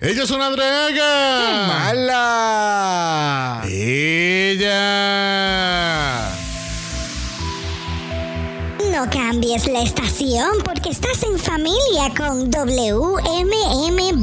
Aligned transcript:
Ella 0.00 0.22
es 0.22 0.30
una 0.30 0.48
draga. 0.50 1.66
¡Mala! 1.66 3.62
Ella. 3.68 4.78
No 8.92 9.10
cambies 9.10 9.66
la 9.66 9.82
estación 9.82 10.58
porque 10.64 10.90
estás 10.90 11.24
en 11.24 11.36
familia 11.36 12.14
con 12.16 12.48
WMMB. 12.48 14.22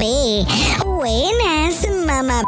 Buenas, 0.82 1.86
mamá. 2.06 2.42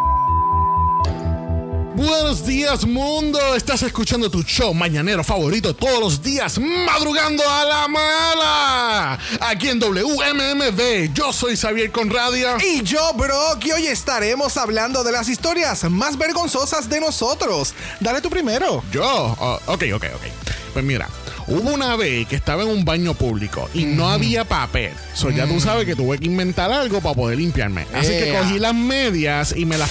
Buenos 1.98 2.46
días, 2.46 2.86
mundo. 2.86 3.56
Estás 3.56 3.82
escuchando 3.82 4.30
tu 4.30 4.44
show 4.44 4.72
mañanero 4.72 5.24
favorito 5.24 5.74
todos 5.74 5.98
los 5.98 6.22
días, 6.22 6.56
madrugando 6.60 7.42
a 7.42 7.64
la 7.64 7.88
mala. 7.88 9.18
Aquí 9.40 9.68
en 9.68 9.80
WMMB. 9.80 11.12
Yo 11.12 11.32
soy 11.32 11.56
Xavier 11.56 11.90
Conradia. 11.90 12.56
Y 12.64 12.84
yo, 12.84 13.12
Brock, 13.14 13.64
y 13.64 13.72
hoy 13.72 13.86
estaremos 13.88 14.56
hablando 14.58 15.02
de 15.02 15.10
las 15.10 15.28
historias 15.28 15.90
más 15.90 16.16
vergonzosas 16.16 16.88
de 16.88 17.00
nosotros. 17.00 17.74
Dale 17.98 18.20
tú 18.20 18.30
primero. 18.30 18.84
Yo. 18.92 19.02
Oh, 19.04 19.58
ok, 19.66 19.84
ok, 19.96 20.04
ok. 20.14 20.72
Pues 20.74 20.84
mira. 20.84 21.08
Hubo 21.48 21.70
una 21.70 21.96
vez 21.96 22.28
que 22.28 22.36
estaba 22.36 22.62
en 22.62 22.68
un 22.68 22.84
baño 22.84 23.14
público 23.14 23.70
y 23.72 23.86
no 23.86 24.10
había 24.10 24.44
papel. 24.44 24.92
So 25.14 25.30
ya 25.30 25.48
tú 25.48 25.58
sabes 25.60 25.86
que 25.86 25.96
tuve 25.96 26.18
que 26.18 26.26
inventar 26.26 26.70
algo 26.70 27.00
para 27.00 27.14
poder 27.14 27.38
limpiarme. 27.38 27.86
Así 27.94 28.08
que 28.08 28.36
cogí 28.38 28.58
las 28.58 28.74
medias 28.74 29.54
y 29.56 29.64
me 29.64 29.78
las 29.78 29.90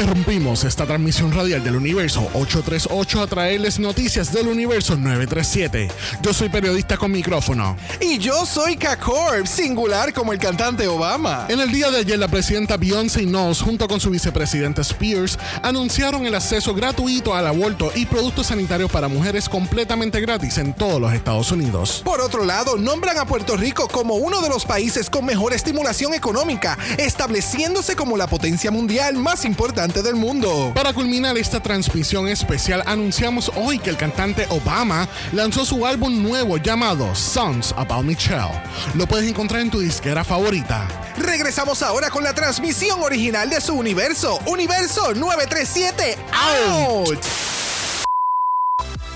Interrumpimos 0.00 0.64
esta 0.64 0.86
transmisión 0.86 1.30
radial 1.30 1.62
del 1.62 1.76
Universo 1.76 2.22
838 2.32 3.20
a 3.20 3.26
traerles 3.26 3.78
noticias 3.78 4.32
del 4.32 4.48
Universo 4.48 4.96
937. 4.96 5.88
Yo 6.22 6.32
soy 6.32 6.48
periodista 6.48 6.96
con 6.96 7.12
micrófono. 7.12 7.76
Y 8.00 8.16
yo 8.16 8.46
soy 8.46 8.78
K-Corp, 8.78 9.44
singular 9.44 10.14
como 10.14 10.32
el 10.32 10.38
cantante 10.38 10.88
Obama. 10.88 11.44
En 11.50 11.60
el 11.60 11.70
día 11.70 11.90
de 11.90 11.98
ayer, 11.98 12.18
la 12.18 12.28
presidenta 12.28 12.78
Beyoncé 12.78 13.26
Knowles, 13.26 13.60
junto 13.60 13.86
con 13.88 14.00
su 14.00 14.08
vicepresidente 14.08 14.80
Spears, 14.80 15.38
anunciaron 15.62 16.24
el 16.24 16.34
acceso 16.34 16.72
gratuito 16.72 17.34
al 17.34 17.46
aborto 17.46 17.92
y 17.94 18.06
productos 18.06 18.46
sanitarios 18.46 18.90
para 18.90 19.06
mujeres 19.06 19.50
completamente 19.50 20.18
gratis 20.22 20.56
en 20.56 20.72
todos 20.72 20.98
los 20.98 21.12
Estados 21.12 21.52
Unidos. 21.52 22.00
Por 22.06 22.22
otro 22.22 22.46
lado, 22.46 22.78
nombran 22.78 23.18
a 23.18 23.26
Puerto 23.26 23.54
Rico 23.54 23.86
como 23.86 24.14
uno 24.14 24.40
de 24.40 24.48
los 24.48 24.64
países 24.64 25.10
con 25.10 25.26
mejor 25.26 25.52
estimulación 25.52 26.14
económica, 26.14 26.78
estableciéndose 26.96 27.96
como 27.96 28.16
la 28.16 28.28
potencia 28.28 28.70
mundial 28.70 29.18
más 29.18 29.44
importante 29.44 29.89
del 29.98 30.14
mundo. 30.14 30.70
Para 30.72 30.92
culminar 30.92 31.36
esta 31.36 31.60
transmisión 31.60 32.28
especial, 32.28 32.82
anunciamos 32.86 33.50
hoy 33.56 33.80
que 33.80 33.90
el 33.90 33.96
cantante 33.96 34.46
Obama 34.48 35.08
lanzó 35.32 35.64
su 35.64 35.84
álbum 35.84 36.22
nuevo 36.22 36.56
llamado 36.58 37.12
Songs 37.14 37.74
About 37.76 38.04
Michelle. 38.04 38.62
Lo 38.94 39.08
puedes 39.08 39.28
encontrar 39.28 39.60
en 39.60 39.70
tu 39.70 39.80
disquera 39.80 40.22
favorita. 40.22 40.86
Regresamos 41.18 41.82
ahora 41.82 42.08
con 42.08 42.22
la 42.22 42.32
transmisión 42.32 43.02
original 43.02 43.50
de 43.50 43.60
su 43.60 43.74
universo, 43.74 44.38
Universo 44.46 45.12
937 45.12 46.16
Out. 46.32 47.18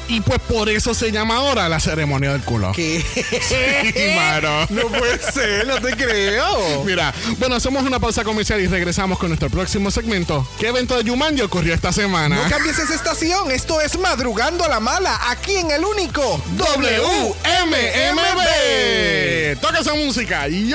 Y 0.08 0.20
pues 0.20 0.38
por 0.40 0.68
eso 0.68 0.92
se 0.94 1.10
llama 1.10 1.36
ahora 1.36 1.68
la 1.68 1.80
ceremonia 1.80 2.32
del 2.32 2.42
culo. 2.42 2.72
¿Qué? 2.72 3.04
Sí, 3.04 4.16
mano. 4.16 4.66
No 4.68 4.88
puede 4.88 5.18
ser, 5.32 5.66
no 5.66 5.80
te 5.80 5.96
creo. 5.96 6.84
Mira, 6.84 7.14
bueno, 7.38 7.56
hacemos 7.56 7.82
una 7.84 7.98
pausa 7.98 8.22
comercial 8.22 8.60
y 8.60 8.66
regresamos 8.66 9.18
con 9.18 9.28
nuestro 9.28 9.48
próximo 9.48 9.90
segmento. 9.90 10.46
¿Qué 10.58 10.68
evento 10.68 11.00
de 11.00 11.08
Jumanji 11.08 11.40
ocurrió 11.42 11.74
esta 11.74 11.92
semana? 11.92 12.36
No 12.36 12.48
cambies 12.50 12.78
esa 12.78 12.94
estación, 12.94 13.50
esto 13.50 13.80
es 13.80 13.98
Madrugando 13.98 14.64
a 14.64 14.68
la 14.68 14.80
Mala, 14.80 15.18
aquí 15.30 15.56
en 15.56 15.70
el 15.70 15.84
único 15.84 16.42
WMMB. 16.56 17.44
Toca 19.60 19.78
esa 19.78 19.94
música. 19.94 20.46
Yes. 20.48 20.74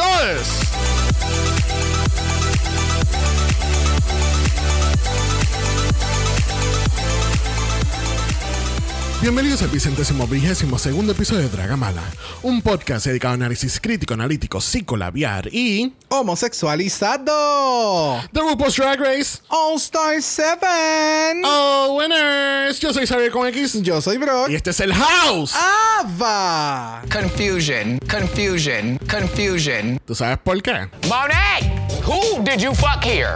Bienvenidos 9.21 9.61
al 9.61 9.67
vicentésimo 9.67 10.25
vigésimo 10.27 10.79
segundo 10.79 11.11
episodio 11.11 11.41
de 11.41 11.49
Dragamala, 11.49 12.01
un 12.41 12.61
podcast 12.61 13.05
dedicado 13.05 13.33
a 13.33 13.35
análisis 13.35 13.77
crítico, 13.81 14.13
analítico, 14.13 14.61
psicolabiar 14.61 15.53
y 15.53 15.91
Homosexualizado. 16.07 18.21
The 18.31 18.39
RuPaul's 18.39 18.77
Drag 18.77 18.97
Race. 18.97 19.39
All 19.49 19.75
Star 19.75 20.21
7. 20.21 21.41
Oh, 21.43 21.97
winners! 21.99 22.79
Yo 22.79 22.93
soy 22.93 23.05
Xavier 23.05 23.29
con 23.29 23.45
X 23.47 23.81
Yo 23.81 23.99
soy 23.99 24.17
Brock. 24.17 24.49
y 24.49 24.55
este 24.55 24.69
es 24.69 24.79
el 24.79 24.93
House. 24.93 25.53
Ava. 25.99 27.01
Confusion, 27.11 27.99
confusion, 28.09 28.97
confusion. 29.09 29.99
¿Tú 30.05 30.15
sabes 30.15 30.37
por 30.41 30.61
qué? 30.61 30.87
Monet! 31.09 31.69
Who 32.07 32.41
did 32.45 32.59
you 32.61 32.73
fuck 32.73 33.03
here? 33.03 33.33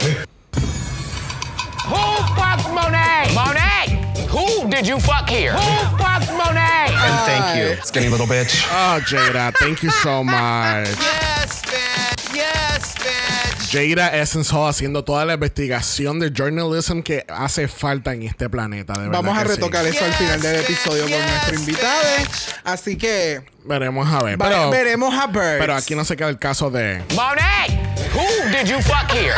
Who 1.90 1.98
fucked 2.38 2.70
Monet? 2.74 3.34
Monet! 3.34 3.93
Who 4.34 4.68
did 4.70 4.88
you 4.88 5.00
fuck 5.00 5.30
here? 5.30 5.54
Who 5.54 5.98
fucked 5.98 6.32
Monet? 6.34 6.90
And 6.90 7.16
thank 7.26 7.56
you, 7.58 7.78
skinny 7.86 8.10
little 8.10 8.26
bitch. 8.26 8.66
Oh, 8.72 9.00
Jada, 9.06 9.54
thank 9.60 9.84
you 9.84 9.92
so 9.92 10.24
much. 10.24 10.88
Yes, 10.90 11.62
bitch. 11.62 12.36
Yes, 12.36 12.96
bitch. 12.96 13.72
Jada 13.72 14.10
Essence 14.14 14.50
Hall 14.52 14.68
haciendo 14.70 15.04
toda 15.04 15.26
la 15.26 15.34
investigación 15.36 16.20
de 16.20 16.32
journalism 16.32 17.02
que 17.02 17.24
hace 17.28 17.68
falta 17.68 18.14
en 18.14 18.24
este 18.24 18.50
planeta, 18.50 18.94
de 18.94 19.08
verdad. 19.08 19.22
Vamos 19.22 19.38
a 19.38 19.44
que 19.44 19.50
sí. 19.50 19.56
retocar 19.56 19.86
eso 19.86 20.04
al 20.04 20.14
final 20.14 20.42
del 20.42 20.56
Yes, 20.62 20.70
episodio 20.70 21.04
con 21.04 21.12
nuestro 21.12 21.56
invitado. 21.56 22.02
bitch. 22.20 22.56
Así 22.64 22.98
que 22.98 23.42
Veremos 23.66 24.12
a 24.12 24.24
ver. 24.24 24.38
Pero, 24.40 24.70
veremos 24.72 25.14
a 25.16 25.28
Birds. 25.28 25.58
pero 25.60 25.76
aquí 25.76 25.96
no 25.96 26.04
se 26.06 26.18
queda 26.18 26.30
el 26.30 26.40
caso 26.40 26.70
de. 26.72 27.04
Monet! 27.16 27.72
Who 28.14 28.50
did 28.52 28.68
you 28.68 28.82
fuck 28.82 29.12
here? 29.12 29.36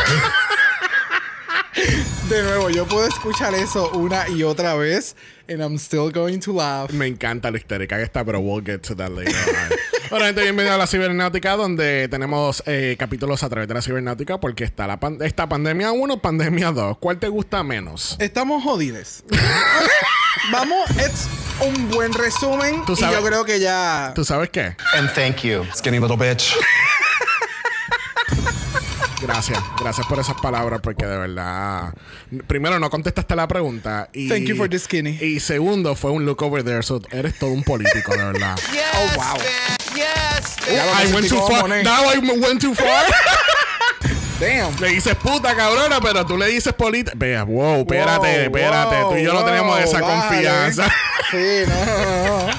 De 2.28 2.42
nuevo, 2.42 2.70
yo 2.70 2.86
puedo 2.86 3.06
escuchar 3.06 3.54
eso 3.54 3.90
una 3.90 4.28
y 4.28 4.42
otra 4.42 4.74
vez. 4.74 5.14
And 5.48 5.60
I'm 5.60 5.76
still 5.76 6.10
going 6.12 6.40
to 6.40 6.52
laugh. 6.52 6.90
Me 6.92 7.06
encanta 7.06 7.50
la 7.52 7.58
histérica 7.58 7.96
que 7.98 8.02
está, 8.02 8.24
pero 8.24 8.40
we'll 8.40 8.64
get 8.64 8.80
to 8.82 8.96
that 8.96 9.10
later. 9.10 9.34
Bueno, 10.08 10.24
gente, 10.26 10.42
bienvenido 10.42 10.72
a 10.72 10.78
la 10.78 10.86
cibernáutica, 10.86 11.56
donde 11.56 12.06
tenemos 12.06 12.62
eh, 12.66 12.94
capítulos 12.96 13.42
a 13.42 13.48
través 13.48 13.66
de 13.66 13.74
la 13.74 13.82
cibernáutica, 13.82 14.38
porque 14.38 14.62
está 14.62 14.86
la 14.86 15.00
pan- 15.00 15.18
esta 15.20 15.48
pandemia 15.48 15.90
1, 15.90 16.18
pandemia 16.22 16.70
2. 16.70 16.98
¿Cuál 16.98 17.18
te 17.18 17.26
gusta 17.26 17.64
menos? 17.64 18.16
Estamos 18.20 18.62
jodidos. 18.62 19.24
Vamos, 20.52 20.88
es 20.90 21.26
un 21.60 21.90
buen 21.90 22.12
resumen. 22.12 22.84
Tú 22.86 22.92
y 22.92 22.96
sabes- 22.98 23.18
yo 23.18 23.26
creo 23.26 23.44
que 23.44 23.58
ya. 23.58 24.12
¿Tú 24.14 24.24
sabes 24.24 24.50
qué? 24.50 24.76
And 24.94 25.12
thank 25.12 25.38
you, 25.42 25.64
skinny 25.74 25.98
little 25.98 26.16
bitch. 26.16 26.54
Gracias, 29.26 29.58
gracias 29.80 30.06
por 30.06 30.18
esas 30.20 30.40
palabras, 30.40 30.80
porque 30.82 31.04
de 31.04 31.16
verdad. 31.18 31.92
Primero, 32.46 32.78
no 32.78 32.88
contestaste 32.90 33.34
la 33.34 33.48
pregunta. 33.48 34.08
Y, 34.12 34.28
Thank 34.28 34.44
you 34.44 34.56
for 34.56 34.68
the 34.70 34.78
skinny. 34.78 35.18
Y 35.20 35.40
segundo, 35.40 35.96
fue 35.96 36.12
un 36.12 36.24
look 36.24 36.42
over 36.42 36.62
there, 36.62 36.82
so 36.82 37.00
eres 37.10 37.36
todo 37.38 37.50
un 37.50 37.64
político, 37.64 38.12
de 38.16 38.24
verdad. 38.24 38.56
Yes, 38.72 38.84
Oh, 38.94 39.16
wow. 39.16 39.36
Yes, 39.96 40.56
I 40.68 41.12
went 41.12 41.28
too 41.28 41.40
far. 41.48 41.62
Monet. 41.62 41.84
Now 41.84 42.04
I 42.08 42.18
went 42.18 42.60
too 42.60 42.74
far. 42.74 43.04
Damn. 44.40 44.76
le 44.80 44.88
dices 44.90 45.14
puta 45.16 45.54
cabrona, 45.56 45.98
pero 46.00 46.24
tú 46.26 46.36
le 46.36 46.46
dices 46.48 46.72
política. 46.74 47.16
Vea, 47.16 47.44
wow, 47.44 47.80
espérate, 47.80 48.44
espérate. 48.44 49.02
wow, 49.02 49.10
tú 49.12 49.16
y 49.18 49.24
yo 49.24 49.32
no 49.32 49.44
tenemos 49.44 49.80
esa 49.80 50.00
vale. 50.00 50.14
confianza. 50.28 50.88
Sí, 51.30 51.62
no, 51.66 51.84
no, 51.86 52.46
no. 52.46 52.52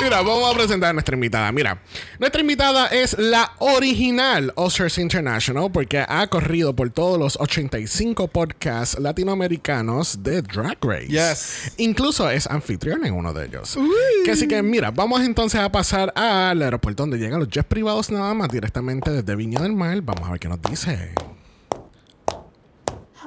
Mira, 0.00 0.22
vamos 0.22 0.54
a 0.54 0.56
presentar 0.56 0.90
a 0.90 0.92
nuestra 0.92 1.16
invitada. 1.16 1.50
Mira, 1.50 1.82
nuestra 2.20 2.40
invitada 2.40 2.86
es 2.86 3.18
la 3.18 3.52
original 3.58 4.52
Oscars 4.54 4.96
International 4.96 5.72
porque 5.72 6.04
ha 6.06 6.26
corrido 6.28 6.74
por 6.74 6.90
todos 6.90 7.18
los 7.18 7.36
85 7.40 8.28
podcasts 8.28 8.96
latinoamericanos 8.98 10.22
de 10.22 10.42
Drag 10.42 10.78
Race. 10.80 11.08
Yes. 11.08 11.72
Incluso 11.78 12.30
es 12.30 12.46
anfitrión 12.46 13.04
en 13.06 13.14
uno 13.14 13.32
de 13.32 13.46
ellos. 13.46 13.76
Que 14.24 14.30
así 14.30 14.46
que, 14.46 14.62
mira, 14.62 14.92
vamos 14.92 15.20
entonces 15.22 15.60
a 15.60 15.70
pasar 15.72 16.12
al 16.14 16.62
aeropuerto 16.62 17.02
donde 17.02 17.18
llegan 17.18 17.40
los 17.40 17.48
jets 17.48 17.66
privados 17.66 18.10
nada 18.10 18.32
más 18.34 18.48
directamente 18.50 19.10
desde 19.10 19.34
Viña 19.34 19.60
del 19.60 19.72
Mar. 19.72 20.00
Vamos 20.02 20.28
a 20.28 20.30
ver 20.30 20.40
qué 20.40 20.48
nos 20.48 20.62
dice. 20.62 21.12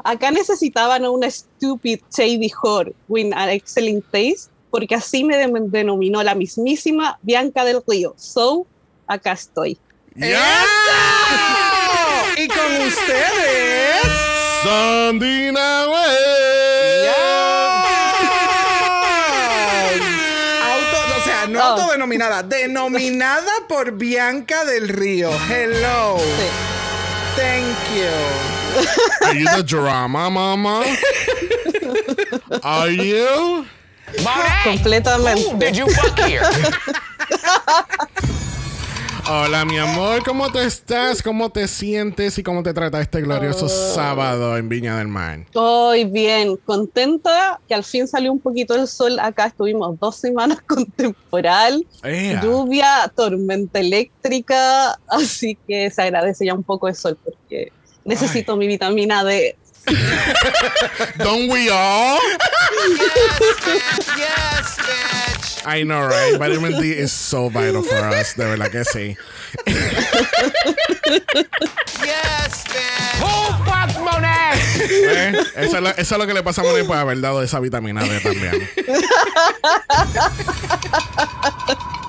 Acá 0.04 0.32
necesitaban 0.32 1.04
a 1.06 1.12
una 1.12 1.30
stupid 1.30 2.00
shady 2.12 2.52
whore 2.62 2.94
with 3.08 3.32
an 3.34 3.50
excellent 3.50 4.04
taste, 4.12 4.51
porque 4.72 4.96
así 4.96 5.24
me 5.24 5.38
de- 5.38 5.52
denominó 5.68 6.24
la 6.24 6.34
mismísima 6.34 7.20
Bianca 7.22 7.64
del 7.66 7.84
Río. 7.88 8.16
So, 8.18 8.66
acá 9.06 9.34
estoy. 9.34 9.78
¡Yeah! 10.16 10.66
Y 12.38 12.48
con 12.48 12.88
ustedes. 12.88 14.08
Sandina 14.64 15.86
Way. 15.90 17.08
Auto, 20.72 20.98
o 21.18 21.24
sea, 21.24 21.48
no 21.48 21.60
Oh. 21.60 21.64
autodenominada, 21.64 22.44
denominada 22.44 23.52
por 23.68 23.92
Bianca 23.94 24.66
del 24.66 24.88
Río. 24.90 25.30
Hello. 25.50 26.18
Sí. 26.20 26.48
Thank 27.36 27.78
you. 27.96 29.28
Are 29.28 29.40
you 29.40 29.46
the 29.56 29.64
drama 29.64 30.30
mama? 30.30 30.84
Are 32.64 32.92
you? 32.96 33.66
Completamente. 34.64 35.52
Who 35.52 35.58
did 35.58 35.76
you 35.76 35.88
fuck 35.88 36.20
here? 36.20 36.42
Hola, 39.30 39.66
mi 39.66 39.78
amor, 39.78 40.24
¿cómo 40.24 40.52
tú 40.52 40.60
estás? 40.60 41.22
¿Cómo 41.22 41.52
te 41.52 41.68
sientes 41.68 42.38
y 42.38 42.44
cómo 42.44 42.64
te 42.64 42.74
trata 42.74 43.00
este 43.00 43.22
glorioso 43.22 43.70
sábado 43.70 44.58
en 44.58 44.68
Viña 44.68 44.98
del 44.98 45.08
Mar? 45.08 45.42
Estoy 45.42 46.06
bien, 46.06 46.58
contenta 46.58 47.60
que 47.68 47.76
al 47.76 47.84
fin 47.84 48.08
salió 48.08 48.32
un 48.32 48.40
poquito 48.40 48.76
el 48.76 48.88
sol. 48.88 49.20
Acá 49.20 49.46
estuvimos 49.46 49.98
dos 50.00 50.16
semanas 50.16 50.60
con 50.68 50.86
temporal, 50.86 51.86
Ea. 52.04 52.42
lluvia, 52.42 53.12
tormenta 53.16 53.80
eléctrica, 53.80 55.00
así 55.08 55.58
que 55.68 55.90
se 55.92 56.02
agradece 56.02 56.46
ya 56.46 56.54
un 56.54 56.64
poco 56.64 56.88
el 56.88 56.96
sol 56.96 57.18
porque 57.24 57.72
necesito 58.04 58.58
mi 58.58 58.68
vitamina 58.68 59.24
D. 59.24 59.56
Don't 61.18 61.50
we 61.50 61.70
all? 61.70 62.20
Yes, 64.18 64.78
bitch. 64.78 65.66
I 65.66 65.84
know, 65.84 66.06
right? 66.06 66.38
Vitamin 66.38 66.80
D 66.80 66.92
is 66.92 67.12
so 67.12 67.50
vital 67.50 67.82
for 67.82 67.96
us. 67.96 68.34
De 68.36 68.46
verdad 68.46 68.72
que 68.72 68.84
sí. 68.86 69.18
Yes, 72.06 72.64
bitch. 72.66 73.22
Who 73.22 73.54
fucked 73.66 74.00
Monet? 74.00 74.60
¿Eh? 74.80 75.34
Eso, 75.56 75.78
es 75.78 75.84
lo, 75.84 75.90
eso 75.90 76.16
es 76.16 76.20
lo 76.20 76.28
que 76.28 76.34
le 76.34 76.44
pasa 76.44 76.62
a 76.62 76.64
Moni 76.64 76.84
por 76.84 76.98
haber 76.98 77.20
dado 77.20 77.42
esa 77.42 77.60
vitamina 77.60 78.04
D 78.04 78.20
también. 78.20 78.70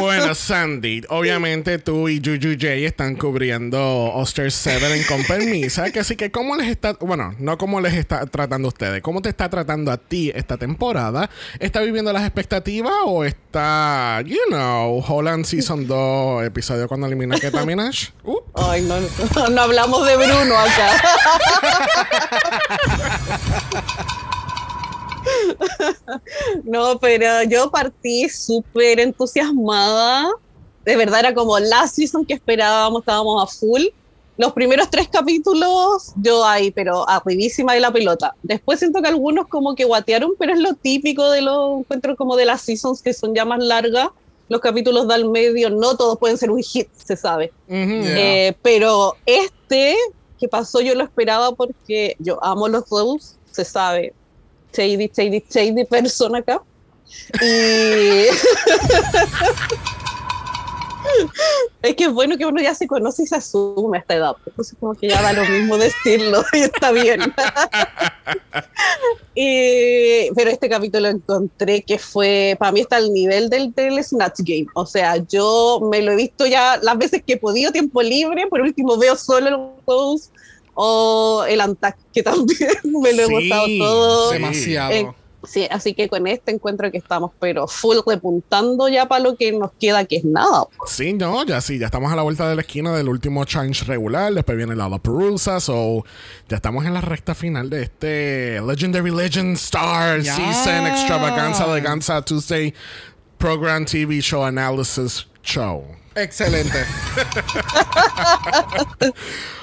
Bueno, 0.00 0.34
Sandy, 0.34 1.02
obviamente 1.08 1.78
tú 1.78 2.08
y 2.08 2.18
Juju 2.18 2.54
J 2.60 2.72
están 2.74 3.16
cubriendo 3.16 4.12
Oster 4.14 4.50
7 4.50 4.96
en 4.96 5.04
Con 5.04 5.24
Permisa, 5.24 5.90
que 5.90 6.00
así 6.00 6.16
que 6.16 6.30
¿cómo 6.30 6.56
les 6.56 6.68
está, 6.68 6.94
bueno, 7.00 7.34
no 7.38 7.58
cómo 7.58 7.80
les 7.80 7.94
está 7.94 8.26
tratando 8.26 8.68
a 8.68 8.70
ustedes, 8.70 9.02
cómo 9.02 9.22
te 9.22 9.28
está 9.28 9.48
tratando 9.48 9.90
a 9.90 9.96
ti 9.98 10.32
esta 10.34 10.56
temporada? 10.56 11.30
¿Está 11.58 11.80
viviendo 11.80 12.12
las 12.12 12.22
expectativas 12.22 12.92
o 13.04 13.24
está, 13.24 14.22
you 14.24 14.38
know, 14.48 15.04
Holland 15.06 15.44
Season 15.44 15.86
2, 15.86 16.44
episodio 16.44 16.88
cuando 16.88 17.06
elimina 17.06 17.38
Keta 17.38 17.64
Minaj? 17.64 18.10
Uh. 18.24 18.38
Ay, 18.54 18.82
no, 18.82 19.00
no, 19.00 19.48
no 19.48 19.62
hablamos 19.62 20.06
de 20.06 20.16
Bruno 20.16 20.58
acá. 20.58 21.02
No, 26.64 26.98
pero 26.98 27.42
yo 27.44 27.70
partí 27.70 28.28
súper 28.28 29.00
entusiasmada. 29.00 30.30
De 30.84 30.96
verdad 30.96 31.20
era 31.20 31.34
como 31.34 31.58
la 31.58 31.86
season 31.86 32.24
que 32.24 32.34
esperábamos, 32.34 33.00
estábamos 33.00 33.42
a 33.42 33.46
full. 33.46 33.82
Los 34.38 34.52
primeros 34.54 34.90
tres 34.90 35.08
capítulos, 35.08 36.12
yo 36.16 36.44
ahí, 36.44 36.70
pero 36.70 37.08
arribísima 37.08 37.74
de 37.74 37.80
la 37.80 37.92
pelota. 37.92 38.34
Después 38.42 38.78
siento 38.78 39.02
que 39.02 39.08
algunos 39.08 39.46
como 39.46 39.74
que 39.74 39.84
guatearon, 39.84 40.32
pero 40.38 40.54
es 40.54 40.58
lo 40.58 40.74
típico 40.74 41.30
de 41.30 41.42
los 41.42 41.80
encuentros 41.80 42.16
como 42.16 42.36
de 42.36 42.46
las 42.46 42.62
seasons 42.62 43.02
que 43.02 43.12
son 43.12 43.34
ya 43.34 43.44
más 43.44 43.62
largas. 43.62 44.08
Los 44.48 44.60
capítulos 44.60 45.06
del 45.06 45.28
medio, 45.28 45.70
no 45.70 45.96
todos 45.96 46.18
pueden 46.18 46.38
ser 46.38 46.50
un 46.50 46.62
hit, 46.62 46.88
se 46.94 47.16
sabe. 47.16 47.52
Eh, 47.68 48.54
pero 48.62 49.16
este 49.24 49.96
que 50.42 50.48
pasó 50.48 50.80
yo 50.80 50.96
lo 50.96 51.04
esperaba 51.04 51.52
porque 51.52 52.16
yo 52.18 52.42
amo 52.42 52.66
los 52.66 52.88
Rose, 52.90 53.36
se 53.52 53.64
sabe. 53.64 54.12
Shady, 54.72 55.10
shady, 55.14 55.44
shady 55.48 55.84
persona 55.84 56.38
acá. 56.38 56.60
Y 57.40 57.42
es 61.82 61.96
que 61.96 62.04
es 62.04 62.12
bueno 62.12 62.38
que 62.38 62.46
uno 62.46 62.62
ya 62.62 62.74
se 62.74 62.86
conoce 62.86 63.24
y 63.24 63.26
se 63.26 63.36
asume 63.36 63.98
a 63.98 64.00
esta 64.00 64.14
edad. 64.14 64.36
Entonces 64.46 64.76
como 64.78 64.94
que 64.94 65.08
ya 65.08 65.20
da 65.20 65.32
lo 65.32 65.44
mismo 65.44 65.76
decirlo 65.76 66.44
y 66.52 66.60
está 66.60 66.92
bien. 66.92 67.20
Y- 69.34 70.30
pero 70.34 70.50
este 70.50 70.68
capítulo 70.68 71.08
encontré 71.08 71.82
que 71.82 71.98
fue, 71.98 72.54
para 72.58 72.70
mí 72.70 72.80
está 72.80 72.96
al 72.96 73.10
nivel 73.12 73.48
del, 73.48 73.72
del 73.72 74.02
Snatch 74.04 74.40
Game. 74.40 74.66
O 74.74 74.84
sea, 74.84 75.16
yo 75.16 75.80
me 75.90 76.02
lo 76.02 76.12
he 76.12 76.16
visto 76.16 76.46
ya 76.46 76.78
las 76.82 76.98
veces 76.98 77.22
que 77.26 77.34
he 77.34 77.36
podido, 77.38 77.72
tiempo 77.72 78.02
libre. 78.02 78.46
Por 78.48 78.60
último 78.60 78.98
veo 78.98 79.16
solo 79.16 79.48
el 79.48 79.56
Rose 79.86 80.28
o 80.74 81.44
el 81.48 81.60
Antac, 81.60 81.96
que 82.12 82.22
también 82.22 82.70
me 83.02 83.12
lo 83.12 83.22
he 83.22 83.26
Sí, 83.26 83.32
gustado 83.32 83.66
todo. 83.78 84.28
sí. 84.28 84.34
Demasiado. 84.34 84.92
Eh, 84.92 85.08
sí, 85.44 85.66
así 85.70 85.92
que 85.94 86.08
con 86.08 86.26
este 86.26 86.52
encuentro 86.52 86.90
que 86.90 86.98
estamos, 86.98 87.32
pero 87.40 87.66
full 87.66 87.96
repuntando 88.06 88.88
ya 88.88 89.06
para 89.06 89.22
lo 89.24 89.36
que 89.36 89.52
nos 89.52 89.72
queda, 89.80 90.04
que 90.04 90.16
es 90.16 90.24
nada. 90.24 90.64
Sí, 90.86 91.12
no, 91.12 91.44
ya 91.44 91.60
sí, 91.60 91.78
ya 91.78 91.86
estamos 91.86 92.12
a 92.12 92.16
la 92.16 92.22
vuelta 92.22 92.48
de 92.48 92.54
la 92.54 92.60
esquina 92.62 92.92
del 92.96 93.08
último 93.08 93.44
challenge 93.44 93.84
regular, 93.84 94.32
después 94.32 94.56
viene 94.56 94.76
la 94.76 94.88
Perusa, 94.98 95.58
so 95.60 96.04
ya 96.48 96.56
estamos 96.56 96.84
en 96.86 96.94
la 96.94 97.00
recta 97.00 97.34
final 97.34 97.68
de 97.70 97.82
este 97.82 98.60
Legendary 98.60 99.10
Legend 99.10 99.56
Star. 99.56 100.22
Season 100.22 100.86
Extravaganza 100.86 101.64
Eleganza 101.66 102.22
Tuesday 102.22 102.72
Program 103.38 103.84
TV 103.84 104.20
Show 104.20 104.44
Analysis 104.44 105.26
Show. 105.42 105.84
Excelente. 106.14 106.78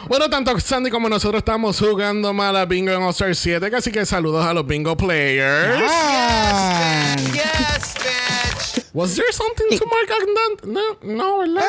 Bueno, 0.08 0.28
tanto 0.28 0.60
Sandy 0.60 0.90
como 0.90 1.08
nosotros 1.08 1.42
estamos 1.42 1.78
jugando 1.80 2.34
mala 2.34 2.66
bingo 2.66 2.92
en 2.92 3.04
All 3.04 3.12
Star 3.12 3.36
7, 3.36 3.70
así 3.76 3.92
que 3.92 4.04
saludos 4.08 4.44
a 4.44 4.56
los 4.56 4.66
bingo 4.66 4.98
players. 4.98 5.84
Ah. 5.88 7.16
Yes, 7.32 7.94
bitch. 7.94 8.69
Was 8.94 9.16
there 9.16 9.32
something 9.32 9.78
to 9.78 9.86
mark 9.86 10.08
that? 10.08 10.68
No, 10.68 10.98
no, 11.04 11.38
¿verdad? 11.40 11.64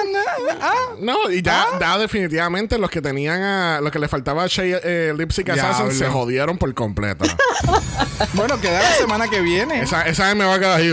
Ah. 0.61 0.75
No, 0.99 1.31
y 1.31 1.43
ya, 1.43 1.67
ya 1.79 1.99
definitivamente 1.99 2.79
los 2.79 2.91
que 2.91 3.03
tenían 3.03 3.43
a. 3.43 3.81
Los 3.81 3.93
que 3.93 3.99
le 3.99 4.09
faltaba 4.09 4.45
a 4.45 4.47
Shea, 4.47 4.81
eh, 4.83 5.15
Assassin 5.53 5.93
se 5.93 6.07
jodieron 6.07 6.59
por 6.59 6.73
completo. 6.75 7.25
Bueno, 8.35 8.61
queda 8.61 8.83
la 8.83 8.93
semana 8.93 9.29
que 9.29 9.41
viene. 9.41 9.81
esa, 9.81 10.03
esa 10.03 10.35
me 10.35 10.45
va 10.45 10.55
a 10.55 10.59
quedar 10.59 10.79
ahí. 10.79 10.91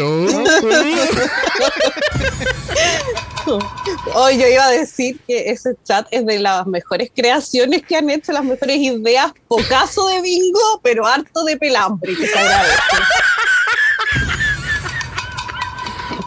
Hoy 4.14 4.38
yo 4.38 4.48
iba 4.48 4.66
a 4.66 4.72
decir 4.72 5.20
que 5.28 5.50
ese 5.50 5.76
chat 5.84 6.08
es 6.12 6.26
de 6.26 6.40
las 6.40 6.66
mejores 6.68 7.12
creaciones 7.16 7.84
que 7.84 7.96
han 7.98 8.10
hecho, 8.10 8.32
las 8.32 8.44
mejores 8.44 8.78
ideas, 8.78 9.32
pocaso 9.48 10.08
de 10.08 10.22
bingo, 10.22 10.80
pero 10.84 11.06
harto 11.06 11.44
de 11.44 11.58
pelambre, 11.58 12.16
que 12.16 12.28
se 12.28 12.38
agradece. 12.40 12.78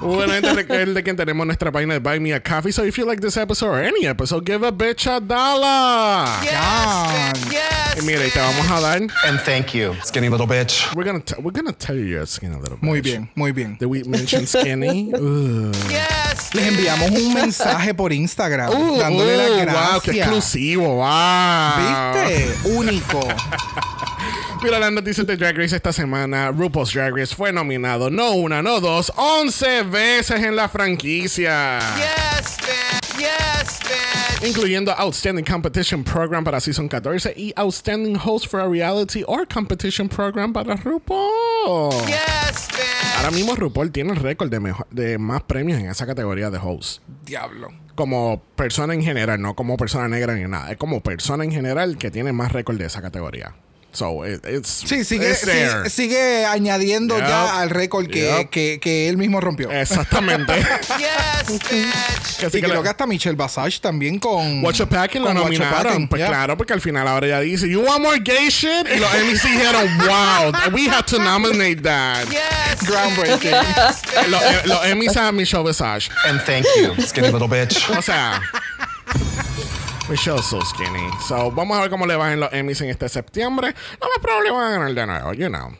Bueno, 0.00 0.32
gente, 0.32 0.52
recuerden 0.54 1.04
que 1.04 1.14
tenemos 1.14 1.46
nuestra 1.46 1.70
página 1.70 1.92
de 1.94 2.00
Buy 2.00 2.20
Me 2.20 2.32
a 2.32 2.40
Coffee. 2.42 2.72
So 2.72 2.84
if 2.84 2.96
you 2.96 3.04
like 3.06 3.20
this 3.20 3.36
episode 3.36 3.68
or 3.70 3.80
any 3.84 4.06
episode, 4.06 4.44
give 4.46 4.66
a 4.66 4.72
bitch 4.72 5.06
a 5.06 5.20
dollar. 5.20 6.26
Yes, 6.42 6.54
bitch. 7.42 7.52
Yes. 7.52 8.02
Y 8.02 8.06
mira, 8.06 8.26
y 8.26 8.30
te 8.30 8.38
vamos 8.40 8.70
a 8.70 8.80
dar. 8.80 9.02
And 9.26 9.40
thank 9.44 9.74
you, 9.74 9.94
skinny 10.04 10.30
little 10.30 10.46
bitch. 10.46 10.94
We're 10.94 11.04
gonna, 11.04 11.20
t- 11.20 11.34
we're 11.42 11.52
gonna 11.52 11.72
tell 11.74 11.96
you 11.96 12.04
your 12.04 12.26
skin 12.26 12.52
a 12.52 12.58
little 12.58 12.76
bit. 12.76 12.82
Muy 12.82 13.00
bien, 13.02 13.28
muy 13.36 13.52
bien. 13.52 13.76
Did 13.78 13.86
we 13.88 14.02
mention 14.04 14.46
skinny? 14.46 15.10
Yes. 15.90 16.54
Les 16.54 16.66
enviamos 16.66 17.10
un 17.10 17.34
mensaje 17.34 17.92
por 17.94 18.12
Instagram 18.12 18.70
Uh, 18.70 18.98
dándole 18.98 19.34
uh, 19.34 19.66
las 19.66 19.74
Wow, 19.92 20.00
qué 20.00 20.12
gracias. 20.12 20.16
exclusivo. 20.28 20.96
Wow. 20.96 21.76
¿Viste? 21.76 22.68
Único. 22.70 23.20
Mira 24.62 24.78
las 24.78 24.92
noticias 24.92 25.26
de 25.26 25.36
Drag 25.36 25.56
Race 25.56 25.74
esta 25.74 25.92
semana. 25.92 26.50
RuPaul's 26.50 26.92
Drag 26.92 27.16
Race 27.16 27.34
fue 27.34 27.52
nominado 27.52 28.10
no 28.10 28.32
una, 28.32 28.62
no 28.62 28.80
dos, 28.80 29.12
11 29.16 29.82
veces 29.84 30.42
en 30.42 30.54
la 30.56 30.68
franquicia. 30.68 31.78
Yes, 31.96 32.56
bitch. 32.58 33.18
Yes, 33.18 33.80
bitch. 33.80 34.46
Incluyendo 34.48 34.92
Outstanding 34.92 35.44
Competition 35.44 36.02
Program 36.04 36.44
para 36.44 36.60
Season 36.60 36.88
14 36.88 37.34
y 37.36 37.52
Outstanding 37.56 38.18
Host 38.22 38.48
for 38.48 38.60
a 38.60 38.68
Reality 38.68 39.22
or 39.26 39.46
Competition 39.46 40.08
Program 40.08 40.52
para 40.52 40.76
RuPaul. 40.76 41.92
Yes, 42.06 42.68
bitch. 42.72 43.16
Ahora 43.18 43.30
mismo 43.32 43.54
RuPaul 43.54 43.90
tiene 43.92 44.12
el 44.12 44.16
récord 44.16 44.50
de, 44.50 44.60
mejor- 44.60 44.86
de 44.90 45.18
más 45.18 45.42
premios 45.42 45.78
en 45.80 45.88
esa 45.88 46.06
categoría 46.06 46.50
de 46.50 46.58
host. 46.58 47.02
Diablo. 47.24 47.68
Como 47.94 48.42
persona 48.56 48.94
en 48.94 49.02
general, 49.02 49.40
no 49.42 49.54
como 49.54 49.76
persona 49.76 50.08
negra 50.08 50.34
ni 50.34 50.46
nada. 50.48 50.70
Es 50.70 50.78
como 50.78 51.02
persona 51.02 51.44
en 51.44 51.52
general 51.52 51.98
que 51.98 52.10
tiene 52.10 52.32
más 52.32 52.52
récord 52.52 52.78
de 52.78 52.86
esa 52.86 53.02
categoría. 53.02 53.54
So, 53.92 54.24
it- 54.24 54.44
it's, 54.46 54.84
Sí, 54.86 55.02
sigue, 55.04 55.30
it's 55.30 55.40
there. 55.42 55.88
sigue, 55.88 55.90
sigue 55.90 56.46
añadiendo 56.46 57.16
Yep. 57.18 57.26
ya 57.28 57.60
al 57.60 57.70
récord 57.70 58.06
que, 58.08 58.20
Yep. 58.24 58.50
que, 58.50 58.78
que 58.80 59.08
él 59.08 59.16
mismo 59.16 59.40
rompió. 59.40 59.70
Exactamente. 59.70 60.52
Yes, 60.98 61.48
bitch. 61.70 62.44
Y 62.46 62.50
que 62.50 62.60
creo 62.62 62.74
la- 62.76 62.82
que 62.82 62.88
hasta 62.90 63.06
Michelle 63.06 63.36
Basage 63.36 63.80
también 63.80 64.18
con. 64.18 64.62
Watch 64.64 64.80
a 64.80 64.86
Packing 64.88 65.22
lo 65.22 65.28
con 65.28 65.36
Watch 65.38 65.46
a 65.46 65.64
nominaron. 65.64 66.08
Pues 66.08 66.20
yeah. 66.20 66.28
claro, 66.28 66.56
porque 66.56 66.72
al 66.72 66.80
final 66.80 67.06
ahora 67.08 67.26
ya 67.26 67.40
dice, 67.40 67.68
You 67.68 67.80
want 67.82 68.02
more 68.02 68.18
gay 68.20 68.48
shit? 68.48 68.86
Y 68.94 68.98
los 68.98 69.12
Emmys 69.14 69.42
dijeron, 69.42 69.88
Wow, 69.98 70.52
we 70.72 70.88
had 70.88 71.04
to 71.06 71.18
nominate 71.18 71.82
that. 71.82 72.26
Yes. 72.30 72.86
Groundbreaking. 72.88 73.52
Eh, 73.54 74.28
Los, 74.28 74.66
los 74.66 74.84
Emmys 74.86 75.16
a 75.16 75.32
Michelle 75.32 75.64
Visage. 75.64 76.10
And 76.26 76.40
thank 76.46 76.64
you, 76.76 76.94
skinny 77.04 77.30
little 77.32 77.48
bitch. 77.48 77.76
O 77.96 78.00
sea, 78.02 78.40
Michelle's 80.10 80.46
so 80.46 80.60
skinny. 80.62 81.08
So, 81.28 81.52
vamos 81.52 81.78
a 81.78 81.82
ver 81.82 81.90
cómo 81.90 82.04
le 82.04 82.16
van 82.16 82.32
en 82.32 82.40
los 82.40 82.52
Emmys 82.52 82.80
en 82.80 82.90
este 82.90 83.08
septiembre. 83.08 83.76
Lo 84.00 84.08
más 84.08 84.18
probable 84.20 84.50
van 84.50 84.64
a 84.64 84.70
ganar 84.70 84.92
de 84.92 85.06
nuevo, 85.06 85.32
you 85.34 85.46
know. 85.48 85.70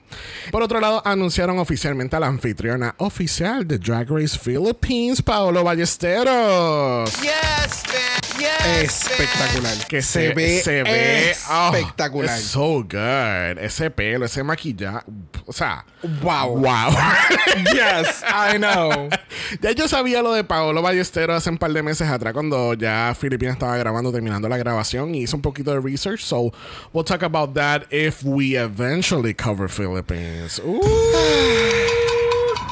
Por 0.52 0.62
otro 0.62 0.78
lado, 0.78 1.02
anunciaron 1.04 1.58
oficialmente 1.58 2.14
a 2.14 2.20
la 2.20 2.28
anfitriona 2.28 2.94
oficial 2.99 3.66
de 3.66 3.78
Drag 3.78 4.08
Race 4.08 4.38
Philippines, 4.38 5.20
Paolo 5.20 5.64
Ballesteros. 5.64 7.10
Yes, 7.20 7.82
bitch. 7.88 8.19
Yes. 8.40 9.11
espectacular. 9.11 9.87
Que 9.87 10.02
se, 10.02 10.32
ve, 10.35 10.61
se 10.62 10.82
ve 10.82 11.30
espectacular. 11.30 12.38
so 12.38 12.82
good. 12.82 13.59
Ese 13.59 13.90
pelo, 13.90 14.25
ese 14.25 14.42
maquillaje. 14.42 15.04
O 15.47 15.52
sea, 15.52 15.85
wow. 16.23 16.56
wow. 16.56 16.90
yes, 17.75 18.23
I 18.23 18.56
know. 18.59 19.09
ya 19.61 19.73
yo 19.73 19.88
sabía 19.88 20.23
lo 20.23 20.32
de 20.32 20.44
Paolo 20.44 20.80
Ballesteros 20.80 21.37
hace 21.37 21.50
un 21.50 21.59
par 21.59 21.73
de 21.73 21.82
meses 21.82 22.09
atrás 22.09 22.32
cuando 22.32 22.75
ya 22.75 23.14
Filipinas 23.18 23.54
estaba 23.54 23.76
grabando, 23.76 24.12
terminando 24.12 24.49
la 24.49 24.56
grabación 24.56 25.14
y 25.14 25.26
un 25.32 25.42
poquito 25.42 25.73
de 25.73 25.80
research. 25.80 26.23
So 26.23 26.52
we'll 26.92 27.04
talk 27.04 27.23
about 27.23 27.54
that 27.54 27.87
if 27.90 28.23
we 28.23 28.56
eventually 28.56 29.35
cover 29.35 29.68
Philippines. 29.68 30.61
Ooh, 30.64 32.00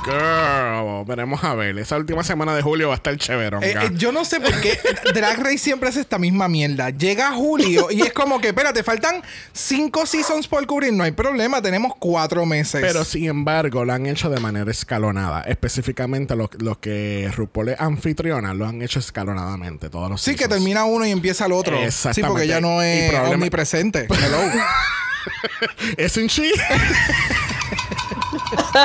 girl. 0.08 1.04
Veremos 1.06 1.42
a 1.44 1.54
ver. 1.54 1.78
Esa 1.78 1.96
última 1.96 2.22
semana 2.24 2.54
de 2.54 2.62
julio 2.62 2.88
va 2.88 2.94
a 2.94 2.96
estar 2.96 3.16
chévere. 3.16 3.58
Eh, 3.62 3.74
eh, 3.80 3.90
yo 3.94 4.12
no 4.12 4.24
sé 4.24 4.40
por 4.40 4.58
qué 4.60 4.78
Drag 5.14 5.38
Race 5.38 5.58
siempre 5.58 5.88
hace 5.88 6.00
esta 6.00 6.18
misma 6.18 6.48
mierda. 6.48 6.90
Llega 6.90 7.32
julio 7.32 7.88
y 7.90 8.02
es 8.02 8.12
como 8.12 8.40
que, 8.40 8.48
espérate, 8.48 8.82
faltan 8.82 9.22
cinco 9.52 10.06
seasons 10.06 10.48
por 10.48 10.66
cubrir. 10.66 10.92
No 10.92 11.04
hay 11.04 11.12
problema, 11.12 11.62
tenemos 11.62 11.92
cuatro 11.98 12.46
meses. 12.46 12.80
Pero 12.80 13.04
sin 13.04 13.26
embargo, 13.26 13.84
lo 13.84 13.92
han 13.92 14.06
hecho 14.06 14.30
de 14.30 14.40
manera 14.40 14.70
escalonada. 14.70 15.42
Específicamente 15.42 16.36
los, 16.36 16.50
los 16.58 16.78
que 16.78 17.30
RuPaul 17.34 17.70
es 17.70 17.80
anfitriona 17.80 18.54
lo 18.54 18.66
han 18.66 18.82
hecho 18.82 18.98
escalonadamente. 18.98 19.90
Todos 19.90 20.10
los 20.10 20.20
sí, 20.20 20.34
que 20.34 20.48
termina 20.48 20.84
uno 20.84 21.06
y 21.06 21.10
empieza 21.10 21.46
el 21.46 21.52
otro. 21.52 21.76
Sí, 21.78 21.84
Exactamente. 21.84 22.32
porque 22.32 22.46
ya 22.48 22.60
no 22.60 22.82
es 22.82 23.14
omnipresente. 23.14 24.08
Hello. 24.10 24.38
es 25.96 26.16
un 26.16 26.28
chi. 26.28 26.50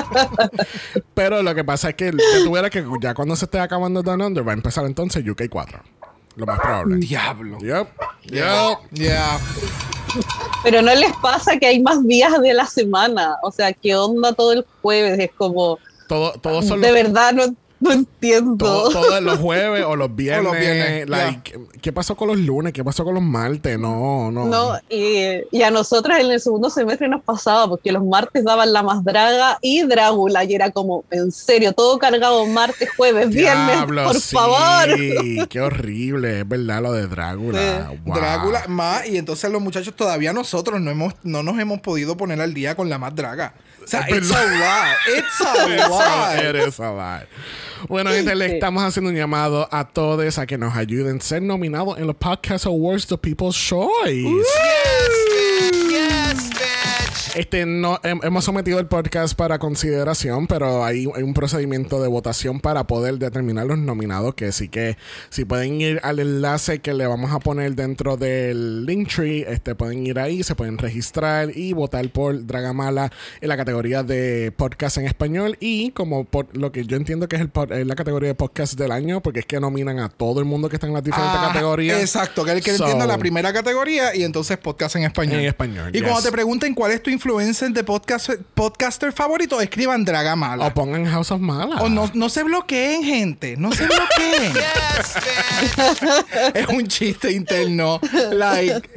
Pero 1.13 1.43
lo 1.43 1.55
que 1.55 1.63
pasa 1.63 1.89
es 1.89 1.95
que 1.95 2.11
ya 2.11 2.43
tuviera 2.43 2.69
que 2.69 2.85
ya 3.01 3.13
cuando 3.13 3.35
se 3.35 3.45
esté 3.45 3.59
acabando 3.59 4.01
Down 4.01 4.21
Under 4.21 4.47
va 4.47 4.51
a 4.51 4.55
empezar 4.55 4.85
entonces 4.85 5.27
UK 5.27 5.43
4. 5.49 5.79
Lo 6.35 6.45
más 6.45 6.59
probable. 6.59 6.97
Diablo. 6.97 7.59
Yep. 7.59 7.87
Yep. 8.25 8.91
Yeah. 8.93 9.39
Pero 10.63 10.81
no 10.81 10.93
les 10.95 11.15
pasa 11.17 11.57
que 11.57 11.67
hay 11.67 11.81
más 11.81 12.05
días 12.07 12.41
de 12.41 12.53
la 12.53 12.65
semana. 12.65 13.37
O 13.43 13.51
sea, 13.51 13.73
¿qué 13.73 13.95
onda 13.95 14.33
todo 14.33 14.53
el 14.53 14.65
jueves? 14.81 15.19
Es 15.19 15.31
como, 15.37 15.79
Todo, 16.07 16.33
todos 16.33 16.65
son 16.65 16.81
de 16.81 16.91
los, 16.91 17.03
verdad 17.03 17.33
no, 17.33 17.55
no 17.83 17.91
entiendo. 17.91 18.55
todo- 18.65 18.89
todos 18.91 19.21
los 19.21 19.39
jueves 19.39 19.83
o 19.85 19.95
los 19.95 20.15
viernes. 20.15 20.43
los 20.45 20.59
viernes, 20.59 21.09
like, 21.09 21.59
¿Qué 21.81 21.91
pasó 21.91 22.15
con 22.15 22.29
los 22.29 22.37
lunes? 22.37 22.73
¿Qué 22.73 22.83
pasó 22.83 23.03
con 23.03 23.13
los 23.13 23.23
martes? 23.23 23.77
No, 23.77 24.31
no. 24.31 24.45
No, 24.45 24.77
y, 24.89 25.41
y 25.51 25.61
a 25.63 25.69
nosotras 25.71 26.19
en 26.21 26.31
el 26.31 26.39
segundo 26.39 26.69
semestre 26.69 27.07
nos 27.09 27.21
pasaba 27.23 27.67
porque 27.67 27.91
los 27.91 28.03
martes 28.03 28.43
daban 28.43 28.71
la 28.71 28.83
más 28.83 29.03
draga 29.03 29.57
y 29.61 29.83
Drácula 29.83 30.43
y 30.45 30.55
era 30.55 30.71
como, 30.71 31.03
en 31.11 31.31
serio, 31.31 31.73
todo 31.73 31.99
cargado 31.99 32.45
martes, 32.45 32.89
jueves, 32.95 33.29
viernes, 33.29 33.67
Diablo, 33.75 34.03
por 34.05 34.15
sí, 34.19 34.35
favor. 34.35 35.47
Qué 35.49 35.61
horrible, 35.61 36.39
es 36.39 36.47
verdad 36.47 36.81
lo 36.81 36.93
de 36.93 37.07
Drácula. 37.07 37.91
Wow. 38.05 38.15
Drácula 38.15 38.63
más 38.67 39.05
y 39.07 39.17
entonces 39.17 39.51
los 39.51 39.61
muchachos 39.61 39.93
todavía 39.95 40.31
nosotros 40.33 40.79
no 40.79 40.89
hemos 40.89 41.13
no 41.23 41.43
nos 41.43 41.59
hemos 41.59 41.81
podido 41.81 42.15
poner 42.17 42.39
al 42.41 42.53
día 42.53 42.75
con 42.75 42.89
la 42.89 42.97
más 42.97 43.13
draga. 43.15 43.53
O 43.83 43.87
sea, 43.87 44.01
Es 44.01 44.17
it's 44.17 44.31
a 44.31 44.45
lot. 44.45 44.97
It's 45.17 45.41
a 45.41 45.87
lot. 45.89 46.45
It 46.45 46.67
is 46.67 46.79
a 46.79 46.91
lot. 46.91 47.27
Bueno, 47.89 48.11
gente, 48.11 48.33
le 48.35 48.45
estamos 48.45 48.81
haciendo 48.83 49.09
un 49.09 49.15
llamado 49.17 49.67
a 49.71 49.85
todos 49.89 50.37
a 50.37 50.45
que 50.45 50.57
nos 50.57 50.75
ayuden 50.75 51.17
a 51.17 51.21
ser 51.21 51.41
nominados 51.41 51.97
en 51.97 52.07
los 52.07 52.15
Podcast 52.15 52.65
Awards 52.65 53.07
The 53.07 53.17
People's 53.17 53.55
Choice. 53.57 54.23
Bitch. 54.23 55.02
Este, 57.35 57.65
no, 57.65 57.99
hem- 58.03 58.19
hemos 58.23 58.45
sometido 58.45 58.77
el 58.77 58.85
podcast 58.85 59.35
para 59.35 59.57
consideración, 59.57 60.45
pero 60.45 60.85
hay, 60.85 61.07
hay 61.15 61.23
un 61.23 61.33
procedimiento 61.33 61.99
de 61.99 62.07
votación 62.07 62.59
para 62.59 62.85
poder 62.85 63.17
determinar 63.17 63.65
los 63.65 63.79
nominados. 63.79 64.35
Que 64.35 64.51
sí 64.51 64.69
que 64.69 64.97
si 65.31 65.43
pueden 65.43 65.81
ir 65.81 65.99
al 66.03 66.19
enlace 66.19 66.77
que 66.77 66.93
le 66.93 67.07
vamos 67.07 67.31
a 67.31 67.39
poner 67.39 67.73
dentro 67.73 68.17
del 68.17 68.85
Linktree, 68.85 69.45
este, 69.51 69.73
pueden 69.73 70.05
ir 70.05 70.19
ahí, 70.19 70.43
se 70.43 70.53
pueden 70.53 70.77
registrar 70.77 71.49
y 71.57 71.73
votar 71.73 72.07
por 72.09 72.45
Dragamala 72.45 73.11
en 73.41 73.49
la 73.49 73.57
categoría 73.57 74.03
de 74.03 74.53
podcast 74.55 74.97
en 74.97 75.07
español. 75.07 75.57
Y 75.59 75.89
como 75.89 76.25
por 76.25 76.55
lo 76.55 76.71
que 76.71 76.85
yo 76.85 76.97
entiendo 76.97 77.27
que 77.27 77.37
es, 77.37 77.41
el, 77.41 77.51
es 77.71 77.87
la 77.87 77.95
categoría 77.95 78.27
de 78.29 78.35
podcast 78.35 78.75
del 78.77 78.91
año, 78.91 79.21
porque 79.23 79.39
es 79.39 79.47
que 79.47 79.59
nominan 79.59 79.97
a 79.99 80.09
todo 80.09 80.39
el 80.39 80.45
mundo 80.45 80.69
que 80.69 80.75
está 80.75 80.85
en 80.85 80.93
las 80.93 81.03
diferentes 81.03 81.39
Ah, 81.41 81.49
categorías. 81.51 81.99
Exacto, 81.99 82.45
que 82.45 82.51
el 82.51 82.61
que 82.61 82.73
So, 82.77 82.83
entienda 82.83 83.07
la 83.07 83.17
primera 83.17 83.51
categoría 83.51 84.15
y 84.15 84.21
entonces 84.23 84.55
podcast 84.59 84.97
en 84.97 85.03
español. 85.05 85.39
En 85.39 85.47
español, 85.47 85.89
Y 85.89 85.93
yes. 85.99 86.03
cuando 86.03 86.21
te 86.21 86.31
pregunten 86.31 86.75
cuál 86.75 86.91
es 86.91 87.01
tu 87.01 87.09
influencer 87.23 87.71
de 87.71 87.85
podcast, 87.85 88.31
podcaster 88.53 89.13
favorito, 89.13 89.61
escriban 89.61 90.03
Dragamala. 90.03 90.67
O 90.67 90.73
pongan 90.73 91.05
House 91.05 91.31
of 91.31 91.39
Mala. 91.39 91.77
O 91.81 91.87
no, 91.87 92.11
no 92.13 92.27
se 92.27 92.43
bloqueen, 92.43 93.01
gente. 93.01 93.55
No 93.55 93.71
se 93.71 93.85
bloqueen. 93.85 94.53
Yes, 94.93 95.15
es 96.53 96.67
un 96.67 96.87
chiste 96.87 97.31
interno. 97.31 97.99
Like, 98.31 98.89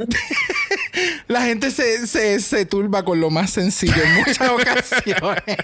la 1.29 1.43
gente 1.43 1.71
se, 1.71 2.07
se, 2.07 2.41
se 2.41 2.67
turba 2.67 3.05
con 3.05 3.21
lo 3.21 3.31
más 3.31 3.51
sencillo 3.51 4.03
en 4.03 4.15
muchas 4.17 4.49
ocasiones. 4.49 5.57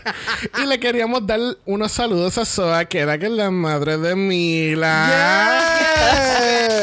Y 0.62 0.66
le 0.66 0.78
queríamos 0.80 1.26
dar 1.26 1.40
unos 1.66 1.92
saludos 1.92 2.38
a 2.38 2.44
Soa, 2.44 2.84
que 2.86 3.00
era 3.00 3.18
que 3.18 3.26
es 3.26 3.32
la 3.32 3.50
madre 3.50 3.98
de 3.98 4.14
Mila. 4.14 5.08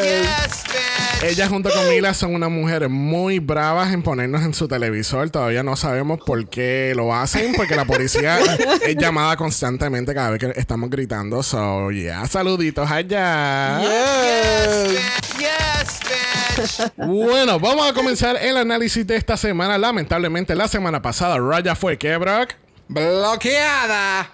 Yes. 0.04 0.89
Ella 1.22 1.50
junto 1.50 1.70
con 1.70 1.90
Mila 1.90 2.14
son 2.14 2.34
unas 2.34 2.50
mujeres 2.50 2.90
muy 2.90 3.40
bravas 3.40 3.92
en 3.94 4.02
ponernos 4.02 4.42
en 4.44 4.54
su 4.54 4.70
televisor. 4.70 5.30
Todavía 5.30 5.64
no 5.64 5.76
sabemos 5.76 6.20
por 6.26 6.48
qué 6.48 6.94
lo 6.96 7.14
hacen, 7.14 7.54
porque 7.56 7.76
la 7.76 7.84
policía 7.84 8.40
es 8.86 8.96
llamada 8.96 9.36
constantemente 9.36 10.14
cada 10.14 10.30
vez 10.30 10.40
que 10.40 10.54
estamos 10.60 10.90
gritando. 10.90 11.44
So, 11.44 11.92
yeah, 11.92 12.26
saluditos 12.26 12.90
allá. 12.90 13.82
Yes. 13.82 15.20
Yes, 15.38 16.00
bitch. 16.08 16.92
Bueno, 17.06 17.60
vamos 17.60 17.90
a 17.90 17.94
comenzar 17.94 18.38
el 18.38 18.56
análisis 18.56 19.06
de 19.06 19.18
esta 19.18 19.36
semana. 19.36 19.78
Lamentablemente, 19.78 20.56
la 20.56 20.70
semana 20.70 21.02
pasada 21.02 21.38
Raya 21.38 21.76
fue, 21.76 21.98
¿qué, 21.98 22.16
Brock? 22.16 22.52
Bloqueada. 22.88 24.32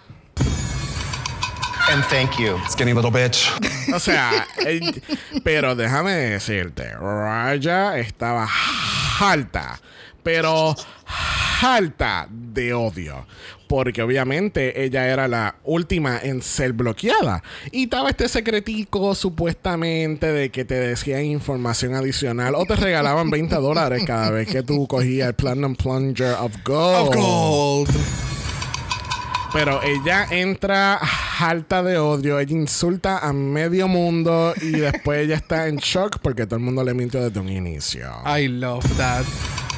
And 1.88 2.04
thank 2.06 2.39
you, 2.39 2.60
skinny 2.68 2.94
little 2.94 3.12
bitch. 3.12 3.51
O 3.94 4.00
sea, 4.00 4.48
eh, 4.65 5.01
pero 5.44 5.75
déjame 5.75 6.13
decirte, 6.13 6.92
Raya 6.96 7.98
estaba 8.00 8.48
alta, 9.20 9.80
pero 10.24 10.75
alta 11.62 12.27
de 12.30 12.74
odio. 12.74 13.27
Porque 13.68 14.01
obviamente 14.01 14.84
ella 14.84 15.08
era 15.08 15.27
la 15.27 15.56
última 15.63 16.20
en 16.22 16.42
ser 16.42 16.74
bloqueada. 16.74 17.44
Y 17.72 17.84
estaba 17.84 18.10
este 18.10 18.30
secretico 18.30 19.15
supuestamente 19.15 20.32
de 20.32 20.50
que 20.50 20.65
te 20.65 20.75
decían 20.75 21.25
información 21.25 21.96
adicional 21.96 22.56
o 22.56 22.65
te 22.65 22.75
regalaban 22.75 23.30
20 23.30 23.56
dólares 23.56 24.04
cada 24.06 24.30
vez 24.32 24.48
que 24.48 24.63
tú 24.63 24.88
cogías 24.88 25.30
el 25.30 25.36
Platinum 25.36 25.75
Plunger 25.75 26.34
of 26.39 26.51
Gold. 26.63 27.10
Of 27.10 27.15
gold. 27.15 28.35
Pero 29.56 29.82
ella 29.84 30.28
entra 30.32 31.00
alta 31.40 31.82
de 31.82 31.98
odio, 31.98 32.42
ella 32.42 32.52
insulta 32.52 33.20
a 33.20 33.32
medio 33.32 33.88
mundo 33.88 34.54
y 34.62 34.72
después 34.82 35.22
ella 35.22 35.36
está 35.36 35.70
en 35.70 35.78
shock 35.78 36.20
porque 36.22 36.46
todo 36.46 36.58
el 36.58 36.66
mundo 36.66 36.84
le 36.84 36.94
mintió 36.94 37.24
desde 37.24 37.40
un 37.40 37.48
inicio. 37.48 38.12
I 38.26 38.50
love 38.50 38.86
that. 38.98 39.24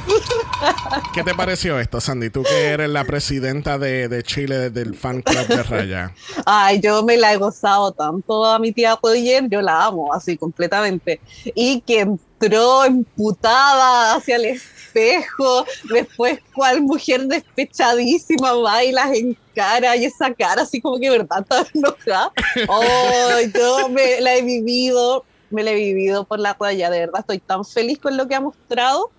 ¿Qué 1.14 1.22
te 1.22 1.32
pareció 1.32 1.78
esto, 1.78 2.00
Sandy? 2.00 2.28
Tú 2.28 2.42
que 2.42 2.70
eres 2.70 2.90
la 2.90 3.04
presidenta 3.04 3.78
de, 3.78 4.08
de 4.08 4.24
Chile 4.24 4.70
del 4.70 4.96
fan 4.96 5.22
club 5.22 5.46
de 5.46 5.62
Raya. 5.62 6.12
Ay, 6.44 6.80
yo 6.80 7.04
me 7.04 7.16
la 7.16 7.32
he 7.32 7.36
gozado 7.36 7.92
tanto 7.92 8.44
a 8.44 8.58
mi 8.58 8.72
tía 8.72 8.98
ayer, 9.00 9.48
yo 9.48 9.62
la 9.62 9.84
amo 9.84 10.12
así 10.12 10.36
completamente. 10.36 11.20
Y 11.54 11.82
que 11.82 12.00
entró 12.00 12.84
emputada 12.84 14.16
hacia 14.16 14.34
el 14.34 14.60
espejo, 14.88 15.64
después 15.90 16.40
cual 16.54 16.82
mujer 16.82 17.26
despechadísima 17.26 18.54
va 18.54 18.84
y 18.84 18.92
las 18.92 19.12
encara 19.12 19.96
y 19.96 20.04
esa 20.04 20.32
cara 20.34 20.62
así 20.62 20.80
como 20.80 20.98
que 20.98 21.10
verdad 21.10 21.40
está 21.42 21.66
enojada. 21.74 22.32
Oh, 22.68 23.40
yo 23.54 23.88
me 23.88 24.20
la 24.20 24.36
he 24.36 24.42
vivido, 24.42 25.24
me 25.50 25.62
la 25.62 25.72
he 25.72 25.76
vivido 25.76 26.24
por 26.24 26.38
la 26.38 26.56
raya, 26.58 26.90
de 26.90 27.00
verdad 27.00 27.20
estoy 27.20 27.38
tan 27.38 27.64
feliz 27.64 27.98
con 27.98 28.16
lo 28.16 28.26
que 28.26 28.34
ha 28.34 28.40
mostrado. 28.40 29.10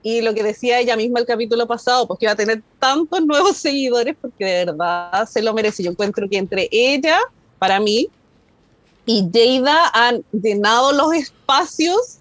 Y 0.00 0.20
lo 0.20 0.32
que 0.32 0.44
decía 0.44 0.78
ella 0.78 0.96
misma 0.96 1.18
el 1.18 1.26
capítulo 1.26 1.66
pasado, 1.66 2.06
pues 2.06 2.20
que 2.20 2.26
iba 2.26 2.32
a 2.32 2.36
tener 2.36 2.62
tantos 2.78 3.20
nuevos 3.26 3.56
seguidores 3.56 4.14
porque 4.18 4.44
de 4.44 4.64
verdad 4.66 5.28
se 5.28 5.42
lo 5.42 5.52
merece. 5.52 5.82
Yo 5.82 5.90
encuentro 5.90 6.28
que 6.28 6.38
entre 6.38 6.68
ella, 6.70 7.18
para 7.58 7.80
mí, 7.80 8.08
y 9.04 9.28
Jada 9.32 9.90
han 9.92 10.22
llenado 10.32 10.92
los 10.92 11.12
espacios 11.14 12.17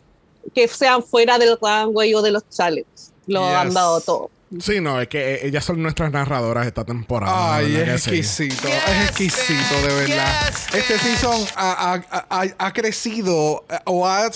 que 0.53 0.67
sean 0.67 1.03
fuera 1.03 1.37
del 1.37 1.57
runway 1.61 2.13
o 2.13 2.21
de 2.21 2.31
los 2.31 2.43
challenges. 2.49 3.11
Lo 3.27 3.41
Yes. 3.47 3.57
han 3.57 3.73
dado 3.73 4.01
todo. 4.01 4.29
Sí, 4.61 4.79
no, 4.79 5.01
es 5.01 5.09
que 5.09 5.33
eh, 5.35 5.47
ellas 5.47 5.65
son 5.65 5.83
nuestras 5.83 6.09
narradoras 6.09 6.65
esta 6.65 6.85
temporada. 6.85 7.55
Ay, 7.57 7.75
es 7.75 8.07
exquisito, 8.07 8.67
Yes, 8.69 8.75
es 8.87 9.09
exquisito, 9.09 9.81
de 9.85 9.93
verdad. 10.07 10.47
yes, 10.49 10.73
este 10.73 10.97
season 10.99 11.45
ha, 11.57 11.93
ha- 12.11 12.25
ha- 12.29 12.55
ha 12.57 12.73
crecido 12.73 13.65
eh, 13.69 13.77
o 13.83 14.07
ha, 14.07 14.29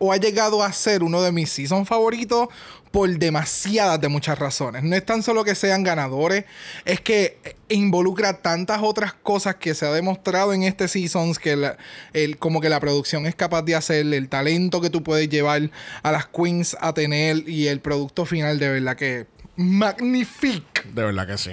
o 0.00 0.12
ha 0.12 0.16
llegado 0.16 0.64
a 0.64 0.72
ser 0.72 1.04
uno 1.04 1.22
de 1.22 1.30
mis 1.30 1.48
seasons 1.50 1.86
favoritos 1.88 2.48
por 2.92 3.08
demasiadas 3.18 4.00
de 4.00 4.08
muchas 4.08 4.38
razones. 4.38 4.84
No 4.84 4.94
es 4.94 5.04
tan 5.04 5.22
solo 5.22 5.44
que 5.44 5.54
sean 5.54 5.82
ganadores, 5.82 6.44
es 6.84 7.00
que 7.00 7.56
involucra 7.68 8.34
tantas 8.34 8.82
otras 8.82 9.14
cosas 9.14 9.56
que 9.56 9.74
se 9.74 9.86
ha 9.86 9.92
demostrado 9.92 10.52
en 10.52 10.62
este 10.62 10.86
season 10.86 11.32
que 11.34 11.74
el, 12.12 12.38
como 12.38 12.60
que 12.60 12.68
la 12.68 12.78
producción 12.78 13.26
es 13.26 13.34
capaz 13.34 13.62
de 13.62 13.74
hacer, 13.74 14.12
el 14.12 14.28
talento 14.28 14.80
que 14.80 14.90
tú 14.90 15.02
puedes 15.02 15.28
llevar 15.28 15.70
a 16.02 16.12
las 16.12 16.26
queens 16.26 16.76
a 16.80 16.92
tener 16.92 17.48
y 17.48 17.68
el 17.68 17.80
producto 17.80 18.26
final 18.26 18.58
de 18.58 18.68
verdad 18.68 18.96
que 18.96 19.26
magnifique. 19.56 20.82
De 20.92 21.02
verdad 21.02 21.26
que 21.26 21.38
sí. 21.38 21.52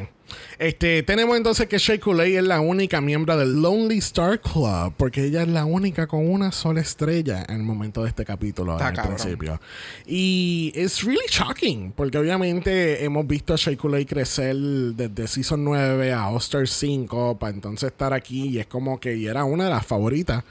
Este, 0.57 1.03
tenemos 1.03 1.37
entonces 1.37 1.67
que 1.67 1.77
Shea 1.77 1.99
Coulee 1.99 2.35
es 2.37 2.43
la 2.43 2.59
única 2.59 3.01
miembro 3.01 3.37
del 3.37 3.61
Lonely 3.61 3.97
Star 3.99 4.39
Club, 4.41 4.93
porque 4.97 5.25
ella 5.25 5.41
es 5.43 5.47
la 5.47 5.65
única 5.65 6.07
con 6.07 6.29
una 6.29 6.51
sola 6.51 6.81
estrella 6.81 7.45
en 7.47 7.55
el 7.57 7.63
momento 7.63 8.03
de 8.03 8.09
este 8.09 8.25
capítulo, 8.25 8.73
Está 8.73 8.93
cabrón. 8.93 9.15
principio. 9.15 9.61
Y 10.05 10.71
es 10.75 11.03
really 11.03 11.19
shocking, 11.29 11.93
porque 11.95 12.17
obviamente 12.17 13.03
hemos 13.03 13.25
visto 13.27 13.53
a 13.53 13.57
Shea 13.57 13.77
Coulee 13.77 14.05
crecer 14.05 14.55
desde 14.55 15.27
Season 15.27 15.63
9 15.63 16.11
a 16.13 16.27
All-Star 16.29 16.67
5, 16.67 17.37
para 17.39 17.53
entonces 17.53 17.91
estar 17.91 18.13
aquí, 18.13 18.47
y 18.49 18.59
es 18.59 18.67
como 18.67 18.99
que 18.99 19.25
era 19.25 19.43
una 19.43 19.65
de 19.65 19.69
las 19.69 19.85
favoritas. 19.85 20.43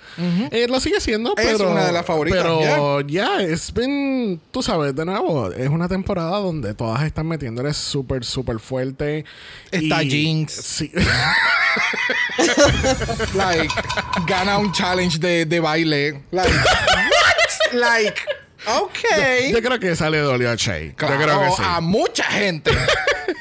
Eh, 0.51 0.67
lo 0.69 0.81
sigue 0.81 1.01
siendo, 1.01 1.35
Es 1.37 1.47
pero... 1.47 1.71
una 1.71 1.87
de 1.87 1.93
las 1.93 2.07
favoritas, 2.07 2.43
Pero 2.43 3.01
ya, 3.03 3.43
es 3.43 3.73
been, 3.73 4.41
tú 4.51 4.63
sabes, 4.63 4.95
de 4.95 5.05
nuevo, 5.05 5.51
es 5.53 5.69
una 5.69 5.89
temporada 5.89 6.39
donde 6.39 6.75
todas 6.75 7.03
están 7.05 7.27
metiéndole 7.27 7.73
súper, 7.75 8.25
súper 8.25 8.59
fuerte. 8.59 9.25
Está 9.71 10.03
Y- 10.03 10.11
Jinx. 10.11 10.53
Sí. 10.53 10.93
like 13.35 13.73
gana 14.27 14.59
un 14.59 14.73
challenge 14.73 15.19
de, 15.19 15.45
de 15.47 15.61
baile. 15.61 16.23
Like, 16.31 16.51
what? 16.51 17.73
Like, 17.75 18.21
okay. 18.83 19.53
Yo 19.53 19.61
creo 19.63 19.79
que 19.79 19.95
sale 19.97 20.19
dolió 20.19 20.51
a 20.51 20.55
Shay. 20.57 20.93
Claro, 20.95 21.15
Yo 21.19 21.23
creo 21.25 21.41
que 21.41 21.51
sí. 21.57 21.63
a 21.65 21.81
mucha 21.81 22.25
gente. 22.25 22.71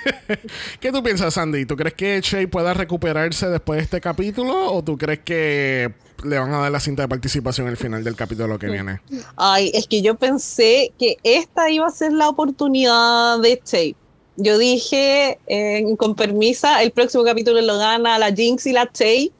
¿Qué 0.79 0.91
tú 0.91 1.01
piensas, 1.03 1.33
Sandy? 1.33 1.65
¿Tú 1.65 1.75
crees 1.75 1.93
que 1.93 2.19
Shay 2.21 2.47
pueda 2.47 2.73
recuperarse 2.73 3.47
después 3.49 3.77
de 3.77 3.83
este 3.83 4.01
capítulo? 4.01 4.71
¿O 4.73 4.83
tú 4.83 4.97
crees 4.97 5.19
que 5.19 5.93
le 6.23 6.39
van 6.39 6.53
a 6.53 6.59
dar 6.59 6.71
la 6.71 6.79
cinta 6.79 7.03
de 7.03 7.07
participación 7.07 7.67
al 7.67 7.77
final 7.77 8.03
del 8.03 8.15
capítulo 8.15 8.57
que 8.59 8.67
viene? 8.67 8.99
Ay, 9.37 9.71
es 9.73 9.87
que 9.87 10.01
yo 10.01 10.15
pensé 10.15 10.91
que 10.99 11.17
esta 11.23 11.69
iba 11.69 11.87
a 11.87 11.91
ser 11.91 12.11
la 12.11 12.27
oportunidad 12.27 13.39
de 13.39 13.61
Che. 13.63 13.95
Yo 14.37 14.57
dije, 14.59 15.39
eh, 15.47 15.83
con 15.97 16.15
permisa, 16.15 16.83
el 16.83 16.91
próximo 16.91 17.23
capítulo 17.23 17.59
lo 17.61 17.77
gana 17.77 18.19
la 18.19 18.31
Jinx 18.31 18.67
y 18.67 18.71
la 18.71 18.89
Che. 18.91 19.31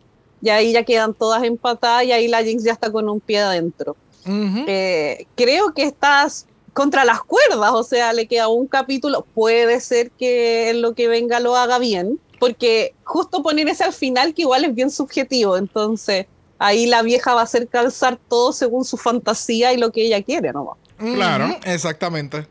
Y 0.42 0.50
ahí 0.50 0.74
ya 0.74 0.84
quedan 0.84 1.14
todas 1.14 1.44
empatadas 1.44 2.04
y 2.04 2.12
ahí 2.12 2.28
la 2.28 2.44
Jinx 2.44 2.64
ya 2.64 2.74
está 2.74 2.92
con 2.92 3.08
un 3.08 3.20
pie 3.20 3.40
adentro. 3.40 3.96
Eh, 4.26 5.26
creo 5.36 5.74
que 5.74 5.84
estás 5.84 6.48
contra 6.74 7.06
las 7.06 7.22
cuerdas, 7.22 7.72
o 7.74 7.84
sea, 7.84 8.12
le 8.14 8.28
queda 8.28 8.50
un 8.50 8.68
capítulo. 8.68 9.26
Puede 9.34 9.80
ser 9.80 10.12
que 10.12 10.70
en 10.70 10.82
lo 10.82 10.94
que 10.94 11.08
venga 11.08 11.40
lo 11.40 11.56
haga 11.56 11.80
bien, 11.80 12.20
porque 12.40 12.94
justo 13.04 13.42
poner 13.42 13.68
ese 13.70 13.84
al 13.84 13.94
final, 13.94 14.34
que 14.34 14.44
igual 14.44 14.66
es 14.66 14.76
bien 14.76 14.92
subjetivo, 14.92 15.58
entonces 15.58 16.26
ahí 16.60 16.86
la 16.88 17.02
vieja 17.04 17.34
va 17.34 17.42
a 17.42 17.44
hacer 17.46 17.68
calzar 17.68 18.20
todo 18.28 18.52
según 18.52 18.84
su 18.84 18.98
fantasía 18.98 19.74
y 19.74 19.78
lo 19.78 19.92
que 19.92 20.06
ella 20.06 20.22
quiere, 20.22 20.52
¿no? 20.54 20.78
Claro. 20.98 21.56
Exactamente. 21.64 22.48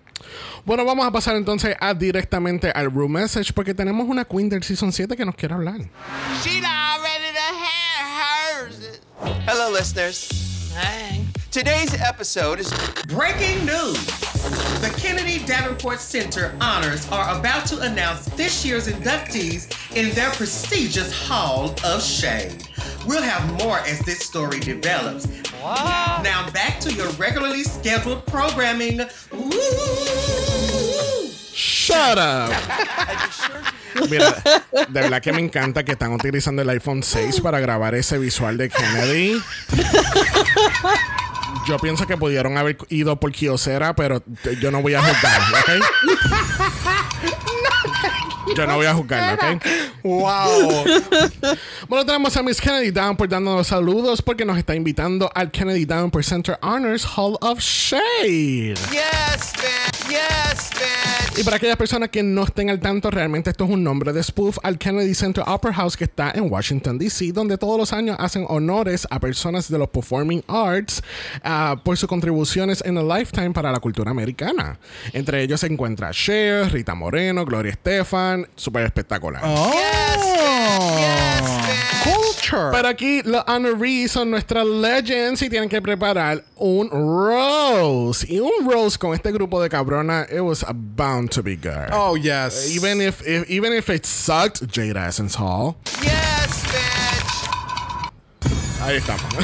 Bueno, 0.67 0.85
vamos 0.85 1.07
a 1.07 1.13
pasar 1.13 1.37
entonces 1.37 1.77
a 1.79 1.95
directamente 1.95 2.73
al 2.75 2.91
Room 2.91 3.13
Message 3.13 3.53
porque 3.53 3.73
tenemos 3.73 4.09
una 4.09 4.25
Queen 4.25 4.49
del 4.49 4.65
Season 4.65 4.93
7 4.93 5.17
que 5.17 5.25
nos 5.25 5.37
quiere 5.37 5.55
hablar. 5.55 5.79
She 6.43 6.61
done 6.61 7.01
ready 7.03 7.33
to 7.33 7.55
have 7.55 8.67
hers. 8.67 9.01
Hello, 9.47 9.71
listeners. 9.71 10.29
Hey. 10.75 11.25
Today's 11.53 11.95
episode 12.03 12.59
is 12.59 12.69
Breaking 13.07 13.65
news! 13.65 14.05
The 14.81 14.93
Kennedy 14.99 15.39
Davenport 15.47 16.01
Center 16.01 16.53
Honors 16.61 17.09
are 17.13 17.39
about 17.39 17.65
to 17.67 17.81
announce 17.83 18.27
this 18.31 18.65
year's 18.65 18.89
inductees 18.89 19.71
in 19.95 20.13
their 20.17 20.31
prestigious 20.33 21.13
Hall 21.29 21.77
of 21.85 22.03
Shame. 22.03 22.59
We'll 23.07 23.23
have 23.23 23.47
more 23.63 23.79
as 23.81 24.01
this 24.01 24.19
story 24.21 24.59
develops. 24.61 25.27
Now 25.63 26.51
back 26.53 26.81
to 26.81 26.93
your 26.93 27.09
regularly 27.13 27.63
scheduled 27.63 28.27
programming. 28.27 29.01
Ooh. 29.33 29.53
Shut 31.53 32.19
up. 32.19 32.51
Mira, 34.11 34.43
de 34.89 35.01
verdad 35.01 35.23
que 35.23 35.33
me 35.33 35.41
encanta 35.41 35.85
que 35.85 35.93
están 35.93 36.13
utilizando 36.13 36.63
el 36.63 36.69
iPhone 36.69 37.03
6 37.03 37.41
para 37.41 37.61
grabar 37.61 37.95
ese 37.95 38.19
visual 38.19 38.59
de 38.59 38.69
Kennedy. 38.69 39.41
Yo 41.67 41.79
pienso 41.79 42.07
que 42.07 42.17
pudieron 42.17 42.59
haber 42.59 42.77
ido 42.91 43.19
por 43.19 43.33
Kiosera, 43.33 43.95
pero 43.97 44.23
yo 44.61 44.71
no 44.71 44.83
voy 44.83 44.95
a 44.95 45.03
juzgar, 45.03 45.41
¿ok? 45.53 45.71
Yo 48.55 48.67
no 48.67 48.77
voy 48.77 48.87
a 48.87 48.95
juzgar, 48.95 49.35
¿ok? 49.35 49.63
Wow. 50.03 50.85
Bueno, 51.89 52.07
tenemos 52.07 52.37
a 52.37 52.43
Miss 52.43 52.61
Kennedy 52.61 52.91
Downport 52.91 53.31
dándonos 53.31 53.67
saludos 53.67 54.23
porque 54.23 54.45
nos 54.45 54.57
está 54.59 54.75
invitando 54.75 55.31
al 55.35 55.51
Kennedy 55.51 55.85
Downport 55.85 56.25
Center 56.25 56.59
Honors 56.63 57.05
Hall 57.17 57.37
of 57.41 57.61
Shade. 57.61 58.75
yes, 58.91 59.53
bitch. 59.57 60.09
Yes, 60.09 60.71
bitch. 60.71 61.39
Y 61.39 61.45
para 61.45 61.57
aquellas 61.57 61.77
personas 61.77 62.09
que 62.09 62.23
no 62.23 62.45
estén 62.45 62.71
al 62.71 62.81
tanto, 62.81 63.11
realmente 63.11 63.51
esto 63.51 63.65
es 63.65 63.71
un 63.71 63.85
nombre 63.85 64.13
de 64.13 64.23
spoof 64.23 64.59
al 64.63 64.79
Kennedy 64.79 65.15
Center 65.15 65.45
Opera 65.47 65.75
House 65.75 65.97
que 65.97 66.05
está 66.05 66.31
en 66.35 66.51
Washington, 66.51 66.99
D.C., 66.99 67.33
donde 67.33 67.59
todos 67.59 67.79
los 67.79 67.93
años 67.93 68.17
hacen 68.19 68.47
honores 68.49 69.07
a 69.11 69.21
personas 69.21 69.69
de 69.69 69.79
los 69.79 69.89
performing 69.89 70.43
arts 70.49 71.03
ah, 71.45 71.77
por 71.85 71.97
sus 71.97 72.09
contribuciones 72.09 72.83
en 72.87 72.97
el 72.97 73.07
lifetime 73.07 73.51
para 73.51 73.71
la 73.71 73.81
cultura 73.81 74.11
americana. 74.11 74.79
Entre 75.13 75.43
ellos 75.43 75.61
se 75.61 75.67
encuentra 75.67 76.11
Cher, 76.13 76.73
Rita 76.73 76.95
Moreno, 76.95 77.45
Gloria 77.45 77.73
Estefan, 77.73 78.36
súper 78.57 78.85
espectacular. 78.85 79.41
Oh. 79.45 79.73
Culture. 82.05 82.71
Pero 82.73 82.89
aquí 82.89 83.23
los 83.23 83.43
honorees 83.47 84.13
son 84.13 84.31
nuestras 84.31 84.65
legends 84.67 85.43
y 85.43 85.49
tienen 85.49 85.69
que 85.69 85.81
preparar 85.81 86.45
un 86.57 86.89
rose. 86.91 88.27
Y 88.29 88.39
un 88.39 88.71
rose 88.71 88.99
con 88.99 89.15
este 89.15 89.33
grupo 89.33 89.61
de 89.61 89.69
cabrona, 89.69 90.27
it 90.31 90.41
was 90.41 90.65
bound 90.73 91.31
to 91.31 91.43
be 91.43 91.57
good. 91.57 91.89
oh, 91.93 92.15
yes. 92.17 92.71
Even 92.75 93.01
if, 93.01 93.27
if 93.27 93.49
even 93.51 93.73
if 93.73 93.89
it 93.89 94.05
sucked, 94.07 94.67
Jade 94.69 94.97
Essence 94.97 95.35
Hall. 95.35 95.77
Yes, 96.03 96.05
bitch. 96.05 96.36
Ahí 98.87 98.97
estamos. 98.99 99.25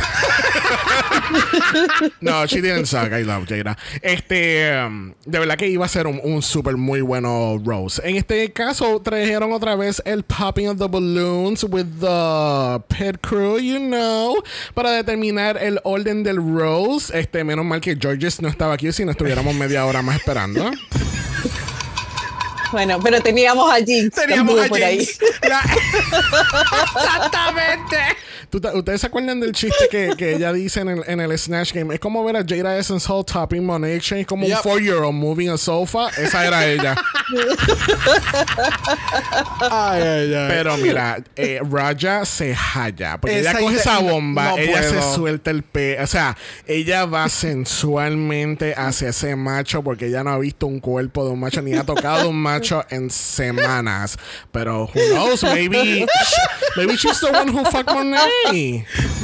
no, 2.20 2.46
she 2.46 2.61
didn't 2.61 2.87
suck. 2.87 3.11
I 3.12 3.22
love 3.24 3.46
Jada. 3.48 3.76
Este, 4.00 4.70
um, 4.87 5.12
de 5.26 5.38
verdad 5.40 5.57
que 5.57 5.66
iba 5.68 5.85
a 5.85 5.88
ser 5.88 6.07
un, 6.07 6.20
un 6.22 6.42
súper 6.42 6.76
muy 6.76 7.00
bueno 7.00 7.61
Rose. 7.64 8.00
En 8.05 8.16
este 8.16 8.52
caso, 8.52 9.00
trajeron 9.02 9.52
otra 9.52 9.74
vez 9.74 10.00
el 10.05 10.22
popping 10.22 10.68
of 10.68 10.78
the 10.78 10.87
balloons 10.87 11.64
with 11.64 11.87
the 12.00 12.81
pit 12.88 13.16
crew, 13.20 13.59
you 13.59 13.78
know, 13.78 14.37
para 14.74 14.92
determinar 14.92 15.57
el 15.61 15.81
orden 15.83 16.22
del 16.22 16.37
Rose. 16.37 17.11
Este, 17.18 17.42
menos 17.42 17.64
mal 17.64 17.81
que 17.81 17.96
Georges 18.00 18.40
no 18.40 18.48
estaba 18.48 18.74
aquí, 18.74 18.92
si 18.92 19.05
no 19.05 19.11
estuviéramos 19.11 19.55
media 19.57 19.85
hora 19.87 20.02
más 20.02 20.16
esperando. 20.16 20.70
Bueno, 22.70 22.98
pero 23.02 23.20
teníamos 23.20 23.70
a 23.70 23.76
Jinx. 23.85 24.14
Teníamos 24.14 24.59
a. 24.59 24.66
Jinx. 24.74 25.18
La- 25.46 25.61
Exactamente. 26.96 27.96
¿Tú 28.52 28.60
te- 28.60 28.68
¿Ustedes 28.76 29.00
se 29.00 29.06
acuerdan 29.06 29.40
del 29.40 29.52
chiste 29.52 29.88
que, 29.90 30.12
que 30.14 30.34
ella 30.36 30.52
dice 30.52 30.80
en 30.80 30.88
el, 30.90 31.02
en 31.06 31.20
el 31.20 31.38
Snatch 31.38 31.72
Game? 31.72 31.94
Es 31.94 31.98
como 32.00 32.22
ver 32.22 32.36
a 32.36 32.44
Jada 32.46 32.76
Essence 32.76 33.10
Hall 33.10 33.24
topping 33.24 33.64
Monet 33.64 33.96
Exchange 33.96 34.26
como 34.26 34.46
Yep. 34.46 34.56
un 34.58 34.62
four-year-old 34.62 35.14
moving 35.14 35.48
a 35.48 35.56
sofa. 35.56 36.10
Esa 36.18 36.46
era 36.46 36.66
ella. 36.66 36.94
Ay, 39.70 40.02
ay, 40.02 40.34
ay. 40.34 40.48
Pero 40.48 40.76
mira, 40.76 41.18
eh, 41.36 41.60
Raja 41.70 42.24
se 42.26 42.54
halla. 42.54 43.18
Porque 43.18 43.40
Esa 43.40 43.52
ella 43.52 43.60
coge 43.60 43.76
esa 43.76 43.98
bomba, 44.00 44.50
no 44.50 44.58
ella 44.58 44.82
se 44.82 45.00
suelta 45.14 45.50
el 45.50 45.62
pe. 45.62 45.98
O 46.02 46.06
sea, 46.06 46.36
ella 46.66 47.06
va 47.06 47.28
sensualmente 47.28 48.74
hacia 48.76 49.08
ese 49.10 49.34
macho 49.36 49.82
porque 49.82 50.06
ella 50.08 50.22
no 50.24 50.30
ha 50.30 50.38
visto 50.38 50.66
un 50.66 50.80
cuerpo 50.80 51.24
de 51.24 51.30
un 51.30 51.40
macho 51.40 51.62
ni 51.62 51.74
ha 51.74 51.84
tocado 51.84 52.28
un 52.28 52.36
macho 52.36 52.84
en 52.90 53.08
semanas. 53.10 54.18
Pero 54.50 54.90
who 54.94 55.00
knows? 55.14 55.42
Maybe, 55.42 56.06
maybe 56.76 56.96
she's 56.96 57.20
the 57.20 57.30
one 57.30 57.48
who 57.50 57.64
fucked 57.64 57.94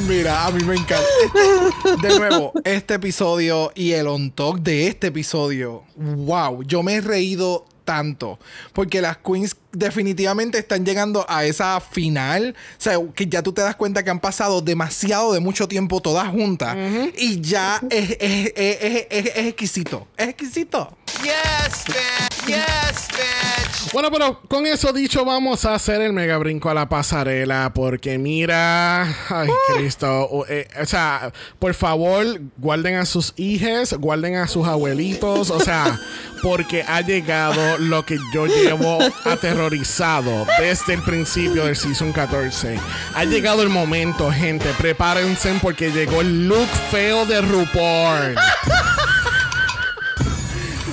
Mira, 0.07 0.47
a 0.47 0.51
mí 0.51 0.63
me 0.65 0.75
encanta. 0.75 1.05
Este- 1.25 2.09
de 2.09 2.19
nuevo, 2.19 2.53
este 2.65 2.95
episodio 2.95 3.73
y 3.75 3.93
el 3.93 4.07
on 4.07 4.31
talk 4.31 4.59
de 4.61 4.87
este 4.89 5.09
episodio. 5.09 5.85
Wow, 5.97 6.63
yo 6.63 6.83
me 6.83 6.95
he 6.95 7.01
reído 7.01 7.67
tanto. 7.85 8.39
Porque 8.75 9.01
las 9.01 9.17
queens 9.19 9.57
definitivamente 9.73 10.59
están 10.59 10.85
llegando 10.85 11.25
a 11.29 11.45
esa 11.47 11.81
final. 11.81 12.55
O 12.55 12.81
sea, 12.81 12.99
que 13.15 13.27
ya 13.27 13.43
tú 13.43 13.53
te 13.53 13.63
das 13.63 13.77
cuenta 13.77 14.05
que 14.05 14.11
han 14.11 14.21
pasado 14.21 14.61
demasiado 14.61 15.33
de 15.33 15.41
mucho 15.41 15.69
tiempo 15.69 16.01
todas 16.01 16.29
juntas. 16.29 16.77
Y 17.17 17.41
ya 17.41 17.81
es, 17.91 18.11
es- 18.21 18.53
es- 18.57 18.79
es- 18.81 19.07
es- 19.11 19.27
es 19.37 19.47
exquisito. 19.47 20.07
Es 20.17 20.29
exquisito. 20.29 20.97
Yes, 21.23 21.85
bitch. 21.87 22.28
Yes, 22.49 23.09
bitch. 23.09 23.93
Bueno, 23.93 24.11
pero 24.11 24.41
con 24.49 24.67
eso 24.67 24.93
dicho, 24.93 25.25
vamos 25.25 25.65
a 25.65 25.75
hacer 25.75 26.01
el 26.03 26.13
mega 26.13 26.37
brinco 26.39 26.69
a 26.71 26.75
la 26.75 26.89
pasarela. 26.89 27.73
Porque 27.75 28.19
mira, 28.19 29.03
ay, 29.29 29.49
Cristo. 29.75 30.25
o, 30.31 30.47
eh, 30.47 30.67
o 30.81 30.87
sea, 30.87 31.33
por 31.59 31.75
favor, 31.75 32.25
guarden 32.57 32.97
a 32.97 33.05
sus 33.07 33.33
hijas, 33.37 33.95
guarden 33.95 34.37
a 34.37 34.47
sus 34.47 34.67
abuelitos. 34.67 35.51
O 35.51 35.61
sea, 35.61 36.01
porque 36.43 36.83
ha 36.83 37.01
llegado 37.03 37.79
lo 37.79 38.05
que 38.05 38.19
yo 38.33 38.47
llevo 38.47 38.99
aterrorizado 39.25 40.47
desde 40.59 40.95
el 40.95 41.03
principio 41.03 41.67
del 41.67 41.77
season 41.77 42.13
14. 42.13 42.79
Ha 43.15 43.25
llegado 43.25 43.63
el 43.63 43.69
momento, 43.69 44.31
gente. 44.31 44.73
Prepárense 44.79 45.59
porque 45.63 45.91
llegó 45.91 46.21
el 46.21 46.49
look 46.49 46.69
feo 46.91 47.27
de 47.27 47.41
RuPaul. 47.41 48.35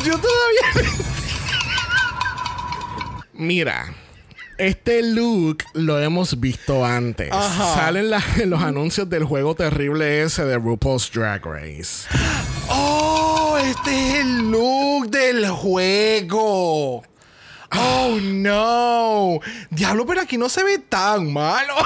Yo 0.04 0.20
todavía. 0.20 1.14
Mira, 3.38 3.93
este 4.58 5.04
look 5.04 5.58
lo 5.74 6.00
hemos 6.00 6.39
visto 6.39 6.86
antes. 6.86 7.32
Ajá. 7.32 7.76
Salen 7.76 8.10
la- 8.10 8.24
los 8.45 8.62
anuncios 8.62 9.10
del 9.10 9.24
juego 9.26 9.56
terrible 9.56 10.24
ese 10.24 10.45
de 10.45 10.58
RuPaul's 10.58 11.12
Drag 11.12 11.43
Race. 11.45 12.08
Oh, 12.69 13.58
este 13.62 13.91
es 14.10 14.15
el 14.21 14.50
look 14.52 15.10
del 15.10 15.48
juego. 15.50 17.04
Oh, 17.78 18.17
no. 18.21 19.39
Diablo, 19.69 20.06
pero 20.06 20.21
aquí 20.21 20.38
no 20.38 20.48
se 20.48 20.63
ve 20.63 20.78
tan 20.80 21.32
malo. 21.34 21.74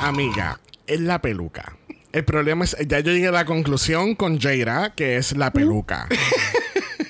Amiga, 0.00 0.60
es 0.86 1.00
la 1.00 1.20
peluca. 1.20 1.76
El 2.12 2.24
problema 2.24 2.64
es, 2.64 2.76
ya 2.86 3.00
yo 3.00 3.12
llegué 3.12 3.28
a 3.28 3.32
la 3.32 3.44
conclusión 3.44 4.14
con 4.14 4.38
Jaira, 4.40 4.94
que 4.94 5.16
es 5.16 5.36
la 5.36 5.50
peluca. 5.52 6.06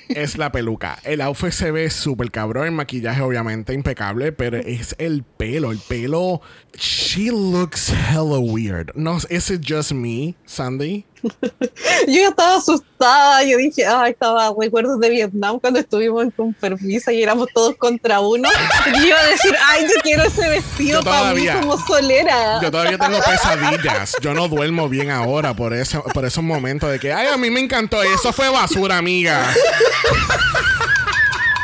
es 0.09 0.39
la 0.39 0.53
peluca. 0.53 0.99
El 1.05 1.21
outfit 1.21 1.53
se 1.53 1.71
ve 1.71 1.91
súper 1.91 2.31
cabrón, 2.31 2.67
el 2.67 2.73
maquillaje 2.73 3.23
obviamente 3.23 3.75
impecable, 3.75 4.33
pero 4.33 4.59
es 4.59 4.95
el 4.99 5.23
pelo, 5.23 5.73
el 5.73 5.79
pelo... 5.79 6.41
She 6.79 7.31
looks 7.31 7.91
hella 7.91 8.39
weird. 8.39 8.93
No, 8.95 9.17
¿is 9.31 9.51
it 9.51 9.63
just 9.67 9.93
me, 9.93 10.35
Sandy? 10.45 11.07
Yo 12.07 12.15
ya 12.15 12.29
estaba 12.29 12.57
asustada, 12.57 13.43
yo 13.45 13.59
dije, 13.59 13.85
ah, 13.87 14.09
estaba 14.09 14.53
recuerdos 14.59 15.01
de 15.01 15.11
Vietnam 15.11 15.59
cuando 15.59 15.81
estuvimos 15.81 16.27
con 16.37 16.53
permiso 16.55 17.11
y 17.11 17.23
éramos 17.23 17.49
todos 17.53 17.77
contra 17.77 18.21
uno. 18.21 18.49
Y 18.87 19.01
yo 19.01 19.07
iba 19.07 19.19
a 19.19 19.27
decir, 19.27 19.55
ay, 19.67 19.85
yo 19.85 20.01
quiero 20.03 20.25
ese 20.25 20.49
vestido 20.49 21.03
para 21.03 21.35
mí 21.35 21.47
como 21.61 21.79
solera. 21.79 22.61
Yo 22.63 22.71
todavía 22.71 22.99
tengo 22.99 23.19
pesadillas. 23.21 24.17
Yo 24.21 24.35
no 24.35 24.49
duermo 24.49 24.89
bien 24.89 25.11
ahora 25.11 25.55
por, 25.55 25.75
eso, 25.75 26.03
por 26.15 26.25
esos 26.25 26.43
momentos 26.43 26.91
de 26.91 26.99
que, 26.99 27.13
ay, 27.13 27.29
a 27.29 27.37
mí 27.37 27.51
me 27.51 27.61
encantó. 27.61 28.03
Eso 28.03 28.33
fue 28.33 28.49
basura, 28.49 28.99
amiga. 28.99 29.47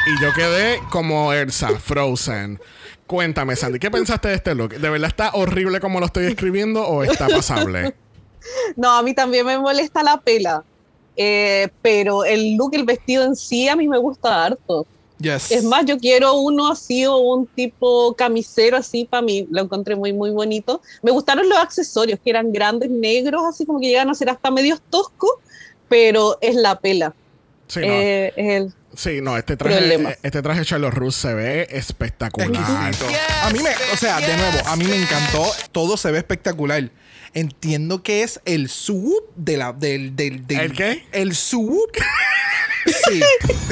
Y 0.05 0.21
yo 0.21 0.33
quedé 0.33 0.81
como 0.91 1.33
Elsa, 1.33 1.79
Frozen. 1.79 2.61
Cuéntame, 3.07 3.55
Sandy, 3.55 3.79
¿qué 3.79 3.91
pensaste 3.91 4.29
de 4.29 4.35
este 4.35 4.55
look? 4.55 4.71
¿De 4.71 4.91
verdad 4.91 5.09
está 5.09 5.31
horrible 5.35 5.79
como 5.81 6.01
lo 6.01 6.07
estoy 6.07 6.25
escribiendo 6.25 6.83
o 6.83 7.05
está 7.05 7.29
pasable? 7.29 7.95
No, 8.77 8.91
a 8.91 9.03
mí 9.03 9.15
también 9.15 9.47
me 9.47 9.59
molesta 9.59 10.03
la 10.03 10.21
pela. 10.21 10.65
Eh, 11.17 11.69
pero 11.83 12.25
el 12.25 12.57
look, 12.57 12.75
el 12.75 12.85
vestido 12.85 13.25
en 13.25 13.37
sí, 13.37 13.69
a 13.69 13.77
mí 13.77 13.89
me 13.89 13.99
gusta 13.99 14.45
harto. 14.45 14.87
Yes. 15.19 15.53
Es 15.53 15.63
más, 15.63 15.85
yo 15.85 15.99
quiero 15.99 16.35
uno 16.35 16.73
así 16.73 17.05
o 17.07 17.17
un 17.19 17.47
tipo 17.47 18.15
camisero 18.15 18.77
así 18.77 19.05
para 19.05 19.23
mí. 19.23 19.47
Lo 19.51 19.63
encontré 19.63 19.95
muy, 19.95 20.13
muy 20.13 20.31
bonito. 20.31 20.81
Me 21.03 21.11
gustaron 21.11 21.49
los 21.49 21.59
accesorios, 21.59 22.19
que 22.23 22.31
eran 22.31 22.53
grandes, 22.53 22.91
negros, 22.91 23.43
así 23.49 23.65
como 23.65 23.79
que 23.79 23.89
llegan 23.89 24.11
a 24.11 24.15
ser 24.15 24.31
hasta 24.31 24.51
medios 24.51 24.81
toscos, 24.91 25.33
pero 25.89 26.39
es 26.41 26.57
la 26.57 26.79
pela. 26.81 27.15
Sí, 27.69 27.81
no. 27.81 27.87
Eh, 27.87 28.33
es 28.37 28.51
el, 28.63 28.75
Sí, 28.95 29.21
no, 29.23 29.39
este 29.39 29.57
traje, 29.57 29.79
Problema. 29.79 30.11
este 30.23 30.43
traje 30.43 30.61
de 30.61 30.67
Charlotte 30.67 30.93
Russe 30.93 31.21
se 31.29 31.35
ve 31.35 31.67
espectacular. 31.71 32.51
Exquisito. 32.51 33.07
A 33.43 33.51
mí 33.51 33.59
me, 33.61 33.71
o 33.93 33.97
sea, 33.97 34.21
de 34.21 34.37
nuevo, 34.37 34.59
a 34.67 34.77
mí 34.77 34.85
me 34.85 34.97
encantó. 34.97 35.45
Todo 35.73 35.97
se 35.97 36.11
ve 36.11 36.19
espectacular. 36.19 36.91
Entiendo 37.35 38.03
que 38.03 38.23
es 38.23 38.41
el 38.45 38.69
swoop 38.69 39.35
de 39.37 39.57
la, 39.57 39.73
del, 39.73 40.15
del, 40.17 40.47
del- 40.47 40.61
¿El 40.61 40.73
qué? 40.73 41.05
El 41.13 41.35
swoop. 41.35 41.91
Sí, 43.09 43.23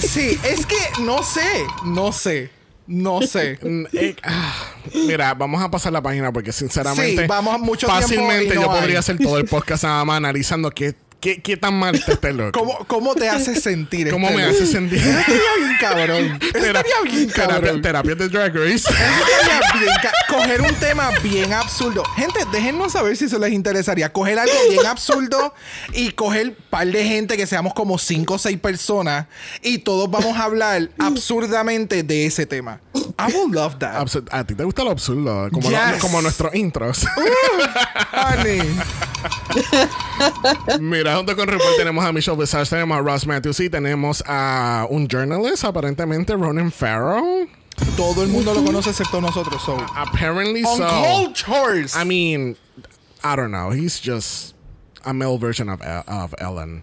sí, 0.07 0.39
es 0.45 0.65
que 0.67 0.77
no 1.03 1.23
sé, 1.25 1.43
no 1.85 2.13
sé, 2.13 2.49
no 2.87 3.21
sé. 3.23 3.59
Mm, 3.61 3.85
eh, 3.93 4.17
ah, 4.23 4.73
mira, 4.95 5.35
vamos 5.35 5.61
a 5.63 5.71
pasar 5.71 5.93
la 5.93 6.01
página 6.01 6.33
porque 6.33 6.53
sinceramente 6.53 7.23
Sí, 7.23 7.27
vamos 7.29 7.59
mucho 7.61 7.87
tiempo 7.89 8.03
fácilmente 8.03 8.55
no 8.55 8.63
yo 8.63 8.67
podría 8.69 9.01
hacer 9.01 9.19
todo 9.19 9.37
el 9.39 9.47
podcast 9.47 9.83
nada 9.85 10.05
más 10.05 10.17
analizando 10.19 10.71
qué, 10.71 10.95
qué, 11.21 11.41
qué 11.43 11.57
tan 11.57 11.75
mal 11.75 11.95
está 11.95 12.13
este 12.13 12.33
look. 12.33 12.53
¿Cómo, 12.53 12.79
cómo 12.87 13.15
te 13.15 13.29
hace 13.29 13.55
sentir 13.61 14.11
¿Cómo 14.11 14.29
este 14.29 14.39
me 14.41 14.45
hace 14.49 14.67
sentir? 14.67 14.99
Estaría 14.99 15.57
bien 15.59 15.77
cabrón. 15.81 16.39
Estaría 16.43 17.03
bien 17.05 17.27
terapia, 17.31 17.47
cabrón. 17.61 17.83
terapia 17.83 18.15
de 18.15 18.29
Drag 18.29 18.55
Race. 18.55 18.75
Estaría 18.77 19.61
bien 19.79 19.93
coger 20.29 20.61
un 20.63 20.75
tema 20.77 21.11
bien 21.23 21.53
absurdo. 21.53 22.03
Gente, 22.17 22.41
déjennos 22.53 22.93
saber 22.93 23.17
si 23.17 23.27
eso 23.27 23.39
les 23.39 23.53
interesaría. 23.53 24.13
Coger 24.13 24.39
algo 24.39 24.53
bien 24.71 24.87
absurdo 24.87 25.55
y 25.93 26.11
coger 26.13 26.57
par 26.71 26.87
de 26.87 27.05
gente 27.05 27.37
que 27.37 27.47
seamos 27.47 27.75
como 27.75 27.99
cinco 27.99 28.35
o 28.35 28.39
seis 28.39 28.59
personas 28.59 29.27
y 29.63 29.79
todos 29.79 30.11
vamos 30.11 30.37
a 30.37 30.45
hablar 30.45 30.89
absurdamente 30.99 32.03
de 32.03 32.27
ese 32.27 32.47
tema. 32.47 32.81
I 32.95 33.33
would 33.35 33.55
love 33.55 33.77
that. 33.79 33.97
Absur- 34.01 34.27
a 34.31 34.45
ti 34.45 34.55
te 34.55 34.65
gusta 34.65 34.83
lo 34.85 34.91
absurdo, 34.91 35.49
como, 35.53 35.71
lo- 35.71 35.79
como 36.01 36.23
nuestros 36.23 36.55
intros. 36.55 37.05
Honey. 38.13 38.63
Mira, 40.81 41.17
junto 41.17 41.35
con 41.37 41.49
RuPaul 41.49 41.77
tenemos 41.77 42.05
a 42.05 42.13
Michelle 42.13 42.37
Visage, 42.37 42.71
tenemos 42.71 42.99
a 42.99 43.01
Ross 43.03 43.27
Matthews 43.27 43.61
y 43.61 43.69
tenemos 43.71 44.23
a 44.27 44.87
un 44.91 45.07
journalist, 45.09 45.65
aparentemente 45.65 46.35
Ronan 46.35 46.71
Farrow. 46.71 47.49
Todo 47.97 48.23
el 48.23 48.29
mundo 48.29 48.53
lo 48.55 48.63
conoce 48.63 48.91
excepto 48.91 49.21
nosotros. 49.21 49.63
So. 49.63 49.77
Apparently 49.97 50.63
On 50.65 50.77
so. 50.79 50.87
cultures. 50.89 51.97
I 51.97 52.05
mean, 52.05 52.57
I 53.25 53.37
don't 53.37 53.51
know. 53.51 53.71
He's 53.71 54.01
just 54.01 54.55
a 55.05 55.13
male 55.15 55.39
version 55.39 55.69
of, 55.69 55.81
El- 55.83 56.05
of 56.07 56.35
Ellen. 56.39 56.83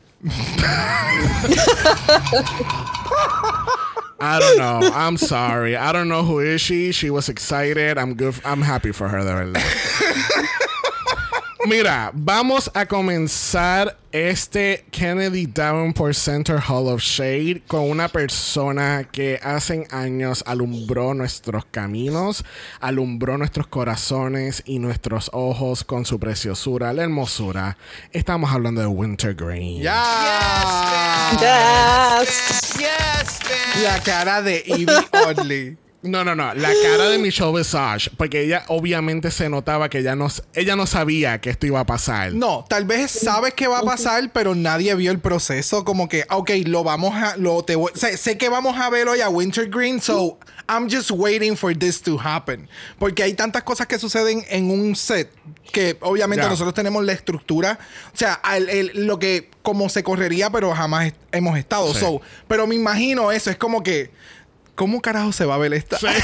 I 4.19 4.39
don't 4.39 4.57
know. 4.57 4.89
I'm 4.93 5.17
sorry. 5.17 5.75
I 5.75 5.91
don't 5.91 6.09
know 6.09 6.23
who 6.23 6.39
is 6.39 6.59
she. 6.61 6.91
She 6.91 7.09
was 7.11 7.29
excited. 7.29 7.97
I'm 7.97 8.15
good. 8.15 8.35
I'm 8.43 8.61
happy 8.63 8.91
for 8.91 9.07
her. 9.07 9.21
Mira, 11.67 12.11
vamos 12.13 12.71
a 12.73 12.85
comenzar 12.85 13.97
este 14.13 14.85
Kennedy 14.89 15.47
Davenport 15.47 16.13
Center 16.13 16.61
Hall 16.65 16.87
of 16.87 17.01
Shade 17.01 17.63
con 17.67 17.89
una 17.89 18.07
persona 18.07 19.05
que 19.11 19.37
hace 19.43 19.85
años 19.91 20.45
alumbró 20.47 21.13
nuestros 21.13 21.65
caminos, 21.65 22.45
alumbró 22.79 23.37
nuestros 23.37 23.67
corazones 23.67 24.63
y 24.65 24.79
nuestros 24.79 25.29
ojos 25.33 25.83
con 25.83 26.05
su 26.05 26.17
preciosura, 26.21 26.93
la 26.93 27.03
hermosura. 27.03 27.77
Estamos 28.13 28.49
hablando 28.49 28.79
de 28.79 28.87
Wintergreen. 28.87 29.81
Ya. 29.81 31.31
Yes. 32.21 32.77
Yes, 32.77 33.39
bitch. 33.41 33.83
La 33.83 33.99
cara 34.03 34.41
de 34.41 34.63
Evie 34.67 34.87
Oddly. 35.11 35.86
No, 36.03 36.23
no, 36.23 36.35
no. 36.35 36.53
La 36.53 36.69
cara 36.83 37.09
de 37.09 37.17
Michelle 37.17 37.51
Visage, 37.57 38.11
porque 38.17 38.41
ella 38.43 38.63
obviamente 38.67 39.31
se 39.31 39.49
notaba 39.49 39.89
que 39.89 39.99
ella 39.99 40.15
no, 40.15 40.27
ella 40.53 40.75
no 40.75 40.85
sabía 40.85 41.41
que 41.41 41.49
esto 41.49 41.65
iba 41.65 41.79
a 41.79 41.85
pasar. 41.85 42.33
No, 42.33 42.63
tal 42.69 42.85
vez 42.85 43.09
sabes 43.11 43.55
que 43.55 43.65
va 43.67 43.79
a 43.79 43.83
pasar, 43.83 44.31
pero 44.31 44.53
nadie 44.53 44.93
vio 44.95 45.11
el 45.11 45.19
proceso. 45.19 45.83
Como 45.83 46.07
que, 46.07 46.23
ok, 46.29 46.51
lo 46.65 46.83
vamos 46.83 47.15
a. 47.15 47.35
Lo, 47.37 47.63
te 47.63 47.75
voy- 47.75 47.91
sé, 47.95 48.15
sé 48.17 48.37
que 48.37 48.47
vamos 48.47 48.77
a 48.79 48.89
ver 48.91 49.07
hoy 49.07 49.21
a 49.21 49.29
Wintergreen, 49.29 49.99
so 49.99 50.37
I'm 50.69 50.87
just 50.89 51.09
waiting 51.11 51.57
for 51.57 51.75
this 51.75 51.99
to 52.03 52.17
happen. 52.23 52.69
Porque 52.99 53.23
hay 53.23 53.33
tantas 53.33 53.63
cosas 53.63 53.87
que 53.87 53.97
suceden 53.97 54.45
en 54.49 54.69
un 54.69 54.95
set 54.95 55.31
que 55.71 55.97
obviamente 56.01 56.43
Ya. 56.45 56.49
nosotros 56.49 56.75
tenemos 56.75 57.03
la 57.03 57.13
estructura. 57.13 57.79
O 58.13 58.17
sea, 58.17 58.33
al- 58.35 58.69
el- 58.69 59.07
lo 59.07 59.17
que 59.17 59.49
como 59.63 59.89
se 59.89 60.03
correría, 60.03 60.49
pero 60.51 60.73
jamás 60.75 61.11
hemos 61.31 61.57
estado. 61.57 61.91
Sí. 61.93 61.99
So, 62.01 62.21
pero 62.47 62.67
me 62.67 62.75
imagino 62.75 63.31
eso. 63.31 63.49
Es 63.49 63.57
como 63.57 63.81
que. 63.81 64.11
¿Cómo 64.77 65.01
carajo 65.01 65.33
se 65.33 65.43
va 65.43 65.55
a 65.55 65.57
ver 65.57 65.73
esta? 65.73 65.97
Sí. 65.97 66.07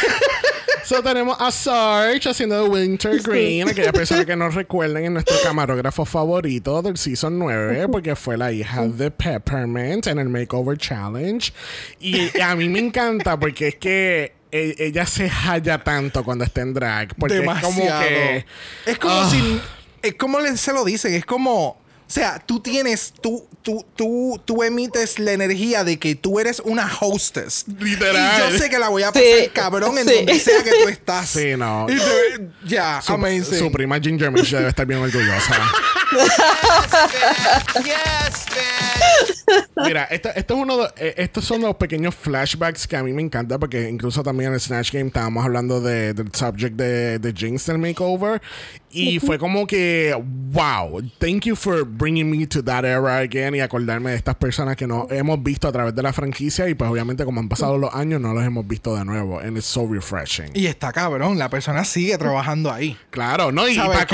So 0.85 1.01
tenemos 1.01 1.37
a 1.39 1.49
Sarge 1.49 2.27
haciendo 2.29 2.61
de 2.61 2.69
Wintergreen, 2.69 3.69
aquella 3.69 3.93
persona 3.93 4.25
que 4.25 4.35
nos 4.35 4.53
recuerden 4.53 5.05
en 5.05 5.13
nuestro 5.13 5.37
camarógrafo 5.41 6.03
favorito 6.03 6.81
del 6.81 6.97
season 6.97 7.39
9, 7.39 7.87
porque 7.89 8.17
fue 8.17 8.35
la 8.37 8.51
hija 8.51 8.85
de 8.85 9.09
Peppermint 9.09 10.07
en 10.07 10.19
el 10.19 10.27
Makeover 10.27 10.77
Challenge. 10.77 11.53
Y 12.01 12.37
a 12.41 12.53
mí 12.57 12.67
me 12.67 12.79
encanta 12.79 13.39
porque 13.39 13.69
es 13.69 13.75
que 13.75 14.33
e- 14.51 14.75
ella 14.77 15.05
se 15.05 15.29
halla 15.29 15.81
tanto 15.81 16.21
cuando 16.25 16.43
está 16.43 16.59
en 16.61 16.73
drag. 16.73 17.15
Porque 17.15 17.35
Demasiado. 17.35 17.71
es 17.71 17.79
como 17.85 17.99
que. 18.01 18.45
Es 18.85 18.97
como 18.99 19.13
Ah. 19.15 19.29
si. 19.31 19.61
Es 20.01 20.15
como 20.15 20.39
se 20.57 20.73
lo 20.73 20.83
dicen. 20.83 21.13
Es 21.13 21.25
como. 21.25 21.81
O 22.13 22.15
sea, 22.15 22.37
tú 22.37 22.59
tienes. 22.59 23.11
Tú, 23.19 23.47
tú, 23.63 23.83
tú, 23.95 24.39
tú 24.45 24.61
emites 24.61 25.17
la 25.17 25.31
energía 25.31 25.83
de 25.83 25.97
que 25.97 26.13
tú 26.13 26.39
eres 26.39 26.59
una 26.63 26.87
hostess. 27.01 27.65
Literal. 27.79 28.49
Y 28.49 28.51
yo 28.53 28.59
sé 28.59 28.69
que 28.69 28.77
la 28.77 28.89
voy 28.89 29.01
a 29.01 29.11
pasar 29.11 29.27
Sí. 29.45 29.49
cabrón 29.51 29.97
en 29.97 30.07
Sí. 30.07 30.13
donde 30.17 30.39
sea 30.39 30.63
que 30.63 30.69
tú 30.83 30.89
estás. 30.89 31.27
Sí, 31.27 31.55
no. 31.57 31.87
Ya, 32.67 33.01
Su, 33.01 33.13
amazing. 33.13 33.57
su 33.57 33.71
prima 33.71 33.99
Ginger 33.99 34.29
Mitch 34.29 34.51
debe 34.51 34.69
estar 34.69 34.85
bien 34.85 34.99
orgullosa. 35.01 35.55
Yes, 37.83 38.45
bitch. 38.49 39.43
Mira, 39.85 40.03
esto, 40.05 40.29
esto 40.35 40.53
es 40.55 40.59
uno 40.59 40.77
de, 40.77 40.85
eh, 40.97 41.13
estos 41.17 41.45
son 41.45 41.61
los 41.61 41.75
pequeños 41.75 42.15
flashbacks 42.15 42.87
que 42.87 42.95
a 42.95 43.03
mí 43.03 43.11
me 43.13 43.21
encanta 43.21 43.57
porque 43.59 43.89
incluso 43.89 44.23
también 44.23 44.49
en 44.49 44.53
el 44.55 44.59
Snatch 44.59 44.91
Game 44.91 45.07
estábamos 45.07 45.43
hablando 45.43 45.81
de, 45.81 46.13
del 46.13 46.33
subject 46.33 46.75
de, 46.75 47.19
de 47.19 47.33
Jinx 47.33 47.65
del 47.65 47.77
makeover 47.79 48.41
y 48.89 49.19
fue 49.19 49.39
como 49.39 49.65
que, 49.65 50.15
wow, 50.51 51.01
thank 51.17 51.45
you 51.45 51.55
for 51.55 51.83
bringing 51.83 52.29
me 52.29 52.45
to 52.45 52.63
that 52.63 52.85
era 52.85 53.17
again 53.17 53.55
y 53.55 53.59
acordarme 53.59 54.11
de 54.11 54.17
estas 54.17 54.35
personas 54.35 54.75
que 54.75 54.85
no 54.85 55.07
hemos 55.09 55.41
visto 55.41 55.67
a 55.67 55.71
través 55.71 55.95
de 55.95 56.03
la 56.03 56.13
franquicia 56.13 56.69
y 56.69 56.75
pues 56.75 56.89
obviamente 56.91 57.25
como 57.25 57.39
han 57.39 57.49
pasado 57.49 57.77
los 57.79 57.93
años 57.93 58.21
no 58.21 58.33
los 58.33 58.43
hemos 58.43 58.67
visto 58.67 58.95
de 58.95 59.03
nuevo 59.03 59.39
and 59.39 59.57
it's 59.57 59.65
so 59.65 59.87
refreshing. 59.87 60.51
Y 60.53 60.67
está 60.67 60.91
cabrón, 60.91 61.39
la 61.39 61.49
persona 61.49 61.83
sigue 61.85 62.17
trabajando 62.19 62.71
ahí. 62.71 62.95
Claro, 63.09 63.51
¿no? 63.51 63.67
Y 63.67 63.75
¿Sabes 63.75 64.05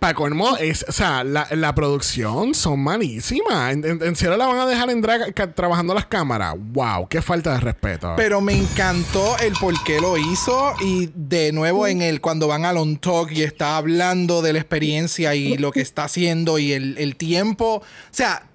para 0.00 0.12
que- 0.12 0.14
colmo, 0.14 0.56
es, 0.56 0.84
o 0.88 0.92
sea, 0.92 1.22
la, 1.24 1.43
la 1.50 1.74
producción 1.74 2.54
son 2.54 2.80
malísimas. 2.80 3.72
En, 3.72 3.84
en, 3.84 4.02
en 4.02 4.16
serio 4.16 4.36
la 4.36 4.46
van 4.46 4.58
a 4.58 4.66
dejar 4.66 4.90
en 4.90 5.00
drag 5.00 5.34
trabajando 5.54 5.94
las 5.94 6.06
cámaras. 6.06 6.54
Wow, 6.58 7.08
qué 7.08 7.22
falta 7.22 7.52
de 7.54 7.60
respeto. 7.60 8.14
Pero 8.16 8.40
me 8.40 8.54
encantó 8.56 9.36
el 9.38 9.52
por 9.54 9.74
qué 9.84 10.00
lo 10.00 10.16
hizo. 10.16 10.74
Y 10.80 11.10
de 11.14 11.52
nuevo 11.52 11.86
en 11.86 12.02
el 12.02 12.20
cuando 12.20 12.48
van 12.48 12.64
al 12.64 12.76
on 12.76 12.96
talk 12.98 13.30
y 13.32 13.42
está 13.42 13.76
hablando 13.76 14.42
de 14.42 14.52
la 14.52 14.58
experiencia 14.58 15.34
y 15.34 15.56
lo 15.56 15.70
que 15.72 15.80
está 15.80 16.04
haciendo 16.04 16.58
y 16.58 16.72
el, 16.72 16.96
el 16.98 17.16
tiempo. 17.16 17.76
O 17.76 17.82
sea, 18.10 18.46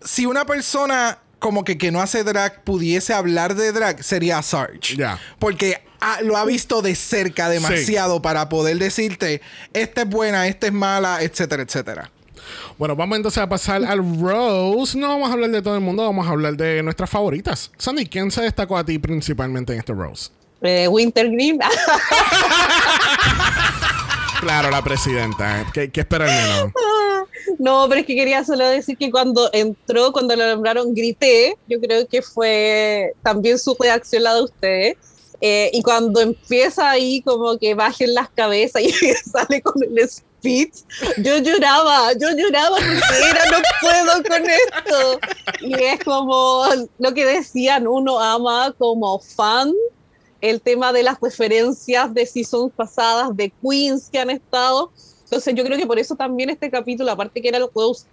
si 0.00 0.26
una 0.26 0.44
persona 0.44 1.18
como 1.38 1.64
que, 1.64 1.76
que 1.76 1.90
no 1.90 2.00
hace 2.00 2.22
drag 2.22 2.62
pudiese 2.62 3.12
hablar 3.14 3.56
de 3.56 3.72
drag, 3.72 4.02
sería 4.04 4.40
Sarge. 4.42 4.96
Ya. 4.96 5.18
Porque 5.40 5.82
ha- 6.00 6.20
lo 6.22 6.36
ha 6.36 6.44
visto 6.44 6.82
de 6.82 6.94
cerca 6.94 7.48
demasiado 7.48 8.22
para 8.22 8.48
poder 8.48 8.78
decirte, 8.78 9.40
esta 9.72 10.02
es 10.02 10.08
buena, 10.08 10.46
esta 10.46 10.68
es 10.68 10.72
mala, 10.72 11.20
etcétera, 11.20 11.64
etcétera. 11.64 12.12
Bueno, 12.78 12.96
vamos 12.96 13.16
entonces 13.16 13.42
a 13.42 13.48
pasar 13.48 13.84
al 13.84 13.98
Rose. 14.20 14.98
No 14.98 15.08
vamos 15.08 15.30
a 15.30 15.32
hablar 15.32 15.50
de 15.50 15.62
todo 15.62 15.74
el 15.74 15.80
mundo, 15.80 16.04
vamos 16.04 16.26
a 16.26 16.30
hablar 16.30 16.56
de 16.56 16.82
nuestras 16.82 17.10
favoritas. 17.10 17.70
Sandy, 17.78 18.06
¿quién 18.06 18.30
se 18.30 18.42
destacó 18.42 18.76
a 18.76 18.84
ti 18.84 18.98
principalmente 18.98 19.72
en 19.72 19.78
este 19.78 19.92
Rose? 19.92 20.30
Eh, 20.62 20.88
Wintergreen. 20.88 21.58
Claro, 24.40 24.70
la 24.70 24.82
presidenta. 24.82 25.64
¿Qué, 25.72 25.90
qué 25.92 26.00
espera 26.00 26.26
el 26.26 26.32
menos? 26.32 26.72
No, 27.58 27.86
pero 27.88 28.00
es 28.00 28.06
que 28.06 28.16
quería 28.16 28.44
solo 28.44 28.66
decir 28.66 28.96
que 28.96 29.10
cuando 29.10 29.48
entró, 29.52 30.10
cuando 30.12 30.34
lo 30.34 30.46
nombraron, 30.46 30.94
grité. 30.94 31.56
Yo 31.68 31.80
creo 31.80 32.06
que 32.08 32.22
fue 32.22 33.12
también 33.22 33.58
su 33.58 33.76
reacción 33.78 34.24
la 34.24 34.34
de 34.34 34.42
ustedes. 34.42 34.96
Eh, 35.40 35.70
y 35.72 35.82
cuando 35.82 36.20
empieza 36.20 36.90
ahí 36.90 37.20
como 37.22 37.58
que 37.58 37.74
bajen 37.74 38.14
las 38.14 38.30
cabezas 38.30 38.82
y 38.82 38.92
sale 39.32 39.60
con 39.60 39.82
el 39.82 39.98
speech, 40.42 40.74
yo 41.18 41.38
lloraba, 41.38 42.12
yo 42.14 42.28
lloraba 42.36 42.76
porque 42.76 43.30
era, 43.30 43.50
no 43.50 43.58
puedo 43.80 44.22
con 44.24 44.50
esto. 44.50 45.20
Y 45.60 45.74
es 45.74 46.02
como 46.04 46.64
lo 46.98 47.14
que 47.14 47.24
decían, 47.24 47.86
uno 47.86 48.18
ama 48.18 48.74
como 48.76 49.20
fan 49.20 49.72
el 50.40 50.60
tema 50.60 50.92
de 50.92 51.04
las 51.04 51.20
referencias 51.20 52.12
de 52.12 52.26
seasons 52.26 52.72
pasadas, 52.74 53.36
de 53.36 53.52
queens 53.62 54.08
que 54.10 54.18
han 54.18 54.30
estado. 54.30 54.90
Entonces 55.24 55.54
yo 55.54 55.64
creo 55.64 55.78
que 55.78 55.86
por 55.86 55.98
eso 55.98 56.16
también 56.16 56.50
este 56.50 56.70
capítulo, 56.70 57.10
aparte 57.10 57.40
que 57.40 57.48
era 57.48 57.58
el 57.58 57.68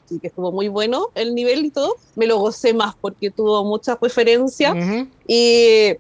y 0.10 0.20
que 0.20 0.28
estuvo 0.28 0.52
muy 0.52 0.70
bueno 0.70 1.08
el 1.16 1.36
nivel 1.36 1.66
y 1.66 1.72
todo, 1.72 1.96
me 2.16 2.28
lo 2.28 2.38
gocé 2.38 2.74
más 2.74 2.96
porque 3.02 3.30
tuvo 3.32 3.66
muchas 3.66 3.98
referencias 4.00 4.74
Ujú. 4.74 5.08
y, 5.28 5.96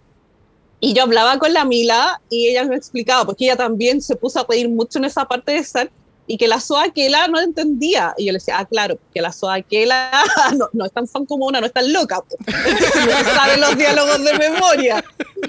y 0.80 0.94
yo 0.94 1.04
hablaba 1.04 1.38
con 1.38 1.52
la 1.52 1.66
Mila 1.66 2.22
y 2.30 2.48
ella 2.48 2.64
me 2.64 2.78
explicaba, 2.78 3.26
porque 3.26 3.46
ella 3.46 3.58
también 3.58 4.02
se 4.02 4.16
puso 4.16 4.40
a 4.40 4.46
reír 4.48 4.70
mucho 4.70 5.00
en 5.00 5.06
esa 5.06 5.26
parte 5.26 5.52
de 5.52 5.64
Sar 5.64 5.92
y 6.30 6.38
que 6.38 6.48
la 6.48 6.60
Soaquela 6.60 7.28
no 7.28 7.40
entendía. 7.42 8.14
Y 8.16 8.28
yo 8.28 8.32
le 8.32 8.38
decía, 8.38 8.60
ah, 8.60 8.66
claro, 8.66 9.00
que 9.12 9.20
la 9.20 9.32
Soaquela 9.32 10.12
no, 10.56 10.70
no 10.74 10.86
es 10.86 10.92
tan 10.92 11.08
fan 11.08 11.26
como 11.26 11.48
una, 11.48 11.60
no 11.60 11.66
es 11.66 11.74
tan 11.74 11.92
loca. 11.92 12.22
no 12.48 13.34
sabe 13.34 13.58
los 13.58 13.76
diálogos 13.76 14.24
de 14.24 14.38
memoria. 14.38 15.04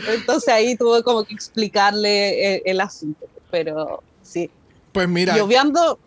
Entonces 0.08 0.48
ahí 0.48 0.76
tuve 0.76 1.02
como 1.02 1.24
que 1.24 1.34
explicarle 1.34 2.54
el, 2.56 2.62
el 2.64 2.80
asunto. 2.80 3.26
Pero 3.50 4.02
sí. 4.22 4.50
Pues 4.92 5.06
mira, 5.06 5.36
Y 5.36 5.40
obviando, 5.40 5.98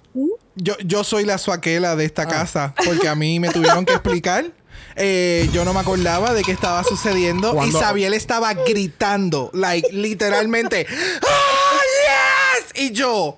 yo, 0.55 0.75
yo 0.83 1.03
soy 1.03 1.25
la 1.25 1.37
suaquela 1.37 1.95
de 1.95 2.05
esta 2.05 2.27
casa 2.27 2.73
porque 2.83 3.07
a 3.07 3.13
mí 3.13 3.39
me 3.39 3.49
tuvieron 3.49 3.85
que 3.85 3.93
explicar. 3.93 4.45
Eh, 4.95 5.49
yo 5.53 5.65
no 5.65 5.73
me 5.75 5.81
acordaba 5.81 6.33
de 6.33 6.41
qué 6.41 6.51
estaba 6.51 6.83
sucediendo 6.83 7.53
Cuando- 7.53 7.77
y 7.77 7.81
Sabiel 7.81 8.15
estaba 8.15 8.55
gritando, 8.55 9.51
like, 9.53 9.91
literalmente, 9.91 10.87
¡Oh, 11.21 11.79
yes! 12.73 12.81
Y 12.81 12.91
yo, 12.91 13.37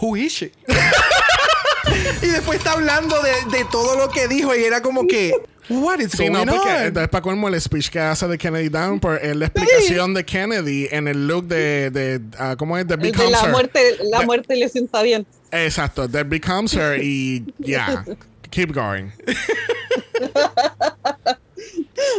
who 0.00 0.16
is 0.16 0.32
she? 0.32 0.52
y 2.22 2.26
después 2.26 2.58
está 2.58 2.72
hablando 2.72 3.16
de, 3.22 3.56
de 3.58 3.64
todo 3.70 3.96
lo 3.96 4.08
que 4.10 4.28
dijo 4.28 4.54
y 4.54 4.64
era 4.64 4.80
como 4.82 5.06
que, 5.06 5.32
what 5.68 5.98
is 6.00 6.12
Sí, 6.12 6.28
going 6.28 6.32
no, 6.46 6.52
porque 6.54 6.68
on? 6.68 6.82
entonces 6.86 7.08
para 7.08 7.22
colmo 7.22 7.48
el 7.48 7.60
speech 7.60 7.88
que 7.90 8.00
hace 8.00 8.26
de 8.28 8.38
Kennedy 8.38 8.68
Downpour 8.68 9.18
es 9.22 9.36
la 9.36 9.46
explicación 9.46 10.14
de 10.14 10.24
Kennedy 10.24 10.88
en 10.90 11.08
el 11.08 11.26
look 11.26 11.46
de, 11.46 11.90
de 11.90 12.20
ah, 12.38 12.54
¿cómo 12.58 12.76
es? 12.78 12.86
The 12.86 12.94
el 12.94 13.00
de 13.12 13.30
la 13.30 13.40
Her. 13.42 13.50
muerte, 13.50 13.96
la 14.04 14.20
De- 14.20 14.26
muerte 14.26 14.56
le 14.56 14.68
sienta 14.68 15.02
bien. 15.02 15.26
Exacto, 15.52 16.08
The 16.08 16.24
Becomes 16.24 16.74
Her 16.74 17.00
y 17.02 17.44
yeah, 17.58 18.04
keep 18.50 18.72
going. 18.72 19.10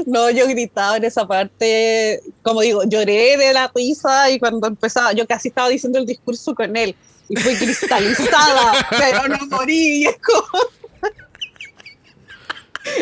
No, 0.05 0.29
yo 0.29 0.47
gritaba 0.47 0.97
en 0.97 1.03
esa 1.05 1.27
parte, 1.27 2.21
como 2.41 2.61
digo, 2.61 2.83
lloré 2.87 3.37
de 3.37 3.53
la 3.53 3.71
risa 3.73 4.29
y 4.29 4.39
cuando 4.39 4.67
empezaba, 4.67 5.13
yo 5.13 5.27
casi 5.27 5.49
estaba 5.49 5.69
diciendo 5.69 5.99
el 5.99 6.05
discurso 6.05 6.55
con 6.55 6.75
él 6.75 6.95
y 7.29 7.35
fui 7.35 7.55
cristalizada, 7.55 8.87
pero 8.97 9.27
no 9.27 9.45
morí. 9.47 10.03
Y 10.03 10.05
es 10.07 10.15
como. 10.21 10.47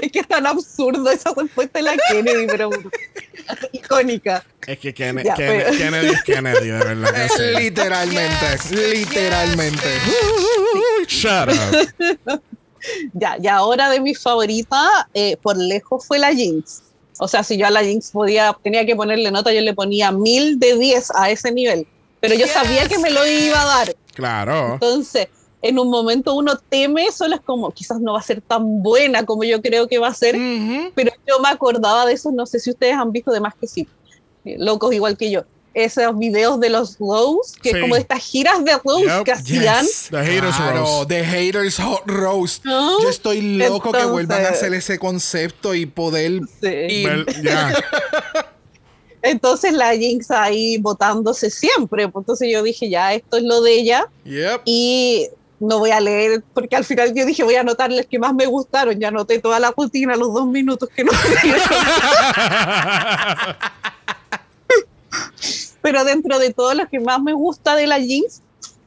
Es 0.02 0.12
que 0.12 0.20
es 0.20 0.28
tan 0.28 0.48
absurdo 0.48 1.10
esa 1.12 1.32
respuesta 1.36 1.78
de 1.80 1.84
la 1.84 1.96
Kennedy, 2.10 2.48
pero 2.48 2.70
icónica. 3.72 4.44
Es 4.66 4.80
que 4.80 4.94
Ken- 4.96 5.22
Ya, 5.24 5.36
Ken- 5.36 5.64
pero- 5.64 5.78
Kennedy 5.78 6.08
es 6.08 6.24
Kennedy, 6.24 6.68
de 6.70 6.80
verdad 6.80 7.14
que 7.14 7.30
sí. 7.38 7.62
Literalmente, 7.64 8.46
literalmente. 8.72 9.88
Shut 11.08 11.50
up. 11.50 12.42
Ya, 13.14 13.38
y 13.42 13.48
ahora 13.48 13.90
de 13.90 14.00
mi 14.00 14.16
favorita, 14.16 15.08
eh, 15.14 15.38
por 15.42 15.56
lejos 15.58 16.06
fue 16.08 16.18
la 16.20 16.34
Jinx. 16.34 16.82
O 17.20 17.28
sea, 17.28 17.44
si 17.44 17.56
yo 17.58 17.68
a 17.68 17.70
la 17.70 17.84
Jinx 17.84 18.12
podía, 18.12 18.56
tenía 18.64 18.86
que 18.88 18.96
ponerle 18.96 19.30
nota, 19.32 19.54
yo 19.54 19.62
le 19.62 19.74
ponía 19.76 20.12
mil 20.12 20.60
de 20.60 20.78
10 20.78 21.12
a 21.16 21.30
ese 21.30 21.52
nivel. 21.52 21.88
Pero 22.22 22.34
yo 22.36 22.48
sabía 22.48 22.88
que 22.88 22.98
me 22.98 23.12
lo 23.12 23.26
iba 23.28 23.62
a 23.62 23.66
dar. 23.66 23.96
Claro. 24.16 24.74
Entonces, 24.74 25.28
en 25.62 25.78
un 25.80 25.90
momento 25.90 26.34
uno 26.36 26.58
teme, 26.70 27.12
solo 27.12 27.36
es 27.36 27.42
como, 27.42 27.72
quizás 27.72 28.00
no 28.00 28.14
va 28.14 28.20
a 28.20 28.24
ser 28.24 28.42
tan 28.42 28.82
buena 28.84 29.24
como 29.26 29.44
yo 29.44 29.62
creo 29.62 29.88
que 29.88 29.98
va 30.00 30.08
a 30.10 30.14
ser, 30.14 30.36
Ujú. 30.36 30.92
pero 30.96 31.12
yo 31.28 31.40
me 31.40 31.50
acordaba 31.50 32.06
de 32.06 32.14
eso, 32.14 32.32
no 32.32 32.46
sé 32.46 32.60
si 32.60 32.70
ustedes 32.72 32.94
han 32.96 33.12
visto, 33.12 33.32
de 33.32 33.40
más 33.40 33.54
que 33.56 33.68
sí, 33.68 33.88
eh, 34.46 34.56
locos 34.60 34.94
igual 34.94 35.18
que 35.18 35.32
yo, 35.32 35.44
esos 35.74 36.18
videos 36.18 36.60
de 36.62 36.70
los 36.70 36.98
Rose, 37.00 37.58
que 37.62 37.72
Sí. 37.72 37.76
es 37.76 37.82
como 37.82 37.96
de 37.96 38.02
estas 38.02 38.24
giras 38.24 38.64
de 38.64 38.72
Rose 38.84 39.04
Yep. 39.06 39.24
que 39.26 39.32
hacían. 39.34 39.84
Yes. 39.86 40.08
The 40.12 40.18
Haters 40.24 40.56
Claro, 40.56 40.78
Roast. 40.80 41.08
The 41.10 41.26
Haters 41.26 41.80
Hot 41.82 42.02
Roast. 42.06 42.64
¿No? 42.66 43.02
Yo 43.02 43.10
estoy 43.10 43.42
loco 43.58 43.82
que 43.92 43.98
Entonces- 43.98 44.12
vuelvan 44.12 44.46
a 44.46 44.50
hacer 44.50 44.74
ese 44.74 44.98
concepto 45.00 45.74
y 45.76 45.86
poder 45.86 46.42
Sí. 46.62 46.68
ir. 46.70 47.08
Well, 47.08 47.26
ya. 47.44 47.74
Entonces 49.26 49.74
la 49.74 49.96
Jinx 49.96 50.30
ahí 50.32 50.78
votándose 50.78 51.50
siempre, 51.50 52.04
entonces 52.04 52.48
yo 52.52 52.62
dije, 52.64 52.90
ya, 52.90 53.14
esto 53.14 53.38
es 53.38 53.44
lo 53.44 53.62
de 53.62 53.74
ella, 53.74 54.08
Yep. 54.24 54.62
y 54.66 55.28
no 55.60 55.80
voy 55.80 55.92
a 55.92 56.00
leer, 56.00 56.44
porque 56.54 56.76
al 56.76 56.86
final 56.86 57.14
yo 57.14 57.26
dije, 57.26 57.44
voy 57.44 57.56
a 57.56 57.62
anotar 57.62 57.92
las 57.92 58.06
que 58.06 58.20
más 58.20 58.34
me 58.36 58.46
gustaron, 58.46 59.00
ya 59.00 59.08
anoté 59.08 59.40
toda 59.40 59.60
la 59.60 59.72
rutina, 59.76 60.16
los 60.16 60.34
dos 60.34 60.46
minutos 60.48 60.90
que 60.96 61.04
no 61.04 61.12
pero 65.82 66.04
dentro 66.04 66.40
de 66.40 66.54
todo 66.54 66.74
lo 66.74 66.88
que 66.90 67.00
más 67.00 67.22
me 67.22 67.34
gusta 67.34 67.76
de 67.76 67.88
la 67.88 68.00
Jinx 68.00 68.42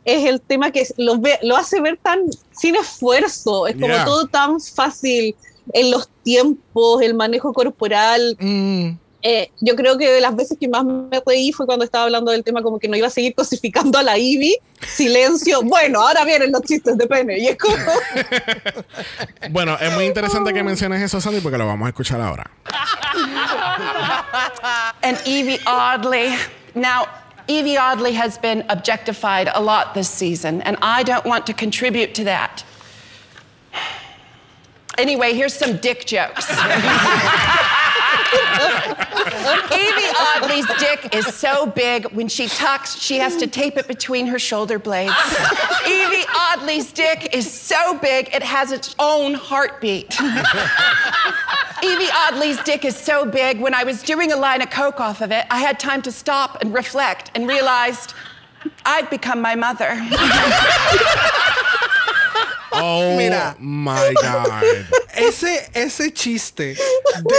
es 0.04 0.24
el 0.26 0.40
tema 0.40 0.70
que 0.70 0.86
lo, 0.96 1.18
ve, 1.18 1.38
lo 1.42 1.56
hace 1.56 1.80
ver 1.80 1.98
tan 2.02 2.20
sin 2.52 2.76
esfuerzo, 2.76 3.66
es 3.66 3.74
como 3.74 3.88
Yeah. 3.88 4.04
todo 4.04 4.26
tan 4.26 4.60
fácil 4.60 5.34
en 5.72 5.90
los 5.90 6.08
tiempos, 6.22 7.02
el 7.02 7.14
manejo 7.14 7.52
corporal. 7.52 8.36
Mm. 8.40 8.92
Eh, 9.22 9.50
yo 9.60 9.74
creo 9.74 9.98
que 9.98 10.08
de 10.08 10.20
las 10.20 10.36
veces 10.36 10.56
que 10.60 10.68
más 10.68 10.84
me 10.84 11.20
reí 11.26 11.52
fue 11.52 11.66
cuando 11.66 11.84
estaba 11.84 12.04
hablando 12.04 12.30
del 12.30 12.44
tema 12.44 12.62
como 12.62 12.78
que 12.78 12.86
no 12.86 12.96
iba 12.96 13.08
a 13.08 13.10
seguir 13.10 13.34
cosificando 13.34 13.98
a 13.98 14.02
la 14.02 14.16
Ivy. 14.16 14.56
Silencio. 14.86 15.62
Bueno, 15.62 16.00
ahora 16.00 16.24
vienen 16.24 16.52
los 16.52 16.62
chistes 16.62 16.96
de 16.96 17.06
pene. 17.06 17.38
Y 17.38 17.48
es 17.48 17.58
como... 17.58 17.74
Bueno, 19.50 19.76
es 19.80 19.92
muy 19.94 20.04
interesante 20.04 20.52
que 20.52 20.62
menciones 20.62 21.02
eso, 21.02 21.20
Sandy, 21.20 21.40
porque 21.40 21.58
lo 21.58 21.66
vamos 21.66 21.86
a 21.86 21.88
escuchar 21.88 22.20
ahora. 22.20 22.50
and 25.02 25.18
Evie 25.26 25.58
Oddly. 25.66 26.36
Now, 26.74 27.06
Evie 27.48 27.78
Oddly 27.78 28.12
has 28.12 28.38
been 28.38 28.64
objectified 28.68 29.48
a 29.54 29.60
lot 29.60 29.94
this 29.94 30.08
season, 30.08 30.60
and 30.62 30.76
I 30.82 31.02
don't 31.02 31.24
want 31.24 31.46
to 31.46 31.54
contribute 31.54 32.14
to 32.14 32.24
that. 32.24 32.62
Anyway, 34.98 35.32
here's 35.32 35.54
some 35.54 35.78
dick 35.78 36.04
jokes. 36.06 36.46
Evie 39.72 40.12
Oddly's 40.18 40.66
dick 40.78 41.14
is 41.14 41.26
so 41.34 41.66
big, 41.66 42.06
when 42.12 42.28
she 42.28 42.46
tucks, 42.48 42.98
she 43.00 43.18
has 43.18 43.36
to 43.36 43.46
tape 43.46 43.76
it 43.76 43.86
between 43.86 44.26
her 44.26 44.38
shoulder 44.38 44.78
blades. 44.78 45.14
Evie 45.86 46.24
Oddly's 46.34 46.92
dick 46.92 47.34
is 47.34 47.50
so 47.50 47.98
big, 47.98 48.34
it 48.34 48.42
has 48.42 48.72
its 48.72 48.94
own 48.98 49.34
heartbeat. 49.34 50.20
Evie 51.82 52.10
Oddly's 52.12 52.60
dick 52.64 52.84
is 52.84 52.96
so 52.96 53.24
big, 53.24 53.60
when 53.60 53.74
I 53.74 53.84
was 53.84 54.02
doing 54.02 54.32
a 54.32 54.36
line 54.36 54.62
of 54.62 54.70
coke 54.70 55.00
off 55.00 55.20
of 55.20 55.30
it, 55.30 55.46
I 55.50 55.58
had 55.58 55.78
time 55.78 56.02
to 56.02 56.12
stop 56.12 56.60
and 56.60 56.74
reflect 56.74 57.30
and 57.34 57.46
realized 57.46 58.14
I've 58.84 59.08
become 59.10 59.40
my 59.40 59.54
mother. 59.54 59.96
Oh 62.72 63.16
Mira. 63.16 63.56
my 63.58 64.14
God. 64.14 64.62
ese, 65.16 65.70
ese 65.74 66.12
chiste 66.12 66.76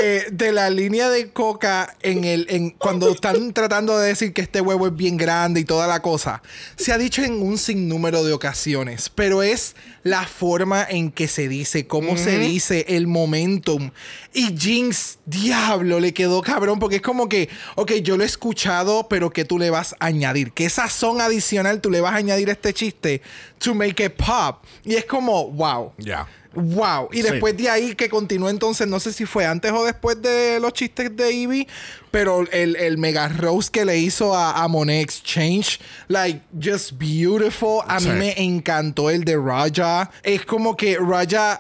de, 0.02 0.28
de 0.32 0.52
la 0.52 0.70
línea 0.70 1.10
de 1.10 1.30
coca 1.30 1.96
en 2.02 2.24
el 2.24 2.48
en 2.50 2.72
cuando 2.72 3.12
están 3.12 3.54
tratando 3.54 3.98
de 3.98 4.08
decir 4.08 4.34
que 4.34 4.42
este 4.42 4.60
huevo 4.62 4.88
es 4.88 4.96
bien 4.96 5.18
grande 5.18 5.62
y 5.62 5.66
toda 5.66 5.88
la 5.88 6.02
cosa 6.02 6.42
se 6.76 6.92
ha 6.92 6.98
dicho 6.98 7.24
en 7.24 7.42
un 7.42 7.58
sinnúmero 7.58 8.24
de 8.24 8.34
ocasiones 8.34 9.10
pero 9.14 9.44
es 9.44 9.76
la 10.04 10.26
forma 10.26 10.86
en 10.90 11.12
que 11.12 11.28
se 11.28 11.48
dice 11.48 11.88
cómo 11.88 12.18
se 12.18 12.40
dice 12.40 12.86
el 12.90 13.08
momentum 13.08 13.92
y 14.34 14.58
Jinx 14.58 15.20
diablo 15.26 16.00
le 16.00 16.14
quedó 16.14 16.42
cabrón 16.42 16.80
porque 16.80 16.98
es 16.98 17.02
como 17.02 17.30
que 17.30 17.50
ok 17.76 17.94
yo 18.04 18.18
lo 18.18 18.24
he 18.24 18.28
escuchado 18.28 19.08
pero 19.08 19.30
que 19.30 19.46
tú 19.46 19.60
le 19.60 19.70
vas 19.70 19.96
a 20.00 20.08
añadir 20.08 20.52
qué 20.54 20.70
sazón 20.70 21.22
adicional 21.22 21.82
tú 21.82 21.92
le 21.92 22.02
vas 22.02 22.14
a 22.14 22.18
añadir 22.18 22.50
a 22.50 22.54
este 22.54 22.74
chiste 22.74 23.22
to 23.60 23.76
make 23.76 24.04
it 24.04 24.14
pop 24.14 24.64
y 24.84 24.96
es 24.96 25.06
como 25.06 25.19
wow 25.22 25.92
Ya. 25.98 26.28
Wow. 26.54 27.10
Y 27.12 27.18
Sí. 27.18 27.30
después 27.30 27.56
de 27.56 27.70
ahí 27.70 27.94
que 27.94 28.10
continuó 28.10 28.50
entonces, 28.50 28.88
no 28.88 29.00
sé 29.00 29.14
si 29.14 29.26
fue 29.28 29.46
antes 29.46 29.72
o 29.72 29.86
después 29.86 30.20
de 30.20 30.60
los 30.60 30.74
chistes 30.74 31.16
de 31.16 31.32
Ivy, 31.32 31.68
pero 32.10 32.44
el, 32.52 32.76
el 32.76 32.98
mega 32.98 33.28
roast 33.30 33.70
que 33.70 33.86
le 33.86 34.00
hizo 34.00 34.36
a, 34.36 34.64
a 34.64 34.68
Monet 34.68 35.04
Exchange, 35.04 35.80
like, 36.08 36.42
just 36.60 36.94
beautiful. 36.98 37.82
A 37.88 38.00
Sí. 38.00 38.10
mí 38.10 38.16
me 38.18 38.34
encantó 38.44 39.12
el 39.12 39.24
de 39.26 39.38
Raja. 39.38 40.10
Es 40.24 40.44
como 40.44 40.76
que 40.76 40.98
Raja 40.98 41.60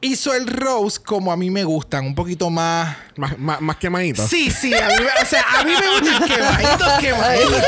hizo 0.00 0.32
el 0.32 0.46
roast 0.46 1.04
como 1.04 1.32
a 1.32 1.36
mí 1.36 1.50
me 1.50 1.64
gustan, 1.64 2.06
un 2.06 2.14
poquito 2.14 2.50
más... 2.50 2.96
Más, 3.16 3.36
más, 3.36 3.60
más 3.60 3.76
quemadito. 3.78 4.24
Sí, 4.28 4.48
sí, 4.48 4.72
a 4.72 4.86
mí, 4.86 4.94
me- 5.00 5.22
o 5.22 5.26
sea, 5.26 5.44
a 5.58 5.64
mí 5.64 5.72
me 5.72 5.98
gustan 6.00 6.28
quemaditos, 6.28 6.92
quemaditos. 7.00 7.62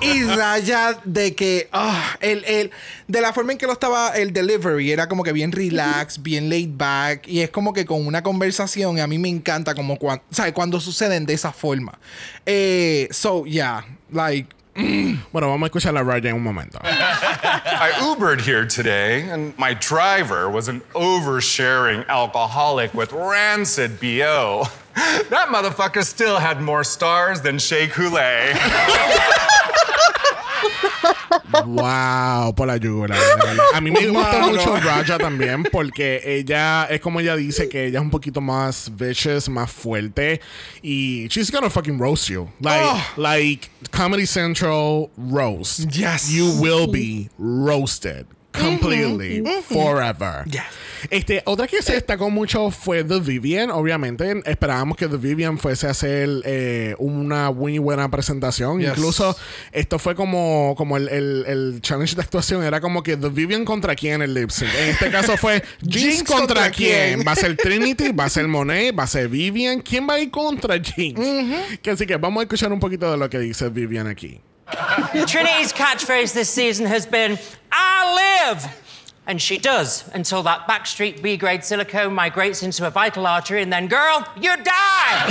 Y 0.02 0.24
Raya 0.24 0.98
de 1.04 1.34
que, 1.34 1.68
ah, 1.72 2.16
el, 2.20 2.44
el, 2.44 2.70
de 3.08 3.20
la 3.22 3.32
forma 3.32 3.52
en 3.52 3.58
que 3.58 3.66
lo 3.66 3.72
estaba 3.72 4.10
el 4.10 4.32
delivery, 4.34 4.92
era 4.92 5.08
como 5.08 5.22
que 5.22 5.32
bien 5.32 5.52
relax, 5.52 6.22
bien 6.22 6.50
laid 6.50 6.68
back, 6.74 7.26
y 7.26 7.40
es 7.40 7.48
como 7.50 7.72
que 7.72 7.86
con 7.86 8.06
una 8.06 8.22
conversación, 8.22 8.98
y 8.98 9.00
a 9.00 9.06
mí 9.06 9.18
me 9.18 9.28
encanta 9.30 9.74
como 9.74 9.96
cuando, 9.98 10.22
¿sabes? 10.30 10.52
Cuando 10.52 10.80
suceden 10.80 11.24
de 11.24 11.32
esa 11.32 11.52
forma. 11.52 11.98
Eh, 12.44 13.08
so, 13.10 13.46
yeah, 13.46 13.86
like, 14.10 14.54
Mm. 14.74 15.18
Bueno, 15.32 15.48
vamos 15.48 15.66
a 15.66 15.66
escuchar 15.66 15.96
a 15.96 16.02
Raya 16.02 16.30
en 16.30 16.36
un 16.36 16.42
momento. 16.42 16.78
I 16.82 17.92
Ubered 18.00 18.40
here 18.40 18.64
today, 18.66 19.28
and 19.28 19.56
my 19.58 19.74
driver 19.74 20.48
was 20.48 20.68
an 20.68 20.80
oversharing 20.94 22.06
alcoholic 22.08 22.94
with 22.94 23.12
rancid 23.12 24.00
BO. 24.00 24.64
That 25.30 25.48
motherfucker 25.48 26.04
still 26.04 26.38
had 26.38 26.60
more 26.60 26.84
stars 26.84 27.40
than 27.42 27.58
Shea 27.58 27.86
Coulee. 27.88 28.54
Wow, 31.66 32.54
por 32.54 32.66
la 32.66 32.76
yugular. 32.76 33.18
A 33.74 33.80
mí 33.80 33.90
me 33.90 34.06
gusta 34.06 34.46
mucho 34.46 34.76
Raja 34.76 35.18
también 35.18 35.62
porque 35.64 36.20
ella 36.24 36.84
es 36.90 37.00
como 37.00 37.20
ella 37.20 37.36
dice 37.36 37.68
que 37.68 37.86
ella 37.86 37.98
es 37.98 38.02
un 38.04 38.10
poquito 38.10 38.40
más 38.40 38.90
vicious, 38.96 39.48
más 39.48 39.70
fuerte 39.70 40.40
y 40.82 41.26
she's 41.28 41.50
gonna 41.50 41.70
fucking 41.70 41.98
roast 41.98 42.28
you. 42.28 42.48
Like 42.60 42.82
Oh. 42.84 43.00
like 43.16 43.70
Comedy 43.90 44.26
Central 44.26 45.10
roast. 45.16 45.80
Yes. 45.90 46.30
You 46.30 46.50
will 46.60 46.86
be 46.90 47.28
roasted 47.38 48.26
completely 48.52 49.42
forever. 49.62 50.44
Yes. 50.46 50.64
Este, 51.10 51.42
otra 51.46 51.66
que 51.66 51.82
se 51.82 51.94
destacó 51.94 52.30
mucho 52.30 52.70
fue 52.70 53.04
The 53.04 53.20
Vivian. 53.20 53.70
Obviamente, 53.70 54.42
esperábamos 54.44 54.96
que 54.96 55.08
The 55.08 55.16
Vivian 55.16 55.58
fuese 55.58 55.86
a 55.86 55.90
hacer 55.90 56.28
eh, 56.44 56.94
una 56.98 57.50
muy 57.50 57.78
buena 57.78 58.10
presentación. 58.10 58.80
Yes. 58.80 58.90
Incluso 58.90 59.36
esto 59.72 59.98
fue 59.98 60.14
como, 60.14 60.74
como 60.76 60.96
el, 60.96 61.08
el- 61.08 61.44
el 61.46 61.80
challenge 61.80 62.14
de 62.14 62.22
actuación. 62.22 62.62
Era 62.64 62.80
como 62.80 63.02
que 63.02 63.16
The 63.16 63.28
Vivian 63.28 63.64
contra 63.64 63.94
quién 63.94 64.14
en 64.14 64.22
el 64.22 64.34
lip 64.34 64.50
sync. 64.50 64.70
En 64.74 64.88
este 64.90 65.10
caso 65.10 65.36
fue 65.36 65.62
Jinx, 65.82 65.96
Jinx 65.96 66.22
contra, 66.24 66.38
contra 66.46 66.70
quién. 66.70 67.14
quién. 67.14 67.26
Va 67.26 67.32
a 67.32 67.36
ser 67.36 67.56
Trinity, 67.62 68.12
va 68.12 68.24
a 68.24 68.28
ser 68.28 68.46
Monet, 68.48 68.96
va 68.98 69.04
a 69.04 69.06
ser 69.06 69.28
Vivian. 69.28 69.80
¿Quién 69.80 70.08
va 70.08 70.14
a 70.14 70.20
ir 70.20 70.30
contra 70.30 70.78
Jinx? 70.82 71.20
Que 71.80 71.90
así 71.90 72.06
que 72.06 72.16
vamos 72.16 72.40
a 72.40 72.44
escuchar 72.44 72.72
un 72.72 72.80
poquito 72.80 73.10
de 73.10 73.16
lo 73.16 73.28
que 73.30 73.38
dice 73.38 73.68
Vivian 73.68 74.06
aquí. 74.06 74.40
Trinity's 75.26 75.72
catchphrase 75.72 76.32
this 76.32 76.48
season 76.48 76.86
has 76.86 77.06
been, 77.08 77.38
I 77.70 78.50
live! 78.54 78.62
And 79.26 79.40
she 79.40 79.56
does, 79.56 80.08
until 80.08 80.42
that 80.42 80.66
Backstreet 80.66 81.22
B 81.22 81.36
grade 81.36 81.64
silicone 81.64 82.12
migrates 82.12 82.62
into 82.62 82.86
a 82.86 82.90
vital 82.90 83.26
artery, 83.26 83.62
and 83.62 83.72
then, 83.72 83.86
girl, 83.86 84.26
you 84.40 84.56
die! 84.64 85.28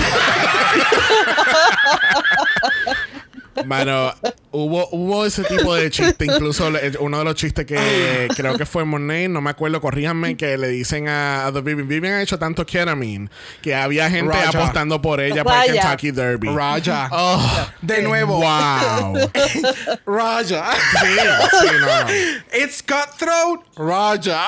Mano, 3.65 4.13
hubo, 4.51 4.87
hubo 4.91 5.25
ese 5.25 5.43
tipo 5.43 5.75
de 5.75 5.89
chiste. 5.91 6.25
Incluso 6.25 6.69
le- 6.71 6.97
uno 6.99 7.19
de 7.19 7.23
los 7.25 7.35
chistes 7.35 7.65
que 7.65 8.27
creo 8.35 8.57
que 8.57 8.65
fue 8.65 8.85
Monet, 8.85 9.29
no 9.29 9.41
me 9.41 9.49
acuerdo, 9.49 9.81
corríjanme, 9.81 10.37
que 10.37 10.57
le 10.57 10.69
dicen 10.69 11.07
a, 11.07 11.45
a 11.47 11.51
The 11.51 11.61
Vivian. 11.61 11.87
Vivian 11.87 12.13
ha 12.13 12.21
hecho 12.21 12.39
tanto 12.39 12.65
ketamine 12.65 13.29
que 13.61 13.75
había 13.75 14.09
gente 14.09 14.33
Raja. 14.33 14.49
apostando 14.57 15.01
por 15.01 15.19
ella 15.19 15.43
para 15.43 15.65
el. 15.65 15.73
Kentucky 15.73 16.11
Derby. 16.11 16.47
Raja. 16.49 17.09
Oh, 17.11 17.67
De 17.81 18.01
nuevo. 18.01 18.37
wow. 18.37 19.17
Raja. 20.05 20.71
Sí, 21.01 21.07
sí, 21.59 21.67
no, 21.79 22.03
no. 22.03 22.09
It's 22.63 22.81
cutthroat, 22.81 23.61
Raja. 23.75 24.47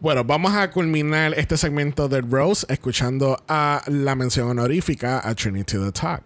Bueno, 0.00 0.24
vamos 0.24 0.54
a 0.54 0.70
culminar 0.70 1.34
este 1.34 1.56
segmento 1.58 2.08
de 2.08 2.22
Rose 2.22 2.64
escuchando 2.70 3.42
a 3.48 3.82
la 3.86 4.14
mención 4.14 4.48
honorífica 4.48 5.20
a 5.22 5.34
Trinity 5.34 5.76
the 5.78 5.92
Talk. 5.92 6.22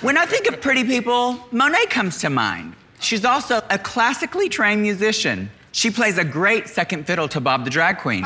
When 0.00 0.16
I 0.16 0.26
think 0.26 0.46
of 0.46 0.60
pretty 0.60 0.84
people, 0.84 1.40
Monet 1.50 1.86
comes 1.90 2.18
to 2.18 2.30
mind. 2.30 2.74
She's 3.00 3.24
also 3.24 3.62
a 3.68 3.78
classically 3.78 4.48
trained 4.48 4.80
musician. 4.80 5.50
She 5.72 5.90
plays 5.90 6.18
a 6.18 6.24
great 6.24 6.68
second 6.68 7.04
fiddle 7.04 7.26
to 7.28 7.40
Bob 7.40 7.64
the 7.64 7.70
Drag 7.70 7.98
Queen. 7.98 8.22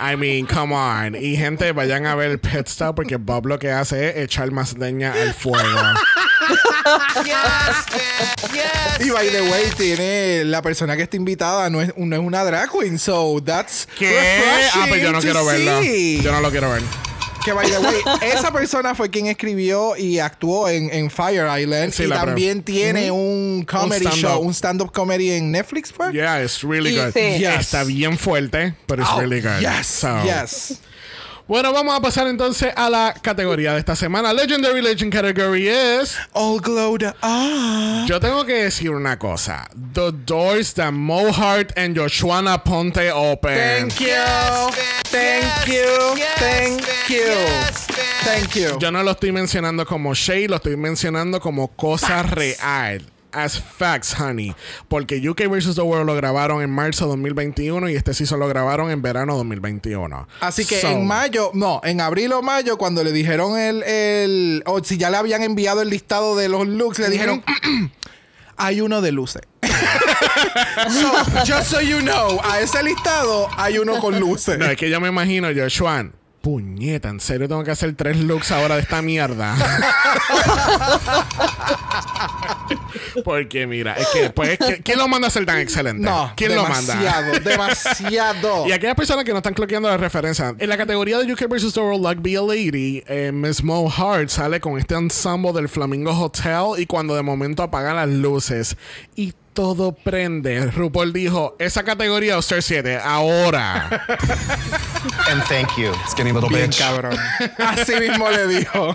I 0.00 0.16
mean, 0.18 0.46
come 0.46 0.72
on. 0.72 1.14
Y 1.14 1.34
gente, 1.36 1.72
vayan 1.72 2.06
a 2.06 2.14
ver 2.14 2.30
el 2.30 2.38
Pet 2.38 2.68
Stop 2.68 2.96
porque 2.96 3.16
Bob 3.18 3.46
lo 3.46 3.58
que 3.58 3.70
hace 3.70 4.10
es 4.10 4.28
echar 4.28 4.50
más 4.50 4.76
leña 4.76 5.14
al 5.14 5.32
fuego. 5.32 5.80
Yes, 7.24 7.86
bitch. 7.90 8.52
Yes, 8.52 9.00
y 9.00 9.10
by 9.10 9.28
the 9.30 9.42
way, 9.50 9.70
tiene 9.76 10.44
la 10.44 10.60
persona 10.60 10.94
que 10.94 11.02
está 11.04 11.16
invitada 11.16 11.70
no 11.70 11.80
es, 11.80 11.92
no 11.96 12.16
es 12.16 12.22
una 12.22 12.44
drag 12.44 12.70
queen, 12.70 12.98
so 12.98 13.40
that's 13.42 13.86
¿Qué? 13.98 14.70
Ah, 14.74 14.86
pues 14.88 15.02
yo 15.02 15.12
no 15.12 15.20
quiero 15.20 15.40
to 15.40 15.46
verlo. 15.46 15.82
Yo 15.82 16.32
no 16.32 16.40
lo 16.40 16.50
quiero 16.50 16.70
ver. 16.70 16.82
Que 17.44 17.52
by 17.52 17.70
the 17.70 17.78
way, 17.80 18.00
esa 18.32 18.52
persona 18.52 18.94
fue 18.94 19.08
quien 19.10 19.26
escribió 19.26 19.96
y 19.96 20.18
actuó 20.18 20.68
en, 20.68 20.90
en 20.92 21.10
Fire 21.10 21.46
Island 21.60 21.92
Sí, 21.92 22.04
y 22.04 22.08
también 22.08 22.62
tiene 22.62 23.10
un 23.10 23.64
comedy 23.68 24.00
stand-up. 24.06 24.20
show, 24.20 24.40
un 24.40 24.52
stand-up 24.54 24.92
comedy 24.92 25.30
en 25.30 25.50
Netflix, 25.52 25.92
pues. 25.92 26.12
Yeah, 26.12 26.42
it's 26.42 26.62
really 26.62 26.94
Y 26.94 26.98
good. 26.98 27.12
sí. 27.14 27.38
Yes. 27.38 27.60
Está 27.60 27.84
bien 27.84 28.18
fuerte, 28.18 28.74
pero 28.86 29.02
it's 29.02 29.10
Oh, 29.14 29.20
really 29.20 29.40
good. 29.40 29.60
Yes, 29.60 29.86
So- 29.86 30.22
yes. 30.24 30.80
Bueno, 31.48 31.72
vamos 31.72 31.96
a 31.96 32.00
pasar 32.02 32.26
entonces 32.26 32.74
a 32.76 32.90
la 32.90 33.14
categoría 33.22 33.72
de 33.72 33.78
esta 33.78 33.96
semana. 33.96 34.34
Legendary 34.34 34.82
Legend 34.82 35.10
Category 35.10 35.66
es... 35.66 36.14
All 36.34 36.60
glowed 36.60 37.02
up. 37.08 38.06
Yo 38.06 38.20
tengo 38.20 38.44
que 38.44 38.64
decir 38.64 38.90
una 38.90 39.18
cosa. 39.18 39.66
The 39.94 40.12
doors 40.26 40.74
that 40.74 40.92
Mohart 40.92 41.72
and 41.78 41.96
Joshua 41.96 42.62
Ponte 42.62 43.10
open. 43.10 43.88
Thank 43.88 43.98
you. 43.98 44.08
Thank 45.04 45.66
you. 45.68 46.22
Thank 46.36 46.82
you. 47.08 47.24
Thank 48.24 48.54
you. 48.54 48.78
Yo 48.78 48.90
no 48.90 49.02
lo 49.02 49.12
estoy 49.12 49.32
mencionando 49.32 49.86
como 49.86 50.12
shade, 50.12 50.48
lo 50.48 50.56
estoy 50.56 50.76
mencionando 50.76 51.40
como 51.40 51.68
cosa 51.68 52.24
real. 52.24 53.02
As 53.38 53.56
facts, 53.56 54.12
honey. 54.18 54.52
Porque 54.88 55.20
UK 55.26 55.46
vs. 55.46 55.76
The 55.76 55.82
World 55.82 56.06
lo 56.06 56.16
grabaron 56.16 56.60
en 56.60 56.70
marzo 56.70 57.04
de 57.04 57.10
2021 57.10 57.88
y 57.88 57.94
este 57.94 58.12
season 58.12 58.40
lo 58.40 58.48
grabaron 58.48 58.90
en 58.90 59.00
verano 59.00 59.36
2021. 59.36 60.26
Así 60.40 60.64
que 60.64 60.80
So, 60.80 60.88
en 60.88 61.06
mayo, 61.06 61.52
no, 61.54 61.80
en 61.84 62.00
abril 62.00 62.32
o 62.32 62.42
mayo, 62.42 62.76
cuando 62.78 63.04
le 63.04 63.12
dijeron 63.12 63.56
el, 63.56 63.84
el 63.84 64.62
o 64.66 64.82
si 64.82 64.98
ya 64.98 65.10
le 65.10 65.18
habían 65.18 65.44
enviado 65.44 65.82
el 65.82 65.88
listado 65.90 66.34
de 66.34 66.48
los 66.48 66.66
looks, 66.66 66.98
le 66.98 67.10
dijeron, 67.10 67.44
hay 68.56 68.80
uno 68.80 69.00
de 69.02 69.12
luces. 69.12 69.42
so, 69.62 71.12
just 71.46 71.70
so 71.70 71.80
you 71.80 72.00
know, 72.00 72.40
a 72.42 72.58
ese 72.60 72.82
listado 72.82 73.48
hay 73.56 73.78
uno 73.78 74.00
con 74.00 74.18
luces. 74.18 74.58
No, 74.58 74.66
es 74.66 74.76
que 74.76 74.90
yo 74.90 75.00
me 75.00 75.08
imagino, 75.08 75.48
Joshua, 75.54 76.06
Puñeta, 76.48 77.10
en 77.10 77.20
serio 77.20 77.46
tengo 77.46 77.62
que 77.62 77.70
hacer 77.70 77.94
tres 77.94 78.16
looks 78.16 78.50
ahora 78.52 78.76
de 78.76 78.80
esta 78.80 79.02
mierda. 79.02 79.54
Porque 83.22 83.66
mira, 83.66 83.92
es 83.98 84.06
que 84.14 84.30
pues 84.30 84.58
¿qui- 84.58 84.82
¿quién 84.82 84.98
lo 84.98 85.06
manda 85.08 85.28
a 85.28 85.30
ser 85.30 85.44
tan 85.44 85.58
excelente? 85.58 86.02
No, 86.02 86.32
¿Quién 86.36 86.54
lo 86.54 86.62
manda? 86.62 86.94
demasiado, 86.94 87.38
demasiado. 87.40 88.66
Y 88.66 88.72
aquellas 88.72 88.94
personas 88.94 89.26
que 89.26 89.32
no 89.32 89.36
están 89.38 89.52
cloqueando 89.52 89.90
la 89.90 89.98
referencia, 89.98 90.54
en 90.58 90.68
la 90.70 90.78
categoría 90.78 91.18
de 91.18 91.30
UK 91.30 91.48
vs. 91.48 91.74
The 91.74 91.80
World 91.80 92.02
Like 92.02 92.22
Be 92.22 92.38
a 92.38 92.40
Lady, 92.40 93.02
eh, 93.06 93.30
Miss 93.30 93.62
Mo 93.62 93.92
Hart 93.94 94.30
sale 94.30 94.58
con 94.58 94.78
este 94.78 94.94
ensemble 94.94 95.52
del 95.52 95.68
Flamingo 95.68 96.12
Hotel 96.18 96.80
y 96.80 96.86
cuando 96.86 97.14
de 97.14 97.20
momento 97.22 97.62
apagan 97.62 97.96
las 97.96 98.08
luces 98.08 98.74
y 99.14 99.34
todo 99.58 99.90
prende, 99.90 100.70
RuPaul 100.70 101.12
dijo, 101.12 101.56
esa 101.58 101.82
categoría 101.82 102.38
Star 102.38 102.62
7, 102.62 103.00
ahora. 103.02 103.88
And 105.28 105.42
thank 105.48 105.76
you, 105.76 105.90
skinny 106.08 106.30
little 106.30 106.48
Bien 106.48 106.70
bitch. 106.70 106.78
cabrón. 106.78 107.16
Así 107.58 107.92
mismo 107.96 108.30
le 108.30 108.46
dijo. 108.46 108.94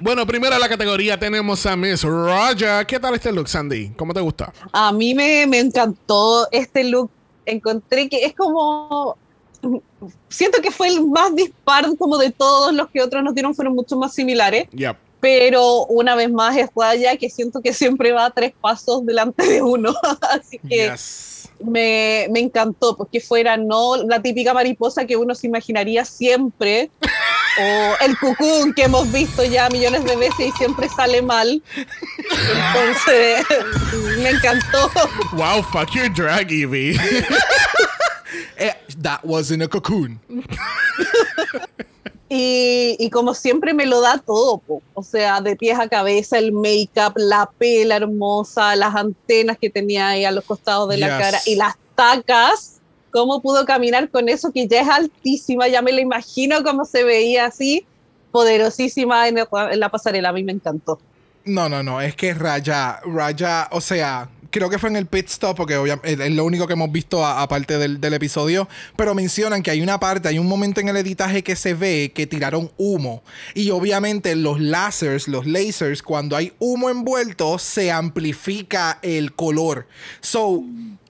bueno, 0.00 0.26
primero 0.26 0.54
en 0.54 0.60
la 0.62 0.70
categoría 0.70 1.18
tenemos 1.18 1.66
a 1.66 1.76
Miss 1.76 2.02
Raja. 2.02 2.86
¿Qué 2.86 2.98
tal 2.98 3.14
este 3.14 3.30
look, 3.30 3.46
Sandy? 3.46 3.90
¿Cómo 3.90 4.14
te 4.14 4.20
gusta? 4.20 4.50
A 4.72 4.90
mí 4.90 5.14
me, 5.14 5.46
me 5.46 5.58
encantó 5.58 6.50
este 6.50 6.82
look. 6.84 7.10
Encontré 7.44 8.08
que 8.08 8.24
es 8.24 8.32
como. 8.34 9.18
Siento 10.30 10.62
que 10.62 10.70
fue 10.70 10.88
el 10.88 11.06
más 11.06 11.34
dispar 11.34 11.84
como 11.98 12.16
de 12.16 12.30
todos 12.30 12.72
los 12.72 12.88
que 12.88 13.02
otros 13.02 13.22
nos 13.22 13.34
dieron, 13.34 13.54
fueron 13.54 13.74
mucho 13.74 13.98
más 13.98 14.14
similares. 14.14 14.66
Yep. 14.72 15.07
Pero 15.20 15.84
una 15.86 16.14
vez 16.14 16.30
más 16.30 16.56
es 16.56 16.68
Raya 16.76 17.16
que 17.16 17.28
siento 17.28 17.60
que 17.60 17.72
siempre 17.72 18.12
va 18.12 18.30
tres 18.30 18.52
pasos 18.60 19.04
delante 19.04 19.44
de 19.44 19.62
uno. 19.62 19.94
Así 20.30 20.58
que 20.68 20.94
me, 21.64 22.28
me 22.30 22.40
encantó, 22.40 22.96
porque 22.96 23.20
fuera 23.20 23.56
no 23.56 23.96
la 23.96 24.22
típica 24.22 24.54
mariposa 24.54 25.06
que 25.06 25.16
uno 25.16 25.34
se 25.34 25.48
imaginaría 25.48 26.04
siempre, 26.04 26.90
o 27.60 28.04
el 28.04 28.16
cucún 28.18 28.72
que 28.74 28.84
hemos 28.84 29.10
visto 29.10 29.44
ya 29.44 29.68
millones 29.70 30.04
de 30.04 30.16
veces 30.16 30.46
y 30.46 30.52
siempre 30.52 30.88
sale 30.88 31.20
mal. 31.22 31.62
Entonces, 31.76 33.44
me 34.18 34.30
encantó. 34.30 34.90
Wow, 35.32 35.62
fuck 35.72 35.90
your 35.94 36.08
drag, 36.08 36.52
Evie. 36.52 36.96
Eh, 38.58 38.72
that 39.02 39.24
wasn't 39.24 39.62
a 39.62 39.68
cocoon. 39.68 40.18
Y, 42.30 42.96
y 42.98 43.08
como 43.10 43.32
siempre 43.34 43.72
me 43.72 43.86
lo 43.86 44.00
da 44.02 44.18
todo, 44.18 44.58
po. 44.58 44.82
o 44.94 45.02
sea, 45.02 45.40
de 45.40 45.56
pies 45.56 45.78
a 45.78 45.88
cabeza, 45.88 46.36
el 46.38 46.52
make-up, 46.52 47.14
la 47.16 47.48
pela 47.58 47.96
hermosa, 47.96 48.76
las 48.76 48.94
antenas 48.94 49.56
que 49.58 49.70
tenía 49.70 50.08
ahí 50.08 50.24
a 50.26 50.30
los 50.30 50.44
costados 50.44 50.90
de 50.90 50.98
la 50.98 51.06
cara 51.18 51.40
y 51.46 51.54
las 51.56 51.74
tacas, 51.94 52.80
cómo 53.10 53.40
pudo 53.40 53.64
caminar 53.64 54.10
con 54.10 54.28
eso 54.28 54.52
que 54.52 54.68
ya 54.68 54.82
es 54.82 54.88
altísima, 54.88 55.68
ya 55.68 55.80
me 55.80 55.90
lo 55.92 56.00
imagino 56.00 56.62
cómo 56.62 56.84
se 56.84 57.02
veía 57.02 57.46
así, 57.46 57.86
poderosísima 58.30 59.28
en, 59.28 59.38
el- 59.38 59.46
en 59.72 59.80
la 59.80 59.88
pasarela, 59.88 60.28
a 60.28 60.32
mí 60.32 60.42
me 60.44 60.52
encantó. 60.52 61.00
No, 61.48 61.68
no, 61.68 61.82
no. 61.82 62.00
Es 62.00 62.14
que 62.14 62.34
Raya, 62.34 63.00
Raya, 63.04 63.68
o 63.70 63.80
sea, 63.80 64.28
creo 64.50 64.68
que 64.68 64.78
fue 64.78 64.90
en 64.90 64.96
el 64.96 65.06
pit 65.06 65.28
stop, 65.28 65.56
porque 65.56 65.98
es 66.02 66.30
lo 66.30 66.44
único 66.44 66.66
que 66.66 66.74
hemos 66.74 66.92
visto 66.92 67.24
aparte 67.24 67.78
del, 67.78 68.00
del 68.00 68.14
episodio. 68.14 68.68
Pero 68.96 69.14
mencionan 69.14 69.62
que 69.62 69.70
hay 69.70 69.80
una 69.80 69.98
parte, 69.98 70.28
hay 70.28 70.38
un 70.38 70.46
momento 70.46 70.80
en 70.80 70.88
el 70.88 70.96
editaje 70.96 71.42
que 71.42 71.56
se 71.56 71.72
ve 71.72 72.12
que 72.14 72.26
tiraron 72.26 72.70
humo. 72.76 73.22
Y 73.54 73.70
obviamente 73.70 74.36
los 74.36 74.60
lasers, 74.60 75.26
los 75.26 75.46
lasers, 75.46 76.02
cuando 76.02 76.36
hay 76.36 76.52
humo 76.58 76.90
envuelto, 76.90 77.58
se 77.58 77.90
amplifica 77.90 78.98
el 79.02 79.32
color. 79.34 79.86
So. 80.20 80.62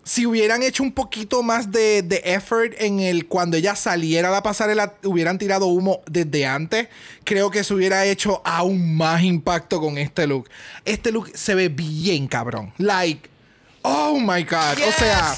Si 0.09 0.25
hubieran 0.25 0.63
hecho 0.63 0.83
un 0.83 0.93
poquito 0.93 1.43
más 1.43 1.71
de, 1.71 2.01
de 2.01 2.23
effort 2.25 2.73
en 2.79 3.01
el 3.01 3.27
cuando 3.27 3.59
ella 3.59 3.77
saliera 3.77 4.29
a 4.29 4.31
la 4.31 4.43
pasarela, 4.43 4.95
hubieran 5.05 5.37
tirado 5.37 5.67
humo 5.67 6.01
desde 6.11 6.47
antes, 6.47 6.89
creo 7.25 7.51
que 7.51 7.63
se 7.63 7.75
hubiera 7.75 8.07
hecho 8.07 8.41
aún 8.43 8.97
más 8.97 9.23
impacto 9.23 9.83
con 9.83 9.99
este 9.99 10.27
look. 10.27 10.49
Este 10.87 11.13
look 11.13 11.31
se 11.35 11.55
ve 11.55 11.69
bien 11.69 12.27
cabrón. 12.27 12.73
Like, 12.79 13.29
oh 13.83 14.19
my 14.19 14.45
god. 14.45 14.79
o 14.89 14.93
sea, 14.99 15.37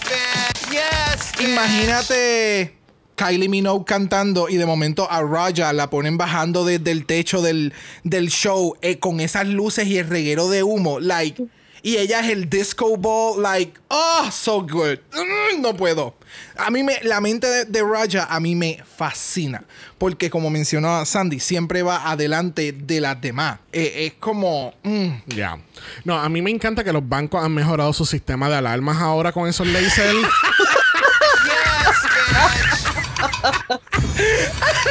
imagínate 1.41 2.77
Kylie 3.17 3.49
Minogue 3.49 3.85
cantando 3.85 4.49
y 4.49 4.57
de 4.57 4.67
momento 4.67 5.11
a 5.11 5.21
Raja 5.23 5.73
la 5.73 5.91
ponen 5.91 6.17
bajando 6.17 6.65
desde 6.65 6.93
el 6.93 7.07
techo 7.07 7.43
del, 7.43 7.75
del 8.05 8.31
show 8.31 8.77
eh, 8.83 9.01
con 9.01 9.19
esas 9.19 9.49
luces 9.49 9.89
y 9.89 9.99
el 9.99 10.09
reguero 10.09 10.49
de 10.49 10.63
humo. 10.63 11.01
Like, 11.01 11.45
y 11.83 11.97
ella 11.97 12.21
es 12.21 12.31
el 12.31 12.49
disco 12.49 12.97
ball, 12.97 13.43
like, 13.43 13.73
oh, 13.89 14.29
so 14.31 14.61
good. 14.61 14.99
Mm, 15.13 15.61
no 15.61 15.75
puedo. 15.75 16.15
A 16.57 16.71
mí 16.71 16.83
me, 16.83 16.99
la 17.03 17.21
mente 17.21 17.47
de, 17.47 17.65
de 17.65 17.83
Raja 17.83 18.27
a 18.29 18.41
mí 18.41 18.55
me 18.55 18.83
fascina. 18.97 19.65
Porque 19.99 20.31
como 20.31 20.51
mencionó 20.51 21.05
Sandy, 21.05 21.41
siempre 21.41 21.83
va 21.83 22.11
adelante 22.11 22.73
de 22.73 23.01
las 23.01 23.21
demás. 23.21 23.59
Eh, 23.73 24.07
es 24.07 24.15
como, 24.15 24.75
mm, 24.83 25.09
Ya. 25.27 25.59
No, 26.05 26.19
a 26.19 26.29
mí 26.29 26.43
me 26.43 26.51
encanta 26.51 26.85
que 26.85 26.93
los 26.93 27.09
bancos 27.09 27.45
han 27.45 27.53
mejorado 27.53 27.93
su 27.93 28.05
sistema 28.05 28.49
de 28.49 28.57
alarmas 28.57 28.99
ahora 28.99 29.33
con 29.33 29.49
esos 29.49 29.67
lasers. 29.67 30.15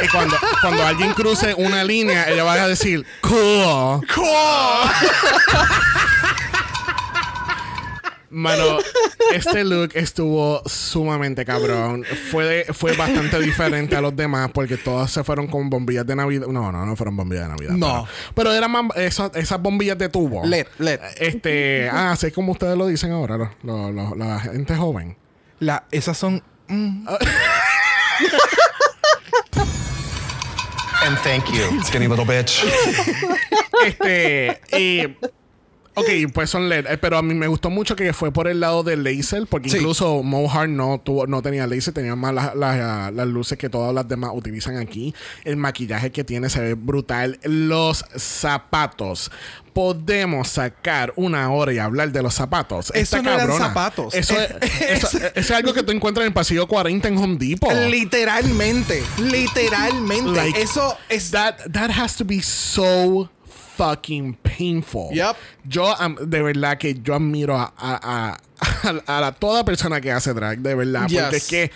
y 0.02 0.08
cuando, 0.08 0.36
cuando 0.60 0.84
alguien 0.84 1.14
cruce 1.14 1.54
una 1.54 1.84
línea, 1.84 2.28
ella 2.28 2.44
va 2.44 2.54
a 2.54 2.68
decir, 2.68 3.04
cool. 3.20 4.06
Mano, 8.32 8.78
este 9.34 9.64
look 9.64 9.90
estuvo 9.94 10.62
sumamente 10.66 11.44
cabrón. 11.44 12.04
Fue, 12.30 12.44
de- 12.44 12.72
fue 12.72 12.96
bastante 12.96 13.40
diferente 13.40 13.96
a 13.96 14.00
los 14.00 14.14
demás 14.14 14.50
porque 14.54 14.76
todas 14.76 15.10
se 15.10 15.24
fueron 15.24 15.48
con 15.48 15.68
bombillas 15.68 16.06
de 16.06 16.14
Navidad. 16.14 16.46
No, 16.46 16.70
no, 16.70 16.86
no 16.86 16.94
fueron 16.96 17.16
bombillas 17.16 17.44
de 17.44 17.48
Navidad. 17.50 17.72
No. 17.72 18.04
Pero, 18.04 18.32
pero 18.34 18.52
eran 18.52 18.70
más 18.70 18.96
esas, 18.96 19.32
esas 19.34 19.60
bombillas 19.60 19.98
de 19.98 20.08
tubo. 20.08 20.46
LED, 20.46 20.66
LED. 20.78 21.00
Este, 21.18 21.88
ah, 21.90 22.12
así 22.12 22.30
como 22.30 22.52
ustedes 22.52 22.78
lo 22.78 22.86
dicen 22.86 23.10
ahora, 23.10 23.36
los- 23.36 23.48
los- 23.64 23.92
los- 23.94 24.16
la 24.16 24.38
gente 24.40 24.76
joven. 24.76 25.16
la, 25.58 25.84
esas 25.90 26.16
son... 26.16 26.42
mm. 26.68 27.06
And 31.02 31.16
thank 31.24 31.46
you, 31.50 31.82
skinny 31.84 32.06
little 32.08 32.24
bitch. 32.26 32.62
Este, 33.86 34.60
y. 34.78 35.16
Ok, 36.00 36.32
pues 36.32 36.50
son 36.50 36.68
LED, 36.68 36.86
eh, 36.86 36.98
pero 36.98 37.16
a 37.18 37.22
mí 37.22 37.34
me 37.34 37.46
gustó 37.46 37.70
mucho 37.70 37.96
que 37.96 38.12
fue 38.12 38.32
por 38.32 38.48
el 38.48 38.60
lado 38.60 38.82
del 38.82 39.02
laser, 39.04 39.46
porque 39.48 39.68
Sí. 39.70 39.76
incluso 39.78 40.22
Mohart 40.22 40.70
no 40.70 41.00
tuvo, 41.04 41.26
no 41.26 41.42
tenía 41.42 41.66
laser, 41.66 41.94
tenía 41.94 42.16
más 42.16 42.34
las, 42.34 42.54
las- 42.54 43.12
las 43.12 43.26
luces 43.28 43.56
que 43.58 43.68
todas 43.68 43.94
las 43.94 44.08
demás 44.08 44.30
utilizan 44.34 44.76
aquí. 44.78 45.14
El 45.44 45.56
maquillaje 45.56 46.10
que 46.10 46.24
tiene 46.24 46.48
se 46.50 46.60
ve 46.60 46.74
brutal. 46.74 47.38
Los 47.44 48.04
zapatos. 48.16 49.30
Podemos 49.72 50.48
sacar 50.48 51.12
una 51.14 51.48
hora 51.52 51.72
y 51.72 51.78
hablar 51.78 52.10
de 52.10 52.22
los 52.22 52.34
zapatos. 52.34 52.90
Eso 52.90 53.16
Está 53.16 53.22
no 53.22 53.28
eran 53.30 53.40
cabrona. 53.46 53.66
zapatos. 53.68 54.14
Eso, 54.14 54.34
es, 54.38 54.50
eso- 54.80 55.18
eso 55.18 55.30
es 55.34 55.50
algo 55.52 55.72
que 55.72 55.82
tú 55.84 55.92
encuentras 55.92 56.22
en 56.24 56.28
el 56.28 56.34
pasillo 56.34 56.66
40 56.66 57.06
en 57.08 57.16
Home 57.18 57.36
Depot. 57.38 57.72
Literalmente, 57.88 59.02
literalmente. 59.18 60.32
Like, 60.32 60.60
Eso 60.60 60.96
es... 61.08 61.30
that 61.30 61.56
that 61.72 61.90
has 61.90 62.16
to 62.16 62.24
be 62.24 62.40
so 62.42 63.28
fucking 63.80 64.34
painful. 64.42 65.10
Yep. 65.12 65.36
Yo 65.64 65.94
de 66.26 66.42
verdad 66.42 66.76
que 66.78 66.94
yo 67.02 67.14
admiro 67.14 67.56
a, 67.56 67.72
a, 67.78 68.36
a- 69.06 69.32
toda 69.32 69.64
persona 69.64 70.00
que 70.00 70.12
hace 70.12 70.32
drag, 70.34 70.58
de 70.58 70.74
verdad, 70.74 71.06
porque 71.10 71.36
es 71.36 71.48
que 71.48 71.70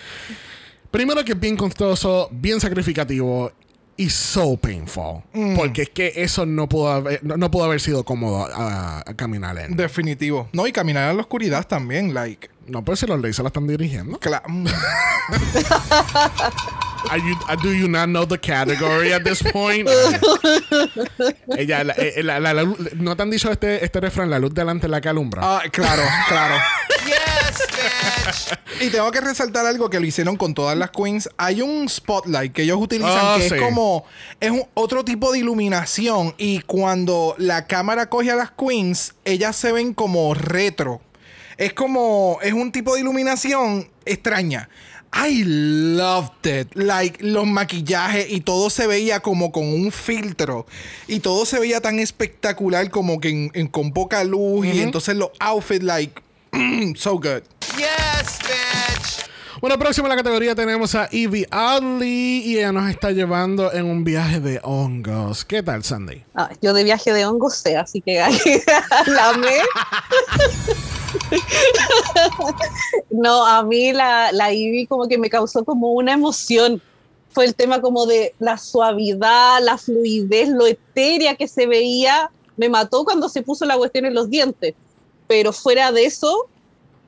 primero 0.90 1.24
que 1.24 1.32
es 1.32 1.40
bien 1.40 1.57
costoso, 1.57 2.28
bien 2.30 2.61
sacrificativo 2.61 3.50
y 3.96 4.11
so 4.11 4.57
painful, 4.57 5.22
Mm. 5.32 5.55
porque 5.57 5.82
es 5.82 5.90
que 5.90 6.12
eso 6.16 6.44
no 6.46 6.68
pudo 6.68 6.88
haber, 6.90 7.22
no, 7.24 7.36
no 7.36 7.48
pudo 7.50 7.64
haber 7.64 7.80
sido 7.80 8.05
cómodo 8.05 8.44
a, 8.52 8.98
a 8.98 9.14
caminar 9.14 9.57
en. 9.59 9.76
Definitivo. 9.76 10.48
No, 10.52 10.66
y 10.66 10.72
caminar 10.72 11.11
en 11.11 11.16
la 11.16 11.22
oscuridad 11.22 11.66
también, 11.66 12.12
like... 12.12 12.48
no, 12.66 12.84
pues 12.84 13.00
si 13.00 13.06
los 13.06 13.20
leyes 13.20 13.36
se 13.36 13.42
la 13.42 13.48
están 13.48 13.66
dirigiendo. 13.66 14.18
cla- 14.18 14.42
mm. 14.48 14.66
Are 17.10 17.20
you, 17.20 17.34
uh, 17.50 17.56
do 17.62 17.72
you 17.72 17.86
not 17.86 18.06
know 18.08 18.24
the 18.26 18.38
category 18.38 19.12
at 19.12 19.22
this 19.24 19.42
point? 19.42 19.88
Ella, 21.56 21.84
la- 21.84 21.94
eh, 21.98 22.22
la- 22.22 22.40
la- 22.40 22.54
la 22.54 22.62
luz- 22.62 22.92
¿no 22.94 23.14
te 23.14 23.22
han 23.22 23.30
dicho 23.30 23.50
este, 23.52 23.84
este 23.84 24.00
refrán? 24.00 24.30
La 24.30 24.38
luz 24.38 24.54
delante 24.54 24.86
de 24.86 24.90
la 24.90 25.00
que 25.02 25.08
alumbra. 25.10 25.42
Ah, 25.44 25.62
claro, 25.70 26.02
claro. 26.28 26.54
Y 28.80 28.88
tengo 28.90 29.10
que 29.12 29.20
resaltar 29.20 29.64
algo 29.66 29.88
que 29.88 30.00
lo 30.00 30.06
hicieron 30.06 30.36
con 30.36 30.54
todas 30.54 30.76
las 30.76 30.90
queens. 30.90 31.28
Hay 31.36 31.62
un 31.62 31.88
spotlight 31.88 32.52
que 32.52 32.62
ellos 32.62 32.78
utilizan 32.80 33.12
Ah, 33.16 33.34
que 33.38 33.48
sí. 33.48 33.54
es 33.54 33.60
como 33.62 34.04
es 34.40 34.50
un, 34.50 34.64
otro 34.74 35.04
tipo 35.04 35.30
de 35.32 35.38
iluminación 35.38 36.34
y 36.38 36.60
cuando 36.60 37.34
la 37.38 37.66
cámara 37.66 38.08
coge 38.08 38.30
a 38.32 38.34
las 38.36 38.50
queens, 38.50 39.14
ellas 39.24 39.54
se 39.56 39.70
ven 39.72 39.94
como 39.94 40.34
retro. 40.34 41.00
Es 41.57 41.72
como 41.72 42.38
es 42.42 42.52
un 42.52 42.72
tipo 42.72 42.94
de 42.94 43.00
iluminación 43.00 43.88
extraña. 44.05 44.68
I 45.16 45.44
loved 45.44 46.44
it. 46.44 46.74
Like 46.74 47.22
los 47.24 47.46
maquillajes 47.46 48.26
y 48.30 48.40
todo 48.40 48.68
se 48.68 48.86
veía 48.88 49.20
como 49.20 49.52
con 49.52 49.64
un 49.68 49.92
filtro. 49.92 50.66
Y 51.07 51.20
todo 51.20 51.46
se 51.46 51.61
veía 51.61 51.80
tan 51.80 52.00
espectacular 52.00 52.90
como 52.90 53.20
que 53.20 53.28
en- 53.28 53.50
en- 53.55 53.68
con 53.68 53.92
poca 53.92 54.24
luz. 54.24 54.66
Y 54.66 54.80
entonces 54.80 55.14
los 55.16 55.30
outfits, 55.38 55.84
like, 55.84 56.20
so 56.96 57.12
good. 57.12 57.42
Yes, 57.76 58.38
bitch. 58.40 59.24
Bueno, 59.61 59.78
próximo 59.78 60.09
en 60.09 60.11
la 60.11 60.16
categoría 60.16 60.55
tenemos 60.57 60.94
a 60.96 61.09
Evie 61.12 61.46
Oddly 61.52 62.42
y 62.44 62.59
ella 62.59 62.72
nos 62.72 62.90
está 62.90 63.12
llevando 63.12 63.72
en 63.72 63.86
un 63.86 64.02
viaje 64.02 64.40
de 64.40 64.59
hongos. 64.64 65.44
¿Qué 65.44 65.62
tal, 65.62 65.84
Sandy? 65.84 66.24
Ah, 66.34 66.50
yo 66.61 66.74
de 66.74 66.82
viaje 66.84 67.12
de 67.12 67.24
hongos 67.24 67.55
sé, 67.57 67.76
así 67.76 68.00
que 68.00 68.14
la 69.07 69.28
amé. 69.30 69.59
no, 73.10 73.46
a 73.46 73.62
mí 73.64 73.92
la, 73.92 74.30
la 74.32 74.52
Ivy 74.52 74.86
como 74.86 75.06
que 75.08 75.18
me 75.18 75.30
causó 75.30 75.64
como 75.64 75.92
una 75.92 76.12
emoción. 76.12 76.80
Fue 77.30 77.44
el 77.46 77.54
tema 77.54 77.80
como 77.80 78.06
de 78.06 78.34
la 78.38 78.58
suavidad, 78.58 79.60
la 79.62 79.76
fluidez, 79.76 80.48
lo 80.50 80.66
etérea 80.66 81.34
que 81.34 81.48
se 81.48 81.66
veía. 81.66 82.30
Me 82.56 82.68
mató 82.68 83.04
cuando 83.04 83.28
se 83.28 83.42
puso 83.42 83.64
la 83.64 83.76
cuestión 83.76 84.04
en 84.06 84.14
los 84.14 84.30
dientes. 84.30 84.74
Pero 85.26 85.52
fuera 85.52 85.90
de 85.90 86.04
eso, 86.04 86.46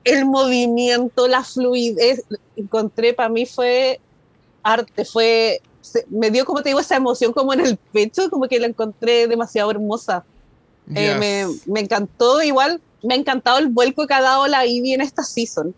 el 0.04 0.24
movimiento, 0.24 1.28
la 1.28 1.44
fluidez, 1.44 2.24
encontré 2.56 3.12
para 3.14 3.28
mí 3.28 3.46
fue 3.46 4.00
arte, 4.64 5.04
fue, 5.04 5.60
se- 5.80 6.06
me 6.08 6.30
dio 6.30 6.44
como 6.44 6.62
te 6.62 6.70
digo 6.70 6.80
esa 6.80 6.96
emoción 6.96 7.32
como 7.32 7.52
en 7.52 7.60
el 7.60 7.78
pecho, 7.92 8.28
como 8.30 8.48
que 8.48 8.58
la 8.58 8.66
encontré 8.66 9.28
demasiado 9.28 9.70
hermosa. 9.70 10.24
Eh, 10.94 11.14
me, 11.18 11.46
me 11.66 11.80
encantó, 11.80 12.42
igual 12.42 12.80
me 13.06 13.14
ha 13.14 13.16
encantado 13.16 13.58
el 13.58 13.68
vuelco 13.68 14.06
que 14.06 14.14
ha 14.14 14.20
dado 14.20 14.46
la 14.46 14.66
Ivy 14.66 14.94
en 14.94 15.00
esta 15.00 15.22
season, 15.22 15.74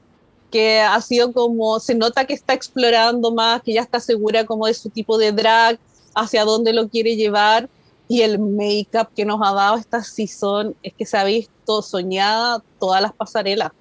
que 0.50 0.80
ha 0.80 1.00
sido 1.00 1.32
como, 1.32 1.78
se 1.78 1.94
nota 1.94 2.24
que 2.24 2.34
está 2.34 2.54
explorando 2.54 3.32
más, 3.32 3.62
que 3.62 3.74
ya 3.74 3.82
está 3.82 4.00
segura 4.00 4.44
como 4.44 4.66
de 4.66 4.74
su 4.74 4.88
tipo 4.90 5.18
de 5.18 5.32
drag, 5.32 5.78
hacia 6.14 6.44
dónde 6.44 6.72
lo 6.72 6.88
quiere 6.88 7.16
llevar, 7.16 7.68
y 8.08 8.22
el 8.22 8.38
make-up 8.38 9.08
que 9.14 9.24
nos 9.24 9.40
ha 9.46 9.52
dado 9.52 9.76
esta 9.76 10.02
season 10.02 10.74
es 10.82 10.94
que 10.94 11.04
se 11.04 11.18
ha 11.18 11.24
visto 11.24 11.82
soñada 11.82 12.62
todas 12.80 13.02
las 13.02 13.12
pasarelas. 13.12 13.72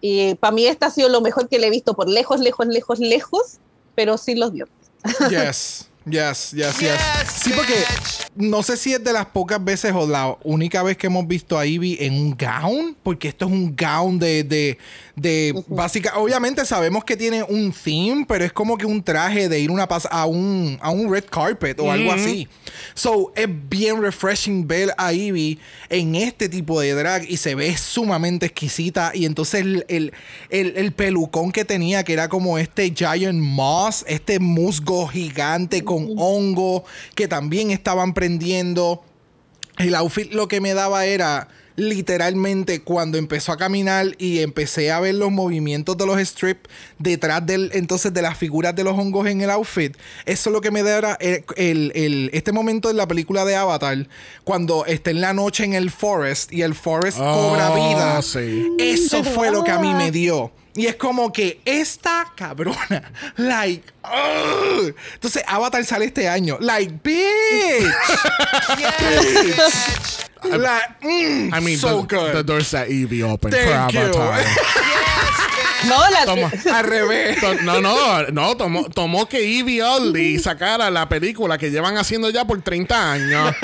Y 0.00 0.34
para 0.36 0.52
mí 0.52 0.64
esta 0.64 0.86
ha 0.86 0.90
sido 0.90 1.10
lo 1.10 1.20
mejor 1.20 1.48
que 1.48 1.58
le 1.58 1.66
he 1.66 1.70
visto 1.70 1.92
por 1.92 2.08
lejos, 2.08 2.40
lejos, 2.40 2.66
lejos, 2.66 2.98
lejos, 2.98 3.58
pero 3.94 4.16
sin 4.16 4.40
los 4.40 4.52
dientes. 4.52 4.74
Yes. 5.28 5.86
Yes, 6.06 6.52
yes, 6.52 6.78
yes. 6.78 6.98
Sí, 7.30 7.52
porque 7.54 7.74
no 8.40 8.62
sé 8.62 8.76
si 8.76 8.92
es 8.92 9.02
de 9.04 9.12
las 9.12 9.26
pocas 9.26 9.62
veces 9.62 9.92
o 9.94 10.06
la 10.06 10.36
única 10.44 10.82
vez 10.82 10.96
que 10.96 11.06
hemos 11.06 11.26
visto 11.26 11.58
a 11.58 11.66
Ivy 11.66 11.98
en 12.00 12.14
un 12.14 12.36
gown, 12.36 12.96
porque 13.02 13.28
esto 13.28 13.46
es 13.46 13.52
un 13.52 13.74
gown 13.76 14.18
de, 14.18 14.42
de, 14.44 14.78
de 15.16 15.64
básica. 15.68 16.18
Obviamente 16.18 16.64
sabemos 16.64 17.04
que 17.04 17.16
tiene 17.16 17.42
un 17.42 17.72
theme, 17.72 18.24
pero 18.26 18.44
es 18.44 18.52
como 18.52 18.76
que 18.76 18.86
un 18.86 19.02
traje 19.02 19.48
de 19.48 19.60
ir 19.60 19.70
una 19.70 19.86
pas- 19.88 20.08
a 20.10 20.26
un 20.26 20.78
a 20.80 20.90
un 20.90 21.10
red 21.12 21.24
carpet 21.30 21.78
o 21.80 21.90
algo 21.90 22.10
así. 22.12 22.48
So 22.94 23.32
es 23.36 23.48
bien 23.68 24.00
refreshing 24.02 24.66
ver 24.66 24.92
a 24.96 25.12
Ivy 25.12 25.58
en 25.88 26.14
este 26.14 26.48
tipo 26.48 26.80
de 26.80 26.92
drag 26.94 27.28
y 27.30 27.36
se 27.36 27.54
ve 27.54 27.76
sumamente 27.76 28.46
exquisita. 28.46 29.12
Y 29.14 29.24
entonces 29.26 29.60
el, 29.62 29.84
el, 29.88 30.12
el- 30.50 30.76
el 30.76 30.92
pelucón 30.92 31.52
que 31.52 31.64
tenía, 31.64 32.04
que 32.04 32.12
era 32.12 32.28
como 32.28 32.58
este 32.58 32.92
giant 32.94 33.40
moss, 33.40 34.04
este 34.08 34.38
musgo 34.40 35.06
gigante 35.08 35.84
con 35.84 36.08
hongo, 36.16 36.84
que 37.14 37.28
también 37.28 37.70
estaban 37.70 38.14
El 39.78 39.94
outfit 39.94 40.32
lo 40.32 40.46
que 40.48 40.60
me 40.60 40.74
daba 40.74 41.06
era 41.06 41.48
literalmente 41.76 42.82
cuando 42.82 43.16
empezó 43.16 43.52
a 43.52 43.56
caminar 43.56 44.08
y 44.18 44.40
empecé 44.40 44.90
a 44.90 45.00
ver 45.00 45.14
los 45.14 45.30
movimientos 45.30 45.96
de 45.96 46.04
los 46.06 46.18
strips 46.20 46.68
detrás 46.98 47.44
del 47.46 47.70
entonces 47.72 48.12
de 48.12 48.20
las 48.22 48.36
figuras 48.36 48.74
de 48.76 48.84
los 48.84 48.98
hongos 48.98 49.26
en 49.28 49.40
el 49.40 49.50
outfit. 49.50 49.96
Eso 50.26 50.50
es 50.50 50.52
lo 50.52 50.60
que 50.60 50.70
me 50.70 50.82
daba 50.82 51.16
el, 51.20 51.44
el- 51.56 51.92
el- 51.94 52.30
este 52.34 52.52
momento 52.52 52.90
en 52.90 52.96
la 52.98 53.08
película 53.08 53.44
de 53.46 53.56
Avatar 53.56 54.08
cuando 54.44 54.84
está 54.84 55.10
en 55.10 55.20
la 55.20 55.32
noche 55.32 55.64
en 55.64 55.72
el 55.74 55.90
forest 55.90 56.52
y 56.52 56.62
el 56.62 56.74
forest 56.74 57.18
Oh, 57.20 57.48
cobra 57.50 57.74
vida. 57.74 58.22
sí. 58.22 58.68
Eso 58.78 59.24
fue 59.24 59.50
lo 59.50 59.64
que 59.64 59.70
a 59.70 59.78
mí 59.78 59.94
me 59.94 60.10
dio. 60.10 60.52
Y 60.74 60.86
es 60.86 60.96
como 60.96 61.32
que 61.32 61.60
esta 61.64 62.32
cabrona, 62.36 63.10
like, 63.36 63.82
ugh. 64.04 64.94
entonces 65.14 65.42
Avatar 65.46 65.84
sale 65.84 66.04
este 66.06 66.28
año, 66.28 66.58
like, 66.60 66.92
bitch, 67.02 67.92
bitch. 68.76 70.26
Like, 70.42 71.00
mm, 71.02 71.52
I 71.54 71.60
mean, 71.60 71.76
so 71.76 72.02
the, 72.02 72.16
good. 72.16 72.32
the 72.34 72.42
doors 72.42 72.70
that 72.70 72.88
Evie 72.88 73.22
opened 73.22 73.52
for 73.54 73.62
Thank. 73.62 73.94
Avatar. 73.94 74.44
No, 75.88 75.96
la 76.10 76.26
Toma. 76.26 76.50
Al 76.74 76.84
revés. 76.84 77.40
To- 77.40 77.54
No, 77.62 77.80
no, 77.80 78.24
no, 78.30 78.54
tomó, 78.54 78.84
tomó 78.90 79.26
que 79.26 79.38
Evie 79.60 79.82
Oddly 79.82 80.38
sacara 80.38 80.90
la 80.90 81.08
película 81.08 81.56
que 81.56 81.70
llevan 81.70 81.96
haciendo 81.96 82.28
ya 82.28 82.44
por 82.44 82.60
30 82.60 83.12
años. 83.12 83.54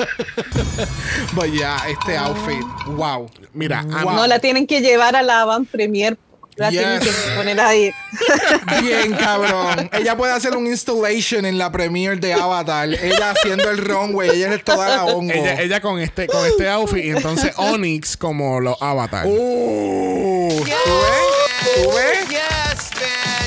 But 1.35 1.51
yeah, 1.51 1.77
este 1.87 2.17
outfit, 2.17 2.63
wow. 2.87 3.29
Mira, 3.53 3.83
Wow. 3.83 4.15
No 4.15 4.25
la 4.25 4.39
tienen 4.39 4.65
que 4.65 4.81
llevar 4.81 5.15
a 5.15 5.21
la 5.21 5.45
van 5.45 5.67
premier. 5.67 6.17
La 6.57 6.69
tienen 6.69 6.99
Yes. 6.99 7.09
que 7.15 7.31
poner 7.35 7.59
ahí. 7.59 7.91
Bien, 8.81 9.13
cabrón. 9.13 9.89
Ella 9.93 10.17
puede 10.17 10.33
hacer 10.33 10.55
un 10.57 10.65
installation 10.67 11.45
en 11.45 11.57
la 11.57 11.71
premiere 11.71 12.15
de 12.17 12.33
Avatar. 12.33 12.89
Ella 12.93 13.31
haciendo 13.31 13.69
el 13.69 13.77
runway. 13.77 14.29
Ella 14.31 14.55
es 14.55 14.63
toda 14.63 14.89
la 14.89 15.05
hongo. 15.05 15.31
ella, 15.33 15.61
ella 15.61 15.81
con 15.81 15.99
este 15.99 16.27
con 16.27 16.45
este 16.45 16.67
outfit 16.69 17.05
y 17.05 17.09
entonces 17.11 17.53
Onyx 17.57 18.17
como 18.17 18.59
los 18.59 18.75
Avatar. 18.81 19.25
Uh, 19.27 20.49
¿Tú 20.49 20.63
ves? 20.65 21.83
¿Tú 21.83 21.91
ves? 21.95 22.19
Yes, 22.29 22.29
bitch. 22.29 22.66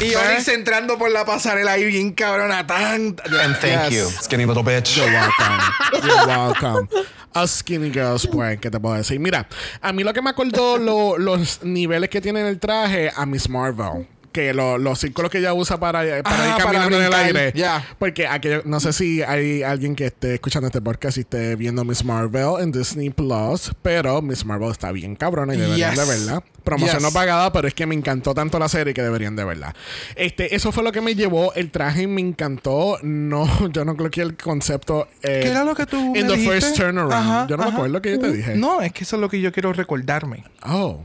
Y 0.01 0.15
Onyx 0.15 0.49
entrando 0.49 0.97
por 0.99 1.11
la 1.11 1.25
pasarela 1.25 1.73
ahí 1.73 1.85
bien 1.85 2.13
cabrona. 2.13 2.67
Tan... 2.67 3.17
And 3.43 3.57
thank 3.61 3.91
Yes. 3.91 3.93
you, 3.93 4.11
skinny 4.23 4.47
little 4.47 4.63
bitch. 4.63 4.97
You're 4.97 5.11
welcome. 5.13 6.07
You're 6.07 6.27
welcome. 6.27 6.89
A 7.35 7.47
skinny 7.47 7.91
girls, 7.91 8.27
pues, 8.27 8.59
¿qué 8.61 8.71
te 8.71 8.81
puedo 8.81 8.97
decir? 8.97 9.21
Mira, 9.21 9.47
a 9.81 9.93
mí 9.93 10.03
lo 10.03 10.13
que 10.13 10.23
me 10.23 10.31
acordó 10.31 10.79
lo- 10.79 11.17
los 11.19 11.63
niveles 11.63 12.09
que 12.11 12.21
tiene 12.21 12.41
en 12.41 12.47
el 12.47 12.59
traje 12.59 13.13
a 13.15 13.25
Miss 13.27 13.49
Marvel. 13.49 14.09
Que 14.33 14.55
lo- 14.55 14.79
los 14.79 14.99
círculos 15.01 15.29
que 15.31 15.39
ella 15.39 15.53
usa 15.55 15.81
para, 15.81 16.01
para 16.23 16.45
Ah, 16.45 16.47
ir 16.47 16.53
para 16.53 16.65
caminando 16.65 16.99
en 17.01 17.05
el 17.07 17.15
aire. 17.15 17.53
ya. 17.57 17.85
Porque 17.99 18.29
aquello- 18.29 18.63
no 18.65 18.79
sé 18.79 18.93
si 18.93 19.23
hay 19.23 19.63
alguien 19.65 19.97
que 19.97 20.07
esté 20.07 20.35
escuchando 20.35 20.69
este 20.69 20.81
podcast 20.81 21.17
y 21.19 21.23
esté 21.23 21.57
viendo 21.57 21.85
Miss 21.85 22.05
Marvel 22.05 22.61
en 22.61 22.71
Disney 22.71 23.11
Plus. 23.11 23.73
Pero 23.83 24.23
Miss 24.23 24.45
Marvel 24.45 24.71
está 24.71 24.93
bien 24.93 25.17
cabrona 25.17 25.55
y 25.55 25.59
deberían 25.59 25.95
Yes. 25.97 25.99
de 25.99 26.07
verla. 26.15 26.45
Promoción 26.63 26.99
Yes. 26.99 27.03
no 27.03 27.11
pagada, 27.13 27.53
pero 27.53 27.67
es 27.67 27.75
que 27.75 27.87
me 27.87 27.95
encantó 27.95 28.33
tanto 28.35 28.59
la 28.61 28.69
serie 28.69 28.95
que 28.95 29.03
deberían 29.03 29.35
de 29.35 29.45
verla. 29.45 29.75
Este, 30.15 30.55
eso 30.55 30.71
fue 30.71 30.85
lo 30.85 30.93
que 30.93 31.01
me 31.01 31.15
llevó. 31.17 31.53
El 31.55 31.71
traje 31.73 32.07
me 32.07 32.21
encantó. 32.21 32.99
No, 33.03 33.47
yo 33.73 33.85
no 33.85 33.97
creo 33.97 34.11
que 34.11 34.21
el 34.23 34.37
concepto. 34.37 35.09
eh, 35.23 35.41
¿Qué 35.43 35.49
era 35.51 35.65
lo 35.65 35.75
que 35.75 35.87
tú 35.87 36.13
me 36.13 36.23
the 36.23 36.29
dijiste? 36.29 36.51
first 36.53 36.77
turnaround. 36.77 37.13
Ajá, 37.13 37.47
yo 37.49 37.57
no 37.57 37.63
me 37.65 37.69
ajá. 37.71 37.77
acuerdo 37.79 38.01
que 38.03 38.11
yo 38.13 38.19
te 38.21 38.31
dije. 38.33 38.55
No, 38.55 38.81
es 38.81 38.93
que 38.93 39.03
eso 39.05 39.17
es 39.17 39.21
lo 39.23 39.29
que 39.29 39.41
yo 39.41 39.51
quiero 39.51 39.73
recordarme. 39.73 40.45
Oh. 40.65 41.03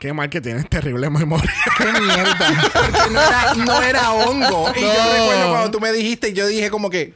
Qué 0.00 0.14
mal 0.14 0.30
que 0.30 0.40
tienes 0.40 0.66
terrible 0.66 1.10
memoria. 1.10 1.52
¡Qué 1.76 1.84
mierda! 1.84 2.70
Porque 2.72 3.10
no 3.12 3.20
era, 3.20 3.54
no 3.54 3.82
era 3.82 4.12
hongo. 4.12 4.72
Y 4.74 4.80
yo 4.80 5.12
recuerdo 5.12 5.50
cuando 5.50 5.70
tú 5.70 5.78
me 5.78 5.92
dijiste, 5.92 6.32
yo 6.32 6.46
dije 6.46 6.70
como 6.70 6.88
que... 6.88 7.12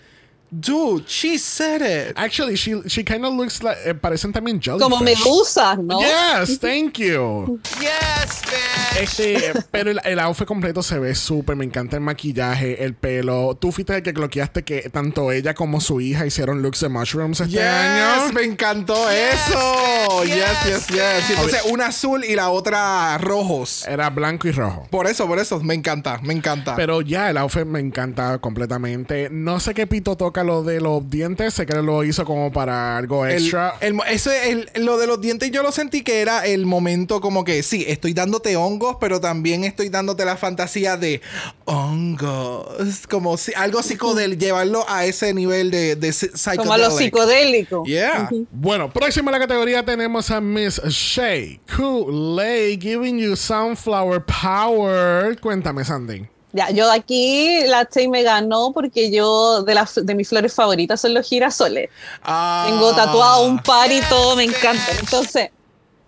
Dude, 0.57 1.05
she 1.09 1.37
said 1.39 1.83
it. 1.83 2.13
Actually, 2.17 2.57
she, 2.57 2.75
she 2.87 3.03
kind 3.03 3.25
of 3.25 3.35
looks 3.35 3.63
like. 3.63 3.77
eh, 3.85 3.95
parecen 3.95 4.33
también 4.33 4.61
jellyfish. 4.61 4.83
Como 4.83 5.01
medusas, 5.01 5.79
¿no? 5.79 5.99
Yes, 6.01 6.59
thank 6.61 6.99
you. 6.99 7.59
Yes, 7.81 8.43
bitch. 8.45 9.03
Este, 9.03 9.53
pero 9.73 9.91
el, 9.91 10.01
el 10.05 10.19
outfit 10.21 10.47
completo 10.47 10.83
se 10.83 10.99
ve 11.01 11.15
súper. 11.17 11.57
Me 11.57 11.65
encanta 11.65 11.97
el 11.97 12.03
maquillaje, 12.03 12.85
el 12.85 12.95
pelo. 12.95 13.57
Tú 13.61 13.73
fuiste 13.73 13.97
el 13.97 14.03
que 14.05 14.15
cloqueaste 14.15 14.63
que 14.63 14.89
tanto 14.91 15.33
ella 15.33 15.55
como 15.55 15.81
su 15.81 16.01
hija 16.01 16.25
hicieron 16.25 16.63
looks 16.63 16.81
de 16.81 16.89
mushrooms 16.89 17.41
este 17.41 17.55
Yes, 17.55 17.63
año. 17.65 18.33
me 18.33 18.43
encantó 18.45 18.95
eso. 19.11 20.23
Yes, 20.25 20.65
yes, 20.67 20.87
yes. 20.89 21.31
Y 21.31 21.33
entonces 21.33 21.63
una 21.69 21.87
azul 21.87 22.25
y 22.25 22.37
la 22.37 22.51
otra 22.51 23.19
rojos. 23.19 23.85
Era 23.89 24.11
blanco 24.11 24.47
y 24.47 24.53
rojo. 24.53 24.87
Por 24.91 25.09
eso, 25.09 25.27
por 25.27 25.39
eso, 25.41 25.59
me 25.61 25.75
encanta, 25.75 26.21
me 26.23 26.33
encanta. 26.33 26.77
Pero 26.77 27.01
ya, 27.01 27.29
el 27.31 27.39
outfit 27.39 27.65
me 27.67 27.81
encanta 27.81 28.39
completamente. 28.39 29.29
No 29.33 29.59
sé 29.59 29.75
qué 29.75 29.87
pito 29.89 30.17
toca 30.17 30.44
lo 30.45 30.63
de 30.63 30.81
los 30.81 31.11
dientes. 31.11 31.55
Sé 31.55 31.67
que 31.67 31.75
lo 31.75 32.05
hizo 32.05 32.25
como 32.25 32.53
para 32.53 32.97
algo 32.97 33.27
El- 33.27 33.43
extra. 33.43 33.75
el 33.81 33.95
mo- 33.95 34.05
eso 34.05 34.31
es 34.31 34.47
el- 34.47 34.85
lo 34.85 34.97
de 34.99 35.07
los 35.07 35.21
dientes 35.21 35.51
yo 35.51 35.63
lo 35.63 35.73
sentí 35.73 36.03
que 36.03 36.21
era 36.21 36.47
el 36.47 36.67
momento 36.67 37.21
como 37.21 37.43
que 37.45 37.63
sí, 37.63 37.85
estoy 37.89 38.13
dándote 38.15 38.57
hongos, 38.57 38.97
pero 39.01 39.21
también 39.21 39.65
estoy 39.65 39.89
dándote 39.89 40.25
la 40.25 40.37
fantasía 40.37 40.97
de 40.97 41.21
hongos. 41.65 43.07
Como 43.11 43.37
si, 43.37 43.53
algo 43.55 43.83
psicodélico, 43.83 44.41
llevarlo 44.41 44.85
a 44.89 45.05
ese 45.05 45.35
nivel 45.35 45.71
de, 45.71 45.97
de 45.97 46.13
Como 46.57 46.73
a 46.73 46.79
los 46.79 46.95
psychedelic. 46.95 46.99
psicodélicos. 46.99 47.89
Yeah. 47.89 48.31
Bueno, 48.53 48.93
próxima 48.93 49.31
a 49.31 49.33
la 49.33 49.39
categoría 49.41 49.85
tenemos 49.85 50.31
a 50.31 50.41
Miss 50.41 50.81
Shay 50.89 51.61
Kool-Aid 51.77 52.81
giving 52.81 53.19
you 53.19 53.37
sunflower 53.37 54.23
power. 54.25 55.39
Cuéntame, 55.41 55.85
Sandy. 55.85 56.27
Ya, 56.55 56.71
yo 56.71 56.89
aquí 56.91 57.65
la 57.67 57.85
Che 57.85 58.07
me 58.07 58.23
ganó 58.23 58.73
porque 58.73 59.11
yo 59.11 59.65
de 59.65 59.75
las 59.75 59.97
de 59.97 60.15
mis 60.15 60.29
flores 60.29 60.55
favoritas 60.55 61.01
son 61.01 61.13
los 61.13 61.27
girasoles. 61.27 61.91
Ah. 62.23 62.67
Tengo 62.69 62.95
tatuado 62.95 63.45
un 63.45 63.59
par 63.59 63.91
y 63.91 64.01
todo, 64.03 64.37
me 64.37 64.45
encanta. 64.45 64.87
Entonces, 65.01 65.51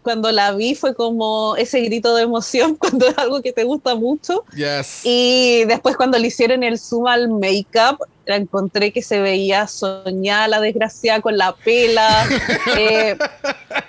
cuando 0.02 0.30
la 0.30 0.52
vi 0.52 0.76
fue 0.76 0.94
como 0.94 1.56
ese 1.56 1.80
grito 1.80 2.14
de 2.14 2.22
emoción 2.22 2.76
cuando 2.80 3.08
es 3.08 3.18
algo 3.18 3.42
que 3.42 3.52
te 3.52 3.64
gusta 3.64 3.96
mucho. 3.96 4.44
Yes. 4.54 5.00
Y 5.02 5.64
después 5.64 5.96
cuando 5.96 6.16
le 6.16 6.28
hicieron 6.28 6.62
el 6.62 6.78
zoom 6.78 7.08
al 7.08 7.28
make-up, 7.28 8.06
la 8.24 8.36
encontré 8.36 8.92
que 8.92 9.02
se 9.02 9.20
veía 9.20 9.66
soñada 9.66 10.46
la 10.46 10.60
desgraciada 10.60 11.20
con 11.20 11.36
la 11.36 11.56
pela. 11.56 12.28
Eh, 12.78 13.16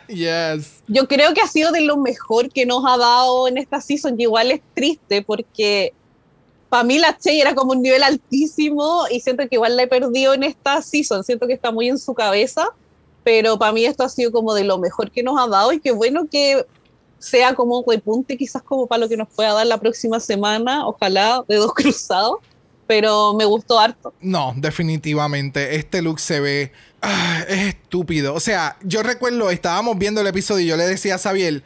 Yes. 0.08 0.82
yo 0.88 1.08
creo 1.08 1.34
que 1.34 1.41
ha 1.41 1.47
sido 1.47 1.72
de 1.72 1.82
lo 1.82 1.97
mejor 1.97 2.49
que 2.49 2.66
nos 2.66 2.84
ha 2.88 2.97
dado 2.97 3.47
en 3.47 3.58
esta 3.58 3.82
season, 3.82 4.20
igual 4.20 4.51
es 4.51 4.62
triste 4.74 5.22
porque 5.22 5.93
para 6.70 6.84
mí 6.84 6.99
la 6.99 7.18
Che 7.18 7.39
era 7.39 7.55
como 7.55 7.72
un 7.72 7.82
nivel 7.82 8.03
altísimo 8.03 9.05
y 9.09 9.20
siento 9.20 9.47
que 9.47 9.55
igual 9.55 9.78
la 9.78 9.84
he 9.84 9.88
perdido 9.88 10.34
en 10.34 10.43
esta 10.43 10.82
season. 10.82 11.24
Siento 11.24 11.47
que 11.47 11.53
está 11.53 11.72
muy 11.72 11.88
en 11.88 11.97
su 11.97 12.13
cabeza, 12.13 12.68
pero 13.24 13.57
para 13.57 13.72
mí 13.72 13.86
esto 13.86 14.03
ha 14.03 14.09
sido 14.09 14.32
como 14.32 14.53
de 14.53 14.63
lo 14.63 14.78
mejor 14.78 15.11
que 15.11 15.24
nos 15.24 15.39
ha 15.39 15.47
dado 15.47 15.72
y 15.72 15.80
qué 15.80 15.91
bueno 15.91 16.28
que 16.30 16.65
sea 17.20 17.55
como 17.55 17.80
un 17.80 17.86
repunte 17.88 18.38
quizás 18.38 18.61
como 18.61 18.88
para 18.88 18.99
lo 18.99 19.09
que 19.09 19.18
nos 19.18 19.28
pueda 19.30 19.53
dar 19.53 19.65
la 19.65 19.80
próxima 19.80 20.20
semana, 20.20 20.88
ojalá 20.88 21.43
de 21.47 21.55
dos 21.55 21.74
cruzados, 21.76 22.39
pero 22.86 23.34
me 23.34 23.45
gustó 23.45 23.80
harto. 23.80 24.13
No, 24.22 24.53
definitivamente. 24.55 25.76
Este 25.76 26.01
look 26.01 26.20
se 26.20 26.39
ve. 26.39 26.72
ah, 27.01 27.43
es 27.47 27.76
estúpido. 27.76 28.34
O 28.34 28.39
sea, 28.39 28.78
yo 28.84 29.03
recuerdo, 29.03 29.49
estábamos 29.51 29.97
viendo 29.97 30.22
el 30.22 30.28
episodio 30.28 30.65
y 30.65 30.70
yo 30.70 30.78
le 30.78 30.88
decía 30.88 31.15
a 31.15 31.18
Sabiel, 31.18 31.63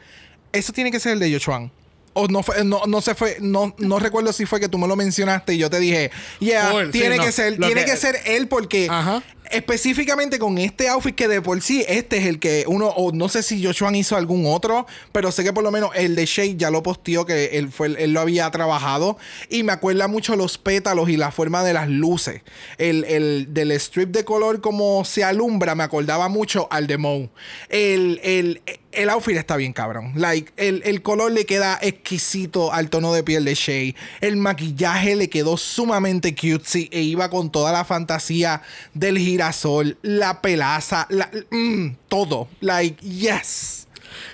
eso 0.52 0.72
tiene 0.72 0.90
que 0.90 1.00
ser 1.00 1.12
el 1.12 1.18
de 1.18 1.30
Yochuan. 1.30 1.70
O 2.14 2.28
no 2.28 2.42
fue, 2.42 2.62
no, 2.64 2.82
no 2.86 3.00
se 3.00 3.14
fue, 3.14 3.38
no, 3.40 3.74
no 3.78 3.98
recuerdo 3.98 4.32
si 4.32 4.44
fue 4.46 4.60
que 4.60 4.68
tú 4.68 4.76
me 4.78 4.86
lo 4.86 4.96
mencionaste 4.96 5.54
y 5.54 5.58
yo 5.58 5.70
te 5.70 5.80
dije, 5.80 6.10
yeah, 6.40 6.70
sí, 6.84 6.90
tiene 6.92 7.16
no. 7.16 7.24
que 7.24 7.32
ser, 7.32 7.58
Lo 7.58 7.66
tiene 7.66 7.84
que- 7.84 7.92
que 7.92 7.96
ser 7.96 8.16
él 8.26 8.48
porque 8.48 8.86
Ajá. 8.90 9.22
específicamente 9.50 10.38
con 10.38 10.58
este 10.58 10.88
outfit 10.88 11.14
que 11.14 11.28
de 11.28 11.40
por 11.40 11.60
sí 11.62 11.84
este 11.88 12.18
es 12.18 12.26
el 12.26 12.38
que 12.38 12.64
uno 12.66 12.88
o 12.88 13.12
no 13.12 13.28
sé 13.28 13.42
si 13.42 13.62
Joshua 13.64 13.94
hizo 13.96 14.16
algún 14.16 14.44
otro 14.46 14.86
pero 15.12 15.30
sé 15.32 15.44
que 15.44 15.52
por 15.52 15.62
lo 15.62 15.70
menos 15.70 15.90
el 15.94 16.14
de 16.16 16.26
Shade 16.26 16.56
ya 16.56 16.70
lo 16.70 16.82
posteó 16.82 17.24
que 17.26 17.46
él 17.58 17.70
fue 17.70 17.88
él 18.02 18.12
lo 18.12 18.20
había 18.20 18.50
trabajado 18.50 19.18
y 19.50 19.62
me 19.62 19.72
acuerda 19.72 20.08
mucho 20.08 20.36
los 20.36 20.58
pétalos 20.58 21.08
y 21.10 21.16
la 21.16 21.30
forma 21.30 21.62
de 21.64 21.72
las 21.74 21.88
luces 21.88 22.42
el, 22.78 23.04
el 23.04 23.54
del 23.54 23.72
strip 23.72 24.10
de 24.10 24.24
color 24.24 24.60
como 24.60 25.04
se 25.04 25.22
alumbra 25.24 25.74
me 25.74 25.82
acordaba 25.84 26.28
mucho 26.28 26.66
al 26.70 26.86
de 26.86 26.98
Moe 26.98 27.30
el, 27.68 28.20
el, 28.22 28.62
el 28.92 29.10
outfit 29.10 29.36
está 29.36 29.56
bien 29.56 29.72
cabrón 29.72 30.12
like 30.16 30.52
el, 30.56 30.82
el 30.84 31.02
color 31.02 31.32
le 31.32 31.46
queda 31.46 31.78
exquisito 31.80 32.72
al 32.72 32.90
tono 32.90 33.12
de 33.12 33.22
piel 33.22 33.44
de 33.44 33.54
Shay 33.54 33.96
el 34.20 34.36
maquillaje 34.36 35.16
le 35.16 35.28
quedó 35.28 35.56
sumamente 35.56 36.34
cutesy 36.34 36.88
e 36.92 37.00
iba 37.02 37.30
con 37.30 37.50
toda 37.50 37.72
la 37.72 37.84
fantasía 37.84 38.62
del 38.94 39.18
girasol, 39.18 39.98
la 40.02 40.40
pelaza, 40.40 41.06
la, 41.10 41.30
mm, 41.50 41.96
todo. 42.08 42.48
Like, 42.60 43.02
yes. 43.04 43.81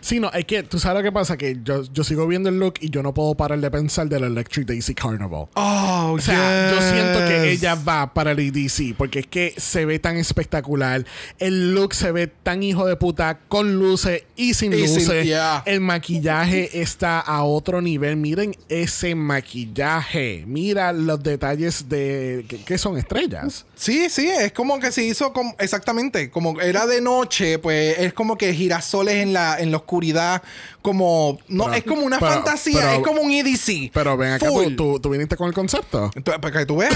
Sí, 0.00 0.20
no, 0.20 0.30
es 0.32 0.44
que 0.44 0.62
tú 0.62 0.78
sabes 0.78 0.98
lo 1.02 1.02
que 1.08 1.12
pasa, 1.12 1.36
que 1.36 1.56
yo, 1.62 1.82
yo 1.92 2.04
sigo 2.04 2.26
viendo 2.26 2.48
el 2.48 2.58
look 2.58 2.74
y 2.80 2.90
yo 2.90 3.02
no 3.02 3.12
puedo 3.14 3.34
parar 3.34 3.58
de 3.60 3.70
pensar 3.70 4.08
del 4.08 4.24
Electric 4.24 4.66
Daisy 4.66 4.94
Carnival. 4.94 5.46
Oh, 5.54 6.12
O 6.16 6.20
sea, 6.20 6.70
yo 6.72 6.80
siento 6.80 7.18
que 7.26 7.50
ella 7.52 7.74
va 7.74 8.12
para 8.14 8.32
el 8.32 8.38
EDC 8.40 8.94
porque 8.96 9.20
es 9.20 9.26
que 9.26 9.54
se 9.56 9.84
ve 9.84 9.98
tan 9.98 10.16
espectacular. 10.16 11.04
El 11.38 11.74
look 11.74 11.94
se 11.94 12.12
ve 12.12 12.26
tan 12.26 12.62
hijo 12.62 12.86
de 12.86 12.96
puta 12.96 13.38
con 13.48 13.74
luces 13.78 14.24
y 14.36 14.54
sin 14.54 14.72
Y 14.72 14.86
sin- 14.86 14.96
luces. 14.96 15.24
yeah. 15.24 15.62
El 15.66 15.80
maquillaje 15.80 16.80
está 16.80 17.20
a 17.20 17.42
otro 17.44 17.80
nivel. 17.80 18.16
Miren 18.16 18.54
ese 18.68 19.14
maquillaje. 19.14 20.44
Mira 20.46 20.92
los 20.92 21.22
detalles 21.22 21.88
de 21.88 22.44
que, 22.48 22.58
que 22.58 22.78
son 22.78 22.96
estrellas. 22.98 23.66
Sí, 23.74 24.08
sí, 24.10 24.28
es 24.28 24.52
como 24.52 24.78
que 24.80 24.90
se 24.92 25.04
hizo 25.04 25.32
como, 25.32 25.54
exactamente, 25.58 26.30
como 26.30 26.60
era 26.60 26.86
de 26.86 27.00
noche, 27.00 27.58
pues 27.58 27.98
es 27.98 28.12
como 28.12 28.36
que 28.36 28.52
girasoles 28.54 29.16
en 29.16 29.32
la, 29.32 29.58
en 29.58 29.67
la 29.70 29.78
oscuridad, 29.78 30.42
como, 30.82 31.38
no, 31.48 31.64
Pero- 31.64 31.76
es 31.76 31.84
como 31.84 32.02
una 32.02 32.18
pero- 32.18 32.32
fantasía, 32.32 32.80
pero- 32.80 32.92
es 32.92 33.00
como 33.00 33.22
un 33.22 33.30
EDC. 33.30 33.90
Pero 33.92 34.16
ven 34.16 34.32
acá, 34.32 34.46
tú, 34.48 34.70
tú, 34.76 35.00
tú 35.00 35.10
viniste 35.10 35.36
con 35.36 35.48
el 35.48 35.54
concepto. 35.54 36.10
Para 36.24 36.50
que 36.60 36.66
tú 36.66 36.76
veas. 36.76 36.94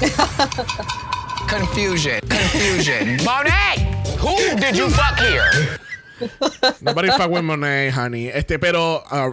Confusion. 1.48 2.20
Confusion. 2.28 3.16
Monet! 3.24 3.80
Who 4.20 4.36
did 4.60 4.76
you 4.76 4.88
fuck 4.90 5.18
here? 5.18 5.78
Nobody 6.82 7.08
fuck 7.08 7.30
with 7.30 7.42
Monet, 7.42 7.92
honey. 7.92 8.28
Este, 8.28 8.58
pero, 8.58 9.02
uh, 9.10 9.32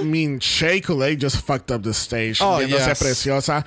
I 0.00 0.04
mean, 0.04 0.38
Shea 0.38 0.80
Coulee 0.80 1.16
just 1.16 1.44
fucked 1.44 1.70
up 1.72 1.82
the 1.82 1.92
stage. 1.92 2.40
Oh, 2.40 2.58
viéndose 2.58 2.86
yes. 2.88 2.98
preciosa. 2.98 3.64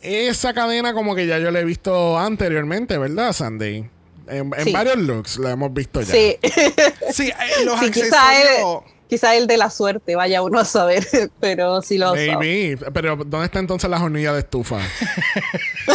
Esa 0.00 0.52
cadena, 0.54 0.92
como 0.94 1.14
que 1.16 1.26
ya 1.26 1.38
yo 1.38 1.50
la 1.50 1.60
he 1.60 1.64
visto 1.64 2.16
anteriormente, 2.18 2.96
¿verdad, 2.96 3.32
Sandy? 3.32 3.88
En, 4.28 4.52
en 4.56 4.64
Sí. 4.64 4.72
varios 4.72 4.96
looks 4.98 5.38
la 5.38 5.50
hemos 5.52 5.72
visto 5.72 6.00
ya. 6.02 6.12
Sí, 6.12 6.36
Sí, 7.12 7.28
eh, 7.28 7.64
los 7.64 7.78
sí 7.80 7.90
quizá, 7.90 8.40
el, 8.40 8.48
accesorios. 8.48 8.82
quizá 9.08 9.36
el 9.36 9.46
de 9.46 9.56
la 9.56 9.70
suerte, 9.70 10.16
vaya 10.16 10.42
uno 10.42 10.58
a 10.58 10.64
saber, 10.64 11.06
pero 11.40 11.80
sí 11.82 11.96
lo. 11.98 12.14
Maybe. 12.14 12.76
Pero, 12.92 13.16
¿dónde 13.16 13.46
está 13.46 13.58
entonces 13.60 13.88
la 13.88 14.02
hornilla 14.02 14.32
de 14.32 14.40
estufa? 14.40 14.78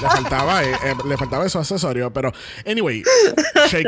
le 0.00 0.08
faltaba, 0.08 0.64
eh, 0.64 0.72
eh, 0.84 0.94
le 1.06 1.16
faltaba 1.16 1.46
esos 1.46 1.60
accesorios. 1.60 2.10
Pero, 2.14 2.32
anyway, 2.66 3.02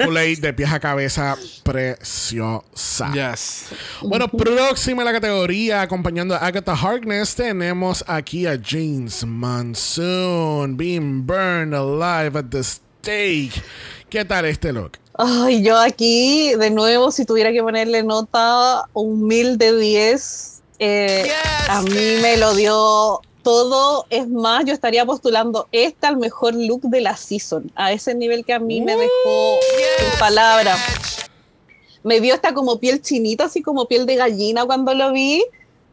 Coulee 0.05 0.37
de 0.37 0.53
pies 0.53 0.70
a 0.72 0.81
cabeza, 0.81 1.37
preciosa. 1.62 3.11
Yes. 3.12 3.66
Bueno, 4.03 4.29
próxima 4.29 5.03
en 5.03 5.07
la 5.07 5.12
categoría, 5.12 5.83
acompañando 5.83 6.35
a 6.35 6.39
Agatha 6.39 6.75
Harkness, 6.75 7.35
tenemos 7.35 8.05
aquí 8.07 8.47
a 8.47 8.59
James 8.62 9.25
Monsoon, 9.25 10.77
being 10.77 11.27
burned 11.27 11.75
alive 11.75 12.37
at 12.39 12.47
the 12.51 12.62
stake. 13.05 13.62
¿Qué 14.09 14.24
tal 14.24 14.46
este 14.46 14.72
look? 14.72 14.92
Ay, 15.16 15.62
yo 15.62 15.78
aquí, 15.78 16.55
de 16.55 16.70
nuevo, 16.70 17.11
si 17.11 17.24
tuviera 17.24 17.52
que 17.52 17.62
ponerle 17.62 18.02
nota, 18.02 18.86
un 18.94 19.26
mil 19.26 19.59
de 19.59 19.76
10, 19.76 20.62
eh, 20.78 21.30
a 21.68 21.82
mí 21.82 22.16
me 22.22 22.36
lo 22.38 22.55
dio 22.55 23.20
todo. 23.42 24.07
Es 24.09 24.28
más, 24.28 24.64
yo 24.64 24.72
estaría 24.72 25.05
postulando 25.05 25.68
este 25.70 26.07
al 26.07 26.16
mejor 26.16 26.55
look 26.55 26.82
de 26.82 27.02
la 27.02 27.16
season, 27.16 27.70
a 27.74 27.92
ese 27.92 28.14
nivel 28.14 28.44
que 28.44 28.55
a 28.55 28.59
mí 28.59 28.80
me 28.80 28.96
dejó 28.96 29.59
sin 29.98 30.18
palabras. 30.18 30.80
Me 32.02 32.20
dio 32.20 32.34
esta 32.34 32.55
como 32.55 32.80
piel 32.80 33.02
chinita, 33.02 33.44
así 33.44 33.62
como 33.62 33.86
piel 33.86 34.07
de 34.07 34.16
gallina 34.16 34.64
cuando 34.64 34.94
lo 34.94 35.12
vi. 35.12 35.44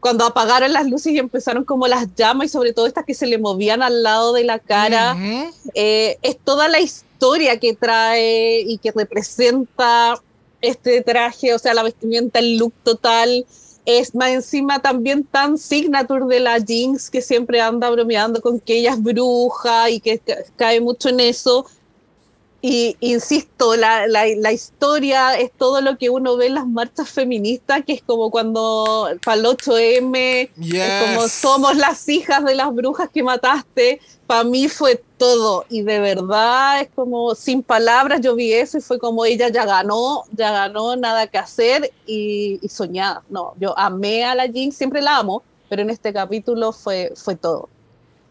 Cuando 0.02 0.24
apagaron 0.26 0.72
las 0.72 0.86
luces 0.90 1.12
y 1.12 1.18
empezaron 1.18 1.62
como 1.64 1.86
las 1.86 2.12
llamas 2.16 2.46
y 2.46 2.48
sobre 2.48 2.72
todo 2.72 2.88
estas 2.88 3.04
que 3.04 3.14
se 3.14 3.26
le 3.28 3.38
movían 3.38 3.82
al 3.84 4.02
lado 4.02 4.32
de 4.32 4.42
la 4.42 4.58
cara. 4.58 5.14
Ujú. 5.14 5.54
Eh, 5.74 6.18
es 6.22 6.36
toda 6.44 6.66
la 6.68 6.80
historia 6.80 7.60
que 7.60 7.74
trae 7.74 8.62
y 8.66 8.78
que 8.78 8.90
representa 8.90 10.20
este 10.60 11.02
traje, 11.02 11.54
o 11.54 11.58
sea, 11.60 11.72
la 11.72 11.84
vestimenta, 11.84 12.40
el 12.40 12.56
look 12.56 12.72
total. 12.82 13.46
Es 13.84 14.12
más 14.14 14.30
encima 14.30 14.80
también 14.82 15.22
tan 15.24 15.56
signature 15.56 16.26
de 16.26 16.40
la 16.40 16.60
Jinx 16.60 17.08
que 17.08 17.22
siempre 17.22 17.60
anda 17.60 17.88
bromeando 17.90 18.40
con 18.40 18.58
que 18.58 18.78
ella 18.78 18.92
es 18.94 19.02
bruja 19.02 19.88
y 19.90 20.00
que 20.00 20.18
ca- 20.18 20.38
cae 20.56 20.80
mucho 20.80 21.10
en 21.10 21.20
eso. 21.20 21.64
Y 22.64 22.96
insisto, 23.00 23.74
la, 23.74 24.06
la, 24.06 24.24
la 24.36 24.52
historia 24.52 25.36
es 25.36 25.50
todo 25.50 25.80
lo 25.80 25.98
que 25.98 26.10
uno 26.10 26.36
ve 26.36 26.46
en 26.46 26.54
las 26.54 26.66
marchas 26.66 27.10
feministas, 27.10 27.84
que 27.84 27.92
es 27.94 28.02
como 28.02 28.30
cuando 28.30 29.08
para 29.24 29.40
el 29.40 29.44
8M, 29.46 30.48
es 30.70 31.02
como 31.02 31.22
Yes. 31.22 31.32
somos 31.32 31.76
las 31.76 32.08
hijas 32.08 32.44
de 32.44 32.54
las 32.54 32.72
brujas 32.72 33.08
que 33.12 33.24
mataste. 33.24 34.00
Para 34.28 34.44
mí 34.44 34.68
fue 34.68 35.02
todo. 35.18 35.64
Y 35.70 35.82
de 35.82 35.98
verdad 35.98 36.82
es 36.82 36.88
como 36.94 37.34
sin 37.34 37.64
palabras 37.64 38.20
yo 38.20 38.36
vi 38.36 38.52
eso 38.52 38.78
y 38.78 38.80
fue 38.80 39.00
como 39.00 39.24
ella 39.24 39.48
ya 39.48 39.64
ganó, 39.64 40.22
ya 40.30 40.52
ganó, 40.52 40.94
nada 40.94 41.26
que 41.26 41.38
hacer 41.38 41.90
y, 42.06 42.60
y 42.62 42.68
soñada. 42.68 43.24
No, 43.28 43.54
yo 43.58 43.76
amé 43.76 44.24
a 44.24 44.36
la 44.36 44.46
Jinx, 44.46 44.76
siempre 44.76 45.02
la 45.02 45.16
amo, 45.18 45.42
pero 45.68 45.82
en 45.82 45.90
este 45.90 46.12
capítulo 46.12 46.72
fue, 46.72 47.12
fue 47.16 47.34
todo. 47.34 47.68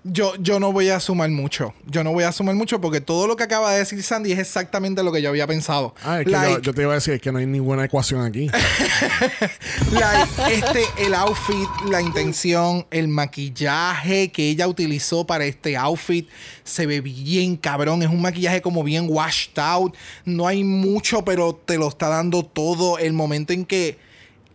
Yo, 0.04 0.34
yo 0.38 0.60
no 0.60 0.72
voy 0.72 0.90
a 0.90 1.00
sumar 1.00 1.30
mucho. 1.30 1.76
Yo 1.86 2.04
no 2.04 2.12
voy 2.12 2.24
a 2.24 2.32
sumar 2.32 2.56
mucho 2.56 2.82
porque 2.82 3.02
todo 3.02 3.28
lo 3.28 3.36
que 3.36 3.44
acaba 3.44 3.72
de 3.72 3.80
decir 3.80 4.02
Sandy 4.02 4.32
es 4.32 4.40
exactamente 4.40 5.04
lo 5.04 5.12
que 5.12 5.22
yo 5.22 5.30
había 5.30 5.46
pensado. 5.46 5.94
Ah, 6.04 6.20
es 6.20 6.26
que 6.26 6.32
Like, 6.32 6.54
yo, 6.54 6.60
yo 6.62 6.74
te 6.74 6.82
iba 6.82 6.92
a 6.92 6.96
decir 6.96 7.22
que 7.22 7.32
no 7.32 7.38
hay 7.38 7.46
ninguna 7.46 7.86
ecuación 7.86 8.26
aquí. 8.26 8.48
like, 9.92 10.32
este, 10.52 10.86
el 11.06 11.14
outfit, 11.14 11.70
la 11.88 12.02
intención, 12.02 12.88
el 12.90 13.10
maquillaje 13.10 14.32
que 14.32 14.50
ella 14.50 14.68
utilizó 14.68 15.28
para 15.28 15.46
este 15.46 15.78
outfit 15.78 16.28
se 16.64 16.88
ve 16.88 17.02
bien 17.02 17.56
cabrón. 17.56 18.02
Es 18.02 18.10
un 18.10 18.24
maquillaje 18.24 18.60
como 18.62 18.84
bien 18.84 19.06
washed 19.08 19.60
out. 19.60 19.96
No 20.26 20.48
hay 20.48 20.64
mucho, 20.64 21.24
pero 21.24 21.54
te 21.54 21.78
lo 21.78 21.88
está 21.88 22.08
dando 22.08 22.44
todo. 22.44 22.98
El 22.98 23.14
momento 23.14 23.54
en 23.54 23.66
que 23.66 24.00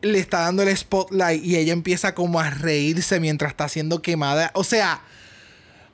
le 0.03 0.19
está 0.19 0.41
dando 0.41 0.65
el 0.65 0.77
spotlight 0.77 1.45
y 1.45 1.57
ella 1.57 1.73
empieza 1.73 2.17
como 2.17 2.41
a 2.41 2.51
reírse 2.51 3.21
mientras 3.21 3.53
está 3.53 3.69
siendo 3.69 4.03
quemada. 4.03 4.51
O 4.55 4.65
sea, 4.65 5.03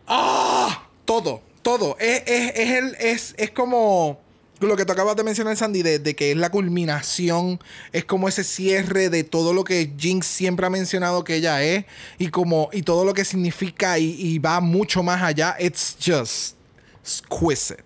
¡ah! 0.07 0.87
Todo, 1.05 1.43
todo. 1.63 1.97
Es, 1.99 2.23
es, 2.27 2.53
es, 2.55 2.71
el, 2.71 2.97
es, 3.01 3.35
es 3.37 3.51
como 3.51 4.21
lo 4.61 4.77
que 4.77 4.85
tú 4.85 4.93
acabas 4.93 5.17
de 5.17 5.25
mencionar, 5.25 5.57
Sandy, 5.57 5.83
de, 5.83 6.15
que 6.15 6.31
es 6.31 6.37
la 6.37 6.51
culminación, 6.51 7.61
es 7.93 8.05
como 8.05 8.29
ese 8.29 8.45
cierre 8.45 9.09
de 9.09 9.25
todo 9.25 9.53
lo 9.53 9.65
que 9.65 9.93
Jinx 9.99 10.27
siempre 10.27 10.67
ha 10.67 10.71
mencionado 10.71 11.25
que 11.25 11.37
ella 11.37 11.63
es 11.63 11.85
y 12.19 12.29
como 12.29 12.69
y 12.73 12.83
todo 12.83 13.05
lo 13.05 13.15
que 13.15 13.25
significa 13.25 13.99
y, 13.99 14.15
y 14.19 14.39
va 14.39 14.61
mucho 14.61 15.03
más 15.03 15.23
allá. 15.23 15.57
It's 15.59 15.97
just 16.05 16.57
exquisite. 17.03 17.83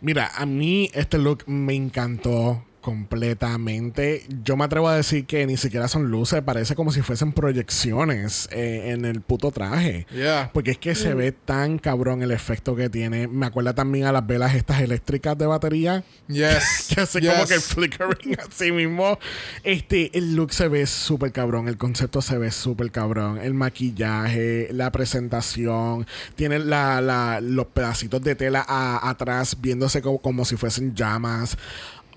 Mira, 0.00 0.30
a 0.34 0.46
mí 0.46 0.90
este 0.94 1.18
look 1.18 1.44
me 1.46 1.74
encantó. 1.74 2.64
Completamente. 2.84 4.24
Yo 4.44 4.56
me 4.56 4.64
atrevo 4.64 4.88
a 4.88 4.96
decir 4.96 5.24
que 5.26 5.46
ni 5.46 5.56
siquiera 5.56 5.88
son 5.88 6.10
luces, 6.10 6.42
parece 6.42 6.74
como 6.74 6.92
si 6.92 7.00
fuesen 7.02 7.32
proyecciones 7.32 8.48
eh, 8.52 8.90
en 8.92 9.04
el 9.04 9.20
puto 9.22 9.50
traje. 9.50 10.06
Yeah. 10.14 10.50
Porque 10.52 10.72
es 10.72 10.78
que 10.78 10.94
se 10.94 11.14
ve 11.14 11.32
tan 11.32 11.78
cabrón 11.78 12.22
el 12.22 12.30
efecto 12.30 12.76
que 12.76 12.88
tiene. 12.88 13.26
Me 13.26 13.46
acuerda 13.46 13.74
también 13.74 14.04
a 14.06 14.12
las 14.12 14.26
velas 14.26 14.54
estas 14.54 14.80
eléctricas 14.80 15.36
de 15.38 15.46
batería. 15.46 16.04
Yes. 16.28 16.88
que 16.94 17.00
hace 17.00 17.20
yes. 17.20 17.32
como 17.32 17.46
que 17.46 17.54
el 17.54 17.60
flickering 17.60 18.36
así 18.48 18.70
mismo. 18.70 19.18
Este, 19.62 20.16
el 20.16 20.34
look 20.36 20.52
se 20.52 20.68
ve 20.68 20.86
súper 20.86 21.32
cabrón. 21.32 21.68
El 21.68 21.76
concepto 21.78 22.20
se 22.22 22.38
ve 22.38 22.50
súper 22.50 22.90
cabrón. 22.90 23.38
El 23.38 23.54
maquillaje, 23.54 24.68
la 24.72 24.92
presentación. 24.92 26.06
Tiene 26.36 26.58
la, 26.58 27.00
la- 27.00 27.40
los 27.40 27.66
pedacitos 27.66 28.22
de 28.22 28.34
tela 28.34 28.64
a- 28.66 29.08
atrás 29.08 29.56
viéndose 29.60 30.02
como, 30.02 30.18
como 30.18 30.44
si 30.44 30.56
fuesen 30.56 30.94
llamas. 30.94 31.56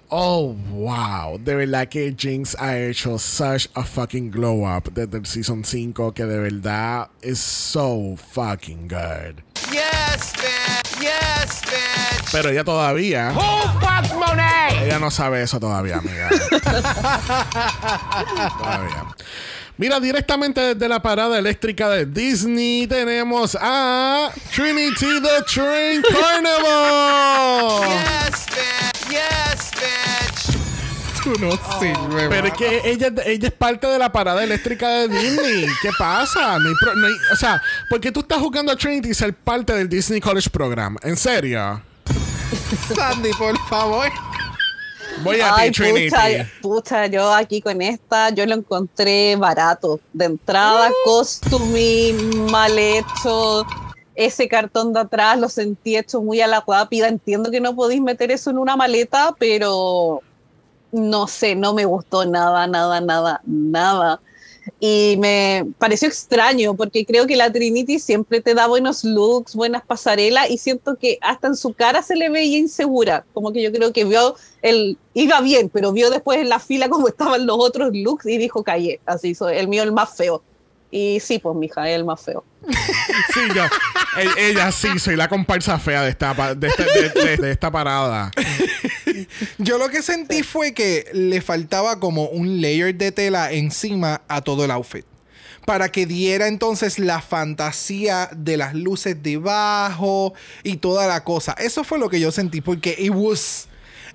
Oh, 0.10 0.56
wow. 0.72 1.38
De 1.38 1.54
verdad 1.54 1.90
que 1.90 2.16
Jinx 2.18 2.56
ha 2.58 2.78
hecho 2.78 3.18
such 3.20 3.68
a 3.76 3.84
fucking 3.84 4.32
glow 4.32 4.64
up 4.66 4.90
desde 4.94 5.18
el 5.18 5.26
season 5.26 5.66
5 5.66 6.14
que 6.14 6.24
de 6.24 6.40
verdad 6.40 7.10
es 7.22 7.40
so 7.40 8.16
fucking 8.16 8.88
good. 8.88 9.42
Yes, 9.70 10.32
bitch. 10.38 11.02
Yes, 11.02 11.62
bitch. 11.64 12.32
Pero 12.32 12.52
ella 12.52 12.64
todavía. 12.64 13.34
Who 13.34 13.42
fucked 13.82 14.14
Monet? 14.16 14.82
Ella 14.84 14.98
no 14.98 15.12
sabe 15.12 15.42
eso 15.44 15.60
todavía, 15.60 15.98
amiga. 15.98 16.30
todavía. 18.58 19.08
Mira, 19.76 20.00
directamente 20.00 20.74
desde 20.74 20.88
la 20.88 21.02
parada 21.02 21.38
eléctrica 21.38 21.90
de 21.90 22.06
Disney 22.06 22.88
tenemos 22.88 23.58
a 23.60 24.32
Trinity 24.56 25.20
the 25.22 25.42
Train 25.46 26.02
Carnival. 26.02 27.82
Yes, 27.90 28.46
bitch. 28.48 28.97
Yes, 29.18 29.72
bitch. 29.72 30.58
Tú 31.24 31.34
no 31.40 31.52
sirves, 31.80 32.28
Pero 32.30 32.48
es 32.48 32.54
que 32.54 32.82
ella, 32.86 33.12
ella 33.26 33.48
es 33.48 33.54
parte 33.54 33.88
de 33.88 33.98
la 34.00 34.12
parada 34.12 34.44
eléctrica 34.44 34.88
de 34.88 35.08
Disney. 35.10 35.66
¿Qué 35.82 35.90
pasa? 35.98 36.58
No 36.60 36.70
hay 36.70 36.76
pro- 36.80 36.96
no 36.96 37.08
hay- 37.08 37.14
o 37.34 37.36
sea, 37.36 37.62
¿por 37.90 38.00
qué 38.00 38.12
tú 38.12 38.22
estás 38.22 38.38
jugando 38.40 38.72
a 38.72 38.76
Trinity 38.78 39.10
y 39.10 39.14
ser 39.14 39.34
parte 39.34 39.74
del 39.74 39.90
Disney 39.90 40.22
College 40.22 40.50
Program? 40.50 40.96
¿En 41.02 41.18
serio? 41.18 41.82
Sandy, 42.96 43.32
por 43.38 43.58
favor. 43.68 44.10
Voy 45.24 45.42
a 45.42 45.56
Ay, 45.56 45.72
ti, 45.72 45.78
Trinity. 45.82 46.10
pucha, 46.12 46.50
pucha, 46.62 47.06
yo 47.08 47.34
aquí 47.34 47.60
con 47.62 47.82
esta, 47.82 48.30
yo 48.30 48.46
lo 48.46 48.54
encontré 48.54 49.36
barato. 49.36 50.00
De 50.14 50.26
entrada, 50.26 50.92
costuming, 51.04 52.50
mal 52.52 52.78
hecho. 52.78 53.66
Ese 54.18 54.48
cartón 54.48 54.94
de 54.94 55.02
atrás 55.02 55.40
lo 55.40 55.48
sentí 55.48 55.96
hecho 55.96 56.22
muy 56.22 56.42
a 56.42 56.48
la 56.48 56.64
rápida. 56.68 57.08
Entiendo 57.08 57.52
que 57.52 57.62
no 57.62 57.76
podéis 57.76 58.02
meter 58.02 58.32
eso 58.32 58.50
en 58.50 58.58
una 58.58 58.76
maleta, 58.76 59.36
pero 59.38 60.22
no 60.92 61.28
sé, 61.28 61.56
no 61.56 61.76
me 61.76 61.86
gustó 61.86 62.26
nada, 62.26 62.66
nada, 62.66 63.00
nada, 63.00 63.42
nada. 63.46 64.20
Y 64.80 65.18
me 65.20 65.66
pareció 65.78 66.08
extraño 66.08 66.76
porque 66.76 67.06
creo 67.06 67.28
que 67.28 67.36
la 67.36 67.52
Trinity 67.52 68.00
siempre 68.00 68.42
te 68.42 68.56
da 68.56 68.68
buenos 68.68 69.04
looks, 69.04 69.56
buenas 69.56 69.86
pasarelas 69.86 70.50
y 70.50 70.58
siento 70.58 70.98
que 70.98 71.20
hasta 71.22 71.48
en 71.48 71.56
su 71.56 71.74
cara 71.74 72.02
se 72.02 72.16
le 72.16 72.30
veía 72.30 72.58
insegura. 72.58 73.24
Como 73.34 73.54
que 73.54 73.62
yo 73.62 73.72
creo 73.72 73.94
que 73.94 74.04
vio 74.04 74.36
el 74.64 74.98
iba 75.14 75.42
bien, 75.42 75.70
pero 75.70 75.94
vio 75.94 76.10
después 76.10 76.40
en 76.40 76.50
la 76.50 76.60
fila 76.60 76.90
cómo 76.90 77.08
estaban 77.08 77.46
los 77.46 77.58
otros 77.60 77.92
looks 77.94 78.26
y 78.26 78.38
dijo 78.38 78.64
callé. 78.64 79.00
Así 79.06 79.30
hizo 79.30 79.48
el 79.48 79.68
mío 79.68 79.84
el 79.84 79.92
más 79.92 80.16
feo. 80.18 80.42
Y 80.90 81.20
sí, 81.20 81.40
pues 81.40 81.56
mija, 81.56 81.90
es 81.90 81.96
el 81.96 82.06
más 82.06 82.22
feo. 82.22 82.44
Sí, 83.34 83.42
yo. 83.56 83.64
ella 84.38 84.72
sí, 84.72 84.98
soy 85.00 85.16
la 85.16 85.28
comparsa 85.28 85.78
fea 85.80 86.02
de 86.04 86.10
esta, 86.10 86.34
de, 86.56 86.68
este- 86.68 86.84
de- 86.86 87.10
de- 87.10 87.38
de 87.38 87.52
esta 87.52 87.70
parada. 87.72 88.32
Yo 89.58 89.78
lo 89.78 89.90
que 89.90 90.02
sentí 90.02 90.44
fue 90.44 90.74
que 90.74 91.06
le 91.14 91.42
faltaba 91.42 92.00
como 92.00 92.26
un 92.30 92.62
layer 92.62 92.96
de 92.96 93.12
tela 93.12 93.52
encima 93.52 94.22
a 94.28 94.42
todo 94.42 94.66
el 94.66 94.72
outfit. 94.72 95.06
Para 95.66 95.90
que 95.90 96.06
diera 96.06 96.48
entonces 96.48 96.98
la 96.98 97.22
fantasía 97.22 98.30
de 98.36 98.56
las 98.58 98.74
luces 98.74 99.22
debajo 99.22 100.34
y 100.64 100.78
toda 100.78 101.08
la 101.08 101.24
cosa. 101.24 101.54
Eso 101.60 101.84
fue 101.84 102.00
lo 102.00 102.10
que 102.10 102.20
yo 102.20 102.32
sentí 102.32 102.62
porque 102.62 102.96
it 102.98 103.12
was... 103.14 103.67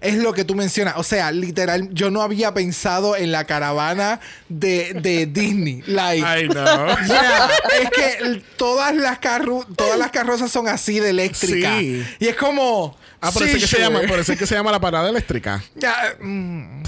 Es 0.03 0.16
lo 0.16 0.32
que 0.32 0.44
tú 0.44 0.55
mencionas. 0.55 0.94
O 0.96 1.03
sea, 1.03 1.30
literal, 1.30 1.88
yo 1.92 2.11
no 2.11 2.22
había 2.22 2.53
pensado 2.53 3.16
en 3.16 3.32
la 3.32 3.44
caravana 3.44 4.20
de, 4.48 4.94
de 4.94 5.26
Disney. 5.32 5.82
Like, 5.86 6.26
Ay, 6.26 6.48
no. 6.48 6.62
o 6.62 7.07
sea, 7.07 7.50
es 7.80 7.90
que 7.90 8.42
todas 8.57 8.94
las, 8.94 9.18
carru 9.18 9.64
todas 9.76 9.98
las 9.98 10.11
carrozas 10.11 10.50
son 10.50 10.68
así 10.68 11.00
de 11.00 11.11
eléctricas. 11.11 11.78
Sí. 11.78 12.05
Y 12.18 12.28
es 12.28 12.36
como... 12.36 12.96
Ah, 13.20 13.30
por 13.30 13.44
eso, 13.44 13.53
sí, 13.53 13.62
es 13.62 13.70
que 13.70 13.76
se 13.76 13.82
llama, 13.82 14.00
por 14.09 14.18
eso 14.18 14.32
es 14.32 14.38
que 14.38 14.46
se 14.48 14.55
llama 14.57 14.72
la 14.72 14.80
parada 14.80 15.09
eléctrica. 15.09 15.62
Ya, 15.76 16.16
mm, 16.20 16.82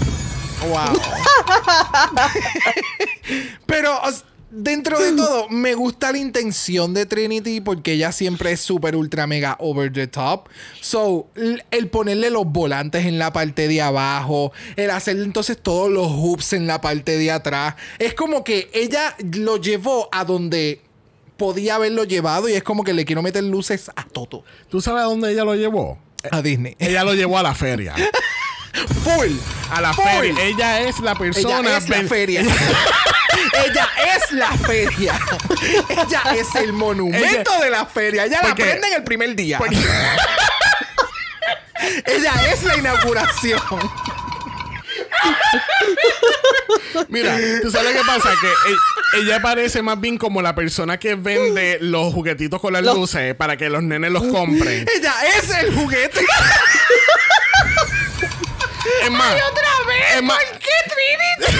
wow. 0.67 0.91
Pero 3.65 4.01
dentro 4.55 4.99
de 4.99 5.11
todo, 5.13 5.49
me 5.49 5.75
gusta 5.75 6.11
la 6.11 6.17
intención 6.17 6.93
de 6.93 7.05
Trinity 7.05 7.61
porque 7.61 7.93
ella 7.93 8.11
siempre 8.11 8.53
es 8.53 8.61
súper 8.61 8.95
ultra 8.95 9.27
mega 9.27 9.55
over 9.59 9.91
the 9.91 10.07
top. 10.07 10.47
So, 10.81 11.27
el 11.71 11.89
ponerle 11.89 12.29
los 12.29 12.45
volantes 12.45 13.05
en 13.05 13.19
la 13.19 13.33
parte 13.33 13.67
de 13.67 13.81
abajo, 13.81 14.53
el 14.75 14.89
hacer 14.89 15.17
entonces 15.17 15.57
todos 15.61 15.91
los 15.91 16.07
hoops 16.07 16.53
en 16.53 16.67
la 16.67 16.81
parte 16.81 17.17
de 17.17 17.31
atrás, 17.31 17.75
es 17.99 18.13
como 18.13 18.43
que 18.43 18.69
ella 18.73 19.15
lo 19.33 19.57
llevó 19.57 20.09
a 20.11 20.23
donde 20.23 20.81
podía 21.37 21.75
haberlo 21.75 22.05
llevado 22.05 22.47
y 22.47 22.53
es 22.53 22.63
como 22.63 22.83
que 22.83 22.93
le 22.93 23.05
quiero 23.05 23.21
meter 23.21 23.43
luces 23.43 23.91
a 23.95 24.05
todo. 24.05 24.43
¿Tú 24.69 24.81
sabes 24.81 25.01
a 25.01 25.05
dónde 25.05 25.31
ella 25.31 25.43
lo 25.43 25.55
llevó? 25.55 25.99
A 26.31 26.41
Disney. 26.41 26.75
Ella 26.79 27.03
lo 27.03 27.13
llevó 27.13 27.37
a 27.37 27.43
la 27.43 27.53
feria. 27.53 27.93
Full. 29.03 29.31
A 29.71 29.81
la 29.81 29.93
Full. 29.93 30.05
feria. 30.05 30.43
Ella 30.43 30.81
es 30.81 30.99
la 30.99 31.15
persona. 31.15 31.59
Ella 31.59 31.77
es 31.77 31.89
la 31.89 32.03
feria. 32.03 32.41
Ella 33.65 33.87
es 34.25 34.31
la 34.33 34.51
feria. 34.57 35.19
Ella 35.89 36.21
es 36.35 36.53
el 36.55 36.73
monumento 36.73 37.59
de 37.59 37.69
la 37.69 37.85
feria. 37.85 38.25
Ella 38.25 38.39
la 38.41 38.47
Porque- 38.49 38.63
prende 38.63 38.87
en 38.87 38.93
el 38.93 39.03
primer 39.03 39.35
día. 39.35 39.59
Ella 42.05 42.33
es 42.51 42.63
la 42.63 42.77
inauguración. 42.77 43.61
Mira, 47.09 47.37
tú 47.61 47.69
sabes 47.71 47.93
qué 47.95 48.01
pasa, 48.05 48.29
que 48.39 48.47
e- 48.47 49.21
ella 49.21 49.41
parece 49.41 49.81
más 49.81 49.99
bien 49.99 50.17
como 50.17 50.41
la 50.41 50.55
persona 50.55 50.97
que 50.97 51.15
vende 51.15 51.77
los 51.81 52.13
juguetitos 52.13 52.61
con 52.61 52.71
las 52.73 52.83
Los- 52.83 52.95
luces 52.95 53.35
para 53.35 53.57
que 53.57 53.69
los 53.69 53.83
nenes 53.83 54.11
los 54.11 54.23
compren. 54.23 54.85
Ella 54.95 55.13
es 55.37 55.49
el 55.51 55.73
juguete. 55.75 56.21
Es 59.03 59.11
más, 59.11 59.35
otra 59.51 59.69
vez! 59.87 60.15
es 60.15 60.23
más, 60.23 60.37
¿Por 60.37 60.59
qué, 60.59 60.69
Trinity? 60.85 61.59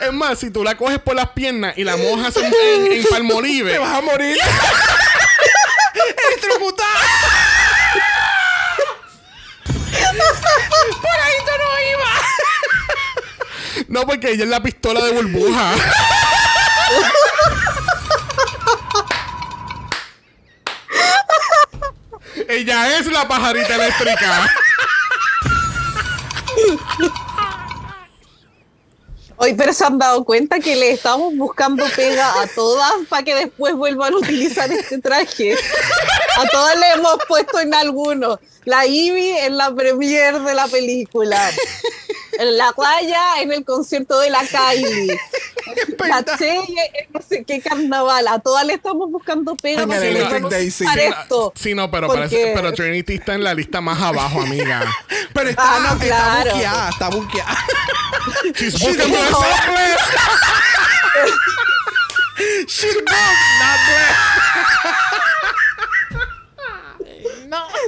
Es 0.00 0.12
más, 0.12 0.38
si 0.38 0.50
tú 0.50 0.62
la 0.62 0.76
coges 0.76 0.98
por 0.98 1.14
las 1.14 1.30
piernas 1.30 1.76
y 1.76 1.84
la 1.84 1.96
mojas 1.96 2.36
en, 2.36 2.44
en, 2.46 2.92
en 2.92 3.04
palmolive, 3.04 3.72
Te 3.72 3.78
vas 3.78 3.98
a 3.98 4.00
morir. 4.00 4.36
Electrocutada. 6.28 7.00
Por 11.02 11.20
ahí 11.20 11.34
tú 11.44 11.52
no 11.58 11.68
ibas. 11.90 12.22
no 13.88 14.06
porque 14.06 14.30
ella 14.32 14.44
es 14.44 14.50
la 14.50 14.62
pistola 14.62 15.02
de 15.04 15.12
burbuja. 15.12 15.72
ella 22.48 22.98
es 22.98 23.06
la 23.06 23.26
pajarita 23.26 23.74
eléctrica. 23.74 24.50
Hoy, 29.38 29.54
pero 29.54 29.72
se 29.72 29.84
han 29.84 29.98
dado 29.98 30.24
cuenta 30.24 30.60
que 30.60 30.76
le 30.76 30.92
estamos 30.92 31.36
buscando 31.36 31.84
pega 31.94 32.40
a 32.40 32.46
todas 32.46 32.92
para 33.08 33.22
que 33.22 33.34
después 33.34 33.74
vuelvan 33.74 34.14
a 34.14 34.16
utilizar 34.16 34.70
este 34.72 34.98
traje. 34.98 35.54
A 36.38 36.46
todas 36.48 36.78
le 36.78 36.92
hemos 36.92 37.18
puesto 37.28 37.60
en 37.60 37.74
alguno. 37.74 38.40
La 38.64 38.86
Ivy 38.86 39.30
en 39.38 39.56
la 39.58 39.74
premiere 39.74 40.40
de 40.40 40.54
la 40.54 40.66
película. 40.68 41.50
En 42.38 42.56
la 42.56 42.72
playa 42.72 43.40
en 43.40 43.52
el 43.52 43.64
concierto 43.64 44.18
de 44.20 44.30
la 44.30 44.40
Kylie. 44.40 45.18
En 46.96 47.12
no 47.12 47.20
sé 47.28 47.44
qué 47.44 47.60
carnaval. 47.60 48.28
A 48.28 48.38
todas 48.38 48.64
le 48.66 48.74
estamos 48.74 49.10
buscando 49.10 49.56
pega 49.56 49.86
para 49.86 50.00
esto. 51.02 51.52
Sí, 51.56 51.74
no, 51.74 51.90
pero, 51.90 52.08
parece- 52.08 52.52
pero 52.54 52.72
Trinity 52.72 53.14
está 53.14 53.34
en 53.34 53.44
la 53.44 53.54
lista 53.54 53.80
más 53.80 54.00
abajo, 54.00 54.40
amiga. 54.42 54.82
Pero 55.32 55.50
está, 55.50 55.62
Ah, 55.76 55.80
no, 55.80 55.92
está 56.02 56.06
claro. 56.06 56.50
buqueada, 56.54 56.88
está 56.88 57.08
buqueada. 57.10 57.56
She's 58.54 58.74
She's 58.74 58.96
booked, 58.96 59.08
blessed. 59.08 59.26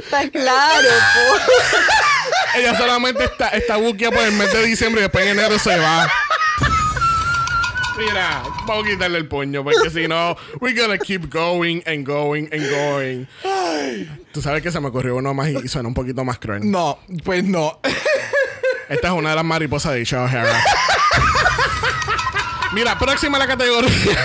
Está 0.02 0.30
claro, 0.30 0.88
po. 1.14 2.58
Ella 2.58 2.76
solamente 2.78 3.24
está, 3.24 3.48
está 3.48 3.76
buqueada 3.76 4.14
por 4.16 4.24
el 4.24 4.32
mes 4.32 4.52
de 4.52 4.62
diciembre 4.64 5.00
y 5.00 5.02
después 5.04 5.24
en 5.26 5.38
enero 5.38 5.58
se 5.58 5.76
va. 5.78 6.10
Mira, 7.98 8.44
vamos 8.64 8.86
a 8.86 8.90
quitarle 8.90 9.18
el 9.18 9.26
puño 9.26 9.64
porque 9.64 9.90
si 9.90 10.06
no, 10.06 10.36
we're 10.60 10.80
gonna 10.80 10.98
keep 10.98 11.28
going 11.28 11.80
and 11.84 12.06
going 12.06 12.48
and 12.52 12.70
going. 12.70 13.26
Tú 14.32 14.40
sabes 14.40 14.62
que 14.62 14.70
se 14.70 14.78
me 14.80 14.88
ocurrió 14.88 15.16
uno 15.16 15.34
más 15.34 15.48
y 15.48 15.66
suena 15.66 15.88
un 15.88 15.94
poquito 15.94 16.24
más 16.24 16.38
cruel. 16.38 16.70
No, 16.70 17.00
pues 17.24 17.42
no. 17.42 17.80
Esta 18.88 19.08
es 19.08 19.14
una 19.14 19.30
de 19.30 19.36
las 19.36 19.44
mariposas 19.44 19.94
de 19.94 20.02
Isha 20.02 20.22
O'Hara. 20.22 20.62
Mira, 22.72 22.96
próxima 22.98 23.36
a 23.36 23.40
la 23.40 23.46
categoría. 23.48 24.18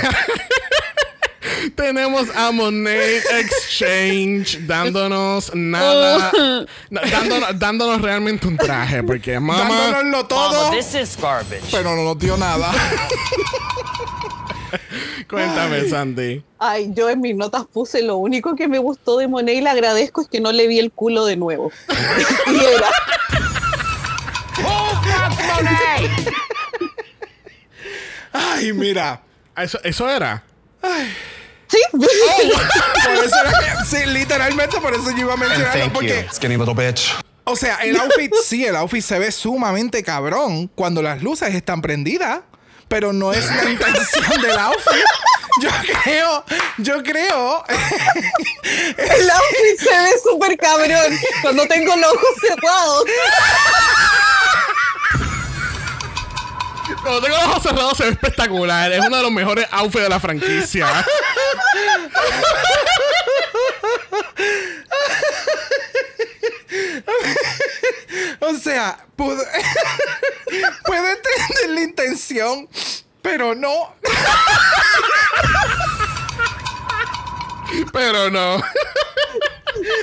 Tenemos 1.75 2.27
a 2.35 2.51
Monet 2.51 3.23
Exchange 3.31 4.59
dándonos 4.67 5.53
nada, 5.55 6.31
na- 6.89 7.01
dándonos, 7.01 7.59
dándonos 7.59 8.01
realmente 8.01 8.47
un 8.47 8.57
traje, 8.57 9.01
porque 9.03 9.39
mamá, 9.39 9.67
Dándonoslo 9.69 10.25
todo, 10.27 10.65
Mama, 10.65 10.75
this 10.77 10.93
is 10.93 11.17
garbage. 11.19 11.63
pero 11.71 11.95
no 11.95 12.03
nos 12.03 12.19
dio 12.19 12.37
nada. 12.37 12.71
cuéntame 15.29 15.89
Sandy. 15.89 16.43
Ay, 16.59 16.91
yo 16.93 17.09
en 17.09 17.21
mis 17.21 17.35
notas 17.35 17.65
puse 17.71 18.01
lo 18.03 18.17
único 18.17 18.55
que 18.55 18.67
me 18.67 18.77
gustó 18.79 19.17
de 19.17 19.27
Monet 19.27 19.55
y 19.57 19.61
le 19.61 19.69
agradezco 19.69 20.21
es 20.21 20.27
que 20.27 20.39
no 20.39 20.51
le 20.51 20.67
vi 20.67 20.79
el 20.79 20.91
culo 20.91 21.25
de 21.25 21.35
nuevo. 21.37 21.71
y 22.47 22.55
era. 22.75 22.89
Monet? 24.61 26.11
Ay, 28.31 28.73
mira. 28.73 29.21
Eso, 29.57 29.79
eso 29.83 30.09
era. 30.09 30.43
Sí. 31.73 32.51
Por 33.03 33.25
eso 33.25 33.35
era 33.41 33.51
que, 33.59 33.85
sí, 33.85 34.05
literalmente 34.07 34.79
por 34.79 34.93
eso 34.93 35.11
yo 35.11 35.17
iba 35.19 35.33
a 35.33 35.37
mencionarlo. 35.37 35.71
thank 35.73 35.85
you, 35.87 35.93
Porque, 35.93 36.27
skinny 36.33 36.57
little 36.57 36.73
bitch. 36.73 37.13
o 37.45 37.55
sea, 37.55 37.77
el 37.83 37.99
outfit, 37.99 38.31
sí, 38.45 38.65
el 38.65 38.75
outfit 38.75 39.03
se 39.03 39.19
ve 39.19 39.31
sumamente 39.31 40.03
cabrón 40.03 40.67
cuando 40.75 41.01
las 41.01 41.21
luces 41.21 41.53
están 41.55 41.81
prendidas. 41.81 42.41
Pero 42.89 43.11
no 43.11 43.33
es 43.33 43.45
la 43.49 43.69
intención 43.71 44.41
del 44.41 44.57
outfit. 44.59 45.03
Yo 45.61 45.69
creo, 46.03 46.43
yo 46.77 47.01
creo. 47.03 47.63
El 48.97 49.29
outfit 49.29 49.79
se 49.79 49.89
ve 49.89 50.11
súper 50.23 50.57
cabrón 50.57 51.17
cuando 51.41 51.65
tengo 51.67 51.95
los 51.95 52.11
ojos 52.13 52.35
cerrados. 52.47 53.03
Cuando 57.01 57.21
tengo 57.21 57.35
los 57.37 57.45
ojos 57.45 57.63
cerrados 57.63 57.97
se 57.97 58.03
ve 58.03 58.09
espectacular. 58.11 58.91
Es 58.91 58.99
uno 59.05 59.17
de 59.17 59.23
los 59.23 59.31
mejores 59.31 59.65
outfits 59.71 60.03
de 60.03 60.09
la 60.09 60.19
franquicia. 60.19 60.87
O 68.39 68.53
sea, 68.55 68.97
puedo, 69.15 69.37
puedo 70.85 71.07
entender 71.07 71.69
la 71.69 71.81
intención, 71.81 72.67
pero 73.21 73.53
no. 73.55 73.95
Pero 77.91 78.29
no. 78.29 78.63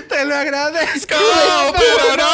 Te 0.08 0.24
lo 0.24 0.34
agradezco. 0.34 1.14
No, 1.14 1.72
pero 1.72 2.16
no. 2.16 2.28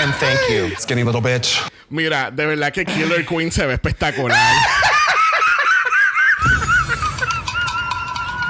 And 0.00 0.14
thank 0.14 0.38
you, 0.48 0.70
skinny 0.78 1.02
little 1.02 1.20
bitch. 1.20 1.60
Mira, 1.90 2.30
de 2.30 2.46
verdad 2.46 2.72
que 2.72 2.84
Killer 2.84 3.26
Queen 3.26 3.50
se 3.50 3.66
ve 3.66 3.74
espectacular. 3.74 4.38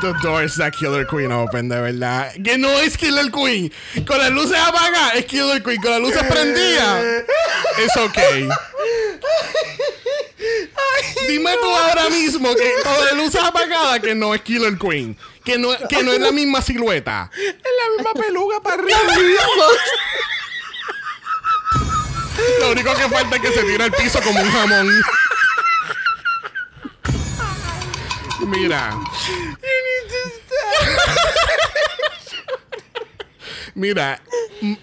The 0.01 0.12
doors 0.22 0.57
that 0.57 0.72
Killer 0.72 1.07
Queen 1.07 1.32
open, 1.32 1.68
de 1.68 1.80
verdad. 1.80 2.32
Que 2.44 2.59
no 2.59 2.68
es 2.80 2.97
Killer 2.97 3.30
Queen. 3.30 3.72
Con 4.07 4.18
las 4.18 4.30
luces 4.30 4.59
apagadas 4.59 5.14
es 5.14 5.24
Killer 5.24 5.62
Queen. 5.62 5.80
Con 5.80 5.90
las 5.90 6.01
luces 6.01 6.22
prendidas 6.24 7.24
es 7.78 7.97
ok. 7.97 8.18
Dime 11.28 11.51
tú 11.61 11.74
ahora 11.74 12.11
mismo 12.11 12.55
que 12.55 12.72
con 12.82 13.05
las 13.05 13.14
luces 13.14 13.40
apagadas 13.42 14.01
que 14.01 14.14
no 14.14 14.34
es 14.34 14.42
Killer 14.42 14.76
Queen. 14.78 15.16
Que 15.44 15.57
no, 15.57 15.70
que 15.88 16.03
no 16.03 16.12
es 16.12 16.20
la 16.20 16.32
misma 16.32 16.61
silueta. 16.61 17.30
Es 17.34 17.55
la 17.55 17.97
misma 17.97 18.12
peluga 18.20 18.61
para 18.61 18.82
arriba. 18.82 18.99
Lo 22.61 22.72
único 22.72 22.94
que 22.94 23.09
falta 23.09 23.36
es 23.36 23.42
que 23.42 23.53
se 23.53 23.62
tire 23.62 23.84
al 23.84 23.92
piso 23.92 24.20
como 24.20 24.40
un 24.40 24.51
jamón. 24.51 24.90
Mira. 28.47 28.94
Mira, 33.74 34.20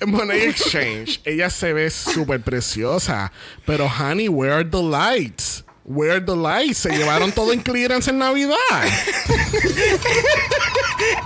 Money 0.05 0.41
Exchange, 0.41 1.21
ella 1.25 1.49
se 1.49 1.73
ve 1.73 1.89
súper 1.89 2.41
preciosa. 2.41 3.31
Pero, 3.65 3.87
honey, 3.87 4.29
where 4.29 4.53
are 4.53 4.63
the 4.63 4.81
lights? 4.81 5.63
Where 5.83 6.11
are 6.11 6.21
the 6.21 6.35
lights? 6.35 6.77
Se 6.79 6.89
llevaron 6.89 7.31
todo 7.31 7.53
en 7.53 7.61
clearance 7.61 8.09
en 8.09 8.17
Navidad. 8.19 8.57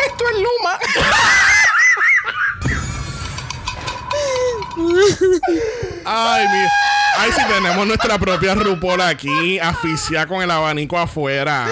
Esto 0.06 0.30
es 0.32 0.38
Luma. 0.38 0.80
Ay, 6.06 6.48
mira. 6.48 6.72
Ay, 7.20 7.32
si 7.32 7.44
tenemos 7.46 7.88
nuestra 7.88 8.20
propia 8.20 8.54
RuPaul 8.54 9.02
aquí, 9.02 9.58
asfixiada 9.60 10.28
con 10.28 10.42
el 10.42 10.52
abanico 10.52 10.98
afuera. 10.98 11.68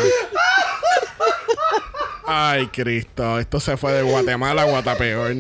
Ay, 2.28 2.68
Cristo, 2.68 3.40
esto 3.40 3.60
se 3.60 3.78
fue 3.78 3.94
de 3.94 4.02
Guatemala 4.02 4.64
a 4.64 4.66
Guatapeor. 4.66 5.36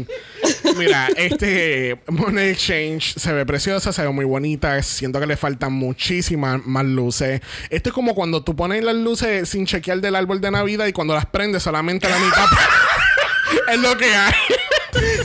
Mira, 0.77 1.07
este 1.15 1.99
Money 2.07 2.49
Exchange 2.49 3.15
se 3.17 3.33
ve 3.33 3.45
preciosa, 3.45 3.91
se 3.91 4.01
ve 4.03 4.09
muy 4.09 4.25
bonita. 4.25 4.81
Siento 4.83 5.19
que 5.19 5.25
le 5.25 5.37
faltan 5.37 5.73
muchísimas 5.73 6.65
más 6.65 6.85
luces. 6.85 7.41
Esto 7.69 7.89
es 7.89 7.93
como 7.93 8.13
cuando 8.13 8.43
tú 8.43 8.55
pones 8.55 8.83
las 8.83 8.95
luces 8.95 9.49
sin 9.49 9.65
chequear 9.65 9.99
del 9.99 10.15
árbol 10.15 10.41
de 10.41 10.51
Navidad 10.51 10.85
y 10.85 10.93
cuando 10.93 11.15
las 11.15 11.25
prendes 11.25 11.63
solamente 11.63 12.07
la 12.07 12.19
mitad 12.19 12.45
es 13.71 13.79
lo 13.79 13.97
que 13.97 14.13
hay. 14.13 14.33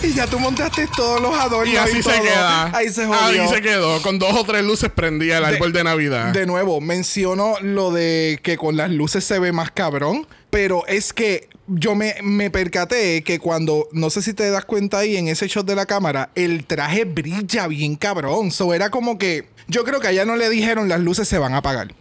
Y 0.02 0.14
ya 0.14 0.26
tú 0.26 0.38
montaste 0.38 0.88
todos 0.96 1.20
los 1.20 1.34
adornos. 1.38 1.72
Y 1.72 1.76
así 1.76 2.02
se 2.02 2.10
todo. 2.10 2.22
queda. 2.22 2.76
Ahí 2.76 2.88
se 2.88 3.06
jodió. 3.06 3.42
Ahí 3.42 3.48
se 3.48 3.60
quedó. 3.60 4.02
Con 4.02 4.18
dos 4.18 4.34
o 4.34 4.44
tres 4.44 4.64
luces 4.64 4.90
prendía 4.90 5.38
el 5.38 5.44
árbol 5.44 5.72
de 5.72 5.84
Navidad. 5.84 6.32
De 6.32 6.46
nuevo, 6.46 6.80
menciono 6.80 7.54
lo 7.60 7.92
de 7.92 8.40
que 8.42 8.56
con 8.56 8.76
las 8.76 8.90
luces 8.90 9.24
se 9.24 9.38
ve 9.38 9.52
más 9.52 9.70
cabrón, 9.70 10.26
pero 10.50 10.86
es 10.86 11.12
que 11.12 11.48
yo 11.66 11.94
me, 11.94 12.16
me 12.22 12.50
percaté 12.50 13.22
que 13.22 13.38
cuando, 13.38 13.88
no 13.92 14.10
sé 14.10 14.22
si 14.22 14.34
te 14.34 14.50
das 14.50 14.64
cuenta 14.64 14.98
ahí 14.98 15.16
en 15.16 15.28
ese 15.28 15.46
shot 15.46 15.66
de 15.66 15.76
la 15.76 15.86
cámara, 15.86 16.30
el 16.34 16.64
traje 16.66 17.04
brilla 17.04 17.68
bien 17.68 17.96
cabrón. 17.96 18.50
So 18.50 18.74
era 18.74 18.90
como 18.90 19.18
que, 19.18 19.48
yo 19.68 19.84
creo 19.84 20.00
que 20.00 20.08
allá 20.08 20.24
no 20.24 20.36
le 20.36 20.50
dijeron 20.50 20.88
las 20.88 21.00
luces 21.00 21.28
se 21.28 21.38
van 21.38 21.54
a 21.54 21.58
apagar. 21.58 21.94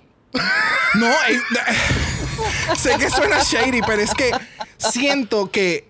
No, 0.96 1.08
eh, 1.08 1.40
sé 2.76 2.96
que 2.98 3.10
suena 3.10 3.44
shady, 3.44 3.82
pero 3.86 4.02
es 4.02 4.14
que 4.14 4.32
siento 4.78 5.52
que 5.52 5.88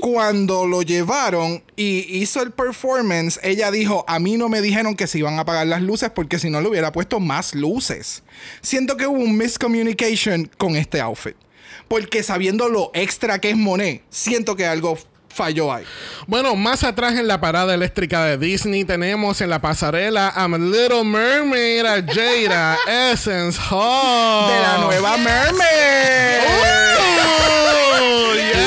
cuando 0.00 0.66
lo 0.66 0.82
llevaron 0.82 1.62
y 1.76 2.18
hizo 2.18 2.42
el 2.42 2.52
performance, 2.52 3.38
ella 3.42 3.70
dijo, 3.70 4.04
a 4.08 4.18
mí 4.18 4.36
no 4.38 4.48
me 4.48 4.62
dijeron 4.62 4.96
que 4.96 5.06
se 5.06 5.18
iban 5.18 5.38
a 5.38 5.42
apagar 5.42 5.66
las 5.66 5.82
luces 5.82 6.10
porque 6.10 6.38
si 6.38 6.48
no 6.48 6.60
le 6.60 6.68
hubiera 6.68 6.92
puesto 6.92 7.20
más 7.20 7.54
luces. 7.54 8.22
Siento 8.62 8.96
que 8.96 9.06
hubo 9.06 9.18
un 9.18 9.36
miscommunication 9.36 10.50
con 10.56 10.76
este 10.76 11.00
outfit. 11.00 11.36
Porque 11.88 12.22
sabiendo 12.22 12.68
lo 12.68 12.90
extra 12.94 13.38
que 13.40 13.50
es 13.50 13.56
Monet, 13.56 14.02
siento 14.10 14.56
que 14.56 14.66
algo 14.66 14.98
falló 15.28 15.72
ahí. 15.72 15.84
Bueno, 16.26 16.56
más 16.56 16.84
atrás 16.84 17.14
en 17.14 17.28
la 17.28 17.40
parada 17.40 17.72
eléctrica 17.72 18.24
de 18.24 18.36
Disney 18.38 18.84
tenemos 18.84 19.40
en 19.40 19.50
la 19.50 19.60
pasarela 19.60 20.28
a 20.28 20.48
Little 20.48 21.04
Mermaid, 21.04 21.84
a 21.86 22.02
Jada 22.02 22.76
Essence 23.12 23.58
Hall. 23.70 24.50
De 24.50 24.60
la 24.60 24.78
nueva 24.84 25.16
Mermaid. 25.16 26.40
Oh, 28.00 28.34
yes. 28.34 28.58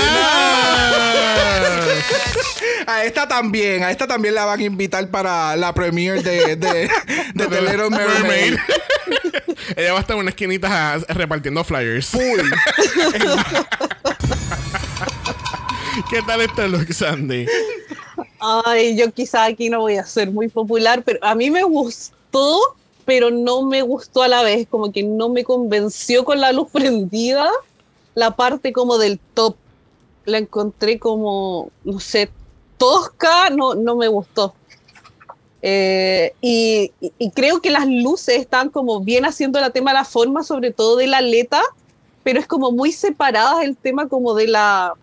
A 2.88 3.03
esta 3.05 3.28
también, 3.28 3.84
a 3.84 3.91
esta 3.91 4.07
también 4.07 4.36
la 4.36 4.45
van 4.45 4.59
a 4.59 4.63
invitar 4.63 5.07
para 5.09 5.55
la 5.55 5.74
premiere 5.74 6.22
de, 6.22 6.55
de, 6.55 6.89
de 7.34 7.47
The 7.47 7.61
Little 7.61 7.89
Mermaid. 7.91 8.55
Ella 9.76 9.93
va 9.93 9.99
a 9.99 10.01
estar 10.01 10.15
en 10.15 10.22
una 10.22 10.30
esquinita 10.30 10.97
repartiendo 11.09 11.63
flyers. 11.63 12.07
Full. 12.07 12.22
¿Qué 16.09 16.22
tal 16.24 16.41
este 16.41 16.67
look, 16.67 16.91
Sandy? 16.93 17.45
Ay, 18.39 18.97
yo 18.97 19.11
quizá 19.11 19.45
aquí 19.45 19.69
no 19.69 19.82
voy 19.82 19.97
a 19.97 20.05
ser 20.05 20.32
muy 20.32 20.47
popular, 20.47 21.03
pero 21.03 21.19
a 21.22 21.36
mí 21.36 21.51
me 21.51 21.63
gustó, 21.63 22.59
pero 23.05 23.30
no 23.30 23.63
me 23.63 23.82
gustó 23.82 24.24
a 24.24 24.28
la 24.28 24.41
vez, 24.41 24.67
como 24.69 24.91
que 24.91 25.03
no 25.03 25.30
me 25.30 25.43
convenció 25.43 26.26
con 26.26 26.41
la 26.41 26.51
luz 26.51 26.69
prendida, 26.72 27.49
la 28.15 28.36
parte 28.36 28.74
como 28.74 28.97
del 28.97 29.19
top. 29.34 29.55
La 30.26 30.38
encontré 30.38 30.99
como, 30.99 31.72
no 31.84 31.99
sé, 31.99 32.30
tosca, 32.78 33.49
no, 33.49 33.76
no 33.76 33.95
me 33.95 34.07
gustó. 34.07 34.53
Eh, 35.62 36.34
y, 36.41 36.93
y- 36.99 37.32
creo 37.32 37.62
que 37.62 37.70
las 37.70 37.86
luces 37.88 38.38
están 38.39 38.70
como 38.70 39.01
bien 39.01 39.26
haciendo 39.26 39.59
la 39.59 39.70
tema 39.72 39.93
la 39.93 40.05
forma, 40.05 40.43
sobre 40.43 40.72
todo 40.72 40.95
de 40.95 41.07
la 41.07 41.18
aleta, 41.18 41.62
pero 42.24 42.39
es 42.39 42.47
como 42.47 42.72
muy 42.72 42.91
separadas 42.91 43.64
el 43.64 43.78
tema 43.78 44.07
como 44.09 44.34
de 44.34 44.47
la, 44.47 44.93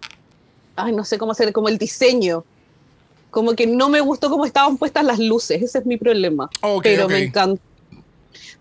ay, 0.76 0.92
no 0.92 1.04
sé 1.04 1.18
cómo 1.18 1.32
hacer, 1.32 1.52
como 1.52 1.68
el 1.68 1.78
diseño. 1.78 2.44
Como 3.30 3.54
que 3.54 3.66
no 3.66 3.88
me 3.88 4.00
gustó 4.00 4.30
cómo 4.30 4.46
estaban 4.46 4.78
puestas 4.78 5.04
las 5.04 5.18
luces, 5.18 5.62
ese 5.62 5.78
es 5.80 5.86
mi 5.86 5.96
problema. 5.98 6.48
Ok, 6.62 6.82
pero 6.84 7.04
ok. 7.04 7.10
me 7.10 7.18
encantó. 7.18 7.62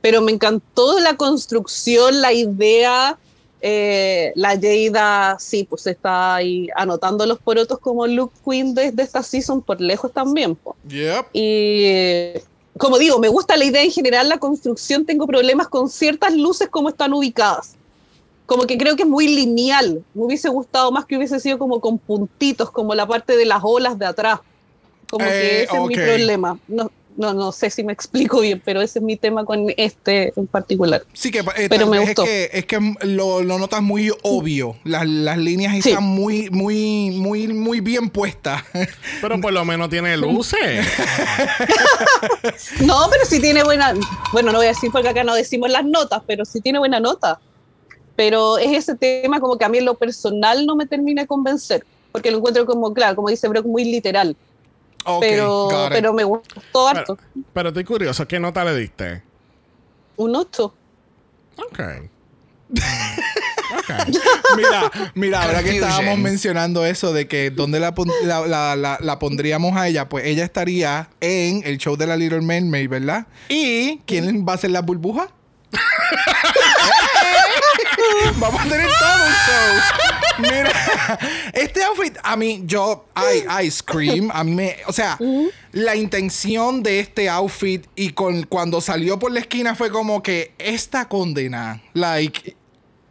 Pero 0.01 0.21
me 0.21 0.31
encantó 0.31 0.99
la 0.99 1.15
construcción, 1.17 2.21
la 2.21 2.33
idea. 2.33 3.19
Eh, 3.61 4.31
la 4.35 4.49
Jada, 4.59 5.37
sí, 5.39 5.63
pues 5.63 5.87
está 5.87 6.35
ahí 6.35 6.67
anotando 6.75 7.25
los 7.25 7.39
porotos 7.39 7.79
como 7.79 8.05
Luke 8.05 8.35
Queen 8.45 8.75
desde 8.75 9.01
esta 9.01 9.23
season 9.23 9.61
por 9.61 9.81
lejos 9.81 10.11
también. 10.11 10.55
po. 10.55 10.75
Yep. 10.87 11.25
Y 11.33 12.33
como 12.77 12.99
digo, 12.99 13.17
me 13.19 13.29
gusta 13.29 13.57
la 13.57 13.65
idea 13.65 13.81
en 13.83 13.91
general, 13.91 14.29
la 14.29 14.37
construcción, 14.37 15.05
tengo 15.05 15.25
problemas 15.25 15.67
con 15.67 15.89
ciertas 15.89 16.35
luces 16.35 16.69
como 16.69 16.89
están 16.89 17.13
ubicadas. 17.13 17.73
Como 18.45 18.63
que 18.63 18.77
creo 18.77 18.95
que 18.95 19.03
es 19.03 19.09
muy 19.09 19.27
lineal. 19.27 20.03
Me 20.13 20.23
hubiese 20.23 20.47
gustado 20.49 20.91
más 20.91 21.05
que 21.05 21.17
hubiese 21.17 21.39
sido 21.39 21.57
como 21.57 21.81
con 21.81 21.97
puntitos, 21.97 22.71
como 22.71 22.93
la 22.95 23.05
parte 23.05 23.35
de 23.35 23.45
las 23.45 23.61
olas 23.63 23.97
de 23.99 24.05
atrás. 24.05 24.39
Como 25.09 25.25
Eh, 25.25 25.29
que 25.31 25.63
ese 25.63 25.77
ok. 25.77 25.79
es 25.81 25.87
mi 25.87 25.95
problema. 25.95 26.59
No, 26.67 26.91
no, 27.17 27.33
no 27.33 27.51
sé 27.51 27.69
si 27.69 27.83
me 27.83 27.91
explico 27.97 28.39
bien, 28.39 28.61
pero 28.63 28.81
ese 28.81 28.99
es 28.99 29.03
mi 29.03 29.17
tema 29.17 29.43
con 29.43 29.65
este 29.75 30.31
en 30.35 30.47
particular. 30.47 31.03
Sí, 31.13 31.31
que 31.31 31.39
eh, 31.39 31.67
Pero 31.69 31.87
me 31.87 31.99
gustó. 31.99 32.23
Es 32.23 32.29
que, 32.29 32.49
es 32.53 32.65
que 32.65 32.95
lo, 33.01 33.43
lo 33.43 33.59
notas 33.59 33.81
muy 33.81 34.11
obvio. 34.23 34.77
Las, 34.83 35.05
las 35.07 35.37
líneas 35.37 35.73
Sí. 35.83 35.89
están 35.89 36.03
muy, 36.03 36.49
muy, 36.49 37.11
muy, 37.11 37.47
muy 37.49 37.81
bien 37.81 38.09
puestas. 38.09 38.63
Pero 39.21 39.41
por 39.41 39.51
lo 39.51 39.65
menos 39.65 39.89
tiene 39.89 40.15
luces. 40.15 40.87
No, 42.81 43.07
pero 43.09 43.25
sí 43.25 43.39
tiene 43.39 43.63
buena. 43.63 43.93
Bueno, 44.31 44.51
no 44.51 44.57
voy 44.59 44.67
a 44.67 44.69
decir 44.69 44.91
porque 44.91 45.09
acá 45.09 45.23
no 45.23 45.35
decimos 45.35 45.69
las 45.69 45.85
notas, 45.85 46.21
pero 46.25 46.45
sí 46.45 46.61
tiene 46.61 46.79
buena 46.79 46.99
nota. 46.99 47.39
Pero 48.15 48.57
es 48.57 48.71
ese 48.75 48.95
tema 48.95 49.39
como 49.39 49.57
que 49.57 49.65
a 49.65 49.69
mí 49.69 49.77
en 49.77 49.85
lo 49.85 49.95
personal 49.95 50.65
no 50.65 50.75
me 50.75 50.85
termina 50.85 51.21
de 51.23 51.27
convencer. 51.27 51.85
Porque 52.11 52.31
lo 52.31 52.37
encuentro 52.37 52.65
como, 52.65 52.93
claro, 52.93 53.15
como 53.15 53.29
dice 53.29 53.47
Brock, 53.47 53.65
muy 53.65 53.83
literal. 53.83 54.35
Pero, 55.19 55.67
pero 55.89 56.13
me 56.13 56.23
gustó 56.23 56.87
harto. 56.87 57.15
Pero, 57.15 57.45
pero 57.53 57.69
estoy 57.69 57.83
curioso, 57.83 58.27
¿qué 58.27 58.39
nota 58.39 58.63
le 58.65 58.75
diste? 58.75 59.23
Un 60.17 60.35
8. 60.35 60.73
Ok. 61.57 61.79
Mira, 64.55 64.91
mira, 65.15 65.41
ahora 65.43 65.63
que 65.63 65.71
estábamos 65.75 66.17
mencionando 66.19 66.85
eso 66.85 67.13
de 67.13 67.27
que 67.27 67.49
dónde 67.51 67.79
la, 67.79 67.93
pon- 67.95 68.11
la, 68.23 68.45
la- 68.45 68.75
la- 68.75 68.97
la 69.01 69.19
pondríamos 69.19 69.75
a 69.77 69.87
ella, 69.87 70.09
pues 70.09 70.25
ella 70.25 70.43
estaría 70.43 71.09
en 71.21 71.61
el 71.65 71.77
show 71.77 71.95
de 71.97 72.05
la 72.07 72.15
Little 72.17 72.41
Mermaid, 72.41 72.89
¿verdad? 72.89 73.27
¿Y 73.49 73.99
quién 74.05 74.45
va 74.47 74.53
a 74.53 74.57
ser 74.57 74.71
la 74.71 74.81
burbuja? 74.81 75.29
Vamos 78.37 78.61
a 78.61 78.63
tener 78.63 78.87
todo 78.87 79.25
un 79.25 79.33
show. 79.33 79.81
Mira, 80.39 80.71
este 81.53 81.83
outfit, 81.83 82.17
a 82.23 82.35
mí, 82.35 82.63
yo, 82.65 83.05
I, 83.15 83.65
I 83.65 83.71
scream, 83.71 84.29
a 84.31 84.43
mí 84.43 84.53
me, 84.53 84.77
o 84.87 84.93
sea, 84.93 85.17
la 85.71 85.95
intención 85.95 86.83
de 86.83 86.99
este 86.99 87.29
outfit 87.29 87.85
y 87.95 88.11
con 88.11 88.43
cuando 88.43 88.81
salió 88.81 89.17
por 89.19 89.31
la 89.31 89.39
esquina 89.39 89.75
fue 89.75 89.89
como 89.89 90.21
que 90.21 90.53
esta 90.57 91.07
condena, 91.07 91.81
like, 91.93 92.55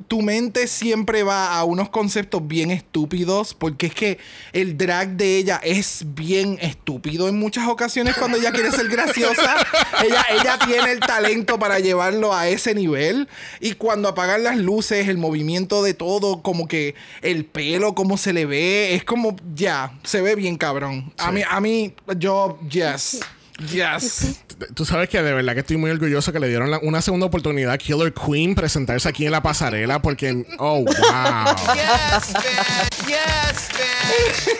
tu 0.09 0.23
mente 0.23 0.67
siempre 0.67 1.23
va 1.23 1.57
a 1.57 1.65
unos 1.65 1.89
conceptos 1.89 2.47
bien 2.47 2.71
estúpidos 2.71 3.55
porque 3.55 3.87
es 3.87 3.95
que 3.95 4.19
el 4.53 4.77
drag 4.77 5.17
de 5.17 5.39
ella 5.39 5.61
es 5.63 6.05
bien 6.09 6.59
estúpido 6.61 7.29
en 7.29 7.39
muchas 7.39 7.67
ocasiones 7.69 8.17
cuando 8.17 8.39
ella 8.39 8.53
quiere 8.53 8.71
ser 8.71 8.89
graciosa. 8.89 9.57
ella, 10.05 10.25
ella 10.31 10.59
tiene 10.65 10.93
el 10.93 11.01
talento 11.01 11.59
para 11.59 11.81
llevarlo 11.81 12.35
a 12.35 12.49
ese 12.49 12.75
nivel 12.75 13.29
y 13.61 13.73
cuando 13.73 14.09
apagan 14.09 14.45
las 14.45 14.57
luces, 14.57 15.09
el 15.09 15.19
movimiento 15.19 15.83
de 15.83 15.95
todo, 15.95 16.43
como 16.43 16.69
que 16.69 16.95
el 17.23 17.45
pelo, 17.45 17.95
cómo 17.95 18.17
se 18.17 18.33
le 18.33 18.47
ve, 18.47 18.95
es 18.95 19.05
como 19.05 19.37
ya, 19.55 19.93
se 20.05 20.21
ve 20.21 20.35
bien 20.35 20.57
cabrón. 20.57 21.13
A 21.19 21.33
mí, 21.33 21.43
a 21.49 21.61
mí, 21.61 21.95
yo, 22.19 22.59
yes. 22.69 23.21
Yes. 23.73 24.41
Tú 24.75 24.85
sabes 24.85 25.09
que 25.09 25.23
de 25.23 25.33
verdad 25.33 25.55
que 25.55 25.61
estoy 25.61 25.77
muy 25.79 25.91
orgulloso 25.91 26.31
que 26.33 26.39
le 26.41 26.49
dieron 26.49 26.71
la- 26.71 26.79
una 26.81 27.01
segunda 27.01 27.27
oportunidad 27.27 27.73
a 27.73 27.79
Killer 27.79 28.13
Queen 28.13 28.55
presentarse 28.55 29.09
aquí 29.09 29.25
en 29.25 29.33
la 29.33 29.43
pasarela 29.43 30.03
porque, 30.03 30.45
oh, 30.59 30.81
wow. 30.85 30.85
Yes, 31.75 32.33
bitch. 32.35 33.07
Yes, 33.07 33.69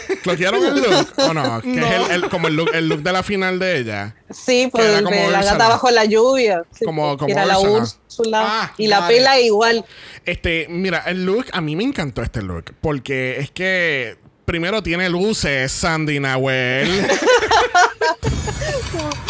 bitch. 0.09 0.21
¿Cloquearon 0.23 0.65
el 0.65 0.75
look 0.83 1.09
o 1.19 1.35
no? 1.35 1.61
Que 1.63 1.79
es 1.79 1.91
el, 2.11 2.11
el- 2.25 2.29
como 2.31 2.49
el 2.49 2.57
look, 2.57 2.71
el 2.75 2.89
look 2.89 3.03
de 3.03 3.13
la 3.13 3.23
final 3.23 3.59
de 3.59 3.79
ella. 3.79 4.17
Sí, 4.31 4.69
pues 4.73 5.03
como 5.03 5.15
de 5.17 5.31
la 5.31 5.43
gata 5.45 5.69
bajo 5.69 5.91
la 5.91 6.05
lluvia. 6.07 6.63
Sí, 6.73 6.85
Como- 6.85 7.17
pues, 7.17 7.19
como 7.19 7.33
era 7.33 7.45
la 7.45 7.59
Úrsula. 7.59 8.41
Ah, 8.43 8.73
y 8.79 8.87
la 8.87 9.07
pela 9.07 9.39
igual. 9.41 9.85
Este, 10.25 10.67
mira, 10.71 11.03
el 11.07 11.25
look, 11.27 11.47
a 11.53 11.61
mí 11.61 11.77
me 11.77 11.85
encantó 11.85 12.23
este 12.23 12.41
look 12.43 12.73
porque 12.81 13.39
es 13.41 13.51
que 13.51 14.17
primero 14.47 14.83
tiene 14.83 15.09
luces 15.11 15.71
Sandy 15.71 16.19
Nahuel. 16.19 17.07